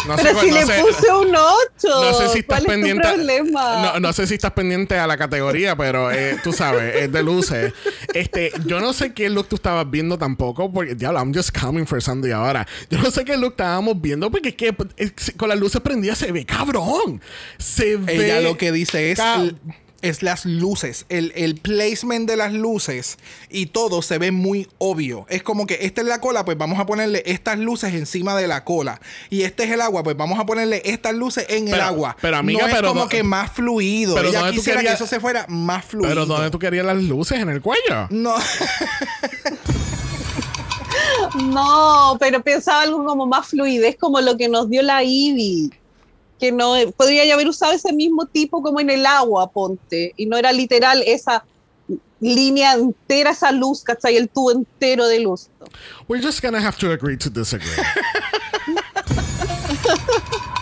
No 0.07 0.15
sé, 0.17 0.23
Pero 0.23 0.33
cuál- 0.35 0.45
si 0.45 0.51
no 0.51 0.57
le 0.57 0.65
sé- 0.65 0.81
puse 0.81 1.11
un 1.13 1.35
8. 1.35 2.01
No 2.01 2.13
sé 2.13 2.29
si 2.29 2.39
estás 2.39 2.59
¿Cuál 2.63 2.65
pendiente. 2.77 3.03
es 3.05 3.09
tu 3.09 3.15
problema? 3.17 3.81
No, 3.81 3.99
no 3.99 4.13
sé 4.13 4.25
si 4.27 4.35
estás 4.35 4.51
pendiente 4.51 4.97
a 4.97 5.05
la 5.05 5.17
categoría, 5.17 5.75
pero 5.75 6.11
eh, 6.11 6.37
tú 6.43 6.53
sabes, 6.53 6.95
es 6.95 7.11
de 7.11 7.23
luces. 7.23 7.73
Este, 8.13 8.51
yo 8.65 8.79
no 8.79 8.93
sé 8.93 9.13
qué 9.13 9.29
look 9.29 9.47
tú 9.49 9.57
estabas 9.57 9.89
viendo 9.89 10.17
tampoco, 10.17 10.71
porque 10.71 10.95
diablo, 10.95 11.19
I'm 11.19 11.33
just 11.33 11.57
coming 11.57 11.85
for 11.85 12.01
Sandy 12.01 12.31
ahora. 12.31 12.65
Yo 12.89 12.99
no 12.99 13.11
sé 13.11 13.25
qué 13.25 13.35
look 13.37 13.51
estábamos 13.51 13.99
viendo, 14.01 14.31
porque 14.31 14.49
es 14.49 14.55
que 14.55 14.75
es- 14.95 15.33
con 15.35 15.49
las 15.49 15.59
luces 15.59 15.81
prendidas 15.81 16.17
se 16.17 16.31
ve 16.31 16.45
cabrón. 16.45 17.21
Se 17.57 17.97
ve. 17.97 18.15
Ella 18.25 18.39
lo 18.41 18.57
que 18.57 18.71
dice 18.71 19.11
es, 19.11 19.19
es 20.01 20.21
las 20.23 20.45
luces, 20.45 21.05
el, 21.09 21.31
el 21.35 21.55
placement 21.55 22.29
de 22.29 22.35
las 22.37 22.53
luces 22.53 23.17
y 23.49 23.67
todo 23.67 24.01
se 24.01 24.17
ve 24.17 24.31
muy 24.31 24.67
obvio. 24.77 25.25
Es 25.29 25.43
como 25.43 25.65
que 25.65 25.79
esta 25.81 26.01
es 26.01 26.07
la 26.07 26.21
cola, 26.21 26.45
pues 26.45 26.57
vamos 26.57 26.79
a 26.79 26.85
ponerle 26.85 27.23
estas 27.25 27.57
luces 27.59 27.93
encima 27.93 28.35
de 28.35 28.47
la 28.47 28.63
cola. 28.63 29.01
Y 29.29 29.41
este 29.41 29.63
es 29.63 29.71
el 29.71 29.81
agua, 29.81 30.03
pues 30.03 30.15
vamos 30.17 30.39
a 30.39 30.45
ponerle 30.45 30.81
estas 30.85 31.13
luces 31.15 31.45
en 31.49 31.67
el 31.67 31.81
agua. 31.81 32.15
pero, 32.21 32.37
amiga, 32.37 32.61
no 32.61 32.67
es 32.67 32.75
pero 32.75 32.87
como 32.89 33.01
no- 33.03 33.09
que 33.09 33.23
más 33.23 33.51
fluido. 33.51 34.15
pero 34.15 34.29
Ella 34.29 34.39
¿dónde 34.39 34.53
tú 34.53 34.57
quisiera 34.59 34.79
querías- 34.81 34.97
que 34.97 35.03
eso 35.03 35.07
se 35.15 35.19
fuera 35.19 35.45
más 35.49 35.85
fluido. 35.85 36.09
Pero 36.09 36.25
¿dónde 36.25 36.49
tú 36.51 36.59
querías 36.59 36.85
las 36.85 36.97
luces? 37.01 37.39
¿En 37.39 37.49
el 37.49 37.61
cuello? 37.61 38.07
No. 38.09 38.35
No, 41.43 42.17
pero 42.19 42.41
pensaba 42.41 42.81
algo 42.81 43.03
como 43.05 43.25
más 43.25 43.47
fluidez, 43.47 43.97
como 43.99 44.21
lo 44.21 44.37
que 44.37 44.49
nos 44.49 44.69
dio 44.69 44.81
la 44.81 45.03
Ivy. 45.03 45.71
Que 46.39 46.51
no 46.51 46.75
podría 46.95 47.25
ya 47.25 47.33
haber 47.33 47.47
usado 47.47 47.73
ese 47.73 47.93
mismo 47.93 48.25
tipo 48.25 48.61
como 48.61 48.79
en 48.79 48.89
el 48.89 49.05
agua, 49.05 49.51
ponte. 49.51 50.13
Y 50.17 50.25
no 50.25 50.37
era 50.37 50.51
literal 50.51 51.03
esa 51.05 51.43
línea 52.19 52.73
entera, 52.73 53.31
esa 53.31 53.51
luz, 53.51 53.83
¿cachai? 53.83 54.17
El 54.17 54.29
tubo 54.29 54.51
entero 54.51 55.07
de 55.07 55.19
luz. 55.19 55.49
We're 56.07 56.23
just 56.23 56.41
gonna 56.41 56.59
have 56.59 56.77
to 56.77 56.91
agree 56.91 57.17
to 57.17 57.29
disagree. 57.29 57.67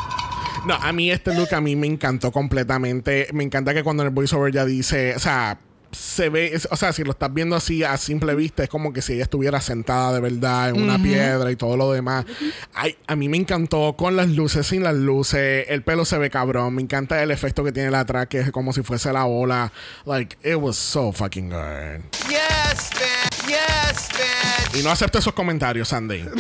No, 0.66 0.74
a 0.74 0.92
mí 0.92 1.12
este 1.12 1.34
look 1.36 1.54
a 1.54 1.62
mí 1.62 1.76
me 1.76 1.86
encantó 1.86 2.32
completamente. 2.32 3.28
Me 3.34 3.44
encanta 3.44 3.74
que 3.74 3.84
cuando 3.84 4.02
en 4.02 4.08
el 4.08 4.14
voiceover 4.14 4.52
ya 4.52 4.66
dice, 4.66 5.16
o 5.16 5.20
sea, 5.20 5.60
se 5.96 6.30
ve, 6.30 6.52
es- 6.54 6.68
o 6.72 6.76
sea, 6.76 6.92
si 6.94 7.04
lo 7.04 7.12
estás 7.12 7.34
viendo 7.34 7.56
así 7.56 7.84
a 7.84 7.96
simple 7.98 8.36
vista, 8.36 8.64
es 8.64 8.70
como 8.70 8.94
que 8.94 9.02
si 9.02 9.14
ella 9.14 9.24
estuviera 9.24 9.62
sentada 9.62 10.14
de 10.14 10.20
verdad 10.20 10.70
en 10.70 10.82
una 10.82 11.02
piedra 11.02 11.52
y 11.52 11.56
todo 11.56 11.78
lo 11.78 11.92
demás. 11.92 12.26
Ay, 12.74 12.98
a 13.08 13.16
mí 13.16 13.30
me 13.30 13.38
encantó 13.38 13.96
con 13.98 14.16
las 14.16 14.28
luces, 14.30 14.68
sin 14.68 14.84
las 14.84 14.96
luces, 14.96 15.66
el 15.70 15.82
pelo 15.84 16.06
se 16.06 16.18
ve 16.18 16.30
cabrón. 16.30 16.76
Me 16.76 16.82
encanta 16.82 17.22
el 17.24 17.32
efecto 17.32 17.64
que 17.64 17.72
tiene 17.72 17.92
la 17.92 18.02
atrás, 18.02 18.28
que 18.28 18.40
es 18.40 18.52
como 18.52 18.74
si 18.74 18.82
fuese 18.84 19.12
la 19.14 19.26
ola. 19.26 19.72
Like, 20.06 20.38
it 20.44 20.56
was 20.56 20.76
so 20.78 21.12
fucking 21.12 21.50
good. 21.50 22.02
Yes, 22.30 22.90
bitch. 22.92 23.48
Yes, 23.48 24.10
bitch. 24.10 24.80
Y 24.80 24.84
no 24.84 24.90
acepto 24.92 25.20
esos 25.20 25.34
comentarios, 25.34 25.88
Sandy. 25.88 26.26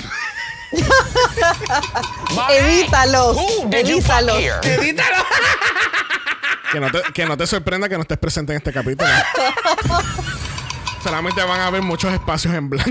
Evítalos. 2.49 3.37
Who 3.37 3.69
did 3.69 3.85
you 3.87 4.01
fuck 4.01 4.21
Evítalos. 4.63 5.23
Que 6.71 6.79
no, 6.79 6.91
te, 6.91 7.01
que 7.13 7.25
no 7.25 7.37
te 7.37 7.47
sorprenda 7.47 7.87
que 7.89 7.95
no 7.95 8.01
estés 8.01 8.17
presente 8.17 8.53
en 8.53 8.57
este 8.57 8.71
capítulo. 8.73 9.09
Solamente 11.03 11.43
van 11.43 11.59
a 11.59 11.67
haber 11.67 11.83
muchos 11.83 12.11
espacios 12.11 12.53
en 12.55 12.69
blanco. 12.69 12.89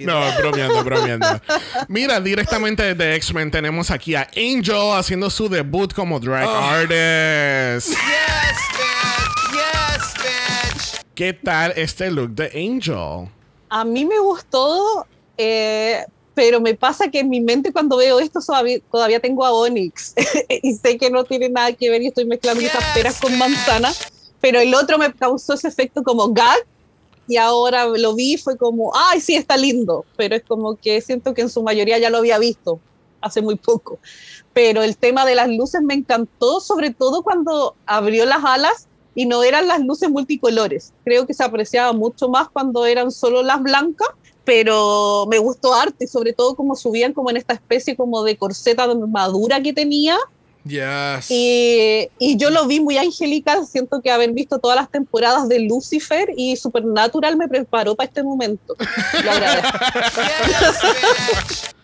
no, 0.00 0.36
bromeando, 0.38 0.84
bromeando. 0.84 1.40
Mira, 1.88 2.20
directamente 2.20 2.94
desde 2.94 3.14
X-Men 3.14 3.50
tenemos 3.50 3.90
aquí 3.90 4.14
a 4.16 4.28
Angel 4.36 4.92
haciendo 4.96 5.30
su 5.30 5.48
debut 5.48 5.92
como 5.92 6.18
drag 6.18 6.48
artist. 6.48 7.90
Yes, 7.90 8.58
bitch. 8.72 9.52
Yes, 9.52 10.14
bitch. 10.14 11.06
¿Qué 11.14 11.32
tal 11.32 11.72
este 11.76 12.10
look 12.10 12.30
de 12.30 12.46
Angel? 12.46 13.30
A 13.70 13.84
mí 13.84 14.04
me 14.04 14.18
gustó, 14.18 15.06
eh, 15.38 16.04
pero 16.36 16.60
me 16.60 16.74
pasa 16.74 17.10
que 17.10 17.20
en 17.20 17.30
mi 17.30 17.40
mente 17.40 17.72
cuando 17.72 17.96
veo 17.96 18.20
esto 18.20 18.40
todavía, 18.46 18.78
todavía 18.92 19.20
tengo 19.20 19.42
a 19.44 19.52
Onyx 19.52 20.14
y 20.62 20.74
sé 20.74 20.98
que 20.98 21.10
no 21.10 21.24
tiene 21.24 21.48
nada 21.48 21.72
que 21.72 21.88
ver 21.88 22.02
y 22.02 22.08
estoy 22.08 22.26
mezclando 22.26 22.62
esas 22.62 22.84
peras 22.94 23.18
con 23.18 23.36
manzanas, 23.38 24.12
pero 24.38 24.60
el 24.60 24.74
otro 24.74 24.98
me 24.98 25.10
causó 25.14 25.54
ese 25.54 25.66
efecto 25.66 26.02
como 26.02 26.28
gag 26.34 26.58
y 27.26 27.38
ahora 27.38 27.86
lo 27.86 28.14
vi 28.14 28.36
fue 28.36 28.58
como, 28.58 28.92
ay, 28.94 29.20
sí, 29.22 29.34
está 29.34 29.56
lindo, 29.56 30.04
pero 30.18 30.36
es 30.36 30.42
como 30.44 30.76
que 30.76 31.00
siento 31.00 31.32
que 31.32 31.40
en 31.40 31.48
su 31.48 31.62
mayoría 31.62 31.98
ya 31.98 32.10
lo 32.10 32.18
había 32.18 32.38
visto 32.38 32.80
hace 33.22 33.40
muy 33.40 33.56
poco. 33.56 33.98
Pero 34.52 34.82
el 34.82 34.98
tema 34.98 35.24
de 35.24 35.34
las 35.34 35.48
luces 35.48 35.80
me 35.80 35.94
encantó, 35.94 36.60
sobre 36.60 36.90
todo 36.90 37.22
cuando 37.22 37.74
abrió 37.86 38.26
las 38.26 38.44
alas 38.44 38.88
y 39.14 39.24
no 39.24 39.42
eran 39.42 39.68
las 39.68 39.80
luces 39.80 40.10
multicolores. 40.10 40.92
Creo 41.02 41.26
que 41.26 41.32
se 41.32 41.42
apreciaba 41.42 41.94
mucho 41.94 42.28
más 42.28 42.50
cuando 42.50 42.84
eran 42.84 43.10
solo 43.10 43.42
las 43.42 43.62
blancas, 43.62 44.08
pero 44.46 45.26
me 45.28 45.38
gustó 45.38 45.74
arte 45.74 46.06
sobre 46.06 46.32
todo 46.32 46.54
como 46.54 46.76
subían 46.76 47.12
como 47.12 47.28
en 47.28 47.36
esta 47.36 47.52
especie 47.52 47.96
como 47.96 48.22
de 48.22 48.38
corseta 48.38 48.86
de 48.86 48.92
armadura 48.92 49.60
que 49.60 49.74
tenía. 49.74 50.16
Yes. 50.64 51.30
Y, 51.30 52.08
y 52.18 52.36
yo 52.36 52.50
lo 52.50 52.66
vi 52.66 52.80
muy 52.80 52.96
angelical. 52.96 53.66
Siento 53.66 54.00
que 54.00 54.10
haber 54.10 54.32
visto 54.32 54.58
todas 54.58 54.76
las 54.76 54.90
temporadas 54.90 55.48
de 55.48 55.60
Lucifer 55.60 56.32
y 56.36 56.56
Supernatural 56.56 57.36
me 57.36 57.46
preparó 57.48 57.94
para 57.94 58.06
este 58.06 58.22
momento. 58.22 58.74
Lo 59.24 59.30
agradezco. 59.30 59.78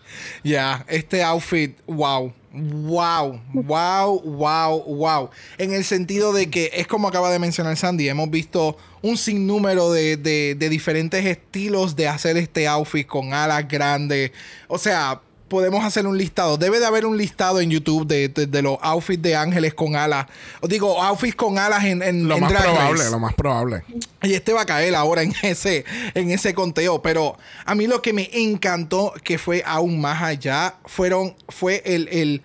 Ya, 0.43 0.85
este 0.89 1.23
outfit, 1.23 1.77
wow. 1.87 2.33
Wow, 2.55 3.41
wow, 3.51 4.21
wow, 4.21 4.83
wow. 4.83 5.29
En 5.57 5.73
el 5.73 5.83
sentido 5.83 6.33
de 6.33 6.51
que 6.51 6.69
es 6.73 6.85
como 6.85 7.07
acaba 7.07 7.31
de 7.31 7.39
mencionar 7.39 7.75
Sandy, 7.77 8.07
hemos 8.09 8.29
visto 8.29 8.77
un 9.01 9.17
sinnúmero 9.17 9.91
de, 9.91 10.17
de, 10.17 10.53
de 10.53 10.69
diferentes 10.69 11.25
estilos 11.25 11.95
de 11.95 12.07
hacer 12.07 12.37
este 12.37 12.67
outfit 12.67 13.07
con 13.07 13.33
alas 13.33 13.67
grandes. 13.67 14.31
O 14.67 14.77
sea, 14.77 15.19
podemos 15.53 15.85
hacer 15.85 16.05
un 16.07 16.17
listado. 16.17 16.57
Debe 16.57 16.79
de 16.79 16.85
haber 16.85 17.05
un 17.05 17.15
listado 17.17 17.61
en 17.61 17.69
YouTube 17.69 18.05
de, 18.07 18.27
de- 18.27 18.47
de 18.47 18.61
los 18.61 18.77
outfits 18.81 19.21
de 19.21 19.35
ángeles 19.35 19.73
con 19.73 19.95
alas. 19.95 20.25
Digo, 20.67 21.01
outfits 21.01 21.35
con 21.35 21.57
alas 21.59 21.85
en, 21.85 22.01
en 22.03 22.27
Lo 22.27 22.35
en 22.35 22.41
más 22.41 22.49
Drag 22.51 22.63
Race. 22.65 22.75
probable, 22.75 23.09
lo 23.11 23.19
más 23.19 23.33
probable. 23.35 23.83
Y 24.23 24.33
este 24.33 24.51
va 24.51 24.61
a 24.63 24.65
caer 24.65 24.95
ahora 24.95 25.21
en 25.21 25.33
ese, 25.43 25.85
en 26.15 26.31
ese 26.31 26.53
conteo. 26.53 27.01
Pero 27.01 27.37
a 27.65 27.75
mí 27.75 27.87
lo 27.87 28.01
que 28.01 28.11
me 28.13 28.29
encantó, 28.33 29.13
que 29.23 29.37
fue 29.37 29.63
aún 29.65 30.01
más 30.01 30.21
allá, 30.23 30.75
fueron, 30.85 31.35
fue 31.49 31.81
el, 31.85 32.07
el 32.11 32.41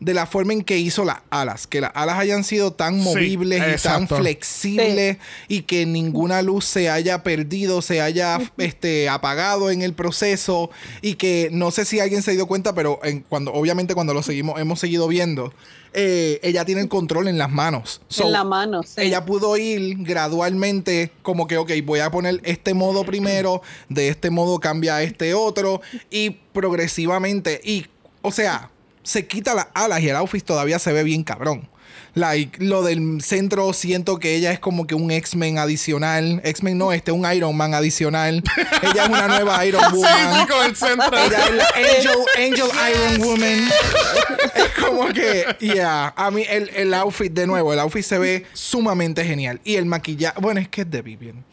de 0.00 0.14
la 0.14 0.26
forma 0.26 0.52
en 0.52 0.62
que 0.62 0.78
hizo 0.78 1.04
las 1.04 1.18
alas. 1.30 1.66
Que 1.66 1.80
las 1.80 1.90
alas 1.94 2.18
hayan 2.18 2.44
sido 2.44 2.72
tan 2.72 2.94
Sí, 2.98 3.04
movibles 3.04 3.62
y 3.76 3.82
tan 3.82 4.06
flexibles 4.08 5.18
y 5.48 5.62
que 5.62 5.86
ninguna 5.86 6.42
luz 6.42 6.64
se 6.64 6.88
haya 6.90 7.22
perdido, 7.22 7.82
se 7.82 8.00
haya 8.00 8.38
este, 8.58 9.08
apagado 9.08 9.70
en 9.70 9.82
el 9.82 9.94
proceso. 9.94 10.70
Y 11.02 11.14
que 11.14 11.48
no 11.52 11.70
sé 11.70 11.84
si 11.84 12.00
alguien 12.00 12.22
se 12.22 12.32
dio 12.32 12.46
cuenta, 12.46 12.74
pero 12.74 13.00
en, 13.02 13.20
cuando, 13.20 13.52
obviamente 13.52 13.94
cuando 13.94 14.14
lo 14.14 14.22
seguimos, 14.22 14.60
hemos 14.60 14.78
seguido 14.80 15.08
viendo. 15.08 15.52
eh, 15.94 16.38
ella 16.42 16.64
tiene 16.64 16.82
el 16.82 16.88
control 16.88 17.28
en 17.28 17.38
las 17.38 17.50
manos. 17.50 18.00
So, 18.08 18.24
en 18.26 18.32
la 18.32 18.44
mano. 18.44 18.82
sí. 18.82 19.00
ella 19.00 19.24
pudo 19.24 19.56
ir 19.56 19.96
gradualmente 20.00 21.10
como 21.22 21.46
que, 21.46 21.56
ok, 21.56 21.72
voy 21.84 22.00
a 22.00 22.10
poner 22.10 22.40
este 22.44 22.74
modo 22.74 23.04
primero, 23.04 23.62
de 23.88 24.08
este 24.08 24.30
modo 24.30 24.60
cambia 24.60 24.96
a 24.96 25.02
este 25.02 25.34
otro 25.34 25.80
y 26.10 26.30
progresivamente. 26.52 27.60
Y, 27.64 27.86
o 28.22 28.30
sea, 28.30 28.70
se 29.08 29.26
quita 29.26 29.54
las 29.54 29.68
alas 29.72 30.02
y 30.02 30.10
el 30.10 30.16
outfit 30.16 30.44
todavía 30.44 30.78
se 30.78 30.92
ve 30.92 31.02
bien 31.02 31.24
cabrón. 31.24 31.66
Like, 32.12 32.62
lo 32.62 32.82
del 32.82 33.22
centro 33.22 33.72
siento 33.72 34.18
que 34.18 34.34
ella 34.34 34.52
es 34.52 34.58
como 34.58 34.86
que 34.86 34.94
un 34.94 35.10
X-Men 35.10 35.56
adicional. 35.56 36.42
X-Men 36.44 36.76
no, 36.76 36.92
este 36.92 37.10
es 37.10 37.16
un 37.16 37.32
Iron 37.32 37.56
Man 37.56 37.72
adicional. 37.72 38.42
ella 38.82 39.04
es 39.04 39.08
una 39.08 39.28
nueva 39.28 39.64
Iron 39.66 39.82
Woman. 39.92 40.40
sí, 40.40 40.46
con 40.46 40.66
el 40.66 40.76
centro. 40.76 41.16
Ella 41.16 41.46
es 41.46 41.54
la 41.54 41.66
Angel, 41.74 42.18
Angel 42.36 42.70
Iron 42.90 43.26
Woman. 43.26 43.68
Es 44.54 44.84
como 44.84 45.06
que, 45.08 45.56
yeah. 45.60 46.12
A 46.14 46.30
mí 46.30 46.44
el, 46.46 46.68
el 46.74 46.92
outfit, 46.92 47.32
de 47.32 47.46
nuevo, 47.46 47.72
el 47.72 47.78
outfit 47.78 48.04
se 48.04 48.18
ve 48.18 48.44
sumamente 48.52 49.24
genial. 49.24 49.58
Y 49.64 49.76
el 49.76 49.86
maquillaje, 49.86 50.38
bueno, 50.38 50.60
es 50.60 50.68
que 50.68 50.82
es 50.82 50.90
de 50.90 51.00
Vivian. 51.00 51.44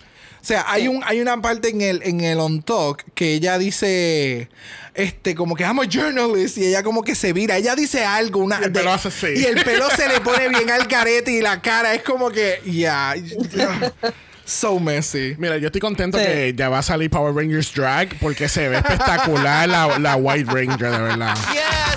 O 0.46 0.48
sea, 0.48 0.64
hay, 0.68 0.88
un, 0.88 1.02
hay 1.04 1.22
una 1.22 1.42
parte 1.42 1.70
en 1.70 1.82
el, 1.82 2.04
en 2.04 2.22
el 2.22 2.40
On 2.40 2.62
Talk 2.62 3.04
que 3.16 3.34
ella 3.34 3.58
dice, 3.58 4.48
este, 4.94 5.34
como 5.34 5.56
que 5.56 5.64
I'm 5.64 5.80
a 5.80 5.86
journalist, 5.90 6.60
y 6.60 6.68
ella 6.68 6.84
como 6.84 7.02
que 7.02 7.16
se 7.16 7.34
vira. 7.34 7.58
Ella 7.58 7.76
dice 7.76 8.06
algo, 8.06 8.42
una. 8.42 8.60
Y 8.62 8.66
el 8.66 8.72
de- 8.72 8.80
pelo 8.80 8.92
hace 8.94 9.08
así. 9.08 9.28
y 9.38 9.44
el 9.46 9.64
pelo 9.64 9.90
se 9.90 10.08
le 10.08 10.22
pone 10.22 10.48
bien 10.50 10.70
al 10.70 10.88
carete 10.88 11.32
y 11.32 11.42
la 11.42 11.64
cara 11.64 11.96
es 11.96 12.04
como 12.04 12.30
que, 12.30 12.62
yeah. 12.64 13.16
so 14.46 14.80
messy. 14.80 15.36
Mira, 15.38 15.58
yo 15.58 15.68
estoy 15.68 15.82
contento 15.82 16.18
Sí. 16.18 16.24
que 16.24 16.54
ya 16.56 16.70
va 16.70 16.80
a 16.80 16.84
salir 16.84 17.10
Power 17.10 17.34
Rangers 17.36 17.74
Drag 17.74 18.18
porque 18.20 18.48
se 18.48 18.70
ve 18.70 18.78
espectacular 18.78 19.68
la, 19.68 20.00
la 20.00 20.16
White 20.16 20.52
Ranger, 20.52 20.92
de 20.92 20.98
verdad. 21.02 21.36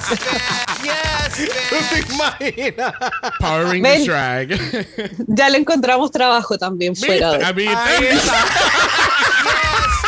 Yes, 0.09 0.11
bitch. 0.11 0.85
Yes, 0.85 1.51
¿Tú 1.69 1.77
bitch. 1.77 2.07
te 2.07 2.15
imaginas? 2.15 2.95
Power 3.39 3.65
Rangers 3.67 3.83
Ven. 3.83 4.07
Drag. 4.07 4.49
Ya 5.29 5.49
le 5.51 5.59
encontramos 5.59 6.11
trabajo 6.11 6.57
también 6.57 6.97
fuera 6.97 7.33
¿Viste? 7.37 7.53
de. 7.53 7.63
I 7.63 7.67
mean, 7.67 7.77
Ahí 7.77 8.05
está. 8.07 8.33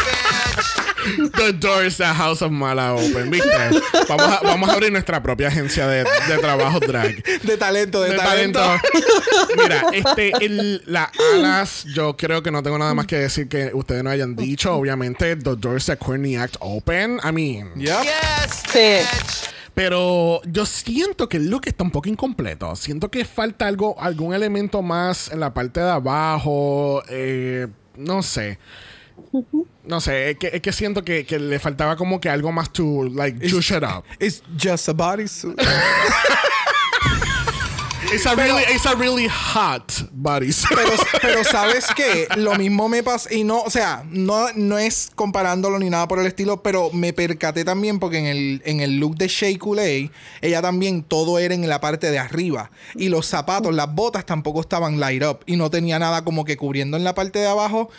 The 1.37 1.53
doors 1.55 1.97
the 1.97 2.05
House 2.07 2.43
of 2.43 2.51
Mala 2.53 2.95
open, 2.95 3.31
¿viste? 3.31 3.49
Vamos 4.09 4.27
a, 4.27 4.41
vamos 4.43 4.69
a 4.69 4.73
abrir 4.75 4.93
nuestra 4.93 5.23
propia 5.23 5.49
agencia 5.49 5.87
de, 5.87 6.05
de 6.29 6.39
trabajo 6.39 6.81
drag. 6.81 7.23
De 7.43 7.57
talento, 7.57 8.03
de, 8.03 8.11
de 8.11 8.17
talento. 8.17 8.59
talento. 8.61 8.89
Mira, 9.57 9.85
este, 9.93 10.33
el, 10.45 10.83
las 10.87 11.09
alas, 11.35 11.85
yo 11.95 12.17
creo 12.17 12.43
que 12.43 12.51
no 12.51 12.63
tengo 12.63 12.79
nada 12.79 12.95
más 12.95 13.07
que 13.07 13.17
decir 13.17 13.49
que 13.49 13.71
ustedes 13.75 14.03
no 14.05 14.11
hayan 14.11 14.37
dicho. 14.37 14.75
Obviamente, 14.75 15.37
the 15.37 15.57
doors 15.57 15.87
that 15.87 15.99
Courtney 15.99 16.37
Act 16.37 16.57
open. 16.61 17.19
I 17.25 17.33
mean, 17.33 17.71
Yep. 17.77 18.03
Yes, 18.03 18.63
Sí. 18.73 19.49
pero 19.75 20.41
yo 20.45 20.67
siento 20.67 21.29
que 21.29 21.39
el 21.39 21.49
look 21.49 21.63
está 21.67 21.85
un 21.85 21.91
poco 21.91 22.09
incompleto. 22.09 22.77
Siento 22.77 23.11
que 23.11 23.25
falta 23.25 23.67
algo, 23.67 23.97
algún 24.01 24.35
elemento 24.35 24.83
más 24.83 25.31
en 25.33 25.41
la 25.41 25.55
parte 25.55 25.81
de 25.81 25.91
abajo. 25.91 27.03
eh, 27.09 27.67
no 27.97 28.23
sé. 28.23 28.59
No 29.85 30.01
sé, 30.01 30.31
es 30.31 30.39
que, 30.39 30.51
es 30.53 30.61
que 30.61 30.73
siento 30.73 31.05
que, 31.05 31.25
que 31.25 31.39
le 31.39 31.59
faltaba 31.59 31.97
como 31.97 32.21
que 32.21 32.29
algo 32.29 32.53
más 32.53 32.73
to, 32.73 33.05
like, 33.05 33.49
juice 33.49 33.77
it 33.77 33.83
up. 33.83 34.05
It's 34.19 34.43
just 34.57 34.89
a 34.89 34.93
bodysuit. 34.93 35.61
It's 38.13 38.27
a 38.27 38.35
really, 38.35 38.65
it's 38.65 38.87
a 38.87 38.97
really 38.97 39.29
hot 39.29 39.93
bodysuit. 40.11 40.77
pero, 40.77 40.91
pero 41.23 41.45
sabes 41.45 41.87
qué, 41.95 42.27
lo 42.37 42.57
mismo 42.57 42.89
me 42.89 43.05
pasa 43.05 43.33
y 43.33 43.45
no, 43.45 43.63
o 43.63 43.71
sea, 43.71 44.03
no, 44.11 44.53
no 44.57 44.79
es 44.79 45.13
comparándolo 45.15 45.79
ni 45.79 45.91
nada 45.91 46.09
por 46.09 46.19
el 46.19 46.27
estilo, 46.27 46.61
pero 46.61 46.91
me 46.93 47.13
percaté 47.13 47.65
también 47.65 48.01
porque 48.01 48.19
en 48.19 48.27
el, 48.27 48.63
en 48.65 48.81
el 48.81 48.99
look 48.99 49.17
de 49.17 49.29
Shea 49.29 49.57
Coulee, 49.59 50.11
ella 50.41 50.61
también 50.61 51.05
todo 51.05 51.39
era 51.39 51.55
en 51.55 51.69
la 51.69 51.81
parte 51.81 52.11
de 52.11 52.19
arriba 52.19 52.73
y 52.97 53.11
los 53.11 53.27
zapatos, 53.27 53.73
las 53.73 53.95
botas 53.95 54.27
tampoco 54.27 54.61
estaban 54.61 54.99
light 54.99 55.23
up 55.23 55.41
y 55.47 55.55
no 55.55 55.71
tenía 55.71 56.01
nada 56.01 56.25
como 56.25 56.45
que 56.45 56.57
cubriendo 56.57 56.97
en 56.97 57.05
la 57.05 57.15
parte 57.15 57.39
de 57.39 57.47
abajo. 57.47 57.91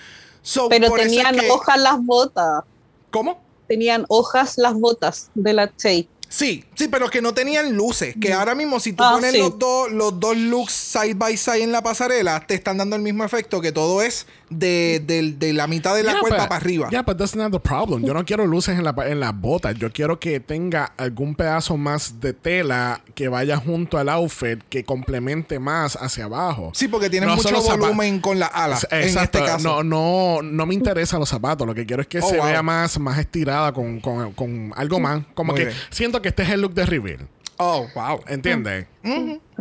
So, 0.42 0.70
Pero 0.70 0.88
es 0.88 1.04
tenían 1.04 1.36
que- 1.36 1.50
hojas 1.52 1.80
las 1.80 2.04
botas. 2.04 2.64
¿Cómo? 3.12 3.42
Tenían 3.68 4.06
hojas 4.10 4.58
las 4.58 4.74
botas 4.74 5.30
de 5.36 5.54
la 5.54 5.76
Che. 5.76 6.08
Sí, 6.34 6.64
sí, 6.76 6.88
pero 6.88 7.10
que 7.10 7.22
no 7.22 7.34
tenían 7.34 7.76
luces. 7.76 8.16
Que 8.20 8.32
ahora 8.32 8.56
mismo, 8.56 8.80
si 8.80 8.94
tú 8.94 9.04
Ah, 9.04 9.12
pones 9.16 9.34
sí. 9.34 9.38
los, 9.40 9.60
dos, 9.60 9.92
los 9.92 10.18
dos 10.18 10.38
looks 10.38 10.72
side 10.72 11.14
by 11.16 11.36
side 11.36 11.62
en 11.62 11.74
la 11.74 11.84
pasarela, 11.84 12.40
te 12.48 12.54
están 12.54 12.78
dando 12.78 12.96
el 12.96 13.02
mismo 13.02 13.26
efecto 13.26 13.60
que 13.60 13.74
todo 13.74 14.02
es 14.02 14.28
de, 14.50 15.02
de- 15.06 15.34
de 15.34 15.52
la 15.54 15.68
mitad 15.68 15.94
de 15.94 16.04
la 16.04 16.14
Yeah, 16.14 16.22
but- 16.22 16.30
para 16.30 16.56
arriba. 16.56 16.90
Yeah, 16.90 17.02
but 17.04 17.18
that's 17.18 17.36
not 17.36 17.52
the 17.52 17.60
problem. 17.60 18.06
Yo 18.06 18.14
no 18.14 18.24
quiero 18.24 18.48
luces 18.48 18.78
en, 18.78 18.86
la, 18.86 18.96
en 19.06 19.20
las 19.20 19.38
botas. 19.38 19.76
Yo 19.76 19.92
quiero 19.92 20.20
que 20.22 20.40
tenga 20.40 20.94
algún 20.98 21.36
pedazo 21.36 21.76
más 21.76 22.22
de 22.22 22.32
tela 22.34 23.02
que 23.14 23.28
vaya 23.28 23.58
junto 23.58 23.98
al 23.98 24.08
outfit 24.08 24.62
que 24.70 24.86
complemente 24.86 25.60
más 25.60 25.98
hacia 25.98 26.26
abajo. 26.26 26.72
Sí, 26.74 26.88
porque 26.88 27.10
tiene 27.10 27.26
No 27.28 27.36
mucho 27.36 27.62
volumen 27.62 28.22
con 28.22 28.40
las 28.40 28.52
alas. 28.54 28.88
En 28.90 29.18
este 29.18 29.40
caso. 29.40 29.68
No, 29.68 29.84
no, 29.84 30.42
no 30.42 30.66
me 30.66 30.74
interesan 30.76 31.20
los 31.20 31.28
zapatos. 31.30 31.68
Lo 31.68 31.76
que 31.76 31.86
quiero 31.86 32.02
es 32.02 32.08
que 32.08 32.20
Oh, 32.20 32.30
se 32.30 32.38
wow. 32.38 32.46
vea 32.46 32.62
más, 32.64 32.98
más 33.00 33.18
estirada 33.20 33.74
con, 33.74 34.00
con- 34.00 34.32
con 34.34 34.72
algo 34.78 35.00
más. 35.02 35.22
Como 35.34 35.52
Muy 35.54 35.60
que 35.62 35.66
bien. 35.68 35.78
siento 35.90 36.21
que 36.22 36.30
este 36.30 36.44
es 36.44 36.50
el 36.50 36.62
look 36.62 36.74
de 36.74 36.86
reveal. 36.86 37.28
Oh, 37.58 37.86
wow. 37.94 38.22
¿Entiendes? 38.28 38.88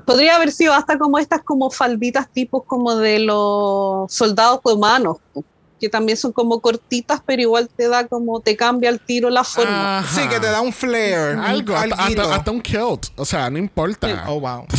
Podría 0.07 0.37
haber 0.37 0.53
sido 0.53 0.73
hasta 0.73 0.97
como 0.99 1.19
estas 1.19 1.43
como 1.43 1.71
falditas 1.71 2.29
tipos 2.33 2.63
como 2.67 2.95
de 2.97 3.19
los 3.21 4.11
soldados 4.13 4.61
romanos, 4.65 5.19
que 5.79 5.89
también 5.91 6.17
son 6.17 6.33
como 6.33 6.61
cortitas, 6.61 7.21
pero 7.27 7.43
igual 7.43 7.69
te 7.75 7.89
da 7.89 8.07
como, 8.07 8.41
te 8.41 8.57
cambia 8.57 8.89
el 8.91 9.01
tiro 9.01 9.29
la 9.29 9.45
forma. 9.45 9.99
Ajá. 9.99 10.21
Sí, 10.23 10.27
que 10.29 10.41
te 10.41 10.47
da 10.47 10.61
un 10.63 10.73
flare. 10.73 11.35
Algo, 11.39 11.77
hasta, 11.77 11.95
hasta- 11.97 12.35
hasta 12.35 12.51
un 12.51 12.61
kilt. 12.63 13.07
O 13.17 13.25
sea, 13.27 13.51
no 13.51 13.59
importa. 13.59 14.25
Oh, 14.29 14.41
wow. 14.41 14.67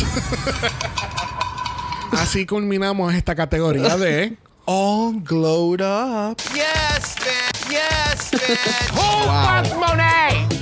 Así 2.12 2.44
culminamos 2.46 3.12
esta 3.14 3.34
categoría 3.34 3.96
de 3.96 4.36
All 4.64 5.20
glowed 5.22 5.80
up. 5.80 6.36
yes, 6.54 7.16
bitch. 7.16 7.70
Yes, 7.70 8.30
bitch. 8.30 8.92
Who 8.92 9.00
fucked 9.32 9.74
Monet? 9.78 10.61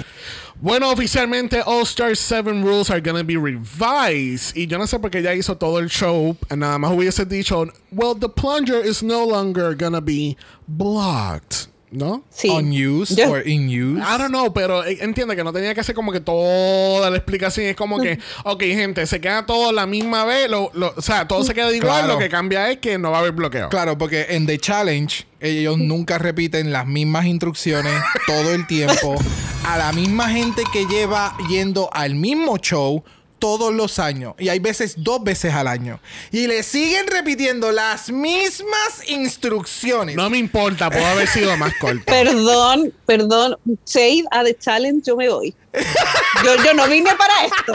Bueno, 0.63 0.91
oficialmente 0.91 1.63
All 1.65 1.85
Star 1.85 2.15
7 2.15 2.63
Rules 2.63 2.91
are 2.91 3.01
gonna 3.01 3.25
be 3.25 3.39
revised. 3.39 4.55
Y 4.55 4.67
yo 4.67 4.77
no 4.77 4.87
sé 4.87 4.99
por 4.99 5.11
qué 5.11 5.23
ya 5.23 5.33
hizo 5.35 5.57
todo 5.57 5.79
el 5.79 5.89
show. 5.89 6.37
Nada 6.55 6.77
más 6.77 6.93
hubiese 6.93 7.25
dicho, 7.25 7.67
well, 7.91 8.15
the 8.15 8.29
plunger 8.29 8.85
is 8.85 9.03
no 9.03 9.25
longer 9.25 9.75
gonna 9.75 10.03
be 10.03 10.37
blocked. 10.69 11.70
¿No? 11.93 12.23
Sí. 12.31 12.49
Unused 12.49 13.17
Yo- 13.17 13.31
or 13.33 13.49
in 13.49 13.67
use. 13.69 14.01
I 14.01 14.17
don't 14.17 14.29
know, 14.29 14.53
pero 14.53 14.85
eh, 14.85 14.99
entiende 15.01 15.35
que 15.35 15.43
no 15.43 15.53
tenía 15.53 15.75
que 15.75 15.81
hacer 15.81 15.95
como 15.95 16.13
que 16.13 16.21
toda 16.21 17.11
la 17.11 17.17
explicación. 17.17 17.67
Es 17.67 17.75
como 17.75 17.99
que, 17.99 18.19
ok, 18.45 18.61
gente, 18.63 19.05
se 19.07 19.21
queda 19.21 19.45
todo 19.45 19.73
la 19.73 19.87
misma 19.87 20.25
vez. 20.25 20.49
Lo, 20.49 20.71
lo- 20.73 20.95
o 20.97 21.03
sea, 21.03 21.27
todo 21.27 21.43
se 21.43 21.53
queda 21.53 21.75
igual. 21.75 22.03
Claro. 22.05 22.13
Lo 22.15 22.19
que 22.21 22.29
cambia 22.29 22.71
es 22.71 22.79
que 22.79 22.97
no 22.97 23.11
va 23.11 23.17
a 23.17 23.21
haber 23.21 23.33
bloqueo. 23.33 23.69
Claro, 23.71 23.99
porque 23.99 24.27
en 24.31 24.47
The 24.47 24.59
Challenge 24.59 25.27
ellos 25.41 25.79
nunca 25.79 26.19
repiten 26.19 26.71
las 26.73 26.87
mismas 26.87 27.27
instrucciones 27.27 27.93
todo 28.27 28.53
el 28.55 28.67
tiempo 28.69 29.17
a 29.67 29.77
la 29.77 29.91
misma 29.93 30.29
gente 30.29 30.63
que 30.73 30.87
lleva 30.87 31.37
yendo 31.49 31.91
al 31.93 32.15
mismo 32.15 32.57
show 32.59 33.03
todos 33.41 33.75
los 33.75 33.99
años. 33.99 34.35
Y 34.39 34.49
hay 34.49 34.61
veces 34.61 34.95
dos 34.97 35.25
veces 35.25 35.53
al 35.53 35.67
año. 35.67 35.99
Y 36.31 36.47
le 36.47 36.63
siguen 36.63 37.09
repitiendo 37.09 37.73
las 37.73 38.11
mismas 38.11 39.09
instrucciones. 39.09 40.15
No 40.15 40.31
me 40.31 40.39
importa, 40.39 40.89
pudo 40.91 41.05
haber 41.07 41.27
sido 41.27 41.57
más 41.57 41.73
corto. 41.81 42.05
Perdón, 42.07 42.93
perdón, 43.07 43.57
Shade 43.85 44.25
a 44.31 44.45
The 44.45 44.57
Challenge, 44.57 45.03
yo 45.05 45.17
me 45.17 45.29
voy. 45.29 45.55
Yo, 46.45 46.65
yo 46.65 46.75
no 46.75 46.87
vine 46.89 47.11
para 47.17 47.47
esto. 47.47 47.73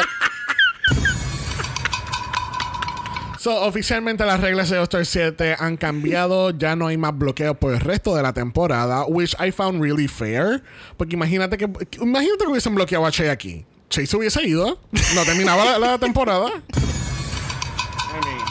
So, 3.46 3.62
oficialmente 3.62 4.26
las 4.26 4.40
reglas 4.40 4.72
de 4.72 4.80
All-Star 4.80 5.06
7 5.06 5.58
han 5.60 5.78
cambiado. 5.78 6.50
Ya 6.50 6.76
no 6.76 6.88
hay 6.88 6.98
más 6.98 7.16
bloqueo 7.16 7.54
por 7.54 7.74
el 7.74 7.80
resto 7.80 8.16
de 8.16 8.24
la 8.24 8.34
temporada, 8.34 9.06
which 9.06 9.36
I 9.40 9.52
found 9.52 9.80
really 9.80 10.08
fair. 10.08 10.64
Porque 10.98 11.16
imagínate 11.16 11.56
que 11.56 11.66
imagínate 12.02 12.44
que 12.44 12.50
hubiesen 12.50 12.74
bloqueado 12.74 13.06
a 13.06 13.12
Che 13.12 13.30
aquí. 13.30 13.64
Che 13.96 14.06
se 14.06 14.18
hubiese 14.18 14.46
ido, 14.46 14.78
no 15.16 15.24
terminaba 15.24 15.64
la, 15.64 15.80
la 15.80 15.98
temporada. 15.98 16.52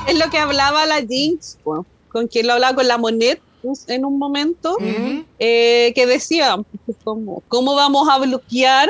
Es 0.08 0.18
lo 0.18 0.30
que 0.30 0.38
hablaba 0.38 0.86
la 0.86 1.02
Jinx, 1.02 1.58
con 2.08 2.28
quien 2.28 2.46
lo 2.46 2.54
hablaba 2.54 2.76
con 2.76 2.88
la 2.88 2.96
Monet 2.96 3.42
en 3.88 4.06
un 4.06 4.18
momento, 4.18 4.78
eh, 5.38 5.92
que 5.94 6.06
decía, 6.06 6.56
pues, 6.86 6.96
como, 7.04 7.42
¿cómo 7.48 7.74
vamos 7.74 8.08
a 8.08 8.16
bloquear? 8.20 8.88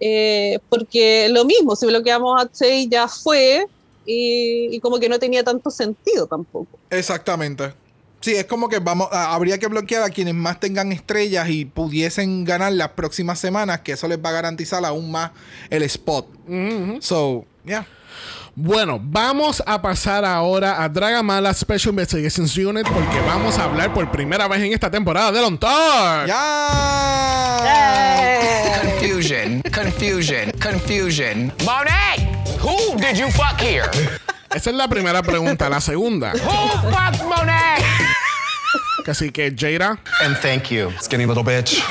Eh, 0.00 0.58
porque 0.68 1.28
lo 1.28 1.44
mismo, 1.44 1.76
si 1.76 1.86
bloqueamos 1.86 2.42
a 2.42 2.50
Che 2.50 2.88
ya 2.88 3.06
fue, 3.06 3.68
y, 4.04 4.74
y 4.74 4.80
como 4.80 4.98
que 4.98 5.08
no 5.08 5.20
tenía 5.20 5.44
tanto 5.44 5.70
sentido 5.70 6.26
tampoco. 6.26 6.80
Exactamente. 6.90 7.74
Sí, 8.26 8.34
es 8.34 8.46
como 8.46 8.68
que 8.68 8.80
vamos, 8.80 9.06
a- 9.12 9.32
habría 9.34 9.56
que 9.56 9.68
bloquear 9.68 10.02
a 10.02 10.10
quienes 10.10 10.34
más 10.34 10.58
tengan 10.58 10.90
estrellas 10.90 11.48
y 11.48 11.64
pudiesen 11.64 12.42
ganar 12.42 12.72
las 12.72 12.88
próximas 12.88 13.38
semanas, 13.38 13.82
que 13.82 13.92
eso 13.92 14.08
les 14.08 14.18
va 14.18 14.30
a 14.30 14.32
garantizar 14.32 14.84
aún 14.84 15.12
más 15.12 15.30
el 15.70 15.84
spot. 15.84 16.26
So, 16.98 17.44
yeah. 17.64 17.86
Bueno, 18.56 18.98
vamos 19.00 19.62
a 19.64 19.80
pasar 19.80 20.24
ahora 20.24 20.82
a 20.82 20.88
Dragamala 20.88 21.54
Special 21.54 21.90
Investigations 21.92 22.56
Unit 22.56 22.88
porque 22.88 23.20
vamos 23.24 23.58
a 23.58 23.64
hablar 23.64 23.94
por 23.94 24.10
primera 24.10 24.48
vez 24.48 24.60
en 24.60 24.72
esta 24.72 24.90
temporada 24.90 25.30
de 25.30 25.40
Long 25.40 25.56
Talk. 25.60 26.26
Confusion, 28.82 29.62
confusion, 29.72 30.50
confusion. 30.60 31.52
Monet, 31.64 32.26
who 32.60 32.96
did 32.98 33.16
you 33.16 33.28
fuck 33.30 33.60
here? 33.60 33.88
Esa 34.56 34.70
es 34.70 34.76
la 34.76 34.88
primera 34.88 35.22
pregunta. 35.22 35.68
La 35.68 35.82
segunda. 35.82 36.32
Who 36.32 36.90
fucked 36.90 37.22
Monet? 37.24 37.84
Que 39.04 39.10
Así 39.10 39.30
que, 39.30 39.54
Jada, 39.54 39.98
And 40.24 40.34
thank 40.40 40.70
you. 40.70 40.90
Skinny 41.02 41.26
little 41.26 41.44
bitch. 41.44 41.82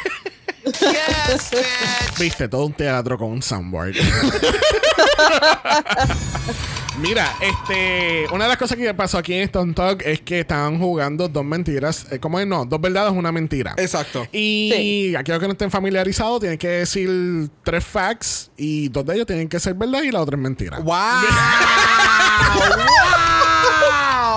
viste 2.19 2.47
todo 2.47 2.65
un 2.65 2.73
teatro 2.73 3.19
con 3.19 3.29
un 3.29 3.43
soundboard. 3.43 3.93
Mira, 6.99 7.35
este, 7.41 8.26
una 8.31 8.45
de 8.45 8.49
las 8.49 8.57
cosas 8.57 8.77
que 8.77 8.93
pasó 8.93 9.17
aquí 9.17 9.34
en 9.34 9.41
Stone 9.43 9.73
Talk 9.73 10.01
es 10.05 10.22
que 10.22 10.39
estaban 10.39 10.80
jugando 10.80 11.27
dos 11.27 11.43
mentiras. 11.43 12.05
eh, 12.11 12.19
¿Cómo 12.19 12.39
es? 12.39 12.47
No, 12.47 12.63
dos 12.65 12.80
verdades, 12.80 13.11
una 13.11 13.31
mentira. 13.34 13.73
Exacto. 13.77 14.26
Y 14.31 15.13
aquellos 15.15 15.39
que 15.41 15.47
no 15.47 15.51
estén 15.53 15.69
familiarizados 15.72 16.39
tienen 16.39 16.57
que 16.57 16.67
decir 16.69 17.49
tres 17.63 17.84
facts 17.84 18.49
y 18.55 18.88
dos 18.89 19.05
de 19.05 19.15
ellos 19.15 19.26
tienen 19.27 19.49
que 19.49 19.59
ser 19.59 19.73
verdad 19.73 20.03
y 20.03 20.11
la 20.11 20.22
otra 20.22 20.38
es 20.38 20.41
mentira. 20.41 20.80
¡Wow! 20.80 20.95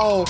¡Wow! 0.09 0.25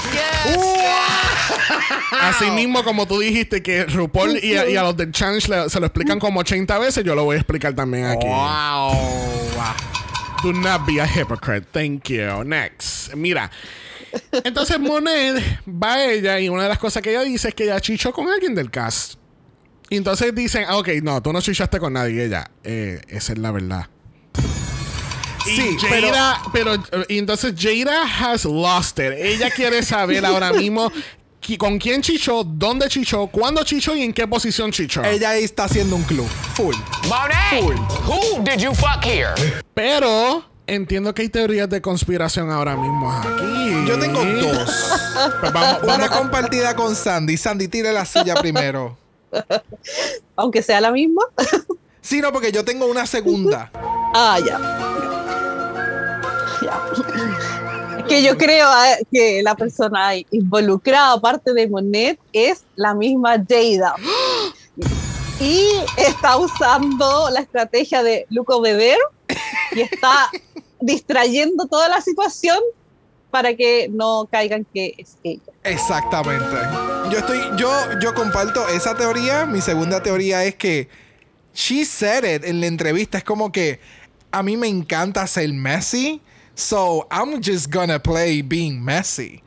Así 2.20 2.50
mismo, 2.50 2.82
como 2.84 3.06
tú 3.06 3.18
dijiste 3.20 3.62
que 3.62 3.84
RuPaul 3.84 4.38
y 4.42 4.54
a, 4.56 4.68
y 4.68 4.76
a 4.76 4.82
los 4.82 4.96
de 4.96 5.10
Challenge 5.10 5.48
le- 5.48 5.70
se 5.70 5.80
lo 5.80 5.86
explican 5.86 6.18
como 6.18 6.40
80 6.40 6.78
veces, 6.78 7.04
yo 7.04 7.14
lo 7.14 7.24
voy 7.24 7.36
a 7.36 7.38
explicar 7.38 7.72
también 7.74 8.06
aquí. 8.06 8.26
¡Wow! 8.26 8.92
Do 10.42 10.52
not 10.52 10.86
be 10.86 11.00
a 11.00 11.06
hypocrite. 11.06 11.66
Thank 11.72 12.10
you. 12.10 12.44
Next. 12.44 13.14
Mira. 13.14 13.50
Entonces 14.44 14.78
Monet 14.78 15.42
va 15.66 15.94
a 15.94 16.04
ella 16.04 16.40
y 16.40 16.48
una 16.48 16.62
de 16.62 16.68
las 16.68 16.78
cosas 16.78 17.02
que 17.02 17.10
ella 17.10 17.22
dice 17.22 17.48
es 17.48 17.54
que 17.54 17.64
ella 17.64 17.80
chichó 17.80 18.12
con 18.12 18.28
alguien 18.28 18.54
del 18.54 18.70
cast. 18.70 19.14
Y 19.90 19.96
entonces 19.96 20.34
dicen, 20.34 20.64
ah, 20.68 20.78
ok, 20.78 20.88
no, 21.02 21.22
tú 21.22 21.32
no 21.32 21.40
chichaste 21.40 21.78
con 21.78 21.92
nadie. 21.92 22.14
Y 22.14 22.20
ella, 22.20 22.50
eh, 22.62 23.00
esa 23.08 23.32
es 23.32 23.38
la 23.38 23.50
verdad. 23.50 23.88
Sí, 25.44 25.76
Jada, 25.80 26.42
pero, 26.52 26.74
y 27.08 27.18
entonces 27.18 27.54
Jada 27.56 28.02
has 28.02 28.44
lost 28.44 28.98
it. 28.98 29.12
Ella 29.16 29.50
quiere 29.50 29.82
saber 29.82 30.24
ahora 30.26 30.52
mismo 30.52 30.92
con 31.56 31.78
quién 31.78 32.02
chichó, 32.02 32.44
dónde 32.44 32.88
chichó, 32.88 33.26
cuándo 33.28 33.62
chichó 33.64 33.94
y 33.96 34.02
en 34.02 34.12
qué 34.12 34.26
posición 34.26 34.70
chichó. 34.70 35.02
Ella 35.04 35.30
ahí 35.30 35.44
está 35.44 35.64
haciendo 35.64 35.96
un 35.96 36.02
club. 36.02 36.28
Full. 36.54 36.74
Monet, 37.08 37.78
who 38.06 38.42
did 38.42 38.58
you 38.58 38.74
fuck 38.74 39.04
here? 39.04 39.30
Pero 39.74 40.44
entiendo 40.66 41.14
que 41.14 41.22
hay 41.22 41.28
teorías 41.28 41.68
de 41.70 41.80
conspiración 41.80 42.50
ahora 42.50 42.76
mismo 42.76 43.10
aquí. 43.10 43.86
Yo 43.86 43.98
tengo 43.98 44.24
dos. 44.24 44.92
Pues 45.40 45.52
vamos, 45.52 45.82
Una 45.82 45.96
vamos 45.96 46.10
compartida 46.10 46.76
con 46.76 46.94
Sandy. 46.94 47.36
Sandy, 47.36 47.66
tire 47.66 47.92
la 47.92 48.04
silla 48.04 48.34
primero. 48.36 48.96
Aunque 50.36 50.62
sea 50.62 50.80
la 50.80 50.92
misma. 50.92 51.22
Sí, 52.00 52.20
no, 52.20 52.32
porque 52.32 52.52
yo 52.52 52.64
tengo 52.64 52.86
una 52.86 53.06
segunda. 53.06 53.70
Ah, 54.14 54.38
ya. 54.38 54.58
Ya. 56.62 56.80
Que 58.08 58.22
yo 58.22 58.36
creo 58.36 58.66
ah, 58.68 58.96
que 59.12 59.42
la 59.42 59.54
persona 59.54 60.16
involucrada, 60.30 61.12
aparte 61.12 61.52
de 61.52 61.68
Monet, 61.68 62.18
es 62.32 62.64
la 62.76 62.94
misma 62.94 63.36
Jada. 63.36 63.94
Y 65.40 65.62
está 65.96 66.36
usando 66.36 67.30
la 67.30 67.40
estrategia 67.40 68.02
de 68.02 68.26
over 68.46 68.76
there 68.76 68.98
y 69.72 69.82
está 69.82 70.30
distrayendo 70.80 71.66
toda 71.66 71.88
la 71.88 72.00
situación 72.00 72.58
para 73.30 73.54
que 73.54 73.88
no 73.90 74.26
caigan 74.30 74.64
que 74.72 74.94
es 74.96 75.16
ella. 75.22 75.52
Exactamente. 75.64 76.56
Yo 77.10 77.18
estoy, 77.18 77.40
yo, 77.56 77.70
yo 78.02 78.14
comparto 78.14 78.66
esa 78.68 78.96
teoría. 78.96 79.46
Mi 79.46 79.60
segunda 79.60 80.02
teoría 80.02 80.44
es 80.44 80.54
que 80.54 80.88
she 81.54 81.84
said 81.84 82.24
it 82.24 82.44
en 82.44 82.60
la 82.60 82.66
entrevista. 82.66 83.18
Es 83.18 83.24
como 83.24 83.52
que 83.52 83.80
a 84.30 84.42
mí 84.42 84.56
me 84.56 84.68
encanta 84.68 85.26
ser 85.26 85.52
messy. 85.52 86.20
So 86.58 87.06
I'm 87.12 87.40
just 87.40 87.70
gonna 87.70 88.00
play 88.00 88.42
being 88.42 88.84
messy. 88.84 89.42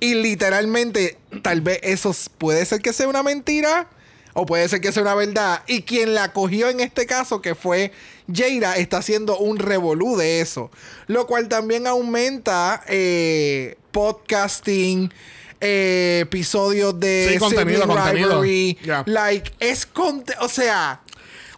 Y 0.00 0.14
literalmente, 0.14 1.18
tal 1.42 1.60
vez 1.60 1.78
eso 1.82 2.14
puede 2.38 2.64
ser 2.64 2.80
que 2.80 2.92
sea 2.94 3.06
una 3.06 3.22
mentira. 3.22 3.86
O 4.32 4.46
puede 4.46 4.66
ser 4.68 4.80
que 4.80 4.90
sea 4.90 5.02
una 5.02 5.14
verdad. 5.14 5.62
Y 5.68 5.82
quien 5.82 6.14
la 6.14 6.32
cogió 6.32 6.68
en 6.70 6.80
este 6.80 7.06
caso, 7.06 7.40
que 7.42 7.54
fue 7.54 7.92
Jada, 8.32 8.76
está 8.76 8.96
haciendo 8.98 9.38
un 9.38 9.58
revolú 9.58 10.16
de 10.16 10.40
eso. 10.40 10.70
Lo 11.06 11.26
cual 11.26 11.48
también 11.48 11.86
aumenta 11.86 12.82
eh, 12.88 13.76
podcasting, 13.92 15.12
eh, 15.60 16.20
episodios 16.22 16.98
de 16.98 17.28
Sí, 17.34 17.38
contenido, 17.38 17.86
contenido. 17.86 18.40
Like, 19.06 19.52
es 19.60 19.86
conte- 19.86 20.34
O 20.40 20.48
sea, 20.48 21.00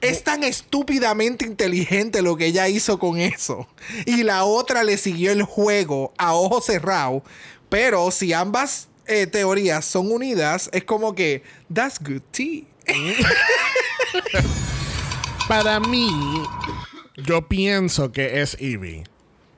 es 0.01 0.25
tan 0.25 0.45
estúpidamente 0.45 1.45
inteligente 1.45 2.23
lo 2.23 2.37
que 2.37 2.47
ella 2.47 2.69
hizo 2.69 2.99
con 2.99 3.19
eso. 3.19 3.69
Y 4.05 4.23
la 4.23 4.45
otra 4.45 4.85
le 4.85 4.97
siguió 4.97 5.33
el 5.33 5.43
juego 5.43 6.13
a 6.19 6.35
ojo 6.35 6.61
cerrado. 6.61 7.23
Pero 7.69 8.11
si 8.11 8.33
ambas 8.33 8.89
eh, 9.07 9.27
teorías 9.27 9.85
son 9.85 10.11
unidas, 10.11 10.69
es 10.73 10.85
como 10.85 11.15
que, 11.15 11.43
that's 11.73 11.99
good 12.01 12.23
tea. 12.31 12.65
Para 15.49 15.81
mí, 15.81 16.11
yo 17.17 17.47
pienso 17.49 18.13
que 18.13 18.41
es 18.43 18.57
Evie. 18.61 19.05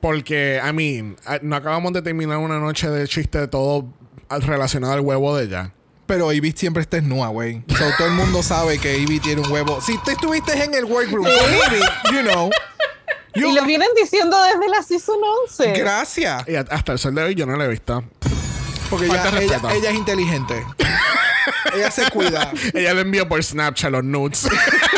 Porque, 0.01 0.61
I 0.63 0.71
mean, 0.71 1.17
no 1.41 1.55
acabamos 1.55 1.91
de 1.93 2.01
terminar 2.01 2.37
una 2.37 2.59
noche 2.59 2.89
de 2.89 3.07
chiste 3.07 3.47
todo 3.47 3.91
relacionado 4.29 4.93
al 4.93 5.01
huevo 5.01 5.35
de 5.35 5.45
ella. 5.45 5.73
Pero 6.09 6.33
Ivy 6.33 6.53
siempre 6.53 6.81
está 6.81 6.97
desnuda, 6.97 7.27
güey. 7.27 7.61
So, 7.67 7.85
todo 7.95 8.07
el 8.07 8.13
mundo 8.13 8.41
sabe 8.41 8.79
que 8.79 8.97
Ivy 8.97 9.19
tiene 9.19 9.41
un 9.43 9.51
huevo. 9.51 9.79
Si 9.79 9.95
tú 9.99 10.09
estuviste 10.09 10.53
en 10.63 10.73
el 10.73 10.85
workroom 10.85 11.23
con 11.23 11.33
Ivy, 11.33 11.83
you 12.11 12.21
know. 12.27 12.49
Y 13.35 13.41
lo 13.41 13.63
vienen 13.63 13.89
diciendo 13.95 14.35
desde 14.43 14.69
la 14.69 14.81
season 14.81 15.19
11. 15.45 15.73
Gracias. 15.73 16.47
Y 16.47 16.55
hasta 16.55 16.93
el 16.93 16.97
sol 16.97 17.13
de 17.13 17.21
hoy 17.21 17.35
yo 17.35 17.45
no 17.45 17.55
la 17.55 17.65
he 17.65 17.67
visto. 17.67 18.03
Porque 18.89 19.05
ella, 19.05 19.31
ella 19.71 19.89
es 19.91 19.95
inteligente. 19.95 20.65
ella 21.75 21.91
se 21.91 22.09
cuida. 22.09 22.51
Ella 22.73 22.95
le 22.95 23.01
envió 23.01 23.29
por 23.29 23.43
Snapchat 23.43 23.91
los 23.91 24.03
nudes. 24.03 24.47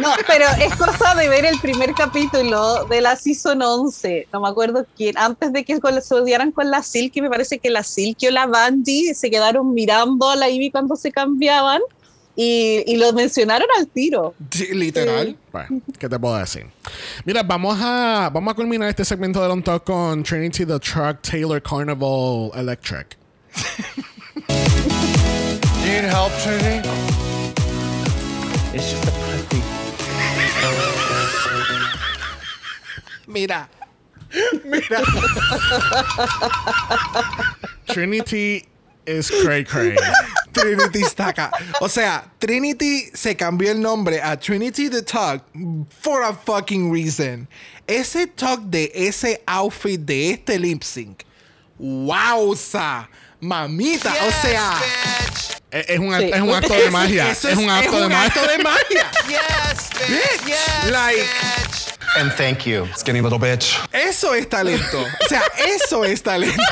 No, 0.00 0.14
pero 0.26 0.44
es 0.60 0.74
cosa 0.76 1.14
de 1.14 1.28
ver 1.28 1.44
el 1.44 1.58
primer 1.60 1.92
capítulo 1.94 2.84
de 2.86 3.00
la 3.00 3.16
season 3.16 3.62
11. 3.62 4.28
No 4.32 4.40
me 4.40 4.48
acuerdo 4.48 4.86
quién. 4.96 5.16
Antes 5.18 5.52
de 5.52 5.64
que 5.64 5.78
se 6.00 6.14
odiaran 6.14 6.52
con 6.52 6.70
la 6.70 6.82
Silky, 6.82 7.20
me 7.20 7.28
parece 7.30 7.58
que 7.58 7.70
la 7.70 7.82
Silky 7.82 8.28
o 8.28 8.30
la 8.30 8.46
Bungie 8.46 9.14
se 9.14 9.30
quedaron 9.30 9.74
mirando 9.74 10.30
a 10.30 10.36
la 10.36 10.48
Ivy 10.48 10.70
cuando 10.70 10.96
se 10.96 11.12
cambiaban 11.12 11.80
y, 12.34 12.82
y 12.86 12.96
lo 12.96 13.12
mencionaron 13.12 13.68
al 13.78 13.88
tiro. 13.88 14.34
Sí, 14.50 14.68
literal. 14.72 15.36
Bueno, 15.50 15.82
¿qué 15.98 16.08
te 16.08 16.18
puedo 16.18 16.36
decir? 16.36 16.66
Mira, 17.24 17.42
vamos 17.42 17.78
a, 17.80 18.30
vamos 18.32 18.52
a 18.52 18.54
culminar 18.54 18.88
este 18.88 19.04
segmento 19.04 19.42
de 19.42 19.48
Long 19.48 19.62
Talk 19.62 19.84
con 19.84 20.22
Trinity 20.22 20.64
the 20.64 20.78
Truck 20.78 21.20
Taylor 21.20 21.62
Carnival 21.62 22.50
Electric. 22.54 23.18
Need 25.84 26.04
help, 26.04 26.32
Trinity? 26.42 26.88
It's 28.74 28.90
just 28.90 29.11
Mira. 33.26 33.68
Mira. 34.64 35.02
Trinity 37.88 38.64
is 39.06 39.30
cray 39.42 39.64
cray. 39.64 39.96
Trinity 40.52 41.00
está 41.02 41.28
acá. 41.34 41.50
O 41.80 41.88
sea, 41.88 42.24
Trinity 42.40 43.10
se 43.14 43.34
cambió 43.34 43.70
el 43.70 43.80
nombre 43.80 44.20
a 44.22 44.36
Trinity 44.36 44.88
the 44.88 45.02
Talk 45.02 45.42
for 46.00 46.22
a 46.22 46.32
fucking 46.34 46.90
reason. 46.90 47.48
Ese 47.88 48.26
talk 48.36 48.70
de 48.70 48.90
ese 48.94 49.38
outfit 49.48 49.98
de 50.04 50.32
este 50.32 50.58
lip 50.60 50.82
sync. 50.84 51.24
wowza, 51.78 53.08
mamita, 53.40 54.12
o 54.24 54.30
sea, 54.30 54.80
Es, 55.72 55.86
es 55.88 55.98
un, 55.98 56.12
Sí. 56.12 56.30
es 56.32 56.40
un 56.40 56.50
acto 56.54 56.74
de 56.74 56.90
magia. 56.92 57.30
Es 57.30 57.44
un 57.44 57.68
acto 57.68 57.98
de 58.00 58.08
magia. 58.08 58.26
acto 58.26 58.46
de 58.46 58.58
magia. 58.62 59.10
Yes, 59.28 59.90
bitch. 59.90 60.10
Bitch. 60.10 60.46
Yes, 60.46 60.90
Like- 60.90 61.16
bitch. 61.26 61.91
And 62.18 62.30
thank 62.32 62.66
you, 62.66 62.86
skinny 62.96 63.20
little 63.22 63.38
bitch. 63.38 63.78
Eso 63.92 64.34
es 64.34 64.46
talento. 64.48 65.00
O 65.00 65.28
sea, 65.28 65.42
eso 65.66 66.04
es 66.04 66.22
talento. 66.22 66.62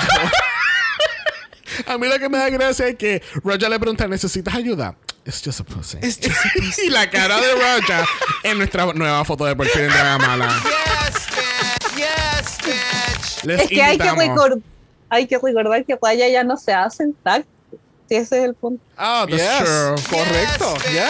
A 1.87 1.97
mí 1.97 2.07
lo 2.09 2.19
que 2.19 2.29
me 2.29 2.37
da 2.39 2.51
gracia 2.51 2.89
es 2.89 2.97
que 2.97 3.23
Roger 3.43 3.71
le 3.71 3.79
pregunta, 3.79 4.07
¿necesitas 4.07 4.55
ayuda? 4.55 4.97
It's 5.25 5.43
just 5.43 5.61
a 5.61 5.65
pussy. 5.65 5.99
It's 6.03 6.19
just 6.19 6.45
a 6.45 6.49
pussy. 6.59 6.83
y 6.87 6.91
la 6.91 7.09
cara 7.09 7.41
de 7.41 7.53
Roger 7.55 8.05
en 8.43 8.59
nuestra 8.59 8.87
nueva 8.93 9.25
foto 9.25 9.45
de 9.47 9.57
perfil 9.57 9.83
en 9.83 9.89
Dragamala. 9.89 10.49
Yes, 10.65 11.27
bitch. 11.31 11.97
Yes, 11.97 12.59
bitch. 12.65 13.45
Les 13.45 13.61
Es 13.63 13.69
que 13.69 13.83
hay 13.83 13.97
que, 13.99 14.07
invitamos. 14.07 14.37
recor- 14.37 14.63
hay 15.09 15.27
que 15.27 15.39
recordar 15.39 15.85
que 15.85 15.99
Raya 16.01 16.29
ya 16.29 16.45
no 16.45 16.57
se 16.57 16.73
hace 16.75 17.05
en 17.05 17.15
tag. 17.15 17.45
Si 18.11 18.17
ese 18.17 18.39
es 18.39 18.45
el 18.45 18.55
punto. 18.55 18.83
Oh, 18.99 19.25
that's 19.29 19.31
Yes, 19.41 19.65
true. 19.65 20.19
correcto, 20.19 20.75
ya. 20.93 21.09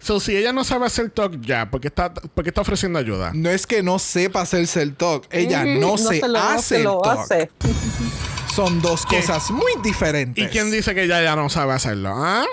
So, 0.00 0.20
si 0.20 0.36
ella 0.36 0.52
no 0.52 0.62
sabe 0.62 0.86
hacer 0.86 1.10
talk 1.10 1.40
ya, 1.40 1.68
¿por 1.68 1.80
qué 1.80 1.88
está, 1.88 2.14
por 2.14 2.44
qué 2.44 2.50
está 2.50 2.60
ofreciendo 2.60 3.00
ayuda? 3.00 3.32
No 3.34 3.50
es 3.50 3.66
que 3.66 3.82
no 3.82 3.98
sepa 3.98 4.42
hacerse 4.42 4.80
el 4.80 4.94
talk, 4.94 5.26
ella 5.32 5.64
no, 5.64 5.98
se, 5.98 6.20
se 6.20 6.28
lo, 6.28 6.38
no 6.38 6.48
hace 6.48 6.62
se 6.62 6.76
el 6.76 6.82
lo 6.84 7.00
talk. 7.00 7.18
hace. 7.18 7.50
Son 8.54 8.80
dos 8.80 9.04
¿Qué? 9.04 9.16
cosas 9.20 9.50
muy 9.50 9.72
diferentes. 9.82 10.44
¿Y 10.44 10.46
quién 10.46 10.70
dice 10.70 10.94
que 10.94 11.02
ella 11.02 11.20
ya 11.20 11.34
no 11.34 11.50
sabe 11.50 11.72
hacerlo? 11.74 12.14
¿Ah? 12.14 12.44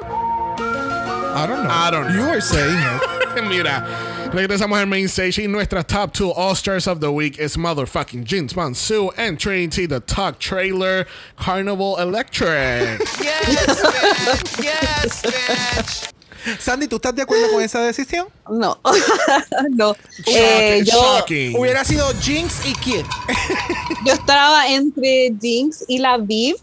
I 1.36 1.48
don't 1.48 1.64
know. 1.64 1.72
I 1.72 1.92
don't 1.92 2.08
know. 2.08 2.16
You 2.26 2.30
were 2.32 2.42
saying 2.42 2.78
it. 3.38 3.44
Mira, 3.48 3.86
regresamos 4.34 4.80
al 4.80 4.88
main 4.88 5.06
stage 5.06 5.40
y 5.40 5.48
nuestra 5.48 5.84
top 5.84 6.12
two 6.12 6.32
All 6.32 6.56
Stars 6.56 6.88
of 6.88 7.00
the 7.00 7.12
Week 7.12 7.38
es 7.40 7.56
motherfucking 7.56 8.26
Jinx 8.26 8.56
Monsoon 8.56 9.12
and 9.18 9.40
Trinity 9.40 9.86
the 9.86 10.00
Talk 10.00 10.40
Trailer 10.40 11.06
Carnival 11.38 11.98
Electric. 12.00 13.00
Yes, 13.24 13.82
bitch. 13.82 14.64
Yes, 14.64 15.22
bitch. 15.22 16.14
Sandy, 16.60 16.88
¿tú 16.88 16.98
estás 16.98 17.16
de 17.16 17.22
acuerdo 17.22 17.52
con 17.52 17.62
esa 17.62 17.80
decisión? 17.82 18.28
No. 18.50 18.78
no. 19.70 19.96
Eh, 20.26 20.84
Shocking, 20.84 20.86
yo, 20.86 21.18
shocking. 21.18 21.58
Hubiera 21.58 21.86
sido 21.86 22.12
Jinx 22.20 22.66
y 22.66 22.74
Kid. 22.74 23.06
yo 24.06 24.14
estaba 24.14 24.68
entre 24.68 25.34
Jinx 25.40 25.86
y 25.88 26.00
la 26.00 26.18
Viv 26.18 26.56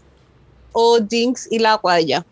o 0.73 0.99
Jinx 1.09 1.47
y 1.49 1.59
la 1.59 1.79
Raya. 1.83 2.25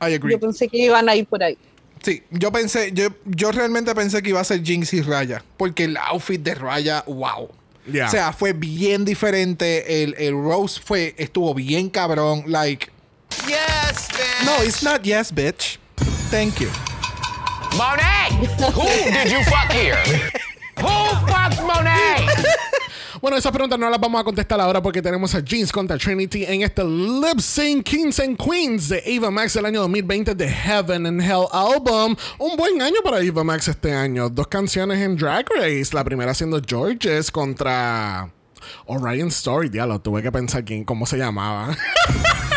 I 0.00 0.14
agree. 0.14 0.32
Yo 0.32 0.40
pensé 0.40 0.68
que 0.68 0.78
iban 0.78 1.08
a 1.08 1.16
ir 1.16 1.26
por 1.26 1.42
ahí. 1.42 1.56
Sí, 2.04 2.22
yo 2.30 2.52
pensé, 2.52 2.92
yo, 2.92 3.08
yo 3.24 3.50
realmente 3.50 3.94
pensé 3.94 4.22
que 4.22 4.28
iba 4.28 4.40
a 4.40 4.44
ser 4.44 4.62
Jinx 4.62 4.92
y 4.92 5.00
Raya. 5.00 5.42
Porque 5.56 5.84
el 5.84 5.96
outfit 5.96 6.40
de 6.42 6.54
Raya, 6.54 7.02
wow. 7.06 7.50
Yeah. 7.90 8.06
O 8.06 8.10
sea, 8.10 8.32
fue 8.32 8.52
bien 8.52 9.04
diferente. 9.04 10.02
El, 10.02 10.14
el 10.18 10.32
Rose 10.34 10.80
fue, 10.84 11.14
estuvo 11.18 11.54
bien 11.54 11.88
cabrón. 11.90 12.44
Like, 12.46 12.90
Yes, 13.46 14.08
bitch. 14.10 14.44
no, 14.46 14.62
it's 14.64 14.82
not 14.82 15.02
yes, 15.04 15.32
bitch. 15.34 15.78
Thank 16.30 16.60
you. 16.60 16.68
Monet! 17.76 18.30
Who 18.74 18.84
did 19.10 19.32
you 19.32 19.42
fuck 19.44 19.70
here? 19.72 19.96
Who 20.78 21.26
fucked 21.26 21.60
Monet? 21.62 22.28
Bueno, 23.24 23.38
esas 23.38 23.52
preguntas 23.52 23.78
no 23.78 23.88
las 23.88 23.98
vamos 23.98 24.20
a 24.20 24.24
contestar 24.24 24.60
ahora 24.60 24.82
porque 24.82 25.00
tenemos 25.00 25.34
a 25.34 25.40
Jeans 25.40 25.72
contra 25.72 25.96
Trinity 25.96 26.44
en 26.44 26.60
este 26.60 26.84
Lip 26.84 27.40
Sync 27.40 27.82
Kings 27.82 28.20
and 28.20 28.36
Queens 28.36 28.90
de 28.90 29.02
Ava 29.16 29.30
Max 29.30 29.54
del 29.54 29.64
año 29.64 29.80
2020 29.80 30.34
de 30.34 30.46
Heaven 30.46 31.06
and 31.06 31.22
Hell 31.22 31.46
album. 31.50 32.14
Un 32.38 32.54
buen 32.58 32.82
año 32.82 32.96
para 33.02 33.26
Ava 33.26 33.42
Max 33.42 33.68
este 33.68 33.94
año. 33.94 34.28
Dos 34.28 34.46
canciones 34.48 34.98
en 35.00 35.16
Drag 35.16 35.46
Race. 35.58 35.94
La 35.94 36.04
primera 36.04 36.34
siendo 36.34 36.60
Georges 36.60 37.30
contra 37.30 38.30
Orion 38.84 39.28
Story. 39.28 39.70
Diablo, 39.70 40.02
tuve 40.02 40.22
que 40.22 40.30
pensar 40.30 40.62
quién, 40.62 40.84
cómo 40.84 41.06
se 41.06 41.16
llamaba. 41.16 41.74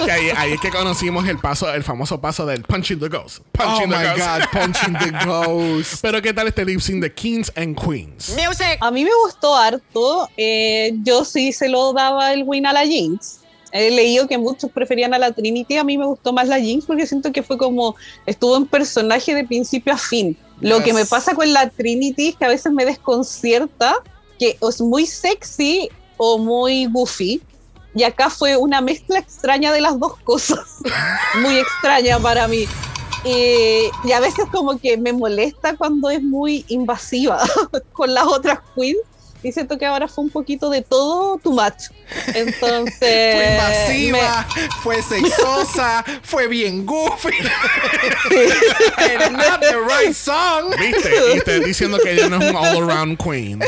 que 0.04 0.10
ahí, 0.10 0.30
ahí 0.36 0.52
es 0.52 0.60
que 0.60 0.70
conocimos 0.70 1.26
el 1.28 1.38
paso, 1.38 1.72
el 1.72 1.82
famoso 1.84 2.20
paso 2.20 2.46
del 2.46 2.62
Punching 2.62 2.98
the 3.00 3.08
Ghost. 3.08 3.38
Oh 3.40 3.44
Punching 3.52 3.90
the 3.90 3.96
my 3.96 4.04
Ghost. 4.04 4.18
God, 4.18 4.60
punching 4.60 4.98
the 4.98 5.10
ghost. 5.26 5.94
Pero 6.02 6.20
¿qué 6.22 6.32
tal 6.32 6.48
este 6.48 6.64
lip 6.64 6.80
sync 6.80 7.02
de 7.02 7.12
Kings 7.12 7.52
and 7.56 7.78
Queens? 7.78 8.30
Music. 8.36 8.78
A 8.80 8.90
mí 8.90 9.04
me 9.04 9.10
gustó 9.24 9.54
harto. 9.56 10.28
Eh, 10.36 10.92
yo 11.02 11.24
sí 11.24 11.52
se 11.52 11.68
lo 11.68 11.92
daba 11.92 12.32
el 12.32 12.42
win 12.44 12.66
a 12.66 12.72
la 12.72 12.84
Jinx. 12.86 13.38
He 13.72 13.90
leído 13.92 14.26
que 14.26 14.36
muchos 14.36 14.70
preferían 14.72 15.14
a 15.14 15.18
la 15.18 15.30
Trinity. 15.32 15.76
A 15.76 15.84
mí 15.84 15.96
me 15.96 16.04
gustó 16.06 16.32
más 16.32 16.48
la 16.48 16.58
Jinx 16.60 16.86
porque 16.86 17.06
siento 17.06 17.30
que 17.30 17.42
fue 17.42 17.56
como 17.56 17.94
estuvo 18.26 18.56
en 18.56 18.66
personaje 18.66 19.34
de 19.34 19.44
principio 19.44 19.92
a 19.92 19.98
fin. 19.98 20.36
Lo 20.60 20.76
Yes. 20.78 20.84
que 20.86 20.92
me 20.92 21.04
pasa 21.06 21.34
con 21.34 21.52
la 21.52 21.68
Trinity 21.70 22.28
es 22.30 22.36
que 22.36 22.44
a 22.44 22.48
veces 22.48 22.72
me 22.72 22.84
desconcierta 22.84 23.94
que 24.38 24.58
es 24.60 24.80
muy 24.80 25.06
sexy 25.06 25.88
o 26.16 26.36
muy 26.38 26.86
goofy. 26.86 27.40
Y 27.94 28.04
acá 28.04 28.30
fue 28.30 28.56
una 28.56 28.80
mezcla 28.80 29.18
extraña 29.18 29.72
de 29.72 29.80
las 29.80 29.98
dos 29.98 30.16
cosas. 30.20 30.60
muy 31.42 31.58
extraña 31.58 32.18
para 32.18 32.46
mí. 32.48 32.66
Eh, 33.24 33.90
y 34.04 34.12
a 34.12 34.20
veces 34.20 34.46
como 34.50 34.78
que 34.78 34.96
me 34.96 35.12
molesta 35.12 35.76
cuando 35.76 36.08
es 36.08 36.22
muy 36.22 36.64
invasiva 36.68 37.38
con 37.92 38.14
las 38.14 38.24
otras 38.24 38.60
queens. 38.74 38.98
Y 39.42 39.52
siento 39.52 39.78
que 39.78 39.86
ahora 39.86 40.06
fue 40.06 40.24
un 40.24 40.30
poquito 40.30 40.68
de 40.68 40.82
todo 40.82 41.38
too 41.38 41.52
much. 41.52 41.84
Entonces. 42.34 42.98
Fue 42.98 43.52
invasiva, 43.52 44.46
me- 44.54 44.68
fue 44.82 45.02
sexosa, 45.02 46.04
fue 46.22 46.46
bien 46.46 46.84
goofy. 46.84 47.30
And 49.24 49.36
not 49.38 49.60
the 49.60 49.78
right 49.78 50.14
song. 50.14 50.74
¿Viste? 50.78 51.10
Y 51.34 51.38
estoy 51.38 51.64
diciendo 51.64 51.98
que 52.02 52.12
ella 52.12 52.28
no 52.28 52.36
es 52.38 52.50
un 52.50 52.56
all-around 52.56 53.16
queen. 53.16 53.60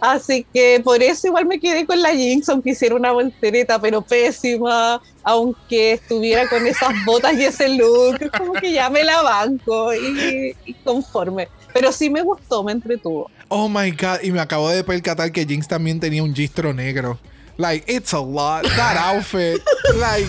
Así 0.00 0.46
que 0.52 0.80
por 0.84 1.02
eso 1.02 1.26
igual 1.28 1.46
me 1.46 1.58
quedé 1.60 1.86
con 1.86 2.00
la 2.00 2.10
Jinx, 2.10 2.48
aunque 2.48 2.70
hiciera 2.70 2.94
una 2.94 3.12
voltereta, 3.12 3.80
pero 3.80 4.02
pésima, 4.02 5.00
aunque 5.22 5.92
estuviera 5.92 6.48
con 6.48 6.66
esas 6.66 6.92
botas 7.04 7.34
y 7.34 7.44
ese 7.44 7.68
look, 7.70 8.18
como 8.36 8.52
que 8.54 8.72
ya 8.72 8.90
me 8.90 9.04
la 9.04 9.22
banco 9.22 9.94
y, 9.94 10.54
y 10.64 10.74
conforme. 10.84 11.48
Pero 11.74 11.92
sí 11.92 12.08
me 12.10 12.22
gustó, 12.22 12.62
me 12.64 12.72
entretuvo. 12.72 13.30
Oh 13.48 13.68
my 13.68 13.90
god, 13.92 14.20
y 14.22 14.30
me 14.30 14.40
acabo 14.40 14.68
de 14.70 14.84
percatar 14.84 15.32
que 15.32 15.44
Jinx 15.46 15.68
también 15.68 16.00
tenía 16.00 16.22
un 16.22 16.34
gistro 16.34 16.72
negro. 16.72 17.18
Like, 17.56 17.92
it's 17.92 18.12
a 18.14 18.20
lot. 18.20 18.62
That 18.76 18.96
outfit. 19.16 19.60
like, 19.96 20.26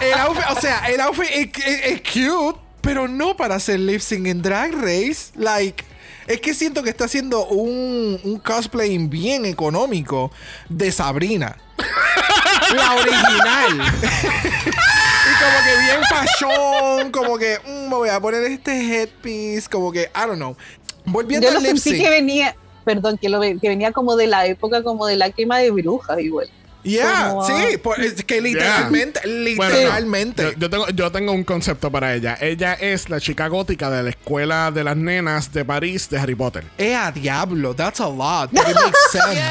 el 0.00 0.14
outfit, 0.18 0.44
o 0.56 0.60
sea, 0.60 0.78
el 0.88 1.00
outfit 1.00 1.28
es, 1.30 1.48
es- 1.66 1.92
es 1.92 2.00
cute, 2.02 2.58
pero 2.80 3.06
no 3.08 3.36
para 3.36 3.56
hacer 3.56 3.80
lip 3.80 4.00
sync 4.00 4.26
en 4.26 4.40
Drag 4.42 4.72
Race. 4.72 5.30
Like, 5.34 5.84
es 6.26 6.40
que 6.40 6.54
siento 6.54 6.82
que 6.82 6.90
está 6.90 7.04
haciendo 7.04 7.46
un, 7.46 8.20
un 8.24 8.38
cosplay 8.38 8.96
bien 8.98 9.44
económico 9.46 10.30
de 10.68 10.90
Sabrina. 10.92 11.56
La 12.74 12.94
original. 12.94 13.92
y 14.02 15.42
como 15.42 15.58
que 15.64 15.80
bien 15.82 16.00
fashion, 16.08 17.10
como 17.12 17.38
que 17.38 17.58
mm, 17.66 17.88
me 17.88 17.94
voy 17.96 18.08
a 18.08 18.18
poner 18.20 18.42
este 18.44 18.72
headpiece, 19.02 19.68
como 19.70 19.92
que, 19.92 20.02
I 20.14 20.20
don't 20.26 20.36
know. 20.36 20.56
Volviendo 21.04 21.46
Yo 21.46 21.52
lo 21.52 21.58
al 21.60 21.78
sentí 21.78 22.02
que 22.02 22.10
venía, 22.10 22.56
perdón, 22.84 23.18
que, 23.18 23.28
lo, 23.28 23.38
ve- 23.38 23.58
que 23.60 23.68
venía 23.68 23.92
como 23.92 24.16
de 24.16 24.26
la 24.26 24.46
época 24.46 24.82
como 24.82 25.06
de 25.06 25.16
la 25.16 25.30
quema 25.30 25.58
de 25.58 25.70
brujas 25.70 26.18
igual. 26.18 26.50
Yeah, 26.86 27.28
Como- 27.30 27.46
sí, 27.46 27.76
por- 27.78 28.00
es 28.00 28.24
que 28.24 28.40
literalmente, 28.40 29.20
Bueno, 29.56 29.74
literalmente. 29.74 30.42
yo, 30.44 30.52
yo 30.56 30.70
tengo, 30.70 30.88
yo 30.90 31.10
tengo 31.12 31.32
un 31.32 31.42
concepto 31.42 31.90
para 31.90 32.14
ella. 32.14 32.38
Ella 32.40 32.74
es 32.74 33.10
la 33.10 33.20
chica 33.20 33.48
gótica 33.48 33.90
de 33.90 34.04
la 34.04 34.10
escuela 34.10 34.70
de 34.70 34.84
las 34.84 34.96
nenas 34.96 35.52
de 35.52 35.64
París 35.64 36.08
de 36.08 36.18
Harry 36.18 36.36
Potter. 36.36 36.64
Eh, 36.78 36.94
a 36.94 37.10
diablo, 37.10 37.74
that's 37.74 38.00
a 38.00 38.08
lot. 38.08 38.50
But 38.52 38.68
it 38.68 38.74
makes 38.76 38.98
sense. 39.10 39.42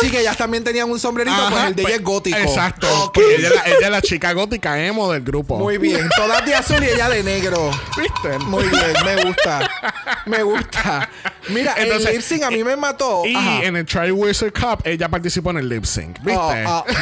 sí, 0.00 0.08
que 0.10 0.20
ellas 0.20 0.36
también 0.36 0.62
tenían 0.62 0.88
un 0.90 1.00
sombrerito, 1.00 1.36
pues 1.36 1.52
Ajá, 1.52 1.68
el 1.68 1.74
de 1.74 1.82
ella 1.82 1.88
pues, 1.88 1.98
es 1.98 2.04
gótico. 2.04 2.38
Exacto. 2.38 3.04
Ok. 3.06 3.14
porque 3.14 3.34
ella, 3.36 3.50
ella 3.66 3.86
es 3.86 3.90
la 3.90 4.02
chica 4.02 4.32
gótica 4.32 4.80
emo 4.84 5.10
del 5.12 5.22
grupo. 5.22 5.58
Muy 5.58 5.78
bien, 5.78 6.08
todas 6.16 6.44
de 6.46 6.54
azul 6.54 6.82
y 6.84 6.86
ella 6.90 7.08
de 7.08 7.24
negro. 7.24 7.70
¿Viste? 7.98 8.38
Muy 8.44 8.64
bien, 8.68 8.92
me 9.04 9.24
gusta. 9.24 9.68
Me 10.26 10.42
gusta. 10.44 11.08
Mira, 11.48 11.74
Entonces, 11.76 12.08
el 12.08 12.16
lip 12.16 12.22
sync 12.22 12.42
a 12.42 12.50
mí 12.50 12.64
me 12.64 12.76
mató. 12.76 13.24
Y 13.24 13.34
Ajá. 13.34 13.62
en 13.64 13.76
el 13.76 13.86
Tri 13.86 14.10
Wizard 14.10 14.52
Cup 14.52 14.82
ella 14.84 15.08
participó 15.08 15.50
en 15.50 15.58
el 15.58 15.68
lip 15.68 15.84
sync. 15.84 16.18
¿Viste? 16.20 16.64
Oh, 16.66 16.84
oh. 16.84 16.84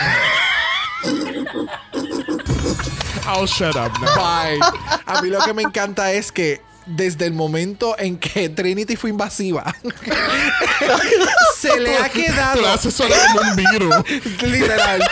I'll 3.27 3.47
shut 3.47 3.75
up 3.77 3.93
now. 4.01 4.15
Bye. 4.17 4.59
A 5.07 5.23
mí 5.23 5.31
lo 5.31 5.41
que 5.41 5.55
me 5.55 5.63
encanta 5.63 6.13
es 6.13 6.31
que 6.31 6.61
desde 6.87 7.27
el 7.27 7.33
momento 7.33 7.97
en 7.99 8.19
que 8.19 8.49
Trinity 8.51 8.97
fue 8.97 9.11
invasiva, 9.11 9.75
se 11.57 11.81
le 11.81 11.97
ha 11.97 12.09
quedado. 12.11 12.61
lo 12.61 12.77
solo 12.79 13.15
como 13.33 13.51
un 13.51 13.57
virus. 13.57 13.95
Literal. 14.43 15.03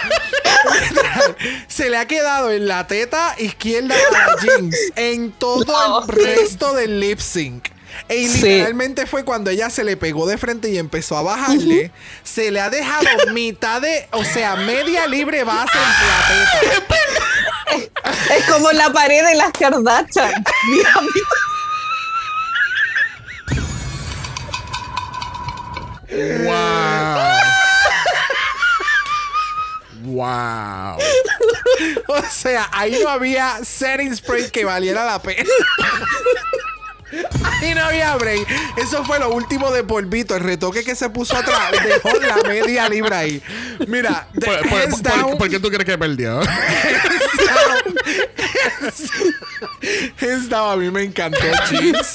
Literal. 0.83 1.37
Se 1.67 1.89
le 1.89 1.97
ha 1.97 2.07
quedado 2.07 2.51
en 2.51 2.69
la 2.69 2.87
teta 2.87 3.35
izquierda 3.39 3.95
a 3.95 4.13
la 4.13 4.41
Jinx 4.41 4.77
en 4.97 5.33
todo 5.33 6.03
el 6.03 6.09
resto 6.09 6.75
del 6.75 7.01
lip 7.01 7.19
sync. 7.19 7.69
Y 8.09 8.29
literalmente 8.29 9.07
fue 9.07 9.25
cuando 9.25 9.51
ella 9.51 9.71
se 9.71 9.85
le 9.85 9.97
pegó 9.97 10.27
de 10.27 10.39
frente 10.39 10.69
y 10.71 10.79
empezó 10.79 11.17
a 11.17 11.23
bajarle. 11.23 11.91
Se 12.23 12.51
le 12.51 12.61
ha 12.61 12.71
dejado 12.71 13.07
mitad 13.33 13.81
de, 13.81 14.09
o 14.13 14.25
sea, 14.25 14.57
media 14.57 15.07
libre 15.07 15.45
base 15.45 15.79
en 15.79 15.85
plateta. 16.79 17.25
Es, 18.37 18.45
como 18.45 18.71
la 18.73 18.93
pared 18.93 19.25
de 19.25 19.35
las 19.35 19.51
Kardashian. 19.53 20.45
Mira, 20.71 20.95
mira. 21.01 21.29
Wow. 30.05 30.15
wow. 30.15 30.99
O 32.09 32.23
sea, 32.31 32.69
ahí 32.73 32.99
no 33.03 33.09
había 33.09 33.65
setting 33.65 34.15
spray 34.15 34.51
que 34.51 34.65
valiera 34.65 35.05
la 35.07 35.23
pena. 35.23 35.49
Ahí 37.45 37.75
no 37.75 37.83
había 37.85 38.15
break. 38.17 38.47
Eso 38.77 39.05
fue 39.05 39.19
lo 39.19 39.31
último 39.35 39.71
de 39.71 39.85
polvito. 39.85 40.35
El 40.37 40.43
retoque 40.43 40.83
que 40.85 40.95
se 40.95 41.11
puso 41.11 41.37
atrás 41.37 41.73
dejó 41.85 42.11
la 42.21 42.37
media 42.49 42.89
libra 42.89 43.19
ahí. 43.19 43.43
Mira, 43.87 44.29
¿Por, 44.35 44.69
por- 44.69 45.03
down, 45.03 45.39
por 45.39 45.49
qué 45.51 45.59
tú 45.61 45.69
crees 45.69 45.85
que 45.85 45.99
perdió? 45.99 46.41
down, 50.49 50.73
a 50.73 50.77
mí 50.77 50.91
me 50.91 51.03
encantó 51.05 51.39
Jinx. 51.69 52.13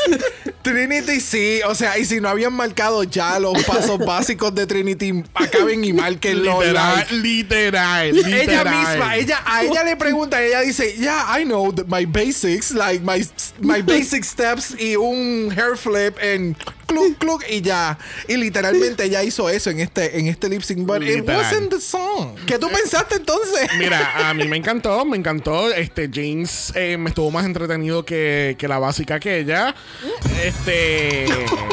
Trinity 0.62 1.22
sí, 1.22 1.62
o 1.66 1.74
sea, 1.76 1.98
y 1.98 2.06
si 2.06 2.20
no 2.20 2.28
habían 2.30 2.54
marcado 2.54 3.04
ya 3.04 3.40
los 3.40 3.64
pasos 3.64 3.98
básicos 4.00 4.54
de 4.54 4.68
Trinity, 4.68 5.24
acaben 5.34 5.84
y 5.86 5.94
marquenlo. 5.94 6.60
literal, 6.62 6.96
like. 6.98 7.14
literal, 7.16 8.08
Ella 8.18 8.28
literal. 8.28 8.76
misma, 8.90 9.16
ella, 9.16 9.42
a 9.46 9.64
ella 9.64 9.84
le 9.84 9.96
pregunta, 9.96 10.42
ella 10.44 10.62
dice, 10.62 10.94
yeah, 10.98 11.26
I 11.40 11.44
know 11.46 11.74
my 11.88 12.06
basics, 12.06 12.72
like 12.72 13.02
my, 13.02 13.26
my 13.62 13.82
basic 13.82 14.26
steps 14.26 14.76
y 14.92 14.96
un 14.96 15.52
hair 15.56 15.76
flip 15.78 16.18
en 16.22 16.56
cluck, 16.86 17.18
cluck 17.18 17.44
y 17.50 17.62
ya. 17.62 17.98
Y 18.28 18.38
literalmente 18.38 19.04
ella 19.04 19.22
hizo 19.24 19.50
eso 19.50 19.70
en 19.70 19.80
este, 19.82 20.18
en 20.20 20.28
este 20.28 20.48
lip 20.50 20.62
sync, 20.62 20.86
but 20.86 21.02
it 21.04 21.10
Literal. 21.18 21.38
wasn't 21.42 21.70
the 21.70 21.82
song. 21.82 22.36
¿Qué 22.46 22.58
tú 22.58 22.70
pensaste 22.70 23.16
entonces? 23.16 23.70
Mira, 23.78 24.30
a 24.30 24.34
mí 24.34 24.48
me 24.48 24.58
encantó, 24.58 25.04
me 25.06 25.18
encantó. 25.18 25.72
Este 25.74 26.10
Jinx 26.12 26.72
eh, 26.76 26.98
me 26.98 27.10
estuvo 27.10 27.30
más 27.32 27.46
entretenido 27.46 28.06
que, 28.06 28.56
que 28.58 28.68
la 28.68 28.80
básica 28.80 29.16
aquella. 29.16 29.76
Este. 30.44 31.26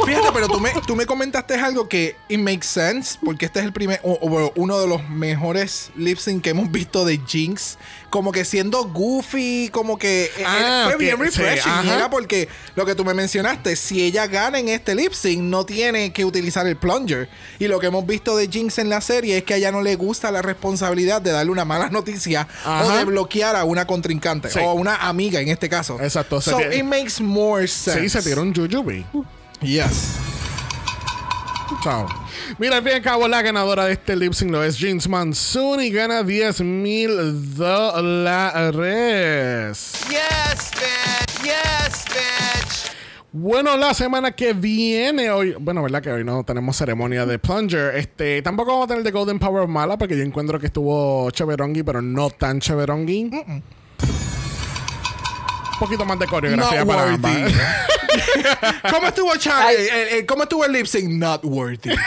Fíjate, 0.05 0.29
pero 0.33 0.49
tú 0.49 0.61
me, 0.61 0.71
tú 0.87 0.97
me 0.97 1.07
comentaste 1.07 1.55
algo 1.55 1.89
que 1.89 2.17
it 2.29 2.39
makes 2.39 2.67
sense, 2.67 3.19
porque 3.25 3.47
este 3.47 3.61
es 3.61 3.65
el 3.67 3.73
primer, 3.73 4.01
o- 4.03 4.19
o 4.21 4.53
uno 4.57 4.81
de 4.81 4.87
los 4.89 5.09
mejores 5.09 5.91
lip 5.97 6.19
sync 6.19 6.43
que 6.43 6.51
hemos 6.51 6.71
visto 6.71 7.05
de 7.05 7.21
Jinx, 7.27 7.79
como 8.15 8.31
que 8.31 8.45
siendo 8.45 8.85
goofy, 8.85 9.71
como 9.73 9.99
que 9.99 10.27
eh, 10.39 10.45
Ah, 10.47 10.85
fue 10.87 10.99
bien 10.99 11.17
sí, 11.17 11.23
refreshing. 11.25 11.73
ajá. 11.73 11.97
era 11.97 12.11
porque 12.11 12.49
lo 12.77 12.87
que 12.87 12.95
tú 12.95 13.05
me 13.05 13.13
mencionaste, 13.13 13.75
si 13.75 14.05
ella 14.05 14.29
gana 14.29 14.61
en 14.61 14.69
este 14.69 14.95
lip 14.95 15.13
sync, 15.13 15.43
no 15.43 15.67
tiene 15.67 16.13
que 16.13 16.25
utilizar 16.25 16.65
el 16.69 16.77
plunger. 16.77 17.29
Y 17.59 17.67
lo 17.67 17.81
que 17.81 17.89
hemos 17.89 18.07
visto 18.07 18.37
de 18.37 18.47
Jinx 18.47 18.79
en 18.79 18.89
la 18.89 19.01
serie 19.01 19.39
es 19.39 19.43
que 19.43 19.55
a 19.55 19.57
ella 19.57 19.73
no 19.73 19.83
le 19.83 19.97
gusta 19.97 20.31
la 20.31 20.43
responsabilidad 20.43 21.21
de 21.23 21.33
darle 21.33 21.51
una 21.51 21.65
mala 21.65 21.89
noticia 21.91 22.47
o 22.65 22.89
de 22.89 23.05
bloquear 23.05 23.57
a 23.57 23.65
una 23.65 23.85
contrincante 23.85 24.49
Sí. 24.49 24.61
o 24.63 24.71
a 24.71 24.75
una 24.75 24.95
amiga 25.09 25.41
en 25.41 25.49
este 25.49 25.69
caso. 25.69 26.01
Exacto, 26.01 26.41
So 26.41 26.61
it 26.61 26.85
makes 26.85 27.21
more 27.21 27.67
sense. 27.67 28.01
Sí, 28.03 28.09
se 28.11 28.23
tiró 28.23 28.43
un 28.43 28.55
Jujubee. 28.55 29.05
Yes. 29.61 30.13
Chao. 31.83 32.07
Mira, 32.59 32.77
al 32.77 32.83
fin 32.83 32.93
y 32.93 32.95
al 32.97 33.03
cabo, 33.03 33.29
la 33.29 33.43
ganadora 33.43 33.85
de 33.87 33.93
este 33.93 34.17
lip 34.17 34.33
sync 34.33 34.51
lo 34.51 34.63
es 34.65 34.77
Jinx 34.77 35.09
Monsoon 35.09 35.81
y 35.83 35.91
gana 35.91 36.23
10 36.23 36.61
mil 36.63 37.55
dólares. 37.57 38.85
Yes, 40.09 40.71
bitch. 40.73 41.43
Yes, 41.43 42.05
bitch. 42.09 42.93
Bueno, 43.33 43.77
la 43.77 43.93
semana 43.95 44.31
que 44.33 44.53
viene, 44.53 45.31
hoy, 45.31 45.57
bueno, 45.59 45.83
verdad 45.83 46.01
que 46.01 46.13
hoy 46.13 46.23
no 46.25 46.45
tenemos 46.45 46.77
ceremonia 46.77 47.27
de 47.27 47.39
Plunger. 47.39 47.97
Este, 47.97 48.41
tampoco 48.43 48.71
vamos 48.71 48.85
a 48.85 48.89
tener 48.89 49.03
de 49.03 49.11
Golden 49.11 49.39
Power 49.39 49.67
mala, 49.67 49.99
porque 49.99 50.17
yo 50.17 50.23
encuentro 50.23 50.61
que 50.61 50.67
estuvo 50.67 51.31
chéverongi, 51.31 51.83
pero 51.83 52.01
no 52.01 52.31
tan 52.31 52.61
chéverongi. 52.61 53.31
Un 53.33 53.63
poquito 55.81 56.05
más 56.05 56.19
de 56.19 56.27
coreografía 56.27 56.85
Not 56.85 56.89
para 56.89 57.13
ambas. 57.13 57.53
¿Cómo 58.91 59.07
estuvo 59.09 59.37
Charlie? 59.37 59.89
El- 59.89 60.09
el- 60.19 60.27
¿Cómo 60.27 60.43
estuvo 60.45 60.65
el 60.65 60.73
lip 60.73 60.87
sync? 60.87 61.09
Not 61.11 61.41
worthy. 61.45 61.91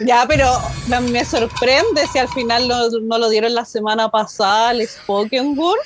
Ya, 0.00 0.26
pero 0.26 0.60
me, 0.88 1.00
me 1.00 1.24
sorprende 1.24 2.06
si 2.12 2.18
al 2.18 2.28
final 2.30 2.66
no, 2.66 2.88
no 2.90 3.18
lo 3.18 3.28
dieron 3.30 3.54
la 3.54 3.64
semana 3.64 4.10
pasada 4.10 4.70
al 4.70 4.86
Spoken 4.86 5.56
Word. 5.56 5.78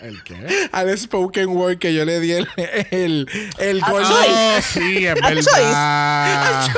¿El 0.00 0.22
qué? 0.22 0.68
Al 0.72 0.96
spoken 0.98 1.48
word 1.48 1.78
que 1.78 1.92
yo 1.94 2.04
le 2.04 2.20
di 2.20 2.32
el, 2.32 2.48
el, 2.90 3.28
el 3.58 3.80
gol. 3.82 4.02
choice. 4.02 4.30
Oh, 4.30 4.60
sí, 4.62 5.06
es 5.06 5.14
verdad. 5.14 6.68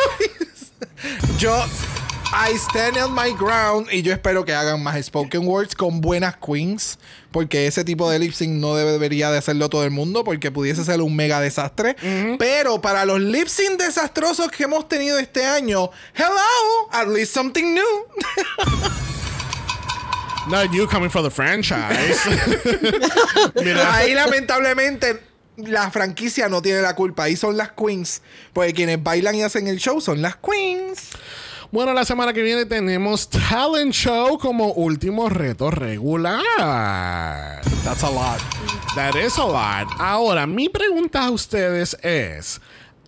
Yo, 1.39 1.67
I 2.37 2.57
stand 2.59 2.97
on 2.99 3.15
my 3.15 3.33
ground 3.33 3.87
y 3.93 4.03
yo 4.03 4.13
espero 4.13 4.45
que 4.45 4.53
hagan 4.53 4.83
más 4.83 5.01
spoken 5.07 5.47
words 5.47 5.75
con 5.75 6.01
buenas 6.01 6.37
queens. 6.37 6.99
Porque 7.31 7.67
ese 7.67 7.85
tipo 7.85 8.11
de 8.11 8.19
lip 8.19 8.33
sync 8.33 8.53
no 8.55 8.77
debe- 8.77 8.93
debería 8.93 9.31
de 9.31 9.39
hacerlo 9.39 9.69
todo 9.69 9.85
el 9.85 9.91
mundo 9.93 10.25
porque 10.25 10.51
pudiese 10.51 10.85
ser 10.85 11.01
un 11.01 11.15
mega 11.15 11.41
desastre. 11.41 11.97
Pero 12.39 12.81
para 12.81 13.05
los 13.05 13.21
lip 13.21 13.47
sync 13.49 13.79
desastrosos 13.81 14.51
que 14.51 14.65
hemos 14.65 14.89
tenido 14.89 15.19
este 15.19 15.45
año, 15.45 15.91
hello, 16.15 16.89
at 16.91 17.07
least 17.09 17.33
something 17.33 17.73
new. 17.75 17.85
Not 20.49 20.73
you 20.73 20.87
coming 20.87 21.09
for 21.11 21.23
the 21.23 21.31
franchise. 21.31 22.19
Mira. 23.55 23.95
Ahí 23.95 24.13
lamentablemente 24.13 25.23
la 25.57 25.91
franquicia 25.91 26.49
no 26.49 26.61
tiene 26.61 26.83
la 26.83 26.95
culpa. 26.95 27.25
Ahí 27.25 27.37
son 27.37 27.57
las 27.57 27.71
queens. 27.73 28.21
Porque 28.53 28.75
quienes 28.75 29.03
bailan 29.03 29.35
y 29.37 29.43
hacen 29.43 29.69
el 29.69 29.79
show 29.79 30.01
son 30.01 30.21
las 30.21 30.37
queens. 30.37 31.11
Bueno, 31.75 31.93
la 31.93 32.05
semana 32.05 32.33
que 32.33 32.41
viene 32.41 32.67
tenemos 32.67 33.29
Talent 33.29 33.93
Show 33.93 34.39
como 34.39 34.73
último 34.75 35.29
reto 35.29 35.73
regular. 35.73 36.41
That's 37.83 38.05
a 38.05 38.11
lot. 38.11 38.39
That 38.95 39.17
is 39.17 39.37
a 39.39 39.45
lot. 39.45 39.93
Ahora, 39.99 40.47
mi 40.47 40.69
pregunta 40.69 41.25
a 41.25 41.33
ustedes 41.33 41.97
es: 42.05 42.61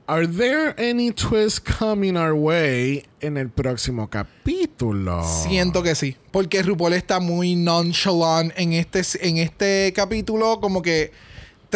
¿Are 0.09 0.27
there 0.27 0.75
any 0.79 1.13
twists 1.13 1.61
coming 1.61 2.17
our 2.17 2.33
way 2.33 3.05
en 3.21 3.37
el 3.37 3.51
próximo 3.51 4.11
capítulo? 4.11 5.23
Siento 5.23 5.85
que 5.85 5.95
sí. 5.95 6.17
Porque 6.33 6.61
RuPaul 6.65 6.95
está 6.95 7.21
muy 7.21 7.55
nonchalant 7.55 8.53
en 8.57 8.73
este, 8.73 9.03
en 9.21 9.37
este 9.37 9.93
capítulo. 9.95 10.61
Como 10.61 10.83
que 10.83 11.13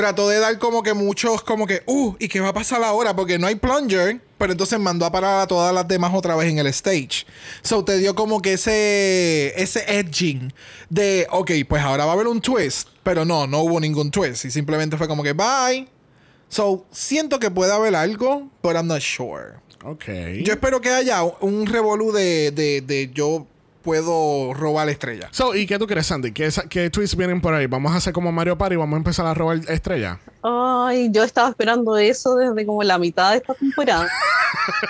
trató 0.00 0.28
de 0.28 0.38
dar 0.38 0.58
como 0.58 0.82
que 0.82 0.94
muchos, 0.94 1.42
como 1.42 1.66
que, 1.66 1.82
uh, 1.84 2.14
¿y 2.18 2.28
qué 2.28 2.40
va 2.40 2.48
a 2.48 2.52
pasar 2.54 2.82
ahora? 2.82 3.14
Porque 3.14 3.38
no 3.38 3.46
hay 3.46 3.56
plunger. 3.56 4.20
Pero 4.38 4.52
entonces 4.52 4.78
mandó 4.80 5.04
a 5.04 5.12
parar 5.12 5.40
a 5.42 5.46
todas 5.46 5.74
las 5.74 5.86
demás 5.86 6.12
otra 6.14 6.34
vez 6.34 6.48
en 6.50 6.58
el 6.58 6.66
stage. 6.68 7.26
So 7.60 7.84
te 7.84 7.98
dio 7.98 8.14
como 8.14 8.40
que 8.40 8.54
ese, 8.54 9.52
ese 9.60 9.84
edging 9.98 10.50
de, 10.88 11.26
ok, 11.30 11.50
pues 11.68 11.82
ahora 11.82 12.06
va 12.06 12.12
a 12.12 12.14
haber 12.14 12.26
un 12.26 12.40
twist. 12.40 12.88
Pero 13.02 13.26
no, 13.26 13.46
no 13.46 13.58
hubo 13.60 13.78
ningún 13.78 14.10
twist. 14.10 14.46
Y 14.46 14.50
simplemente 14.50 14.96
fue 14.96 15.06
como 15.06 15.22
que, 15.22 15.34
bye. 15.34 15.86
So 16.48 16.86
siento 16.90 17.38
que 17.38 17.50
puede 17.50 17.72
haber 17.72 17.94
algo, 17.94 18.48
but 18.62 18.76
I'm 18.76 18.86
not 18.86 19.02
sure. 19.02 19.60
Ok. 19.84 20.04
Yo 20.42 20.54
espero 20.54 20.80
que 20.80 20.88
haya 20.88 21.22
un 21.22 21.66
revolú 21.66 22.10
de, 22.10 22.50
de, 22.50 22.80
de 22.80 23.10
yo 23.12 23.46
puedo 23.82 24.54
robar 24.54 24.86
la 24.86 24.92
estrella. 24.92 25.28
So, 25.32 25.54
¿y 25.54 25.66
qué 25.66 25.78
tú 25.78 25.86
crees, 25.86 26.06
Sandy? 26.06 26.32
¿Qué, 26.32 26.50
qué 26.68 26.90
twists 26.90 27.16
vienen 27.16 27.40
por 27.40 27.54
ahí? 27.54 27.66
¿Vamos 27.66 27.92
a 27.92 27.96
hacer 27.96 28.12
como 28.12 28.32
Mario 28.32 28.56
Party 28.58 28.74
y 28.74 28.78
vamos 28.78 28.94
a 28.94 28.98
empezar 28.98 29.26
a 29.26 29.34
robar 29.34 29.60
estrella? 29.68 30.18
Ay, 30.42 31.10
yo 31.12 31.22
estaba 31.24 31.48
esperando 31.50 31.96
eso 31.96 32.36
desde 32.36 32.66
como 32.66 32.82
la 32.82 32.98
mitad 32.98 33.32
de 33.32 33.38
esta 33.38 33.54
temporada. 33.54 34.08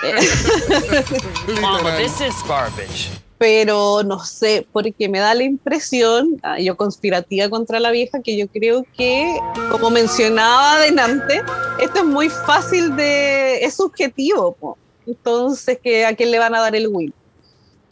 Mama, 1.61 1.97
this 1.97 2.21
is 2.21 2.35
garbage. 2.47 3.09
Pero 3.37 4.03
no 4.03 4.23
sé, 4.23 4.67
porque 4.71 5.09
me 5.09 5.17
da 5.17 5.33
la 5.33 5.41
impresión, 5.43 6.39
ah, 6.43 6.59
yo 6.59 6.77
conspirativa 6.77 7.49
contra 7.49 7.79
la 7.79 7.89
vieja, 7.89 8.21
que 8.21 8.37
yo 8.37 8.47
creo 8.47 8.85
que, 8.95 9.35
como 9.71 9.89
mencionaba 9.89 10.73
adelante, 10.73 11.41
esto 11.81 11.99
es 11.99 12.05
muy 12.05 12.29
fácil 12.29 12.95
de. 12.95 13.63
es 13.63 13.73
subjetivo. 13.73 14.51
po. 14.53 14.77
Entonces, 15.07 15.79
que 15.81 16.05
¿a 16.05 16.15
quién 16.15 16.29
le 16.29 16.37
van 16.37 16.53
a 16.53 16.59
dar 16.59 16.75
el 16.75 16.87
win? 16.87 17.11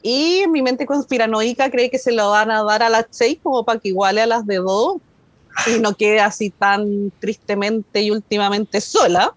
Y 0.01 0.45
mi 0.49 0.61
mente 0.61 0.85
conspiranoica 0.85 1.69
cree 1.69 1.89
que 1.89 1.97
se 1.99 2.11
lo 2.11 2.29
van 2.31 2.51
a 2.51 2.63
dar 2.63 2.83
a 2.83 2.89
las 2.89 3.05
seis 3.11 3.37
como 3.43 3.65
para 3.65 3.79
que 3.79 3.89
iguale 3.89 4.21
a 4.21 4.25
las 4.27 4.45
de 4.45 4.57
dos 4.57 4.97
y 5.67 5.79
no 5.79 5.93
quede 5.95 6.19
así 6.21 6.51
tan 6.51 7.11
tristemente 7.19 8.01
y 8.01 8.11
últimamente 8.11 8.79
sola. 8.81 9.33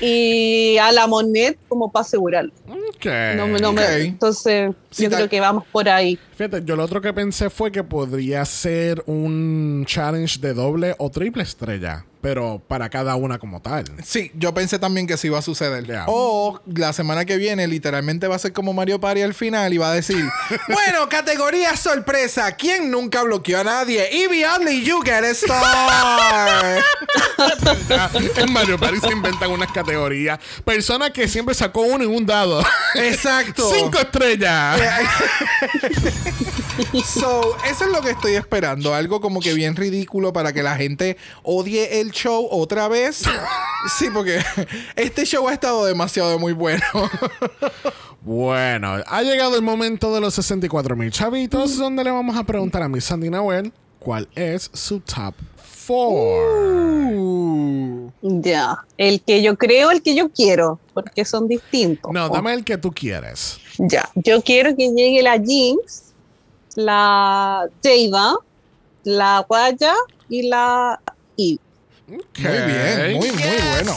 Y 0.00 0.76
a 0.78 0.92
la 0.92 1.06
Monet 1.06 1.58
como 1.68 1.90
para 1.90 2.02
asegurarlo. 2.02 2.52
Ok. 2.68 3.06
No, 3.36 3.48
me- 3.48 3.60
no 3.60 3.72
me- 3.72 3.82
Ok. 3.82 3.90
entonces, 4.00 4.70
Sí, 4.90 5.04
yo 5.04 5.10
creo 5.10 5.28
que 5.28 5.40
vamos 5.40 5.64
por 5.72 5.88
ahí. 5.88 6.18
Fíjate, 6.36 6.62
yo 6.64 6.76
lo 6.76 6.84
otro 6.84 7.00
que 7.00 7.12
pensé 7.12 7.50
fue 7.50 7.72
que 7.72 7.82
podría 7.82 8.44
ser 8.44 9.02
un 9.06 9.84
challenge 9.86 10.38
de 10.40 10.54
doble 10.54 10.94
o 10.98 11.10
triple 11.10 11.42
estrella, 11.42 12.06
pero 12.22 12.62
para 12.68 12.88
cada 12.88 13.16
una 13.16 13.38
como 13.38 13.60
tal. 13.60 13.84
Sí, 14.04 14.30
yo 14.34 14.54
pensé 14.54 14.78
también 14.78 15.06
que 15.08 15.16
sí 15.16 15.26
iba 15.26 15.40
a 15.40 15.42
suceder. 15.42 15.84
O 16.06 16.60
la 16.72 16.92
semana 16.92 17.24
que 17.24 17.36
viene, 17.36 17.66
literalmente 17.66 18.28
va 18.28 18.36
a 18.36 18.38
ser 18.38 18.52
como 18.52 18.72
Mario 18.72 19.00
Party 19.00 19.22
al 19.22 19.34
final 19.34 19.74
y 19.74 19.78
va 19.78 19.90
a 19.90 19.94
decir: 19.94 20.24
Bueno, 20.68 21.08
categoría 21.08 21.76
sorpresa. 21.76 22.52
¿Quién 22.52 22.90
nunca 22.90 23.24
bloqueó 23.24 23.58
a 23.60 23.64
nadie? 23.64 24.24
Evie 24.24 24.46
Oddly, 24.46 24.84
you 24.84 25.02
get 25.02 25.24
a 25.24 25.30
star. 25.30 26.82
en 28.36 28.52
Mario 28.52 28.78
Party 28.78 29.00
se 29.00 29.10
inventan 29.12 29.50
unas 29.50 29.72
categorías. 29.72 30.38
Persona 30.64 31.12
que 31.12 31.26
siempre 31.26 31.54
sacó 31.56 31.82
uno 31.82 32.04
en 32.04 32.10
un 32.10 32.24
dado. 32.24 32.64
Exacto. 32.94 33.68
Cinco 33.74 33.98
estrellas. 33.98 34.80
So, 37.04 37.56
eso 37.68 37.84
es 37.84 37.90
lo 37.90 38.00
que 38.00 38.10
estoy 38.10 38.34
esperando. 38.34 38.94
Algo 38.94 39.20
como 39.20 39.40
que 39.40 39.54
bien 39.54 39.76
ridículo 39.76 40.32
para 40.32 40.52
que 40.52 40.62
la 40.62 40.76
gente 40.76 41.16
odie 41.42 42.00
el 42.00 42.12
show 42.12 42.46
otra 42.50 42.88
vez. 42.88 43.24
Sí, 43.98 44.06
porque 44.14 44.38
este 44.94 45.24
show 45.24 45.48
ha 45.48 45.52
estado 45.52 45.84
demasiado 45.84 46.38
muy 46.38 46.52
bueno. 46.52 46.84
Bueno, 48.20 48.98
ha 49.04 49.22
llegado 49.22 49.56
el 49.56 49.62
momento 49.62 50.14
de 50.14 50.20
los 50.20 50.34
64 50.34 50.94
mil 50.94 51.10
chavitos, 51.10 51.76
donde 51.76 52.04
le 52.04 52.12
vamos 52.12 52.36
a 52.36 52.44
preguntar 52.44 52.84
a 52.84 52.88
Miss 52.88 53.06
Sandy 53.06 53.28
Nahuel 53.28 53.72
cuál 53.98 54.28
es 54.36 54.70
su 54.72 55.00
top 55.00 55.34
4. 55.88 58.12
Ya, 58.22 58.78
el 58.98 59.20
que 59.20 59.42
yo 59.42 59.56
creo, 59.56 59.90
el 59.90 60.00
que 60.00 60.14
yo 60.14 60.30
quiero, 60.30 60.78
porque 60.94 61.24
son 61.24 61.48
distintos. 61.48 62.12
No, 62.12 62.28
dame 62.28 62.54
el 62.54 62.62
que 62.62 62.78
tú 62.78 62.92
quieres. 62.92 63.58
Ya, 63.78 64.08
yo 64.14 64.42
quiero 64.42 64.76
que 64.76 64.90
llegue 64.90 65.22
la 65.22 65.40
Jinx, 65.40 66.11
la 66.76 67.68
Jada, 67.82 68.36
la 69.04 69.44
Guaya 69.48 69.94
y 70.28 70.48
la 70.48 71.00
Eve. 71.36 71.58
Muy 72.06 72.18
bien, 72.36 73.12
muy, 73.16 73.30
muy 73.30 73.56
bueno. 73.74 73.96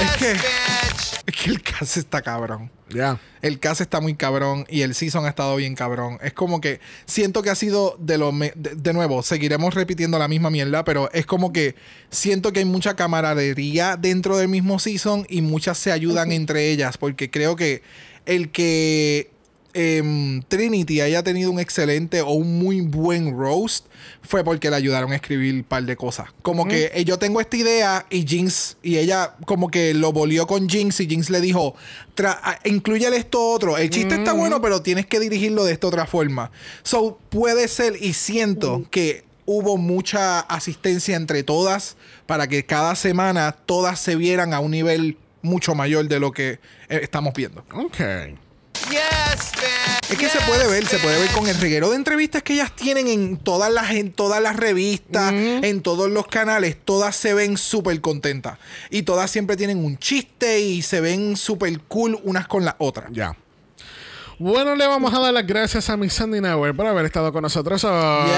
Es 0.00 0.16
que, 0.16 0.32
es 0.32 1.36
que 1.36 1.50
el 1.50 1.62
cast 1.62 1.96
está 1.98 2.22
cabrón. 2.22 2.70
Ya. 2.88 3.20
El 3.42 3.58
cast 3.60 3.82
está 3.82 4.00
muy 4.00 4.14
cabrón 4.14 4.64
y 4.68 4.80
el 4.80 4.94
season 4.94 5.26
ha 5.26 5.28
estado 5.28 5.54
bien 5.56 5.74
cabrón. 5.74 6.18
Es 6.22 6.32
como 6.32 6.60
que 6.60 6.80
siento 7.04 7.42
que 7.42 7.50
ha 7.50 7.54
sido 7.54 7.96
de 7.98 8.16
lo... 8.16 8.32
me- 8.32 8.52
de, 8.56 8.76
de 8.76 8.92
nuevo, 8.94 9.22
seguiremos 9.22 9.74
repitiendo 9.74 10.18
la 10.18 10.26
misma 10.26 10.48
mierda, 10.48 10.84
pero 10.84 11.10
es 11.12 11.26
como 11.26 11.52
que 11.52 11.74
siento 12.10 12.52
que 12.52 12.60
hay 12.60 12.64
mucha 12.64 12.96
camaradería 12.96 13.96
dentro 13.98 14.38
del 14.38 14.48
mismo 14.48 14.78
season 14.78 15.26
y 15.28 15.42
muchas 15.42 15.76
se 15.76 15.92
ayudan 15.92 16.32
entre 16.32 16.70
ellas 16.70 16.96
porque 16.96 17.30
creo 17.30 17.56
que 17.56 17.82
el 18.24 18.50
que 18.50 19.30
em, 19.80 20.42
Trinity 20.48 21.00
haya 21.00 21.22
tenido 21.22 21.52
un 21.52 21.60
excelente 21.60 22.20
o 22.20 22.30
un 22.32 22.58
muy 22.58 22.80
buen 22.80 23.36
roast 23.38 23.86
fue 24.22 24.42
porque 24.42 24.70
le 24.70 24.76
ayudaron 24.76 25.12
a 25.12 25.14
escribir 25.14 25.54
un 25.54 25.62
par 25.62 25.84
de 25.84 25.94
cosas. 25.96 26.26
Como 26.42 26.66
que 26.66 26.90
eh, 26.94 27.04
yo 27.04 27.18
tengo 27.18 27.40
esta 27.40 27.56
idea 27.56 28.06
y 28.10 28.26
Jinx, 28.26 28.76
y 28.82 28.96
ella 28.96 29.36
como 29.46 29.70
que 29.70 29.94
lo 29.94 30.12
volvió 30.12 30.46
con 30.48 30.68
Jinx 30.68 31.00
y 31.00 31.06
Jinx 31.06 31.30
le 31.30 31.40
dijo, 31.40 31.74
"Tra- 32.16 32.38
ah, 32.42 32.58
inclúyele 32.64 33.16
esto 33.16 33.40
otro. 33.52 33.76
El 33.78 33.90
chiste 33.90 34.16
está 34.16 34.32
bueno, 34.32 34.60
pero 34.60 34.82
tienes 34.82 35.06
que 35.06 35.20
dirigirlo 35.20 35.64
de 35.64 35.72
esta 35.72 35.86
otra 35.86 36.06
forma. 36.06 36.50
So 36.82 37.18
puede 37.28 37.68
ser 37.68 37.94
y 38.00 38.14
siento 38.14 38.84
que 38.90 39.24
hubo 39.46 39.76
mucha 39.76 40.40
asistencia 40.40 41.16
entre 41.16 41.42
todas 41.42 41.96
para 42.26 42.48
que 42.48 42.66
cada 42.66 42.94
semana 42.96 43.52
todas 43.52 43.98
se 44.00 44.16
vieran 44.16 44.52
a 44.52 44.60
un 44.60 44.72
nivel 44.72 45.16
mucho 45.40 45.74
mayor 45.74 46.08
de 46.08 46.18
lo 46.20 46.32
que 46.32 46.58
eh, 46.88 47.00
estamos 47.02 47.32
viendo. 47.32 47.64
Ok. 47.72 47.96
Es 50.10 50.16
que 50.16 50.28
se 50.28 50.40
puede 50.40 50.66
ver, 50.66 50.86
se 50.86 50.98
puede 50.98 51.20
ver 51.20 51.30
con 51.32 51.46
el 51.46 51.60
reguero 51.60 51.90
de 51.90 51.96
entrevistas 51.96 52.42
que 52.42 52.54
ellas 52.54 52.74
tienen 52.74 53.08
en 53.08 53.36
todas 53.36 53.70
las, 53.70 53.90
en 53.90 54.12
todas 54.12 54.40
las 54.40 54.56
revistas, 54.56 55.32
en 55.32 55.82
todos 55.82 56.10
los 56.10 56.26
canales, 56.26 56.76
todas 56.82 57.14
se 57.14 57.34
ven 57.34 57.58
súper 57.58 58.00
contentas. 58.00 58.58
Y 58.90 59.02
todas 59.02 59.30
siempre 59.30 59.56
tienen 59.56 59.84
un 59.84 59.98
chiste 59.98 60.60
y 60.60 60.82
se 60.82 61.00
ven 61.00 61.36
súper 61.36 61.78
cool 61.88 62.18
unas 62.24 62.48
con 62.48 62.64
las 62.64 62.76
otras. 62.78 63.10
Ya. 63.12 63.36
Bueno, 64.38 64.76
le 64.76 64.86
vamos 64.86 65.12
a 65.12 65.18
dar 65.18 65.34
las 65.34 65.46
gracias 65.46 65.90
a 65.90 65.96
Miss 65.96 66.14
Sandy 66.14 66.40
Nahuel 66.40 66.74
por 66.74 66.86
haber 66.86 67.04
estado 67.04 67.32
con 67.32 67.42
nosotros 67.42 67.84
hoy. 67.84 68.30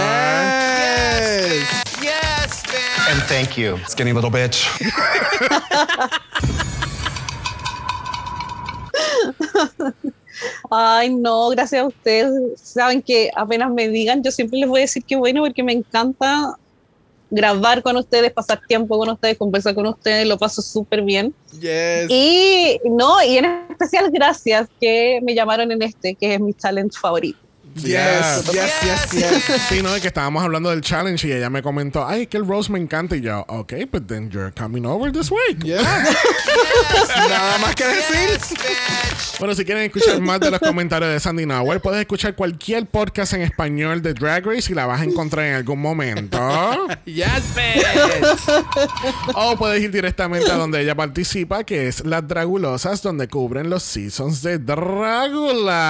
And 3.11 3.23
thank 3.29 3.57
you, 3.57 3.79
skinny 3.89 4.13
little 4.13 4.31
bitch. 4.31 4.69
Ay, 10.71 11.15
no, 11.15 11.49
gracias 11.51 11.83
a 11.83 11.87
ustedes. 11.87 12.61
Saben 12.61 13.03
que 13.03 13.31
apenas 13.35 13.71
me 13.71 13.89
digan, 13.89 14.23
yo 14.23 14.31
siempre 14.31 14.59
les 14.59 14.69
voy 14.69 14.81
a 14.81 14.83
decir 14.83 15.05
que 15.05 15.17
bueno, 15.17 15.43
porque 15.43 15.63
me 15.63 15.73
encanta 15.73 16.57
grabar 17.31 17.83
con 17.83 17.97
ustedes, 17.97 18.33
pasar 18.33 18.61
tiempo 18.67 18.99
con 18.99 19.09
ustedes, 19.11 19.39
conversar 19.39 19.75
con 19.75 19.87
ustedes, 19.87 20.27
lo 20.27 20.37
paso 20.37 20.63
súper 20.63 21.03
bien. 21.03 21.33
Yes. 21.53 22.11
Y 22.11 22.81
no, 22.85 23.23
y 23.23 23.39
en 23.39 23.45
especial 23.71 24.11
gracias 24.11 24.69
que 24.81 25.21
me 25.23 25.35
llamaron 25.35 25.71
en 25.71 25.83
este, 25.83 26.15
que 26.15 26.35
es 26.35 26.41
mi 26.41 26.53
challenge 26.55 26.99
favorito. 26.99 27.39
Yes, 27.77 28.51
yes, 28.53 28.73
yes, 28.83 29.11
yes. 29.13 29.63
Sí, 29.69 29.83
no, 29.83 29.95
es 29.95 30.01
que 30.03 30.09
estábamos 30.09 30.43
hablando 30.43 30.71
del 30.71 30.81
challenge 30.81 31.27
y 31.29 31.33
ella 31.33 31.49
me 31.51 31.63
comentó, 31.63 32.07
ay, 32.07 32.27
que 32.27 32.37
el 32.37 32.47
Rose 32.47 32.71
me 32.73 32.79
encanta. 32.79 33.17
Y 33.17 33.21
yo, 33.23 33.45
ok, 33.49 33.73
but 33.91 34.07
then 34.07 34.31
you're 34.31 34.53
coming 34.53 34.85
over 34.85 35.13
this 35.13 35.31
week. 35.31 35.65
Nada 35.65 37.59
más 37.59 37.75
que 37.75 37.85
decir. 37.87 38.39
Bueno, 39.39 39.55
si 39.55 39.65
quieren 39.65 39.85
escuchar 39.85 40.21
más 40.21 40.41
de 40.41 40.51
los 40.51 40.61
comentarios 40.61 41.11
de 41.13 41.21
Sandy 41.21 41.47
Nahuel, 41.47 41.81
puedes 41.81 42.01
escuchar 42.01 42.35
cualquier 42.35 42.85
podcast 42.87 43.33
en 43.33 43.41
español 43.43 44.03
de 44.03 44.13
Drag 44.13 44.45
Race 44.45 44.71
y 44.71 44.75
la 44.75 44.85
vas 44.85 45.01
a 45.01 45.05
encontrar 45.05 45.47
en 45.47 45.55
algún 45.55 45.81
momento. 45.81 46.39
yes, 47.07 47.43
O 49.35 49.57
puedes 49.57 49.83
ir 49.83 49.91
directamente 49.91 50.51
a 50.51 50.57
donde 50.57 50.83
ella 50.83 50.95
participa, 50.95 51.65
que 51.65 51.89
es 51.89 52.05
Las 52.05 52.29
Dragulosas, 52.29 53.03
donde 53.03 53.29
cubren 53.29 53.71
los 53.71 53.83
seasons 53.83 54.43
de 54.43 54.59
Dragula. 54.59 55.87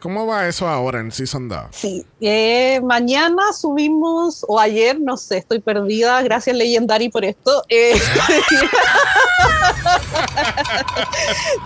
¿Cómo 0.00 0.26
va 0.26 0.48
eso 0.48 0.66
ahora 0.66 1.01
en 1.10 1.48
2? 1.48 1.58
Sí, 1.72 2.04
eh, 2.20 2.80
mañana 2.82 3.52
subimos, 3.52 4.44
o 4.48 4.58
ayer, 4.58 5.00
no 5.00 5.16
sé, 5.16 5.38
estoy 5.38 5.60
perdida. 5.60 6.20
Gracias, 6.22 6.56
Legendary, 6.56 7.08
por 7.08 7.24
esto. 7.24 7.64
Eh, 7.68 7.94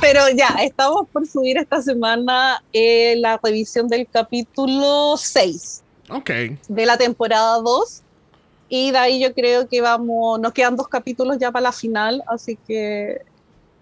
Pero 0.01 0.29
ya, 0.31 0.57
estamos 0.63 1.09
por 1.13 1.27
subir 1.27 1.59
esta 1.59 1.83
semana 1.83 2.63
eh, 2.73 3.17
la 3.19 3.39
revisión 3.43 3.89
del 3.89 4.09
capítulo 4.09 5.17
6 5.17 5.83
Ok. 6.11 6.31
de 6.69 6.87
la 6.87 6.97
temporada 6.97 7.61
2. 7.61 8.03
Y 8.69 8.91
de 8.91 8.99
ahí 8.99 9.21
yo 9.21 9.33
creo 9.33 9.69
que 9.69 9.81
vamos, 9.81 10.41
nos 10.41 10.53
quedan 10.53 10.77
dos 10.77 10.89
capítulos 10.89 11.39
ya 11.39 11.53
para 11.53 11.65
la 11.65 11.73
final, 11.73 12.23
así 12.27 12.59
que 12.67 13.23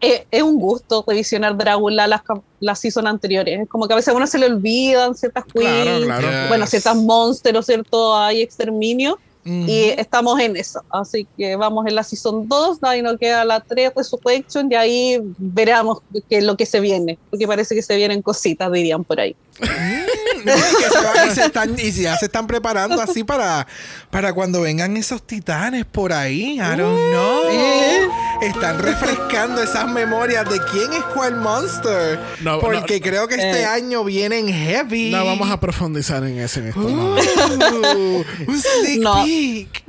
eh, 0.01 0.27
es 0.31 0.43
un 0.43 0.59
gusto 0.59 1.05
revisionar 1.07 1.57
Drácula 1.57 2.07
las, 2.07 2.23
las 2.61 2.79
season 2.79 3.07
anteriores. 3.07 3.61
Es 3.61 3.69
como 3.69 3.87
que 3.87 3.95
a 3.95 3.97
veces 3.97 4.09
a 4.13 4.17
uno 4.17 4.27
se 4.27 4.39
le 4.39 4.47
olvidan 4.47 5.15
ciertas 5.15 5.45
Claro, 5.45 5.85
queens, 5.85 6.05
claro. 6.05 6.29
bueno, 6.49 6.65
Yes. 6.65 6.71
ciertas 6.71 6.97
monsters, 6.97 7.67
¿cierto? 7.67 8.17
Hay 8.17 8.43
exterminio. 8.43 9.19
Ujú. 9.47 9.67
Y 9.69 9.91
estamos 9.99 10.41
en 10.41 10.57
eso. 10.57 10.83
Así 10.89 11.27
que 11.37 11.55
vamos 11.57 11.87
en 11.87 11.95
la 11.95 12.03
season 12.03 12.49
2, 12.49 12.81
de 12.81 12.89
ahí 12.89 13.03
nos 13.03 13.19
queda 13.19 13.45
la 13.45 13.61
3, 13.61 13.93
Resurrection, 13.95 14.73
y 14.73 14.75
ahí 14.75 15.19
veremos 15.37 15.99
qué 16.31 16.39
es 16.39 16.45
lo 16.45 16.57
que 16.57 16.65
se 16.65 16.81
viene. 16.81 17.19
Porque 17.29 17.47
parece 17.47 17.75
que 17.75 17.83
se 17.83 17.95
vienen 17.95 18.23
cositas, 18.23 18.73
dirían 18.73 19.05
por 19.05 19.21
ahí. 19.21 19.37
No, 19.61 20.53
y, 20.53 20.77
que 20.83 20.91
se 20.91 21.01
van- 21.05 21.29
y 21.31 21.35
se 21.35 21.45
están, 21.47 21.77
y 21.79 21.91
ya 21.93 22.17
se 22.19 22.27
están 22.27 22.47
preparando 22.47 23.01
así 23.01 23.25
para, 23.25 23.67
para 24.11 24.33
cuando 24.33 24.61
vengan 24.61 24.97
esos 24.97 25.23
titanes 25.27 25.85
por 25.85 26.13
ahí. 26.13 26.55
I 26.57 26.77
don't 26.77 27.11
know. 27.13 27.45
¿Eh? 27.51 28.09
Están 28.43 28.79
refrescando 28.79 29.63
esas 29.63 29.89
memorias 29.89 30.49
de 30.51 30.59
quién 30.71 30.93
es 30.93 31.03
cuál 31.15 31.37
monster. 31.37 32.19
No, 32.43 32.61
porque 32.61 33.01
creo 33.01 33.27
que 33.29 33.37
este 33.37 33.61
Eh. 33.61 33.65
año 33.65 34.05
vienen 34.05 34.49
heavy. 34.49 35.11
No 35.11 35.25
vamos 35.25 35.51
a 35.51 35.59
profundizar 35.61 36.23
en 36.25 36.39
eso 36.41 36.61
en 36.61 36.67
estos 36.69 36.85
Uh, 36.85 36.89
momentos. 36.91 38.27
un 38.47 38.61
sneak 38.61 39.01
No. 39.01 39.25
peek. 39.25 39.85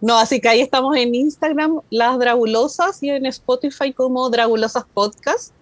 No, 0.00 0.18
así 0.18 0.40
que 0.40 0.48
ahí 0.48 0.60
estamos 0.62 0.96
en 0.96 1.14
Instagram, 1.14 1.80
Las 1.90 2.18
Dragulosas, 2.18 3.02
y 3.02 3.10
en 3.10 3.26
Spotify 3.26 3.92
como 3.92 4.28
Dragulosas 4.30 4.84
Podcast. 4.94 5.52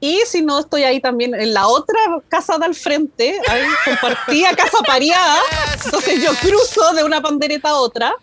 Y 0.00 0.18
si 0.26 0.40
no, 0.40 0.58
estoy 0.58 0.84
ahí 0.84 0.98
también 0.98 1.34
en 1.34 1.52
la 1.52 1.68
otra 1.68 1.98
casa 2.28 2.56
de 2.56 2.64
al 2.64 2.74
frente, 2.74 3.38
ahí 3.48 3.62
compartía 3.84 4.56
casa 4.56 4.78
pareada. 4.86 5.38
Entonces 5.84 6.22
yo 6.22 6.30
cruzo 6.40 6.94
de 6.94 7.04
una 7.04 7.20
pandereta 7.20 7.68
a 7.68 7.74
otra, 7.76 8.14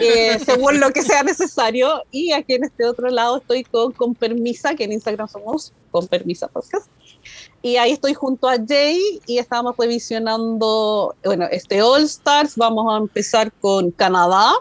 eh, 0.00 0.38
según 0.44 0.78
lo 0.78 0.92
que 0.92 1.02
sea 1.02 1.24
necesario. 1.24 2.02
Y 2.12 2.32
aquí 2.32 2.54
en 2.54 2.64
este 2.64 2.86
otro 2.86 3.08
lado 3.08 3.38
estoy 3.38 3.64
con 3.64 3.90
Con 3.92 4.14
Permisa, 4.14 4.76
que 4.76 4.84
en 4.84 4.92
Instagram 4.92 5.28
somos 5.28 5.72
Con 5.90 6.06
Permisa 6.06 6.46
Podcast. 6.46 6.86
Y 7.62 7.78
ahí 7.78 7.92
estoy 7.92 8.14
junto 8.14 8.48
a 8.48 8.56
Jay 8.56 9.20
y 9.26 9.38
estamos 9.38 9.74
revisionando, 9.76 11.16
bueno, 11.24 11.46
este 11.50 11.82
All 11.82 12.04
Stars. 12.04 12.56
Vamos 12.56 12.94
a 12.94 12.98
empezar 12.98 13.50
con 13.60 13.90
Canadá. 13.90 14.52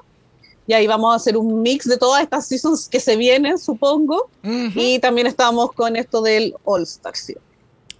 Y 0.65 0.73
ahí 0.73 0.87
vamos 0.87 1.11
a 1.13 1.15
hacer 1.15 1.35
un 1.35 1.61
mix 1.61 1.87
de 1.87 1.97
todas 1.97 2.23
estas 2.23 2.47
seasons 2.47 2.87
que 2.87 2.99
se 2.99 3.15
vienen, 3.17 3.57
supongo. 3.57 4.29
Y 4.43 4.99
también 4.99 5.27
estamos 5.27 5.71
con 5.73 5.95
esto 5.95 6.21
del 6.21 6.55
All 6.63 6.83
Stars. 6.83 7.19
Sí. 7.19 7.35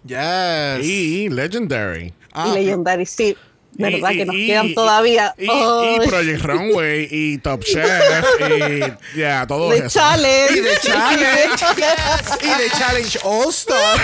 Yes. 0.06 0.86
Y 0.86 1.30
Legendary. 1.30 2.14
Ah, 2.32 2.50
y 2.50 2.64
Legendary, 2.64 3.06
sí. 3.06 3.36
¿Verdad? 3.76 4.12
Y- 4.12 4.18
que 4.18 4.26
nos 4.26 4.36
y- 4.36 4.48
quedan 4.48 4.66
y- 4.68 4.76
todavía. 4.76 5.34
Y. 5.38 5.48
Project 6.08 6.42
Runway 6.46 7.08
y 7.10 7.38
Top 7.40 7.64
Chef 7.64 8.24
y 9.16 9.18
ya, 9.20 9.46
todo 9.48 9.70
The 9.70 9.78
eso. 9.80 9.90
Challenge. 10.00 10.54
Y 10.58 10.62
de 10.62 10.78
challenge. 10.82 11.66
y 12.44 12.48
de 12.64 12.70
challenge 12.78 13.20
All 13.24 13.50
Star. 13.50 14.00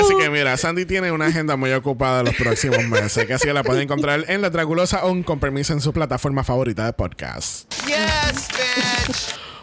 Así 0.00 0.14
que 0.16 0.30
mira, 0.30 0.56
Sandy 0.56 0.84
tiene 0.86 1.10
una 1.10 1.26
agenda 1.26 1.56
muy 1.56 1.72
ocupada 1.72 2.22
los 2.22 2.34
próximos 2.36 2.84
meses. 2.84 3.26
Que 3.26 3.34
así 3.34 3.46
que 3.46 3.52
la 3.52 3.64
pueden 3.64 3.82
encontrar 3.82 4.24
en 4.28 4.42
La 4.42 4.50
Dragulosa 4.50 5.04
o 5.04 5.24
con 5.24 5.40
permiso 5.40 5.72
en 5.72 5.80
su 5.80 5.92
plataforma 5.92 6.44
favorita 6.44 6.84
de 6.86 6.92
podcast. 6.92 7.64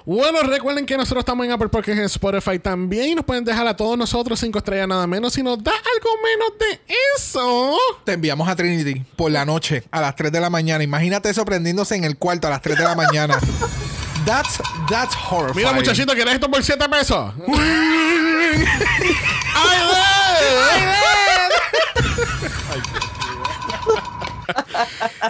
Bueno, 0.05 0.43
recuerden 0.43 0.85
que 0.85 0.95
nosotros 0.97 1.21
estamos 1.21 1.45
en 1.47 1.51
Apple 1.51 1.69
Podcast 1.69 1.97
y 1.97 1.99
en 1.99 2.05
Spotify 2.05 2.59
también. 2.59 3.09
Y 3.09 3.15
nos 3.15 3.25
pueden 3.25 3.43
dejar 3.43 3.65
a 3.65 3.75
todos 3.75 3.97
nosotros 3.97 4.39
cinco 4.39 4.59
estrellas 4.59 4.87
nada 4.87 5.07
menos. 5.07 5.33
Si 5.33 5.41
nos 5.41 5.63
da 5.63 5.71
algo 5.71 6.09
menos 6.23 6.59
de 6.59 6.79
eso. 7.17 7.75
Te 8.03 8.13
enviamos 8.13 8.47
a 8.47 8.55
Trinity 8.55 9.03
por 9.15 9.31
la 9.31 9.45
noche 9.45 9.83
a 9.89 10.01
las 10.01 10.15
3 10.15 10.31
de 10.31 10.39
la 10.39 10.51
mañana. 10.51 10.83
Imagínate 10.83 11.29
eso 11.29 11.43
prendiéndose 11.43 11.95
en 11.95 12.03
el 12.03 12.17
cuarto 12.17 12.45
a 12.47 12.51
las 12.51 12.61
3 12.61 12.77
de 12.77 12.83
la 12.83 12.95
mañana. 12.95 13.39
That's, 14.25 14.59
that's 14.89 15.15
horrifying. 15.15 15.55
Mira, 15.67 15.73
muchachito, 15.73 16.13
¿quieres 16.13 16.33
esto 16.33 16.49
por 16.49 16.63
7 16.63 16.89
pesos? 16.89 17.31
¡Ay, 17.47 18.15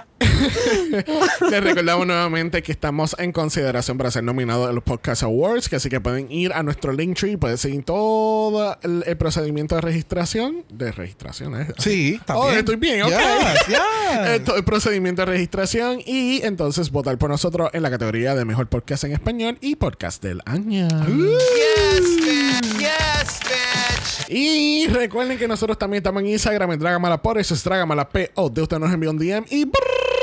Les 1.50 1.64
recordamos 1.64 2.08
nuevamente 2.08 2.62
que 2.64 2.72
estamos 2.72 3.16
en 3.20 3.32
consideración 3.32 3.98
para 3.98 4.12
ser 4.12 4.24
nominados 4.24 4.70
en 4.70 4.76
los 4.76 4.84
Podcast 4.84 5.24
Awards, 5.24 5.70
que 5.70 5.76
así 5.78 5.90
que 5.90 6.00
pueden 6.02 6.32
ir 6.32 6.54
a 6.54 6.64
nuestro 6.64 6.94
Linktree 6.94 7.34
y 7.34 7.38
pueden 7.38 7.58
seguir 7.58 7.84
todo 7.84 8.78
el, 8.82 9.04
el 9.06 9.18
procedimiento 9.18 9.76
de 9.76 9.82
registración. 9.82 10.64
De 10.70 10.92
registración, 10.92 11.60
¿eh? 11.62 11.68
Sí, 11.78 12.18
está 12.20 12.38
Oh, 12.38 12.50
estoy 12.52 12.76
bien, 12.76 13.04
ok. 13.04 13.10
Yes, 13.10 13.68
yes. 13.68 14.44
Todo 14.46 14.58
el 14.58 14.64
procedimiento 14.64 15.22
de 15.22 15.26
registración 15.28 16.00
y 16.06 16.42
entonces 16.44 16.92
votar 16.92 17.18
por 17.18 17.30
nosotros 17.30 17.70
en 17.74 17.82
la 17.84 17.90
categoría 17.90 18.36
de 18.36 18.46
mejor 18.46 18.68
podcast 18.68 19.06
en 19.06 19.14
español 19.14 19.58
y 19.62 19.76
podcast 19.76 20.22
del 20.22 20.42
año. 20.46 20.88
Yes, 20.88 22.16
bitch. 22.18 22.78
Yes, 22.80 23.40
bitch. 23.40 24.30
Y 24.30 24.88
recuerden 24.88 25.38
que 25.38 25.48
nosotros 25.48 25.78
también 25.78 26.00
estamos 26.00 26.22
en 26.24 26.30
Instagram 26.30 26.72
en 26.72 26.80
Dragamala 26.80 27.22
por 27.22 27.38
eso 27.38 27.54
es 27.54 27.64
Dragamala 27.64 28.10
P 28.10 28.32
o 28.36 28.50
de 28.50 28.62
usted 28.62 28.80
nos 28.80 28.92
envió 28.92 29.12
un 29.12 29.18
DM 29.18 29.46
y 29.50 29.66
Brock. 29.66 30.15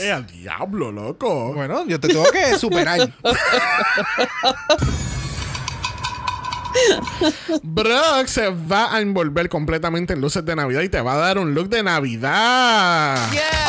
Yes. 0.00 0.06
¡Eh, 0.06 0.12
al 0.12 0.26
diablo, 0.26 0.90
loco! 0.90 1.52
Bueno, 1.54 1.86
yo 1.86 2.00
te 2.00 2.08
tengo 2.08 2.24
que 2.30 2.58
superar. 2.58 3.12
Brock 7.62 8.26
se 8.26 8.48
va 8.48 8.94
a 8.94 9.00
envolver 9.00 9.48
completamente 9.48 10.12
en 10.12 10.20
luces 10.20 10.44
de 10.44 10.54
Navidad 10.56 10.82
y 10.82 10.88
te 10.88 11.00
va 11.00 11.14
a 11.14 11.16
dar 11.16 11.38
un 11.38 11.54
look 11.54 11.68
de 11.68 11.82
Navidad. 11.82 13.18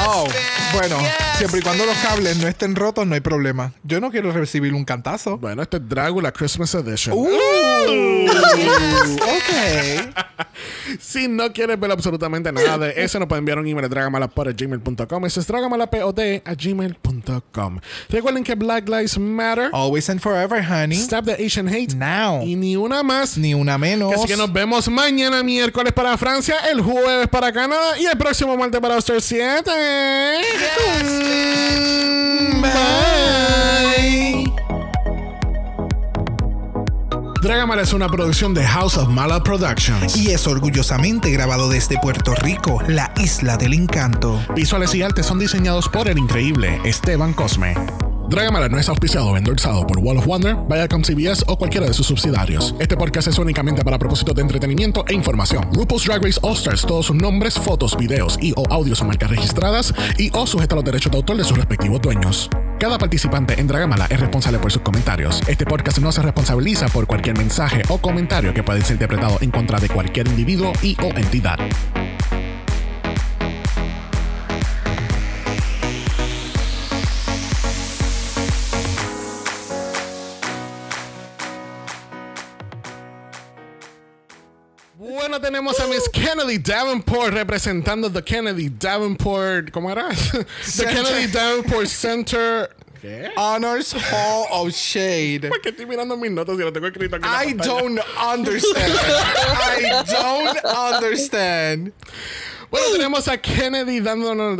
Oh, 0.08 0.28
bueno, 0.74 0.98
siempre 1.38 1.60
y 1.60 1.64
cuando 1.64 1.86
los 1.86 1.98
cables 1.98 2.38
no 2.38 2.48
estén 2.48 2.76
rotos, 2.76 3.06
no 3.08 3.16
hay 3.16 3.22
problema. 3.22 3.74
Yo 3.84 3.99
no 3.99 4.12
quiero 4.12 4.32
recibir 4.32 4.74
un 4.74 4.86
cantazo. 4.86 5.38
Bueno, 5.38 5.62
esto 5.62 5.78
es 5.78 5.90
Dragula 5.90 6.32
Christmas 6.32 6.74
Edition. 6.76 7.18
Uh, 7.18 7.28
ok. 9.12 10.16
Si 10.99 11.27
no 11.27 11.51
quieres 11.51 11.80
ver 11.80 11.91
absolutamente 11.91 12.51
nada 12.51 12.77
de 12.77 12.93
eso, 13.03 13.19
nos 13.19 13.27
pueden 13.27 13.41
enviar 13.41 13.59
un 13.59 13.68
email 13.68 13.85
a 13.85 13.89
dragamalapod.gmail.com. 13.89 15.26
Eso 15.26 15.39
es 15.39 15.47
dragamalapod 15.47 16.19
a 16.19 16.53
gmail.com. 16.53 17.80
Recuerden 18.09 18.43
que 18.43 18.55
Black 18.55 18.88
Lives 18.88 19.18
Matter. 19.18 19.69
Always 19.73 20.09
and 20.09 20.19
forever, 20.19 20.61
honey. 20.63 20.97
Stop 20.97 21.26
the 21.26 21.45
Asian 21.45 21.68
hate. 21.68 21.95
Now. 21.95 22.41
Y 22.43 22.55
ni 22.55 22.76
una 22.76 23.03
más. 23.03 23.38
Ni 23.38 23.53
una 23.53 23.77
menos. 23.77 24.13
Así 24.13 24.27
que 24.27 24.38
nos 24.38 24.51
vemos 24.51 24.89
mañana 24.89 25.43
miércoles 25.43 25.93
para 25.93 26.18
Francia, 26.18 26.55
el 26.72 26.81
jueves 26.81 27.27
para 27.27 27.51
Canadá 27.51 27.99
y 27.99 28.05
el 28.05 28.18
próximo 28.18 28.57
martes 28.57 28.80
para 28.80 28.95
Australia 28.95 29.22
7. 29.22 29.72
Bye. 32.61 33.61
Dragamala 37.41 37.81
es 37.81 37.91
una 37.91 38.07
producción 38.07 38.53
de 38.53 38.63
House 38.63 38.97
of 38.97 39.09
Mala 39.09 39.41
Productions. 39.41 40.15
Y 40.15 40.31
es 40.31 40.45
orgullosamente 40.45 41.31
grabado 41.31 41.69
desde 41.69 41.97
Puerto 41.97 42.35
Rico, 42.35 42.84
la 42.88 43.11
isla 43.18 43.57
del 43.57 43.73
encanto. 43.73 44.39
Visuales 44.55 44.93
y 44.93 45.01
artes 45.01 45.26
son 45.26 45.39
diseñados 45.39 45.89
por 45.89 46.07
el 46.07 46.19
increíble 46.19 46.80
Esteban 46.84 47.34
Cosme. 47.34 47.73
Dragamala 48.32 48.70
no 48.70 48.80
es 48.80 48.88
auspiciado 48.88 49.28
o 49.28 49.36
endorsado 49.36 49.86
por 49.86 49.99
Wall 49.99 50.16
of 50.16 50.26
Wonder, 50.26 50.56
Viacom 50.70 51.02
CBS 51.03 51.44
o 51.48 51.58
cualquiera 51.58 51.86
de 51.86 51.94
sus 51.94 52.08
subsidiarios. 52.08 52.74
Este 52.80 52.95
podcast 52.95 53.28
es 53.28 53.38
únicamente 53.38 53.84
para 53.84 53.99
propósitos 53.99 54.34
de 54.34 54.41
entretenimiento 54.41 55.03
e 55.10 55.14
información. 55.14 55.68
RuPaul's 55.74 56.06
Drag 56.06 56.24
Race 56.24 56.40
All 56.41 56.53
Stars, 56.53 56.86
todos 56.86 57.08
sus 57.08 57.16
nombres, 57.18 57.56
fotos, 57.56 57.98
videos 57.98 58.38
y 58.41 58.53
o 58.56 58.64
audios 58.72 58.99
son 58.99 59.10
marcas 59.10 59.32
registradas 59.32 59.94
y 60.18 60.32
o 60.34 60.48
sujeta 60.48 60.76
a 60.76 60.78
los 60.78 60.86
derechos 60.86 61.12
de 61.12 61.18
autor 61.18 61.36
de 61.36 61.44
sus 61.44 61.58
respectivos 61.58 62.02
dueños. 62.02 62.49
Cada 62.80 62.98
participante 62.98 63.60
en 63.60 63.68
Dragamala 63.68 64.08
es 64.10 64.22
responsable 64.22 64.60
por 64.60 64.72
sus 64.72 64.82
comentarios. 64.82 65.41
Este 65.49 65.66
podcast 65.66 65.98
no 65.99 66.14
se 66.14 66.22
responsabiliza 66.22 66.88
por 66.88 67.08
cualquier 67.08 67.38
mensaje 67.38 67.82
o 67.90 67.98
comentario 67.98 68.53
que 68.53 68.64
pueda 68.64 68.80
ser 68.80 68.94
interpretado 68.94 69.40
en 69.41 69.52
contra 69.52 69.78
de 69.78 69.90
cualquier 69.90 70.30
individuo 70.30 70.72
y 70.82 70.95
o 71.02 71.08
entidad. 71.18 71.60
Bueno, 85.32 85.45
tenemos 85.45 85.80
a 85.80 85.88
Miss 85.88 86.10
Kennedy 86.10 86.58
Davenport 86.58 87.34
representando 87.34 88.12
The 88.12 88.22
Kennedy 88.22 88.68
Davenport. 88.68 89.72
¿Cómo 89.72 89.90
era? 89.90 90.10
The 90.10 90.45
Center. 90.62 90.94
Kennedy 90.94 91.32
Davenport 91.32 91.88
Center. 91.88 92.76
¿Qué? 93.02 93.32
Honors 93.38 93.94
Hall 93.94 94.48
of 94.52 94.74
Shade. 94.74 95.48
¿Por 95.48 95.62
qué 95.62 95.70
estoy 95.70 95.86
mirando 95.86 96.18
mis 96.18 96.32
notas 96.32 96.56
y 96.56 96.58
lo 96.58 96.74
tengo 96.74 96.88
escrito 96.88 97.16
aquí? 97.16 97.26
en 97.26 97.32
la 97.32 97.45
I 97.45 97.53
don't 97.53 98.02
understand. 98.20 98.94
I 98.94 100.03
don't 100.12 100.60
understand. 100.66 101.94
Bueno, 102.70 102.88
tenemos 102.91 103.30
a 103.30 103.38
Kennedy 103.38 104.02
dándonos. 104.02 104.60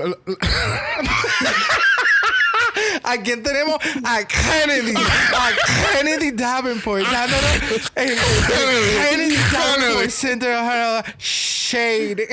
¿A 3.04 3.18
quién 3.18 3.44
tenemos? 3.44 3.78
A 4.04 4.24
Kennedy. 4.26 4.94
A 4.96 5.52
Kennedy 5.94 6.32
Davenport. 6.32 7.04
Dándonos 7.04 7.92
el, 7.96 8.18
Kennedy 8.18 9.36
Davenport 9.52 10.10
Center 10.10 10.56
of 10.56 11.06
Shade. 11.18 12.28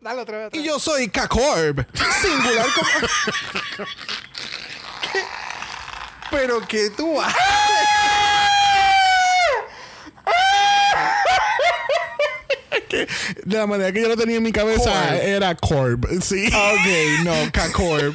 Dale 0.00 0.20
otra 0.22 0.38
vez, 0.38 0.46
otra 0.46 0.58
vez. 0.58 0.64
Y 0.64 0.66
yo 0.66 0.78
soy 0.78 1.08
K-Corb. 1.08 1.86
Singular 2.22 2.66
como... 2.74 2.88
¿Qué? 5.12 5.24
Pero 6.30 6.66
que 6.66 6.90
tú 6.90 7.20
haces. 7.20 7.36
De 13.44 13.56
la 13.56 13.66
manera 13.66 13.92
que 13.92 14.00
yo 14.00 14.08
lo 14.08 14.16
tenía 14.16 14.36
en 14.36 14.42
mi 14.42 14.52
cabeza 14.52 15.16
era 15.16 15.54
Corb. 15.54 16.06
Sí. 16.22 16.46
Ok, 16.46 17.24
no, 17.24 17.34
K-Corb. 17.52 18.14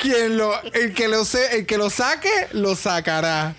Quien 0.00 0.36
lo, 0.36 0.60
el 0.72 0.94
que 0.94 1.08
lo 1.08 1.24
se, 1.24 1.56
el 1.56 1.66
que 1.66 1.76
lo 1.76 1.90
saque, 1.90 2.30
lo 2.52 2.76
sacará. 2.76 3.54